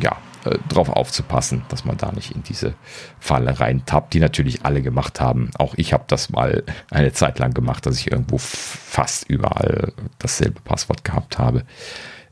ja, 0.00 0.16
äh, 0.44 0.58
drauf 0.68 0.88
aufzupassen, 0.88 1.64
dass 1.68 1.84
man 1.84 1.96
da 1.96 2.12
nicht 2.12 2.34
in 2.34 2.42
diese 2.42 2.74
Falle 3.18 3.58
reintappt, 3.58 4.14
die 4.14 4.20
natürlich 4.20 4.64
alle 4.64 4.82
gemacht 4.82 5.20
haben. 5.20 5.50
Auch 5.58 5.74
ich 5.76 5.92
habe 5.92 6.04
das 6.08 6.30
mal 6.30 6.64
eine 6.90 7.12
Zeit 7.12 7.38
lang 7.38 7.54
gemacht, 7.54 7.86
dass 7.86 7.98
ich 7.98 8.10
irgendwo 8.10 8.38
fast 8.38 9.28
überall 9.28 9.92
dasselbe 10.18 10.60
Passwort 10.60 11.04
gehabt 11.04 11.38
habe. 11.38 11.64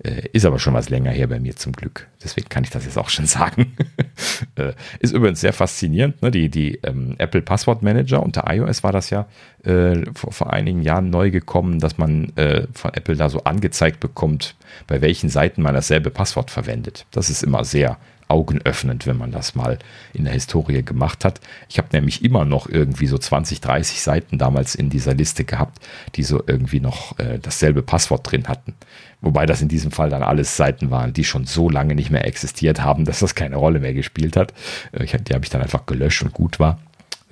Äh, 0.02 0.22
ist 0.32 0.47
aber 0.47 0.59
schon 0.59 0.72
was 0.72 0.89
länger 0.89 1.10
her 1.10 1.27
bei 1.27 1.39
mir 1.39 1.56
zum 1.56 1.72
Glück. 1.72 2.09
Deswegen 2.24 2.48
kann 2.48 2.64
ich 2.64 2.70
das 2.70 2.86
jetzt 2.86 2.97
auch 2.97 3.10
schon 3.10 3.27
sagen. 3.27 3.77
äh, 4.56 4.72
ist 4.98 5.12
übrigens 5.12 5.40
sehr 5.43 5.52
faszinierend. 5.52 6.22
Ne? 6.22 6.31
Die, 6.31 6.48
die 6.48 6.77
ähm, 6.82 7.16
Apple 7.18 7.43
Passwort 7.43 7.82
Manager 7.82 8.22
unter 8.22 8.44
iOS 8.51 8.82
war 8.82 8.93
das 8.93 9.10
ja 9.10 9.27
äh, 9.64 9.97
vor, 10.14 10.32
vor, 10.32 10.52
einigen 10.52 10.81
Jahren 10.81 11.10
neu 11.10 11.31
gekommen, 11.31 11.81
dass 11.81 11.98
man 11.98 12.35
äh, 12.36 12.66
von 12.72 12.94
Apple 12.94 13.16
da 13.16 13.28
so 13.28 13.44
angezeigt 13.44 14.01
bekommt, 14.01 14.55
bei 14.86 15.02
welchen 15.02 15.28
Seiten 15.28 15.60
man 15.60 15.74
dasselbe 15.74 16.10
Passwort 16.10 16.51
verwendet. 16.51 17.05
Das 17.10 17.28
ist 17.28 17.43
immer 17.43 17.64
sehr 17.64 17.98
augenöffnend, 18.31 19.06
wenn 19.06 19.18
man 19.18 19.32
das 19.32 19.55
mal 19.55 19.78
in 20.14 20.24
der 20.24 20.32
Historie 20.32 20.82
gemacht 20.82 21.24
hat. 21.24 21.40
Ich 21.68 21.78
habe 21.78 21.89
nämlich 21.93 22.24
immer 22.24 22.44
noch 22.44 22.68
irgendwie 22.68 23.09
so 23.09 23.18
20, 23.18 23.60
30 23.60 24.01
Seiten 24.01 24.39
damals 24.39 24.74
in 24.74 24.89
dieser 24.89 25.14
Liste 25.14 25.44
gehabt, 25.44 25.85
die 26.14 26.22
so 26.22 26.43
irgendwie 26.47 26.81
noch 26.81 27.18
äh, 27.18 27.39
dasselbe 27.39 27.82
Passwort 27.82 28.31
drin 28.31 28.47
hatten. 28.47 28.74
Wobei 29.23 29.45
das 29.47 29.61
in 29.61 29.69
diesem 29.69 29.91
Fall 29.91 30.09
dann 30.09 30.23
alles 30.23 30.57
Seiten 30.57 30.91
waren, 30.91 31.13
die 31.13 31.25
schon 31.25 31.45
so 31.45 31.69
lange 31.69 31.95
nicht 31.95 32.11
mehr 32.11 32.27
existiert 32.27 32.83
haben, 32.83 33.05
dass 33.05 33.21
das 33.21 33.35
keine 33.35 33.57
Rolle 33.57 33.81
mehr 33.81 33.95
gespielt 33.95 34.37
hat. 34.37 34.55
Äh, 34.93 35.07
die 35.07 35.35
habe 35.35 35.45
ich 35.45 35.51
dann 35.51 35.63
einfach 35.63 35.87
gelöscht 35.87 36.23
und 36.23 36.33
gut 36.33 36.59
war. 36.59 36.79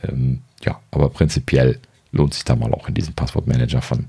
Ähm, 0.02 0.42
ja, 0.62 0.78
aber 0.90 1.08
prinzipiell 1.08 1.78
lohnt 2.12 2.34
sich 2.34 2.44
da 2.44 2.56
mal 2.56 2.72
auch 2.72 2.88
in 2.88 2.94
diesen 2.94 3.14
Passwortmanager 3.14 3.82
von, 3.82 4.06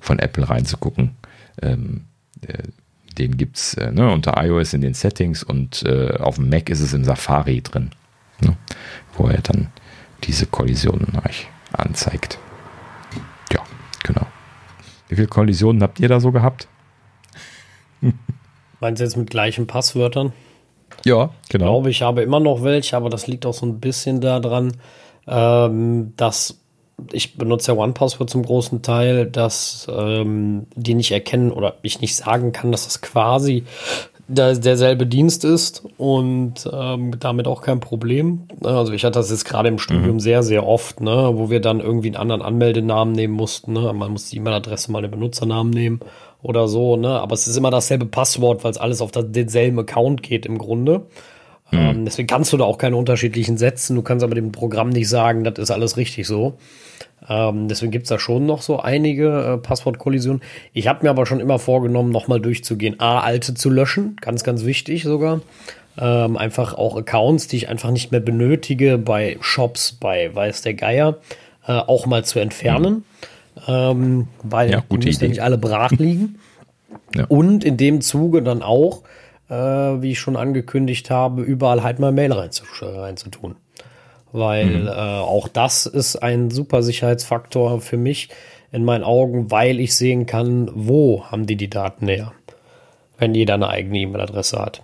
von 0.00 0.18
Apple 0.18 0.48
reinzugucken. 0.48 1.16
Ähm, 1.60 2.04
äh, 2.46 2.62
den 3.18 3.36
gibt 3.36 3.56
es 3.56 3.74
äh, 3.74 3.90
ne, 3.90 4.10
unter 4.10 4.42
iOS 4.42 4.74
in 4.74 4.80
den 4.80 4.94
Settings 4.94 5.42
und 5.42 5.82
äh, 5.84 6.16
auf 6.18 6.36
dem 6.36 6.48
Mac 6.48 6.70
ist 6.70 6.80
es 6.80 6.92
im 6.92 7.04
Safari 7.04 7.60
drin, 7.60 7.90
ne, 8.40 8.56
wo 9.14 9.26
er 9.26 9.42
dann 9.42 9.68
diese 10.24 10.46
Kollisionen 10.46 11.18
euch 11.26 11.48
anzeigt. 11.72 12.38
Ja, 13.52 13.62
genau. 14.04 14.26
Wie 15.08 15.16
viele 15.16 15.28
Kollisionen 15.28 15.82
habt 15.82 16.00
ihr 16.00 16.08
da 16.08 16.20
so 16.20 16.32
gehabt? 16.32 16.68
Meinst 18.80 19.00
du 19.00 19.04
jetzt 19.04 19.16
mit 19.16 19.30
gleichen 19.30 19.66
Passwörtern? 19.66 20.32
Ja, 21.04 21.30
genau. 21.48 21.66
Ich 21.66 21.72
glaube, 21.72 21.90
ich 21.90 22.02
habe 22.02 22.22
immer 22.22 22.40
noch 22.40 22.62
welche, 22.62 22.96
aber 22.96 23.10
das 23.10 23.26
liegt 23.26 23.46
auch 23.46 23.54
so 23.54 23.66
ein 23.66 23.80
bisschen 23.80 24.20
daran, 24.20 24.72
ähm, 25.26 26.12
dass 26.16 26.60
ich 27.12 27.36
benutze 27.36 27.72
ja 27.72 27.78
OnePassword 27.78 28.28
zum 28.28 28.42
großen 28.42 28.82
Teil, 28.82 29.26
dass 29.26 29.86
ähm, 29.90 30.66
die 30.74 30.94
nicht 30.94 31.12
erkennen 31.12 31.52
oder 31.52 31.74
ich 31.82 32.00
nicht 32.00 32.16
sagen 32.16 32.52
kann, 32.52 32.72
dass 32.72 32.84
das 32.84 33.00
quasi 33.00 33.64
der, 34.26 34.54
derselbe 34.54 35.06
Dienst 35.06 35.44
ist 35.44 35.84
und 35.96 36.68
ähm, 36.70 37.18
damit 37.18 37.46
auch 37.46 37.62
kein 37.62 37.80
Problem. 37.80 38.48
Also 38.62 38.92
ich 38.92 39.04
hatte 39.04 39.18
das 39.18 39.30
jetzt 39.30 39.44
gerade 39.44 39.68
im 39.68 39.78
Studium 39.78 40.14
mhm. 40.14 40.20
sehr, 40.20 40.42
sehr 40.42 40.66
oft, 40.66 41.00
ne, 41.00 41.30
wo 41.34 41.50
wir 41.50 41.60
dann 41.60 41.80
irgendwie 41.80 42.08
einen 42.08 42.16
anderen 42.16 42.42
Anmeldenamen 42.42 43.14
nehmen 43.14 43.34
mussten. 43.34 43.72
Ne? 43.72 43.92
Man 43.92 44.12
muss 44.12 44.28
die 44.28 44.36
E-Mail-Adresse 44.36 44.90
mal 44.90 45.02
den 45.02 45.10
Benutzernamen 45.10 45.70
nehmen 45.72 46.00
oder 46.42 46.68
so, 46.68 46.96
ne? 46.96 47.08
Aber 47.08 47.34
es 47.34 47.46
ist 47.46 47.56
immer 47.56 47.70
dasselbe 47.70 48.06
Passwort, 48.06 48.64
weil 48.64 48.70
es 48.70 48.78
alles 48.78 49.00
auf 49.00 49.10
denselben 49.12 49.78
Account 49.80 50.22
geht 50.22 50.46
im 50.46 50.58
Grunde. 50.58 51.06
Mhm. 51.70 51.78
Ähm, 51.78 52.04
deswegen 52.04 52.28
kannst 52.28 52.52
du 52.52 52.56
da 52.56 52.64
auch 52.64 52.78
keine 52.78 52.96
unterschiedlichen 52.96 53.58
setzen. 53.58 53.96
Du 53.96 54.02
kannst 54.02 54.24
aber 54.24 54.34
dem 54.34 54.52
Programm 54.52 54.90
nicht 54.90 55.08
sagen, 55.08 55.44
das 55.44 55.58
ist 55.58 55.70
alles 55.70 55.96
richtig 55.96 56.26
so. 56.26 56.54
Ähm, 57.28 57.68
deswegen 57.68 57.90
gibt's 57.90 58.08
da 58.08 58.18
schon 58.18 58.46
noch 58.46 58.62
so 58.62 58.78
einige 58.78 59.54
äh, 59.54 59.58
Passwortkollisionen. 59.58 60.42
Ich 60.72 60.88
habe 60.88 61.04
mir 61.04 61.10
aber 61.10 61.26
schon 61.26 61.40
immer 61.40 61.58
vorgenommen, 61.58 62.10
nochmal 62.10 62.40
durchzugehen. 62.40 63.00
A, 63.00 63.20
alte 63.20 63.54
zu 63.54 63.70
löschen, 63.70 64.16
ganz, 64.20 64.44
ganz 64.44 64.64
wichtig 64.64 65.02
sogar. 65.02 65.40
Ähm, 66.00 66.36
einfach 66.36 66.74
auch 66.74 66.96
Accounts, 66.96 67.48
die 67.48 67.56
ich 67.56 67.68
einfach 67.68 67.90
nicht 67.90 68.12
mehr 68.12 68.20
benötige, 68.20 68.98
bei 68.98 69.36
Shops, 69.40 69.92
bei 69.92 70.32
weiß 70.32 70.62
der 70.62 70.74
Geier, 70.74 71.16
äh, 71.66 71.72
auch 71.72 72.06
mal 72.06 72.24
zu 72.24 72.38
entfernen. 72.38 72.94
Mhm. 72.94 73.04
Ähm, 73.66 74.28
weil 74.42 74.70
ja, 74.70 74.82
die 74.90 74.96
müssen 74.96 75.22
ja 75.22 75.28
nicht 75.28 75.42
alle 75.42 75.58
brach 75.58 75.90
liegen. 75.98 76.38
ja. 77.14 77.24
Und 77.26 77.64
in 77.64 77.76
dem 77.76 78.00
Zuge 78.00 78.42
dann 78.42 78.62
auch, 78.62 79.02
äh, 79.48 79.54
wie 79.54 80.12
ich 80.12 80.20
schon 80.20 80.36
angekündigt 80.36 81.10
habe, 81.10 81.42
überall 81.42 81.82
halt 81.82 81.98
mal 81.98 82.12
Mail 82.12 82.32
reinzutun 82.32 83.56
weil 84.32 84.66
mhm. 84.66 84.86
äh, 84.88 84.90
auch 84.90 85.48
das 85.48 85.86
ist 85.86 86.16
ein 86.16 86.50
super 86.50 86.82
Sicherheitsfaktor 86.82 87.80
für 87.80 87.96
mich 87.96 88.28
in 88.72 88.84
meinen 88.84 89.04
Augen, 89.04 89.50
weil 89.50 89.80
ich 89.80 89.94
sehen 89.96 90.26
kann, 90.26 90.70
wo 90.74 91.24
haben 91.24 91.46
die 91.46 91.56
die 91.56 91.70
Daten 91.70 92.06
her, 92.08 92.32
wenn 93.18 93.34
jeder 93.34 93.54
eine 93.54 93.68
eigene 93.68 93.98
E-Mail-Adresse 93.98 94.58
hat. 94.58 94.82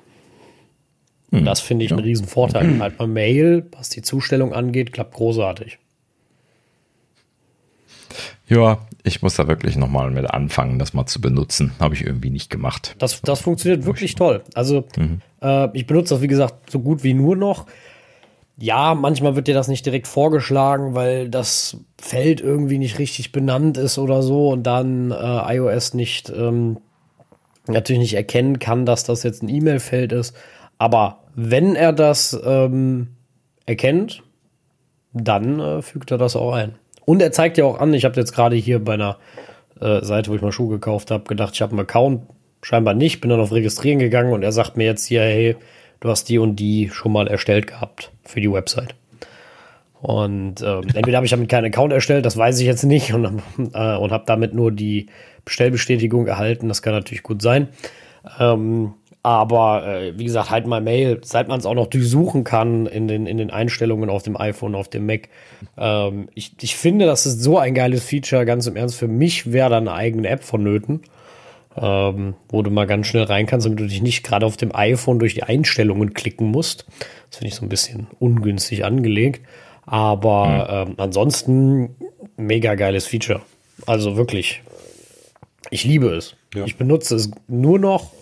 Mhm. 1.31 1.45
Das 1.45 1.61
finde 1.61 1.85
ich 1.85 1.91
ja. 1.91 1.97
einen 1.97 2.07
riesen 2.07 2.27
Vorteil. 2.27 2.79
Halt 2.81 2.99
mal 2.99 3.07
Mail, 3.07 3.67
was 3.77 3.91
die 3.91 4.03
Zustellung 4.03 4.55
angeht, 4.55 4.93
klappt 4.93 5.15
großartig. 5.15 5.79
Ja, 8.47 8.79
ich 9.03 9.23
muss 9.23 9.35
da 9.35 9.49
wirklich 9.49 9.77
nochmal 9.77 10.11
mit 10.11 10.31
anfangen, 10.31 10.79
das 10.79 10.93
mal 10.93 11.07
zu 11.07 11.21
benutzen. 11.21 11.73
Habe 11.81 11.95
ich 11.95 12.05
irgendwie 12.05 12.31
nicht 12.31 12.51
gemacht. 12.51 12.95
Das, 12.99 13.21
das 13.23 13.41
funktioniert 13.41 13.87
wirklich 13.87 14.15
toll. 14.15 14.43
Also 14.55 14.85
mhm. 14.97 15.21
äh, 15.43 15.69
ich 15.77 15.87
benutze 15.87 16.15
das, 16.15 16.23
wie 16.23 16.29
gesagt, 16.29 16.71
so 16.71 16.81
gut 16.81 17.05
wie 17.05 17.15
nur 17.15 17.37
noch. 17.37 17.67
Ja, 18.57 18.95
manchmal 18.95 19.35
wird 19.35 19.49
dir 19.49 19.55
das 19.55 19.69
nicht 19.69 19.85
direkt 19.85 20.07
vorgeschlagen, 20.07 20.95
weil 20.95 21.29
das 21.29 21.79
Feld 21.99 22.41
irgendwie 22.41 22.79
nicht 22.79 22.99
richtig 22.99 23.33
benannt 23.33 23.77
ist 23.77 23.99
oder 23.99 24.23
so 24.23 24.51
und 24.51 24.63
dann 24.63 25.11
äh, 25.11 25.57
iOS 25.57 25.95
nicht 25.95 26.31
ähm, 26.31 26.79
natürlich 27.67 28.01
nicht 28.01 28.15
erkennen 28.15 28.59
kann, 28.59 28.87
dass 28.87 29.05
das 29.05 29.23
jetzt 29.23 29.43
ein 29.43 29.49
E-Mail-Feld 29.49 30.13
ist. 30.13 30.37
Aber 30.79 31.21
wenn 31.35 31.75
er 31.75 31.93
das 31.93 32.39
ähm, 32.45 33.09
erkennt, 33.67 34.23
dann 35.13 35.61
äh, 35.61 35.83
fügt 35.83 36.11
er 36.11 36.19
das 36.19 36.37
auch 36.37 36.53
ein. 36.53 36.77
Und 37.05 37.23
er 37.23 37.33
zeigt 37.33 37.59
ja 37.59 37.65
auch 37.65 37.81
an, 37.81 37.95
ich 37.95 38.05
habe 38.05 38.19
jetzt 38.19 38.33
gerade 38.33 38.57
hier 38.57 38.83
bei 38.83 38.95
einer 38.95 39.19
äh, 39.81 40.03
Seite, 40.03 40.31
wo 40.31 40.35
ich 40.35 40.43
mal 40.43 40.53
Schuhe 40.53 40.71
gekauft 40.71 41.11
habe, 41.11 41.25
gedacht, 41.25 41.55
ich 41.55 41.63
habe 41.63 41.73
einen 41.73 41.81
Account, 41.81 42.23
scheinbar 42.63 42.95
nicht, 42.95 43.21
bin 43.21 43.31
dann 43.31 43.41
auf 43.41 43.53
Registrieren 43.53 43.99
gegangen 43.99 44.33
und 44.33 44.43
er 44.43 44.53
sagt 44.53 44.77
mir 44.77 44.85
jetzt 44.85 45.07
hier, 45.07 45.23
hey, 45.23 45.57
du 46.01 46.09
hast 46.09 46.29
die 46.29 46.39
und 46.39 46.57
die 46.57 46.91
schon 46.93 47.13
mal 47.13 47.29
erstellt 47.29 47.67
gehabt 47.67 48.11
für 48.23 48.41
die 48.41 48.51
Website. 48.51 48.95
Und 50.01 50.61
äh, 50.61 50.77
entweder 50.95 51.17
habe 51.17 51.27
ich 51.27 51.31
damit 51.31 51.49
keinen 51.49 51.67
Account 51.67 51.93
erstellt, 51.93 52.27
das 52.27 52.37
weiß 52.37 52.59
ich 52.61 52.67
jetzt 52.67 52.85
nicht, 52.85 53.13
und, 53.13 53.25
äh, 53.75 53.97
und 53.97 54.13
habe 54.13 54.25
damit 54.27 54.55
nur 54.55 54.73
die 54.73 55.07
Bestellbestätigung 55.45 56.27
erhalten. 56.27 56.69
Das 56.69 56.83
kann 56.83 56.95
natürlich 56.95 57.23
gut 57.23 57.43
sein. 57.43 57.69
Ähm, 58.39 58.95
aber 59.25 59.87
äh, 59.87 60.19
wie 60.19 60.25
gesagt, 60.25 60.51
halt 60.51 60.69
mal 60.69 60.81
Mail, 60.81 61.21
seit 61.25 61.49
man 61.49 61.59
es 61.59 61.67
auch 61.67 61.75
noch 61.75 61.89
durchsuchen 61.89 62.45
kann 62.45 62.87
in 62.87 63.09
den, 63.09 63.27
in 63.27 63.39
den 63.39 63.51
Einstellungen 63.51 64.09
auf 64.09 64.23
dem 64.23 64.37
iPhone, 64.37 64.77
auf 64.77 64.89
dem 64.89 65.07
Mac. 65.07 65.29
Ähm, 65.77 66.29
ich, 66.35 66.53
ich 66.61 66.77
finde, 66.77 67.07
das 67.07 67.27
ist 67.27 67.43
so 67.43 67.59
ein 67.59 67.75
geiles 67.75 68.05
Feature, 68.05 68.45
ganz 68.45 68.69
im 68.69 68.77
Ernst. 68.77 68.97
Für 68.97 69.09
mich 69.09 69.53
wäre 69.53 69.71
da 69.71 69.79
eine 69.79 69.93
eigene 69.93 70.29
App 70.29 70.45
vonnöten 70.45 71.01
ähm, 71.77 72.35
wo 72.49 72.63
du 72.63 72.71
mal 72.71 72.87
ganz 72.87 73.07
schnell 73.07 73.25
rein 73.25 73.47
kannst, 73.47 73.67
damit 73.67 73.81
du 73.81 73.87
dich 73.87 74.03
nicht 74.03 74.23
gerade 74.23 74.47
auf 74.47 74.57
dem 74.57 74.75
iPhone 74.75 75.19
durch 75.19 75.35
die 75.35 75.43
Einstellungen 75.43 76.15
klicken 76.15 76.49
musst. 76.49 76.87
Das 77.31 77.39
finde 77.39 77.49
ich 77.49 77.55
so 77.55 77.65
ein 77.65 77.69
bisschen 77.69 78.07
ungünstig 78.19 78.85
angelegt. 78.85 79.47
Aber 79.85 80.87
mhm. 80.87 80.91
ähm, 80.91 80.95
ansonsten 80.99 81.97
mega 82.37 82.75
geiles 82.75 83.07
Feature. 83.07 83.43
Also 83.87 84.17
wirklich. 84.17 84.63
Ich 85.71 85.85
liebe 85.85 86.09
es. 86.09 86.37
Ja. 86.55 86.65
Ich 86.65 86.77
benutze 86.77 87.17
es 87.17 87.31
nur 87.49 87.79
noch 87.79 88.13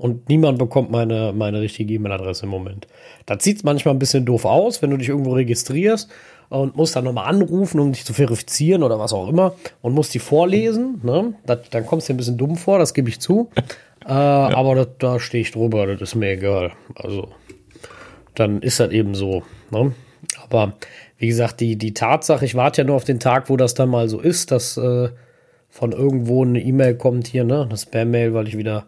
und 0.00 0.30
niemand 0.30 0.58
bekommt 0.58 0.90
meine, 0.90 1.34
meine 1.34 1.60
richtige 1.60 1.92
E-Mail-Adresse 1.92 2.44
im 2.44 2.48
Moment. 2.48 2.86
Da 3.26 3.38
sieht 3.38 3.58
es 3.58 3.64
manchmal 3.64 3.94
ein 3.94 3.98
bisschen 3.98 4.24
doof 4.24 4.46
aus, 4.46 4.80
wenn 4.80 4.88
du 4.88 4.96
dich 4.96 5.10
irgendwo 5.10 5.34
registrierst 5.34 6.10
und 6.48 6.74
musst 6.74 6.96
dann 6.96 7.04
nochmal 7.04 7.26
anrufen, 7.26 7.78
um 7.78 7.92
dich 7.92 8.06
zu 8.06 8.14
verifizieren 8.14 8.82
oder 8.82 8.98
was 8.98 9.12
auch 9.12 9.28
immer 9.28 9.52
und 9.82 9.92
musst 9.92 10.14
die 10.14 10.18
vorlesen. 10.18 11.00
Ne? 11.02 11.34
Das, 11.44 11.68
dann 11.70 11.84
kommst 11.84 12.08
du 12.08 12.12
dir 12.12 12.14
ein 12.14 12.16
bisschen 12.16 12.38
dumm 12.38 12.56
vor, 12.56 12.78
das 12.78 12.94
gebe 12.94 13.08
ich 13.08 13.20
zu. 13.20 13.50
Äh, 14.06 14.12
ja. 14.12 14.56
Aber 14.56 14.74
das, 14.76 14.88
da 14.98 15.20
stehe 15.20 15.42
ich 15.42 15.52
drüber, 15.52 15.86
das 15.86 16.00
ist 16.00 16.14
mir 16.14 16.30
egal. 16.30 16.72
Also, 16.94 17.28
dann 18.34 18.62
ist 18.62 18.80
das 18.80 18.92
eben 18.92 19.14
so. 19.14 19.42
Ne? 19.70 19.92
Aber 20.42 20.72
wie 21.18 21.26
gesagt, 21.26 21.60
die, 21.60 21.76
die 21.76 21.92
Tatsache, 21.92 22.46
ich 22.46 22.54
warte 22.54 22.80
ja 22.80 22.86
nur 22.86 22.96
auf 22.96 23.04
den 23.04 23.20
Tag, 23.20 23.50
wo 23.50 23.58
das 23.58 23.74
dann 23.74 23.90
mal 23.90 24.08
so 24.08 24.18
ist, 24.18 24.52
dass 24.52 24.78
äh, 24.78 25.10
von 25.68 25.92
irgendwo 25.92 26.42
eine 26.42 26.62
E-Mail 26.62 26.94
kommt 26.94 27.26
hier, 27.26 27.44
ne? 27.44 27.66
Das 27.68 27.82
Spam-Mail, 27.82 28.32
weil 28.32 28.48
ich 28.48 28.56
wieder 28.56 28.86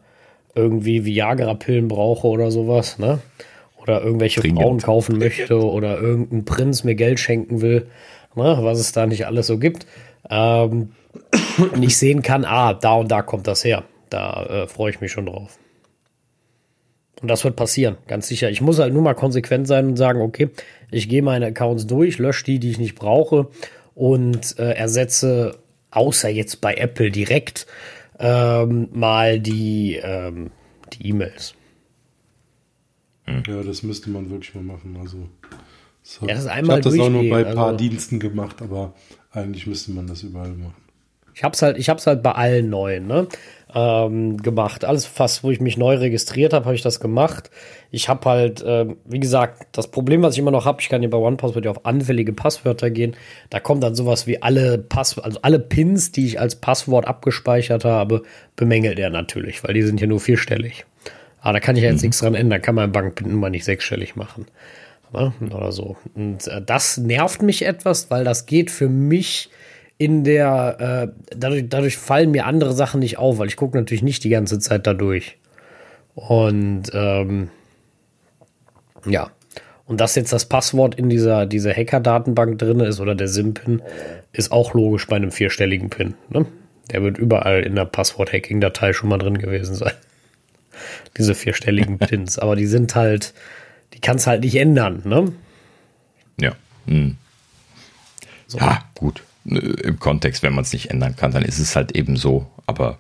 irgendwie 0.55 1.05
Viagra-Pillen 1.05 1.89
brauche 1.89 2.27
oder 2.27 2.51
sowas, 2.51 2.99
ne? 2.99 3.20
oder 3.83 4.03
irgendwelche 4.03 4.41
Dringend. 4.41 4.61
Frauen 4.61 4.81
kaufen 4.81 5.19
möchte 5.19 5.59
oder 5.61 5.99
irgendein 6.01 6.45
Prinz 6.45 6.85
mir 6.85 6.95
Geld 6.95 7.19
schenken 7.19 7.61
will, 7.61 7.89
ne, 8.35 8.59
was 8.61 8.79
es 8.79 8.93
da 8.93 9.07
nicht 9.07 9.27
alles 9.27 9.49
so 9.49 9.59
gibt. 9.59 9.87
Ähm, 10.31 10.93
und 11.73 11.83
ich 11.83 11.97
sehen 11.97 12.23
kann, 12.23 12.45
ah, 12.45 12.74
da 12.74 12.95
und 12.95 13.11
da 13.11 13.23
kommt 13.23 13.47
das 13.47 13.65
her. 13.65 13.85
Da 14.09 14.45
äh, 14.45 14.66
freue 14.69 14.91
ich 14.91 15.01
mich 15.01 15.12
schon 15.12 15.27
drauf. 15.27 15.59
Und 17.20 17.29
das 17.29 17.45
wird 17.45 17.57
passieren, 17.57 17.97
ganz 18.09 18.29
sicher. 18.29 18.51
Ich 18.51 18.61
muss 18.61 18.79
halt 18.79 18.93
nur 18.93 19.03
mal 19.03 19.15
konsequent 19.15 19.66
sein 19.66 19.87
und 19.87 19.97
sagen, 19.97 20.20
okay, 20.20 20.51
ich 20.91 21.09
gehe 21.09 21.23
meine 21.23 21.47
Accounts 21.47 21.87
durch, 21.87 22.19
lösche 22.19 22.45
die, 22.45 22.59
die 22.59 22.70
ich 22.70 22.79
nicht 22.79 22.95
brauche 22.95 23.49
und 23.95 24.59
äh, 24.59 24.73
ersetze, 24.73 25.59
außer 25.91 26.29
jetzt 26.29 26.61
bei 26.61 26.74
Apple 26.74 27.11
direkt, 27.11 27.66
ähm, 28.23 28.89
mal 28.93 29.39
die 29.40 30.01
ähm, 30.03 30.51
die 30.93 31.09
E-Mails. 31.09 31.55
Ja, 33.47 33.62
das 33.62 33.82
müsste 33.82 34.11
man 34.11 34.31
wirklich 34.31 34.55
mal 34.55 34.65
machen. 34.65 34.97
Also, 35.01 35.28
das 36.03 36.19
Ja, 36.23 36.35
das 36.35 36.44
ich 36.44 36.51
einmal 36.51 36.77
habe 36.77 36.82
das 36.90 36.99
auch 36.99 37.11
nur 37.11 37.28
bei 37.28 37.47
ein 37.47 37.55
paar 37.55 37.66
also- 37.69 37.77
Diensten 37.78 38.19
gemacht, 38.20 38.61
aber 38.62 38.94
eigentlich 39.31 39.66
müsste 39.66 39.93
man 39.93 40.07
das 40.07 40.23
überall 40.23 40.53
machen. 40.53 40.74
Ich 41.35 41.44
hab's 41.44 41.62
halt, 41.62 41.78
ich 41.78 41.89
hab's 41.89 42.07
halt 42.07 42.23
bei 42.23 42.32
allen 42.32 42.69
neuen, 42.69 43.07
ne? 43.07 43.27
Ähm, 43.74 44.36
gemacht. 44.36 44.85
Alles 44.85 45.07
fast, 45.07 45.44
wo 45.44 45.51
ich 45.51 45.59
mich 45.59 45.78
neu 45.78 45.97
registriert 45.97 46.53
habe, 46.53 46.66
habe 46.66 46.74
ich 46.74 46.82
das 46.82 47.01
gemacht. 47.01 47.51
Ich 47.90 48.11
habe 48.11 48.28
halt, 48.28 48.62
ähm, 48.66 48.99
wie 49.07 49.19
gesagt, 49.19 49.66
das 49.73 49.90
Problem, 49.90 50.20
was 50.20 50.35
ich 50.35 50.40
immer 50.40 50.51
noch 50.51 50.66
habe, 50.66 50.82
ich 50.82 50.90
kann 50.90 51.01
hier 51.01 51.09
bei 51.09 51.16
OnePassword 51.16 51.65
ja 51.65 51.70
auf 51.70 51.86
anfällige 51.86 52.35
Passwörter 52.35 52.90
gehen. 52.90 53.16
Da 53.49 53.61
kommt 53.61 53.82
dann 53.82 53.94
sowas 53.94 54.27
wie 54.27 54.43
alle 54.43 54.77
Pass, 54.77 55.19
also 55.19 55.39
alle 55.40 55.59
Pins, 55.59 56.12
die 56.12 56.27
ich 56.27 56.39
als 56.39 56.57
Passwort 56.57 57.07
abgespeichert 57.07 57.86
habe, 57.86 58.24
bemängelt 58.57 58.99
er 58.99 59.09
natürlich, 59.09 59.65
weil 59.65 59.73
die 59.73 59.82
sind 59.82 60.03
ja 60.03 60.07
nur 60.07 60.20
vierstellig. 60.20 60.85
Aber 61.40 61.55
da 61.55 61.61
kann 61.61 61.77
ich 61.77 61.82
ja 61.82 61.90
jetzt 61.90 62.03
nichts 62.03 62.19
dran 62.19 62.35
ändern. 62.35 62.61
Kann 62.61 62.74
man 62.74 62.93
Bankpin-Nummer 62.93 63.49
nicht 63.49 63.65
sechsstellig 63.65 64.16
machen. 64.16 64.47
Ne? 65.12 65.32
Oder 65.51 65.73
so. 65.73 65.97
Und 66.15 66.47
äh, 66.47 66.61
das 66.61 66.99
nervt 66.99 67.43
mich 67.43 67.65
etwas, 67.65 68.11
weil 68.11 68.24
das 68.24 68.47
geht 68.47 68.70
für 68.70 68.89
mich 68.89 69.51
in 69.98 70.24
der, 70.24 71.10
äh, 71.10 71.35
dadurch, 71.36 71.69
dadurch 71.69 71.97
fallen 71.97 72.31
mir 72.31 72.47
andere 72.47 72.73
Sachen 72.73 73.01
nicht 73.01 73.19
auf, 73.19 73.39
weil 73.39 73.48
ich 73.48 73.56
gucke 73.56 73.77
natürlich 73.77 74.02
nicht 74.02 74.24
die 74.24 74.31
ganze 74.31 74.59
Zeit 74.59 74.86
da 74.86 74.94
durch. 74.94 75.39
Und 76.14 76.90
ähm, 76.93 77.51
ja. 79.06 79.31
Und 79.85 80.01
dass 80.01 80.14
jetzt 80.14 80.32
das 80.32 80.47
Passwort 80.47 80.94
in 80.94 81.09
dieser, 81.09 81.44
dieser 81.47 81.73
Hacker-Datenbank 81.74 82.59
drin 82.59 82.81
ist 82.81 83.01
oder 83.01 83.14
der 83.14 83.28
SIM-Pin, 83.28 83.82
ist 84.32 84.52
auch 84.52 84.74
logisch 84.74 85.06
bei 85.06 85.16
einem 85.16 85.32
vierstelligen 85.32 85.90
Pin. 85.90 86.14
Ne? 86.31 86.47
Der 86.90 87.02
wird 87.02 87.19
überall 87.19 87.62
in 87.62 87.74
der 87.74 87.85
Passwort-Hacking-Datei 87.85 88.93
schon 88.93 89.09
mal 89.09 89.19
drin 89.19 89.39
gewesen 89.39 89.74
sein. 89.74 89.93
Diese 91.19 91.35
vierstelligen 91.35 91.98
Pins. 92.01 92.39
Aber 92.39 92.56
die 92.56 92.66
sind 92.66 92.94
halt, 92.94 93.35
die 93.93 94.01
kannst 94.01 94.27
halt 94.27 94.43
nicht 94.43 94.56
ändern, 94.56 95.02
ne? 95.05 95.32
Ja. 96.40 96.52
Hm. 96.86 97.16
So. 98.47 98.59
Ja, 98.59 98.85
gut. 98.94 99.23
Im 99.44 99.98
Kontext, 99.98 100.43
wenn 100.43 100.55
man 100.55 100.62
es 100.62 100.73
nicht 100.73 100.90
ändern 100.90 101.16
kann, 101.16 101.32
dann 101.32 101.43
ist 101.43 101.59
es 101.59 101.74
halt 101.74 101.97
eben 101.97 102.16
so. 102.16 102.47
Aber 102.66 102.98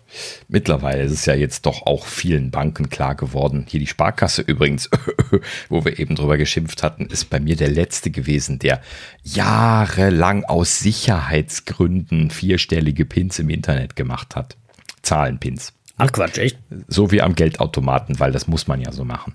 mittlerweile 0.48 1.04
ist 1.04 1.12
es 1.12 1.24
ja 1.24 1.34
jetzt 1.34 1.66
doch 1.66 1.86
auch 1.86 2.06
vielen 2.06 2.50
Banken 2.50 2.90
klar 2.90 3.14
geworden. 3.14 3.64
Hier 3.68 3.78
die 3.78 3.86
Sparkasse 3.86 4.42
übrigens, 4.42 4.90
wo 5.68 5.84
wir 5.84 5.98
eben 6.00 6.16
drüber 6.16 6.36
geschimpft 6.36 6.82
hatten, 6.82 7.06
ist 7.06 7.30
bei 7.30 7.38
mir 7.38 7.54
der 7.54 7.70
letzte 7.70 8.10
gewesen, 8.10 8.58
der 8.58 8.82
jahrelang 9.22 10.44
aus 10.44 10.80
Sicherheitsgründen 10.80 12.30
vierstellige 12.30 13.04
Pins 13.04 13.38
im 13.38 13.48
Internet 13.48 13.94
gemacht 13.94 14.34
hat. 14.34 14.56
Zahlenpins. 15.02 15.72
Ach 15.96 16.10
Quatsch, 16.10 16.38
echt? 16.38 16.58
So 16.88 17.12
wie 17.12 17.22
am 17.22 17.36
Geldautomaten, 17.36 18.18
weil 18.18 18.32
das 18.32 18.48
muss 18.48 18.66
man 18.66 18.80
ja 18.80 18.90
so 18.90 19.04
machen. 19.04 19.34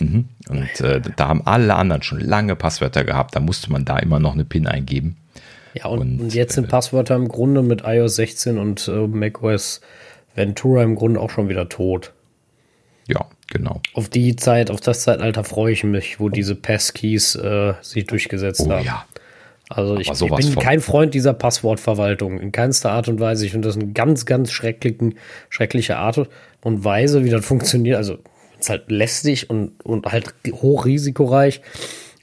Mhm. 0.00 0.28
Und 0.48 0.80
äh, 0.80 1.00
da 1.14 1.28
haben 1.28 1.46
alle 1.46 1.74
anderen 1.76 2.02
schon 2.02 2.20
lange 2.20 2.56
Passwörter 2.56 3.04
gehabt. 3.04 3.36
Da 3.36 3.40
musste 3.40 3.70
man 3.70 3.84
da 3.84 3.98
immer 3.98 4.18
noch 4.18 4.34
eine 4.34 4.44
PIN 4.44 4.66
eingeben. 4.66 5.16
Ja, 5.74 5.86
und, 5.86 6.20
Und, 6.20 6.34
jetzt 6.34 6.54
sind 6.54 6.68
Passwörter 6.68 7.14
im 7.14 7.28
Grunde 7.28 7.62
mit 7.62 7.82
iOS 7.84 8.16
16 8.16 8.58
und 8.58 8.88
äh, 8.88 9.06
macOS 9.06 9.80
Ventura 10.34 10.82
im 10.82 10.96
Grunde 10.96 11.20
auch 11.20 11.30
schon 11.30 11.48
wieder 11.48 11.68
tot. 11.68 12.12
Ja, 13.06 13.26
genau. 13.48 13.80
Auf 13.94 14.08
die 14.08 14.36
Zeit, 14.36 14.70
auf 14.70 14.80
das 14.80 15.02
Zeitalter 15.02 15.44
freue 15.44 15.72
ich 15.72 15.84
mich, 15.84 16.20
wo 16.20 16.28
diese 16.28 16.54
Passkeys 16.54 17.34
äh, 17.34 17.74
sich 17.82 18.06
durchgesetzt 18.06 18.62
Oh 18.66 18.70
haben. 18.70 18.84
ja. 18.84 19.04
Also 19.68 19.98
ich, 19.98 20.10
ich 20.10 20.18
bin 20.18 20.56
kein 20.56 20.80
Freund 20.80 21.14
dieser 21.14 21.32
Passwortverwaltung, 21.32 22.40
in 22.40 22.50
keinster 22.50 22.90
Art 22.90 23.06
und 23.08 23.20
Weise. 23.20 23.46
Ich 23.46 23.52
finde 23.52 23.68
das 23.68 23.76
eine 23.76 23.92
ganz, 23.92 24.26
ganz 24.26 24.50
schrecklichen, 24.50 25.14
schreckliche 25.48 25.96
Art 25.96 26.28
und 26.60 26.84
Weise, 26.84 27.24
wie 27.24 27.30
das 27.30 27.44
funktioniert. 27.46 27.96
Also 27.96 28.18
es 28.54 28.66
ist 28.66 28.70
halt 28.70 28.90
lästig 28.90 29.48
und, 29.48 29.80
und 29.84 30.06
halt 30.06 30.34
hochrisikoreich. 30.50 31.62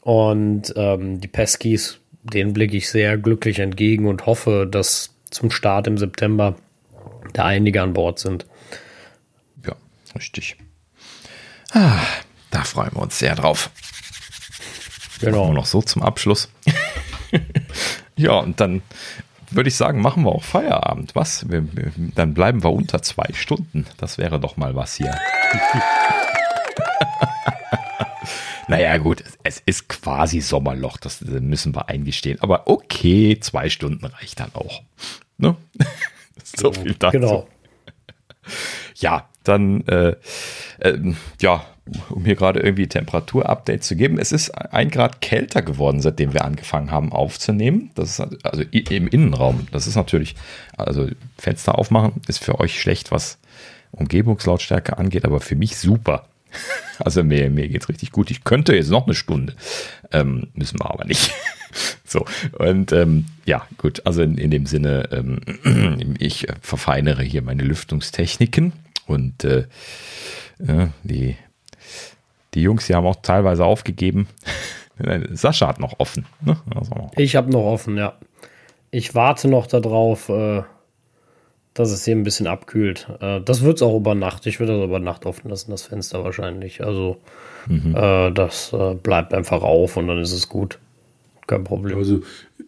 Und 0.02 0.74
ähm, 0.76 1.22
die 1.22 1.30
Passkeys, 1.30 2.00
denen 2.34 2.54
blicke 2.54 2.78
ich 2.78 2.90
sehr 2.90 3.18
glücklich 3.18 3.60
entgegen 3.60 4.08
und 4.08 4.26
hoffe, 4.26 4.68
dass 4.70 5.14
zum 5.30 5.52
Start 5.52 5.88
im 5.88 5.98
September 5.98 6.56
da 7.34 7.46
einige 7.46 7.82
an 7.82 7.94
Bord 7.94 8.20
sind. 8.20 8.46
Ja, 9.66 9.76
richtig. 10.16 10.58
Ah, 11.72 12.00
da 12.52 12.64
freuen 12.64 12.94
wir 12.94 13.02
uns 13.02 13.20
sehr 13.20 13.36
drauf. 13.36 13.70
Genau. 15.20 15.52
Noch 15.52 15.66
so 15.66 15.82
zum 15.82 16.04
Abschluss. 16.04 16.50
ja, 18.16 18.34
und 18.34 18.60
dann 18.60 18.82
würde 19.50 19.70
ich 19.70 19.76
sagen, 19.76 20.02
machen 20.02 20.24
wir 20.24 20.32
auch 20.32 20.44
Feierabend. 20.44 21.16
Was? 21.16 21.50
Wir, 21.50 21.64
wir, 21.76 21.92
dann 22.16 22.34
bleiben 22.34 22.64
wir 22.64 22.72
unter 22.72 23.02
zwei 23.02 23.28
Stunden. 23.34 23.86
Das 23.98 24.18
wäre 24.18 24.40
doch 24.40 24.58
mal 24.58 24.76
was 24.76 24.96
hier. 24.96 25.16
naja, 28.68 28.98
gut, 28.98 29.24
es 29.44 29.62
ist 29.66 29.88
quasi 29.88 30.42
Sommerloch, 30.42 30.98
das 30.98 31.22
müssen 31.22 31.76
wir 31.76 31.90
eingestehen. 31.90 32.40
Aber 32.42 32.68
okay, 32.68 33.40
zwei 33.40 33.70
Stunden 33.70 34.06
reicht 34.06 34.40
dann 34.40 34.54
auch. 34.54 34.82
Ne? 35.38 35.56
so 36.44 36.72
viel 36.74 36.94
dazu. 36.94 37.18
Genau. 37.18 37.48
Ja, 38.96 39.28
dann, 39.44 39.86
äh, 39.88 40.16
ähm, 40.82 41.18
ja, 41.42 41.66
um 42.10 42.26
hier 42.26 42.36
gerade 42.36 42.60
irgendwie 42.60 42.88
Temperaturupdate 42.88 43.84
zu 43.84 43.96
geben. 43.96 44.18
Es 44.20 44.32
ist 44.32 44.50
ein 44.52 44.90
Grad 44.90 45.22
kälter 45.22 45.62
geworden, 45.62 46.02
seitdem 46.02 46.34
wir 46.34 46.46
angefangen 46.46 46.92
haben 46.92 47.12
aufzunehmen. 47.12 47.92
Das 47.96 48.10
ist 48.10 48.46
also 48.46 48.64
im 48.72 49.08
Innenraum. 49.08 49.68
Das 49.72 49.86
ist 49.86 49.96
natürlich, 49.96 50.36
also 50.78 51.08
Fenster 51.38 51.78
aufmachen 51.78 52.22
ist 52.28 52.44
für 52.44 52.60
euch 52.60 52.80
schlecht, 52.80 53.12
was 53.12 53.38
Umgebungslautstärke 53.92 54.98
angeht, 54.98 55.26
aber 55.26 55.40
für 55.40 55.56
mich 55.56 55.78
super. 55.78 56.28
Also 57.00 57.24
mir, 57.24 57.52
mir 57.52 57.68
geht's 57.70 57.90
richtig 57.90 58.12
gut. 58.12 58.32
Ich 58.32 58.44
könnte 58.44 58.76
jetzt 58.76 58.90
noch 58.90 59.06
eine 59.06 59.14
Stunde. 59.14 59.54
Ähm, 60.12 60.48
müssen 60.56 60.80
wir 60.80 60.90
aber 60.90 61.06
nicht. 61.06 61.32
So, 62.06 62.26
und 62.58 62.94
ähm, 62.94 63.26
ja, 63.46 63.68
gut, 63.78 64.02
also 64.06 64.24
in, 64.24 64.38
in 64.38 64.50
dem 64.50 64.66
Sinne, 64.66 65.10
ähm, 65.12 66.16
ich 66.20 66.48
äh, 66.48 66.54
verfeinere 66.62 67.22
hier 67.22 67.42
meine 67.42 67.64
Lüftungstechniken 67.64 68.72
und 69.06 69.44
äh, 69.44 69.66
die, 71.04 71.36
die 72.54 72.62
Jungs, 72.62 72.88
die 72.88 72.96
haben 72.96 73.06
auch 73.06 73.18
teilweise 73.22 73.66
aufgegeben. 73.66 74.28
Sascha 75.32 75.68
hat 75.68 75.80
noch 75.80 76.00
offen. 76.00 76.26
Ne? 76.42 76.58
Also, 76.74 77.12
Ich 77.18 77.36
habe 77.36 77.52
noch 77.52 77.66
offen, 77.66 77.98
ja. 77.98 78.14
Ich 78.90 79.14
warte 79.14 79.48
noch 79.48 79.68
darauf, 79.68 80.30
äh, 80.30 80.64
dass 81.78 81.92
es 81.92 82.04
hier 82.06 82.16
ein 82.16 82.24
bisschen 82.24 82.48
abkühlt. 82.48 83.08
Äh, 83.22 83.40
das 83.42 83.62
wird 83.62 83.78
es 83.78 83.82
auch 83.84 83.96
über 83.96 84.16
Nacht. 84.16 84.48
Ich 84.48 84.60
würde 84.60 84.78
das 84.78 84.86
über 84.86 85.00
Nacht 85.00 85.26
offen 85.26 85.50
lassen, 85.50 85.72
das 85.72 85.84
Fenster 85.84 86.24
wahrscheinlich. 86.24 86.84
Also 86.84 87.22
äh, 87.70 88.32
das 88.32 88.74
äh, 88.74 88.96
bleibt 88.96 89.34
einfach 89.34 89.62
auf 89.62 89.98
und 89.98 90.08
dann 90.08 90.20
ist 90.20 90.32
es 90.32 90.50
gut. 90.50 90.80
Kein 91.46 91.64
Problem. 91.64 91.98
Also 91.98 92.22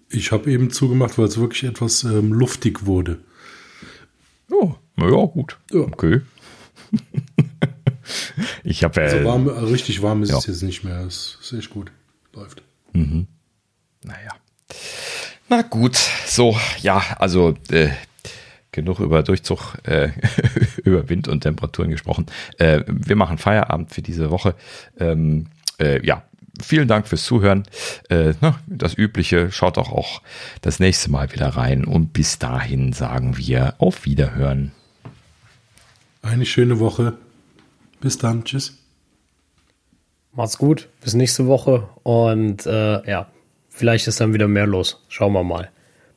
ich 0.10 0.32
habe 0.32 0.52
eben 0.52 0.70
zugemacht, 0.70 1.18
weil 1.18 1.26
es 1.26 1.40
wirklich 1.40 1.64
etwas 1.64 2.04
ähm, 2.04 2.34
luftig 2.34 2.86
wurde. 2.86 3.20
oh, 4.52 4.76
na 4.96 5.06
ja, 5.06 5.26
gut. 5.26 5.58
Ja. 5.72 5.82
Okay. 5.82 6.22
ich 8.64 8.84
habe 8.84 9.02
Also 9.02 9.18
äh, 9.18 9.26
warm, 9.26 9.48
äh, 9.48 9.52
richtig 9.52 10.02
warm 10.02 10.24
ist 10.24 10.30
ja. 10.30 10.38
es 10.38 10.46
jetzt 10.46 10.64
nicht 10.64 10.84
mehr. 10.84 11.00
Es 11.02 11.38
ist 11.42 11.54
echt 11.54 11.72
gut. 11.72 11.92
Läuft. 12.34 12.62
Naja. 12.94 14.32
Na 15.50 15.64
gut, 15.64 15.98
so, 16.28 16.56
ja, 16.82 17.02
also 17.18 17.56
äh, 17.72 17.90
genug 18.80 19.00
über 19.00 19.24
Durchzug, 19.24 19.76
äh, 19.84 20.10
über 20.84 21.10
Wind 21.10 21.28
und 21.28 21.42
Temperaturen 21.42 21.90
gesprochen. 21.92 22.26
Äh, 22.58 22.84
wir 22.88 23.16
machen 23.16 23.38
Feierabend 23.38 23.94
für 23.94 24.02
diese 24.02 24.32
Woche. 24.32 24.56
Ähm, 25.00 25.48
äh, 25.80 26.06
ja, 26.06 26.24
vielen 26.62 26.88
Dank 26.88 27.08
fürs 27.08 27.24
Zuhören. 27.24 27.64
Äh, 28.10 28.34
na, 28.42 28.60
das 28.68 28.98
Übliche, 28.98 29.52
schaut 29.52 29.78
auch, 29.78 29.92
auch 29.92 30.22
das 30.62 30.80
nächste 30.80 31.12
Mal 31.12 31.32
wieder 31.34 31.50
rein. 31.50 31.86
Und 31.86 32.14
bis 32.14 32.40
dahin 32.40 32.94
sagen 32.94 33.38
wir 33.38 33.76
auf 33.80 34.06
Wiederhören. 34.06 34.72
Eine 36.22 36.46
schöne 36.46 36.80
Woche. 36.80 37.14
Bis 38.02 38.18
dann. 38.18 38.44
Tschüss. 38.44 38.78
Macht's 40.34 40.58
gut. 40.58 40.88
Bis 41.02 41.14
nächste 41.14 41.48
Woche. 41.48 41.90
Und 42.04 42.66
äh, 42.66 43.10
ja, 43.10 43.28
vielleicht 43.70 44.08
ist 44.08 44.22
dann 44.22 44.34
wieder 44.34 44.48
mehr 44.48 44.68
los. 44.68 45.04
Schauen 45.10 45.34
wir 45.34 45.44
mal. 45.44 45.70